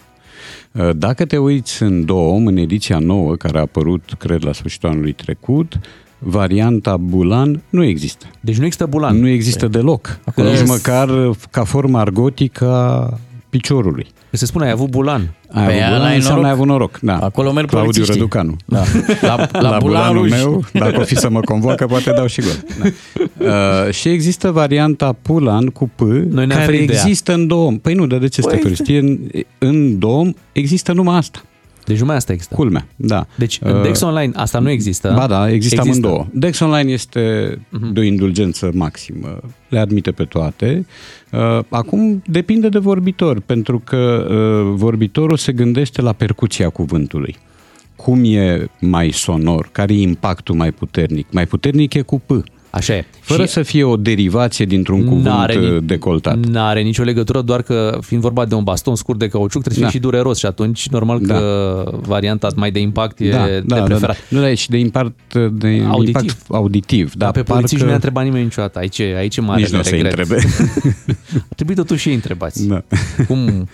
Uh, 0.72 0.90
Dacă 0.96 1.24
te 1.24 1.36
uiți 1.38 1.82
în 1.82 2.04
DOM, 2.04 2.46
în 2.46 2.56
ediția 2.56 2.98
nouă, 2.98 3.34
care 3.36 3.58
a 3.58 3.60
apărut, 3.60 4.14
cred, 4.18 4.44
la 4.44 4.52
sfârșitul 4.52 4.88
anului 4.88 5.12
trecut, 5.12 5.78
varianta 6.18 6.96
bulan 6.96 7.62
nu 7.68 7.84
există. 7.84 8.26
Deci 8.40 8.56
nu 8.58 8.64
există 8.64 8.86
bulan. 8.86 9.16
Nu 9.20 9.28
există 9.28 9.68
deloc. 9.68 10.18
Acolo 10.24 10.48
Nici 10.50 10.58
e- 10.58 10.64
măcar 10.64 11.08
ca 11.50 11.64
formă 11.64 11.98
argotică 11.98 12.66
a 12.72 13.18
piciorului. 13.50 14.06
Că 14.34 14.40
se 14.40 14.46
spune 14.46 14.64
ai 14.64 14.70
avut 14.70 14.88
bulan. 14.90 15.34
Ai 15.50 15.64
Păi 15.66 15.74
avut 15.74 15.86
ăla 15.86 15.96
bulan, 15.96 16.08
ai 16.10 16.16
înseamnă 16.16 16.40
noroc. 16.40 16.46
ai 16.46 16.50
avut 16.52 16.66
noroc. 16.66 16.98
Da. 17.02 17.18
Acolo 17.18 17.52
merg 17.52 17.68
Claudiu 17.68 17.90
polițiștii. 17.90 18.14
Răducanu. 18.18 18.56
Da. 18.64 18.82
La, 19.20 19.36
la, 19.36 19.48
La, 19.52 19.68
la 19.70 19.78
bulanul 19.78 20.26
bulanul 20.26 20.28
meu, 20.28 20.64
dacă 20.72 21.00
o 21.00 21.02
fi 21.04 21.16
să 21.16 21.30
mă 21.30 21.40
convoacă, 21.40 21.86
poate 21.86 22.10
dau 22.16 22.26
și 22.26 22.40
gol. 22.40 22.64
Da. 22.82 22.86
Uh, 23.86 23.92
și 23.92 24.08
există 24.08 24.50
varianta 24.50 25.16
Pulan 25.22 25.66
cu 25.66 25.90
P, 25.94 26.00
ne-am 26.00 26.48
care 26.48 26.64
ferit 26.64 26.86
de 26.86 26.92
ea. 26.92 27.00
există 27.00 27.32
în 27.32 27.46
dom. 27.46 27.78
Păi 27.78 27.94
nu, 27.94 28.06
dar 28.06 28.18
de 28.18 28.28
ce 28.28 28.40
Păi 28.40 28.50
stai 28.50 28.62
fericit? 28.62 28.88
E 28.88 28.98
În, 28.98 29.18
în 29.58 29.98
dom 29.98 30.32
există 30.52 30.92
numai 30.92 31.16
asta. 31.16 31.42
Deci 31.86 31.98
numai 31.98 32.16
asta 32.16 32.32
există. 32.32 32.54
Culmea, 32.54 32.86
da. 32.96 33.26
Deci 33.36 33.58
în 33.62 33.76
Uh, 33.76 33.82
Dex 33.82 34.00
Online 34.00 34.32
asta 34.36 34.58
nu 34.58 34.70
există. 34.70 35.12
Ba 35.16 35.26
da, 35.26 35.50
există, 35.50 35.80
Există. 35.82 36.06
amândouă. 36.06 36.26
Dex 36.32 36.60
Online 36.60 36.92
este 36.92 37.58
Mhm. 37.70 37.92
de 37.92 38.00
o 38.00 38.02
indulgență 38.02 38.70
maximă, 38.74 39.38
le 39.68 39.78
admite 39.78 40.10
pe 40.12 40.24
toate. 40.24 40.86
Uh, 41.32 41.58
Acum 41.68 42.22
depinde 42.26 42.68
de 42.68 42.78
vorbitor, 42.78 43.40
pentru 43.40 43.78
că 43.78 44.26
uh, 44.30 44.72
vorbitorul 44.76 45.36
se 45.36 45.52
gândește 45.52 46.02
la 46.02 46.12
percuția 46.12 46.68
cuvântului. 46.68 47.36
Cum 47.96 48.20
e 48.24 48.70
mai 48.80 49.10
sonor, 49.10 49.68
care 49.72 49.94
e 49.94 50.00
impactul 50.00 50.54
mai 50.54 50.72
puternic. 50.72 51.26
Mai 51.30 51.46
puternic 51.46 51.94
e 51.94 52.00
cu 52.00 52.20
P. 52.26 52.30
Așa 52.76 52.94
e. 52.94 53.04
Fără 53.20 53.44
Și 53.44 53.52
să 53.52 53.62
fie 53.62 53.84
o 53.84 53.96
derivație 53.96 54.64
dintr-un 54.64 55.04
cuvânt 55.04 55.24
N-are 55.24 55.54
ni- 55.54 55.70
uh, 55.76 55.82
decoltat. 55.84 56.36
N-are 56.46 56.82
nicio 56.82 57.02
legătură, 57.02 57.40
doar 57.40 57.62
că 57.62 57.98
fiind 58.00 58.22
vorba 58.22 58.44
de 58.44 58.54
un 58.54 58.62
baston 58.64 58.94
scurt 58.96 59.18
de 59.18 59.28
cauciuc, 59.28 59.62
trebuie 59.62 59.74
să 59.74 59.78
fie 59.80 59.84
Da. 59.84 59.90
și 59.90 59.98
dureros 59.98 60.38
și 60.38 60.46
atunci 60.46 60.88
normal 60.88 61.20
Da. 61.20 61.34
că 61.34 61.98
varianta 62.06 62.48
mai 62.56 62.70
de 62.70 62.80
impact 62.80 63.20
e 63.20 63.30
da, 63.30 63.44
de 63.44 63.62
da, 63.66 63.74
da, 63.74 63.80
da. 63.80 63.84
preferat. 63.84 64.16
Nu, 64.28 64.40
da, 64.40 64.50
e 64.50 64.54
și 64.54 64.68
de 64.70 64.78
impact, 64.78 65.34
de 65.52 65.82
Auditiv. 65.88 66.06
impact 66.20 66.36
auditiv. 66.48 67.14
Dar 67.14 67.30
Da, 67.30 67.40
pe 67.40 67.42
polițiști 67.52 67.76
nu 67.80 67.84
ne-a 67.84 67.94
întrebat 67.94 68.24
nimeni 68.24 68.42
niciodată. 68.44 68.78
Aici, 68.78 68.98
e- 68.98 69.14
aici 69.18 69.36
e 69.36 69.40
mare 69.40 69.60
Nici 69.60 69.70
nu 69.70 69.78
o 69.78 69.82
să-i 69.82 70.02
regret. 70.02 70.18
întrebe. 70.18 70.42
Ar 71.48 71.54
trebui 71.54 71.74
totuși 71.74 72.08
ei 72.08 72.14
întrebați. 72.14 72.66
Da. 72.66 72.82
Cum, 73.28 73.68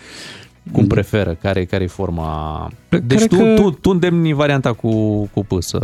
cum 0.72 0.86
preferă? 0.86 1.36
Care, 1.42 1.64
care 1.64 1.84
e 1.84 1.86
forma? 1.86 2.70
Pe- 2.88 2.98
Deci 2.98 3.18
cred 3.18 3.28
tu, 3.30 3.36
că- 3.36 3.54
tu, 3.62 3.70
tu 3.70 3.90
îndemni 3.90 4.32
varianta 4.32 4.72
cu, 4.72 5.22
cu 5.34 5.44
P 5.44 5.62
să... 5.62 5.78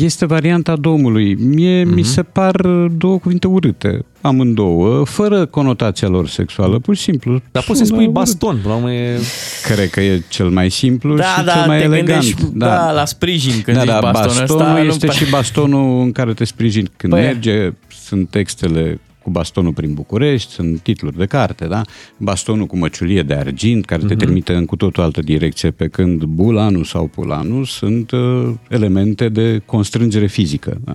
Este 0.00 0.26
varianta 0.26 0.76
domului. 0.76 1.34
Mie 1.34 1.82
mm-hmm. 1.82 1.94
mi 1.94 2.02
se 2.02 2.22
par 2.22 2.56
două 2.96 3.18
cuvinte 3.18 3.46
urâte, 3.46 4.04
amândouă, 4.20 5.04
fără 5.04 5.46
conotația 5.46 6.08
lor 6.08 6.28
sexuală, 6.28 6.78
pur 6.78 6.96
și 6.96 7.02
simplu. 7.02 7.40
Dar 7.52 7.62
poți 7.62 7.78
să 7.78 7.84
sună 7.84 7.96
spui 7.96 8.02
urât. 8.02 8.12
baston, 8.14 8.56
până 8.62 8.74
la 8.74 8.80
urmă 8.80 8.92
e... 8.92 9.18
Cred 9.62 9.90
că 9.90 10.00
e 10.00 10.22
cel 10.28 10.48
mai 10.48 10.70
simplu 10.70 11.16
Da, 11.16 11.24
și 11.24 11.44
da, 11.44 11.52
cel 11.52 11.66
mai 11.66 11.78
te 11.78 11.84
elegant. 11.84 12.06
gândești, 12.08 12.42
da, 12.54 12.90
la 12.92 13.04
sprijin 13.04 13.62
când 13.62 13.76
da, 13.76 13.82
zici 13.82 13.92
da, 13.92 14.00
bastonul 14.00 14.28
ăsta, 14.30 14.54
bastonul 14.54 14.82
nu 14.82 14.88
este 14.88 15.06
prea- 15.06 15.18
și 15.18 15.30
bastonul 15.30 16.02
în 16.02 16.12
care 16.12 16.32
te 16.34 16.44
sprijini 16.44 16.90
când 16.96 17.12
Păi- 17.12 17.20
merge. 17.20 17.72
Sunt 18.04 18.28
textele 18.30 19.00
cu 19.24 19.30
bastonul 19.30 19.72
prin 19.72 19.94
București, 19.94 20.52
sunt 20.52 20.80
titluri 20.80 21.16
de 21.16 21.26
carte, 21.26 21.66
da? 21.66 21.82
Bastonul 22.16 22.66
cu 22.66 22.76
măciulie 22.76 23.22
de 23.22 23.34
argint, 23.34 23.84
care 23.84 24.00
te 24.02 24.14
Mhm. 24.14 24.16
trimite 24.24 24.52
în 24.54 24.64
cu 24.64 24.76
totul 24.76 25.02
altă 25.02 25.20
direcție, 25.20 25.70
pe 25.70 25.88
când 25.88 26.22
bulanul 26.24 26.84
sau 26.84 27.06
pulanul 27.06 27.64
sunt 27.64 28.10
uh, 28.10 28.50
elemente 28.68 29.28
de 29.28 29.62
constrângere 29.66 30.26
fizică. 30.26 30.80
Da? 30.84 30.92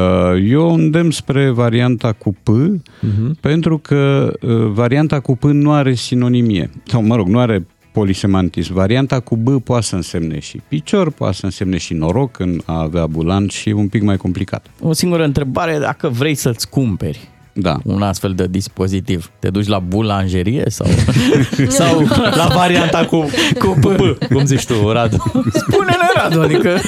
Uh, 0.00 0.42
eu 0.48 0.74
îndemn 0.74 1.10
spre 1.10 1.50
varianta 1.50 2.12
cu 2.12 2.34
P, 2.42 2.48
Mhm. 2.48 3.36
pentru 3.40 3.78
că 3.78 4.32
uh, 4.40 4.66
varianta 4.72 5.20
cu 5.20 5.36
P 5.36 5.42
nu 5.44 5.72
are 5.72 5.94
sinonimie, 5.94 6.70
sau 6.86 7.02
mă 7.02 7.16
rog, 7.16 7.26
nu 7.28 7.38
are 7.38 7.66
polisemantism. 7.92 8.74
Varianta 8.74 9.20
cu 9.20 9.36
B 9.36 9.60
poate 9.62 9.84
să 9.84 9.94
însemne 9.94 10.38
și 10.38 10.60
picior, 10.68 11.10
poate 11.10 11.34
să 11.36 11.44
însemne 11.44 11.76
și 11.78 11.94
noroc 11.94 12.38
în 12.38 12.60
a 12.64 12.80
avea 12.80 13.06
bulan 13.06 13.48
și 13.48 13.68
e 13.68 13.72
un 13.72 13.88
pic 13.88 14.02
mai 14.02 14.16
complicat. 14.16 14.66
O 14.80 14.92
singură 14.92 15.24
întrebare, 15.24 15.78
dacă 15.78 16.08
vrei 16.08 16.34
să-ți 16.34 16.68
cumperi 16.68 17.28
da. 17.62 17.76
un 17.84 18.02
astfel 18.02 18.34
de 18.34 18.46
dispozitiv, 18.50 19.30
te 19.38 19.50
duci 19.50 19.66
la 19.66 19.78
bulangerie 19.78 20.64
sau, 20.66 20.86
sau 21.78 22.06
la 22.34 22.50
varianta 22.54 23.04
cu, 23.04 23.30
cu 23.58 23.78
P? 23.80 24.18
Cum 24.32 24.44
zici 24.44 24.64
tu, 24.64 24.90
Radu? 24.92 25.16
Spune-ne, 25.52 26.20
Radu, 26.22 26.40
adică... 26.40 26.80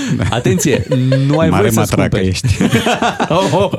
Atenție, 0.30 0.86
nu 1.26 1.38
ai 1.38 1.48
Mare 1.48 1.60
voie 1.70 1.70
să-ți 1.86 1.98
matracă 1.98 2.08
cumperi. 2.08 2.26
ești. 2.26 2.46
oh, 3.28 3.52
oh. 3.52 3.70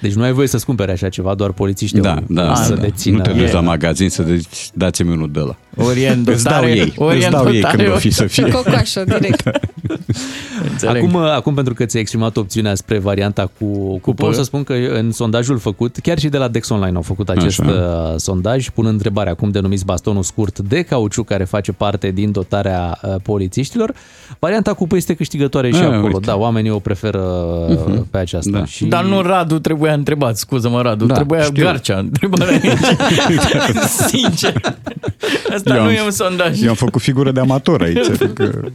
Deci 0.00 0.12
nu 0.12 0.22
ai 0.22 0.32
voie 0.32 0.46
să-ți 0.46 0.64
cumpere 0.64 0.92
așa 0.92 1.08
ceva, 1.08 1.34
doar 1.34 1.50
polițiștii 1.52 2.00
Da, 2.00 2.12
au- 2.14 2.24
da, 2.28 2.54
să 2.54 2.74
da. 2.74 2.80
dețină. 2.80 3.16
Nu 3.16 3.22
te 3.22 3.32
duci 3.32 3.50
la 3.52 3.60
magazin 3.60 4.10
să 4.10 4.22
zici, 4.22 4.68
dați-mi 4.74 5.10
unul 5.10 5.30
de 5.32 5.38
la. 5.40 5.56
Orient 5.76 6.28
Îți 6.28 6.44
dau 6.44 6.52
dotare, 6.54 6.72
ei, 6.76 6.80
îți 6.80 6.98
orient 6.98 7.32
dau 7.32 7.46
ei 7.52 7.60
dotare, 7.60 7.82
când 7.82 7.94
o 7.94 7.98
fi 7.98 8.10
să 8.10 8.26
fie. 8.26 8.48
Cocoașă, 8.54 9.04
direct. 9.06 9.50
Înțeleg. 10.70 11.02
Acum, 11.02 11.16
acum, 11.16 11.54
pentru 11.54 11.74
că 11.74 11.84
ți-ai 11.84 12.02
exprimat 12.02 12.36
opțiunea 12.36 12.74
spre 12.74 12.98
varianta 12.98 13.50
cu, 13.58 13.98
cu 13.98 14.14
P, 14.14 14.22
o 14.22 14.32
să 14.32 14.42
spun 14.42 14.64
că 14.64 14.72
în 14.72 15.12
sondajul 15.12 15.58
făcut, 15.58 15.96
chiar 16.02 16.18
și 16.18 16.28
de 16.28 16.36
la 16.38 16.48
Dex 16.48 16.68
Online 16.68 16.96
au 16.96 17.02
făcut 17.02 17.28
acest 17.28 17.60
Așa. 17.60 17.70
uh, 17.70 18.14
sondaj, 18.16 18.68
punând 18.68 18.92
întrebarea 18.94 19.34
cum 19.34 19.50
denumiți 19.50 19.84
bastonul 19.84 20.22
scurt 20.22 20.58
de 20.58 20.82
cauciuc 20.82 21.26
care 21.26 21.44
face 21.44 21.72
parte 21.72 22.10
din 22.10 22.32
dotarea 22.32 22.98
uh, 23.02 23.14
polițiștilor. 23.22 23.92
Varianta 24.38 24.72
cu 24.74 24.86
P 24.86 24.92
este 24.92 25.14
câștigătoare 25.34 25.70
și 25.70 25.76
Ah, 25.80 25.96
acolo. 25.96 26.12
uite. 26.14 26.18
Da, 26.26 26.36
oamenii 26.36 26.70
o 26.70 26.78
preferă 26.78 27.18
uh 27.68 27.98
pe 28.10 28.18
aceasta. 28.18 28.50
Da. 28.58 28.64
Și... 28.64 28.84
Dar 28.84 29.04
nu 29.04 29.22
Radu 29.22 29.58
trebuia 29.58 29.92
întrebat, 29.92 30.36
scuză-mă 30.36 30.82
Radu, 30.82 31.06
Da, 31.06 31.14
trebuia 31.14 31.42
știu. 31.42 31.64
Garcea. 31.64 31.98
Întrebarea 31.98 32.54
e 32.64 32.76
Sincer. 34.06 34.60
Asta 35.54 35.74
Eu 35.74 35.82
nu 35.82 35.88
am- 35.88 35.94
e 35.94 36.02
un 36.04 36.10
sondaj. 36.10 36.62
Eu 36.62 36.68
am 36.68 36.74
făcut 36.74 37.00
figură 37.02 37.30
de 37.32 37.40
amator 37.40 37.82
aici. 37.82 38.08
Adică... 38.20 38.72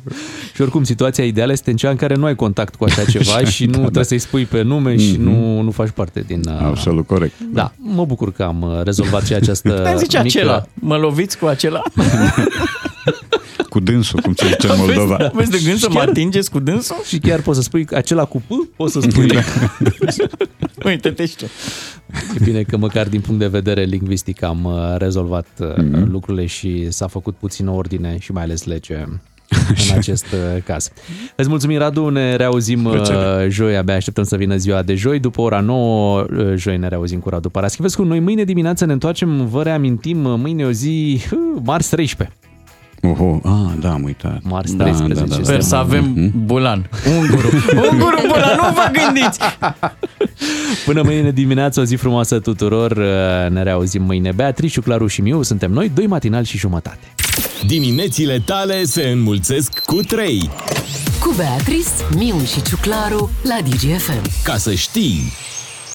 Și 0.54 0.62
oricum, 0.62 0.84
situația 0.84 1.24
ideală 1.26 1.52
este 1.52 1.70
în 1.70 1.76
cea 1.76 1.90
în 1.90 1.96
care 1.96 2.16
nu 2.16 2.26
ai 2.26 2.36
contact 2.36 2.76
cu 2.76 2.84
așa 2.84 3.04
ceva 3.12 3.40
și 3.44 3.66
nu 3.66 3.78
trebuie 3.78 4.04
să-i 4.04 4.20
spui 4.20 4.46
pe 4.46 4.62
nume 4.62 4.98
și 4.98 5.12
Mhm. 5.12 5.22
nu, 5.24 5.62
nu 5.62 5.72
faci 5.72 5.90
parte 5.90 6.24
din... 6.28 6.42
uh, 6.48 6.66
Absolut 6.66 7.08
corect. 7.08 7.34
Da, 7.54 7.72
mă 7.78 8.06
bucur 8.06 8.32
că 8.32 8.44
am 8.44 8.62
uh, 8.62 8.84
rezolvat 8.84 9.26
și 9.26 9.34
această 9.34 9.82
Dar 9.84 9.98
zice 9.98 10.22
mică... 10.24 10.38
acela, 10.40 10.66
mă 10.74 10.96
loviți 10.98 11.38
cu 11.38 11.46
acela? 11.46 11.82
Cu 13.70 13.80
dânsul, 13.80 14.20
cum 14.22 14.34
se 14.34 14.48
zice 14.48 14.68
în 14.68 14.74
Moldova. 14.78 15.14
Aveți, 15.16 15.32
aveți 15.34 15.52
de 15.52 15.60
gând 15.66 15.78
să 15.78 15.90
mă 15.92 16.00
atingeți 16.00 16.52
cu 16.52 16.60
dânsul? 16.60 16.96
Și 17.08 17.18
chiar 17.20 17.42
poți 17.42 17.58
să 17.58 17.64
spui 17.64 17.88
acela 17.94 18.26
cu 18.26 18.42
P, 18.48 18.52
poți 18.76 18.94
să 18.94 19.00
spui. 19.00 19.28
Da. 19.28 19.42
Uite-te 20.86 21.26
și 21.26 21.36
tu. 21.36 21.46
E 22.36 22.44
bine 22.44 22.62
că 22.62 22.78
măcar 22.78 23.08
din 23.08 23.22
punct 23.22 23.40
de 23.40 23.48
vedere 23.48 23.84
lingvistic 23.84 24.44
am 24.44 24.64
uh, 24.64 24.74
rezolvat 24.98 25.48
uh, 25.60 25.68
Mhm. 25.78 26.12
lucrurile 26.12 26.46
și 26.46 26.92
s-a 26.92 27.08
făcut 27.08 27.36
puțină 27.36 27.72
ordine 27.72 28.18
și 28.20 28.32
mai 28.32 28.44
ales 28.44 28.64
lege 28.66 28.96
în 29.90 29.98
acest 29.98 30.26
uh, 30.34 30.62
caz. 30.66 30.92
Îți 31.36 31.50
mulțumim, 31.50 31.78
Radu, 31.78 32.10
ne 32.10 32.36
reauzim 32.36 32.86
uh, 32.86 32.92
Plăcere. 32.92 33.48
joi, 33.50 33.78
abia 33.78 33.96
așteptăm 33.96 34.24
să 34.24 34.36
vină 34.36 34.56
ziua 34.56 34.82
de 34.82 34.96
joi. 34.96 35.20
După 35.20 35.42
ora 35.42 35.60
9, 35.60 36.22
uh, 36.38 36.54
joi 36.56 36.78
ne 36.78 36.88
reauzim 36.88 37.20
cu 37.20 37.30
Radu 37.30 37.50
Paraschivescu. 37.50 38.04
Noi 38.04 38.20
mâine 38.20 38.44
dimineață 38.44 38.86
ne 38.86 38.94
întoarcem, 38.94 39.48
vă 39.48 39.64
reamintim, 39.64 40.26
uh, 40.26 40.34
mâine 40.38 40.62
e 40.62 40.66
o 40.66 40.72
zi 40.72 41.22
uh, 41.32 41.62
marți 41.64 41.90
13. 41.90 42.36
Oho, 43.02 43.40
ah, 43.44 43.72
da, 43.80 43.92
am 43.92 44.04
uitat. 44.04 44.40
Marți 44.44 44.76
Da, 44.76 44.84
13. 44.84 45.20
da, 45.22 45.30
da, 45.30 45.36
da. 45.38 45.44
Sper 45.44 45.62
să 45.62 45.76
avem 45.76 46.04
Mhm. 46.04 46.46
bulan. 46.46 46.90
Unguru. 47.20 47.48
Unguru 47.92 48.18
bulan, 48.28 48.56
nu 48.58 48.74
vă 48.74 48.92
gândiți! 48.92 49.40
Până 50.86 51.02
mâine 51.02 51.32
dimineață, 51.32 51.80
o 51.80 51.84
zi 51.84 51.96
frumoasă 51.96 52.40
tuturor. 52.40 52.92
Uh, 52.92 53.50
Ne 53.50 53.64
reauzim 53.64 54.04
mâine. 54.04 54.32
Beatrice, 54.32 54.82
Claru 54.82 55.08
și 55.08 55.22
Miu 55.22 55.42
suntem 55.42 55.72
noi, 55.72 55.92
doi 55.96 56.08
matinali 56.08 56.46
și 56.46 56.58
jumătate. 56.58 57.00
Diminețile 57.68 58.42
tale 58.46 58.84
se 58.84 59.02
înmulțesc 59.08 59.80
cu 59.86 59.96
3. 59.96 60.50
Cu 61.20 61.34
Beatrice, 61.38 61.90
Miu 62.16 62.36
și 62.54 62.62
Ciuclaru 62.62 63.30
la 63.44 63.58
DGFM. 63.70 64.22
Ca 64.44 64.58
să 64.58 64.74
știi... 64.74 65.22